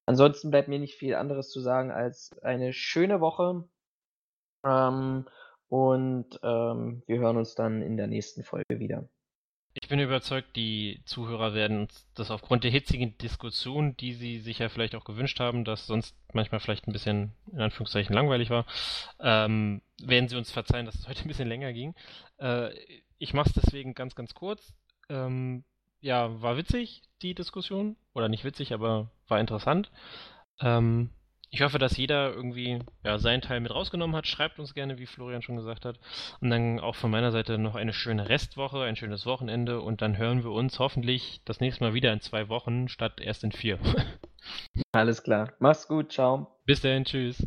Ansonsten 0.05 0.49
bleibt 0.51 0.67
mir 0.67 0.79
nicht 0.79 0.95
viel 0.95 1.15
anderes 1.15 1.49
zu 1.49 1.61
sagen 1.61 1.91
als 1.91 2.37
eine 2.41 2.73
schöne 2.73 3.21
Woche. 3.21 3.63
Ähm, 4.65 5.25
und 5.69 6.39
ähm, 6.43 7.03
wir 7.05 7.19
hören 7.19 7.37
uns 7.37 7.55
dann 7.55 7.81
in 7.81 7.95
der 7.95 8.07
nächsten 8.07 8.43
Folge 8.43 8.79
wieder. 8.79 9.07
Ich 9.81 9.87
bin 9.87 9.99
überzeugt, 9.99 10.55
die 10.55 11.01
Zuhörer 11.05 11.53
werden 11.53 11.81
uns 11.81 12.07
das 12.15 12.31
aufgrund 12.31 12.63
der 12.63 12.71
hitzigen 12.71 13.17
Diskussion, 13.19 13.95
die 13.97 14.13
sie 14.13 14.39
sich 14.39 14.59
ja 14.59 14.67
vielleicht 14.67 14.95
auch 14.95 15.05
gewünscht 15.05 15.39
haben, 15.39 15.63
dass 15.63 15.85
sonst 15.85 16.15
manchmal 16.33 16.59
vielleicht 16.59 16.87
ein 16.87 16.91
bisschen 16.91 17.33
in 17.51 17.61
Anführungszeichen 17.61 18.13
langweilig 18.13 18.49
war, 18.49 18.65
ähm, 19.19 19.81
werden 20.01 20.27
sie 20.27 20.37
uns 20.37 20.51
verzeihen, 20.51 20.87
dass 20.87 20.95
es 20.95 21.07
heute 21.07 21.21
ein 21.21 21.27
bisschen 21.27 21.47
länger 21.47 21.71
ging. 21.71 21.93
Äh, 22.39 22.71
ich 23.19 23.33
mache 23.33 23.49
es 23.49 23.61
deswegen 23.61 23.93
ganz, 23.93 24.15
ganz 24.15 24.33
kurz. 24.33 24.73
Ähm, 25.09 25.63
ja, 26.01 26.41
war 26.41 26.57
witzig, 26.57 27.01
die 27.21 27.33
Diskussion. 27.33 27.95
Oder 28.13 28.29
nicht 28.29 28.43
witzig, 28.43 28.73
aber 28.73 29.11
war 29.27 29.39
interessant. 29.39 29.91
Ähm, 30.61 31.09
ich 31.51 31.61
hoffe, 31.61 31.79
dass 31.79 31.97
jeder 31.97 32.31
irgendwie 32.31 32.79
ja, 33.03 33.17
seinen 33.17 33.41
Teil 33.41 33.59
mit 33.59 33.73
rausgenommen 33.73 34.15
hat. 34.15 34.27
Schreibt 34.27 34.59
uns 34.59 34.75
gerne, 34.75 34.99
wie 34.99 35.07
Florian 35.07 35.41
schon 35.41 35.55
gesagt 35.55 35.83
hat. 35.83 35.99
Und 36.41 36.51
dann 36.51 36.79
auch 36.79 36.95
von 36.95 37.09
meiner 37.09 37.31
Seite 37.31 37.57
noch 37.57 37.75
eine 37.75 37.93
schöne 37.93 38.29
Restwoche, 38.29 38.83
ein 38.83 38.95
schönes 38.95 39.25
Wochenende. 39.25 39.81
Und 39.81 40.01
dann 40.01 40.17
hören 40.17 40.43
wir 40.43 40.51
uns 40.51 40.77
hoffentlich 40.77 41.41
das 41.45 41.59
nächste 41.59 41.83
Mal 41.83 41.93
wieder 41.93 42.13
in 42.13 42.21
zwei 42.21 42.49
Wochen 42.49 42.87
statt 42.87 43.19
erst 43.19 43.43
in 43.43 43.51
vier. 43.51 43.79
Alles 44.91 45.23
klar. 45.23 45.53
Mach's 45.59 45.87
gut. 45.87 46.11
Ciao. 46.11 46.55
Bis 46.65 46.81
dahin. 46.81 47.05
Tschüss. 47.05 47.43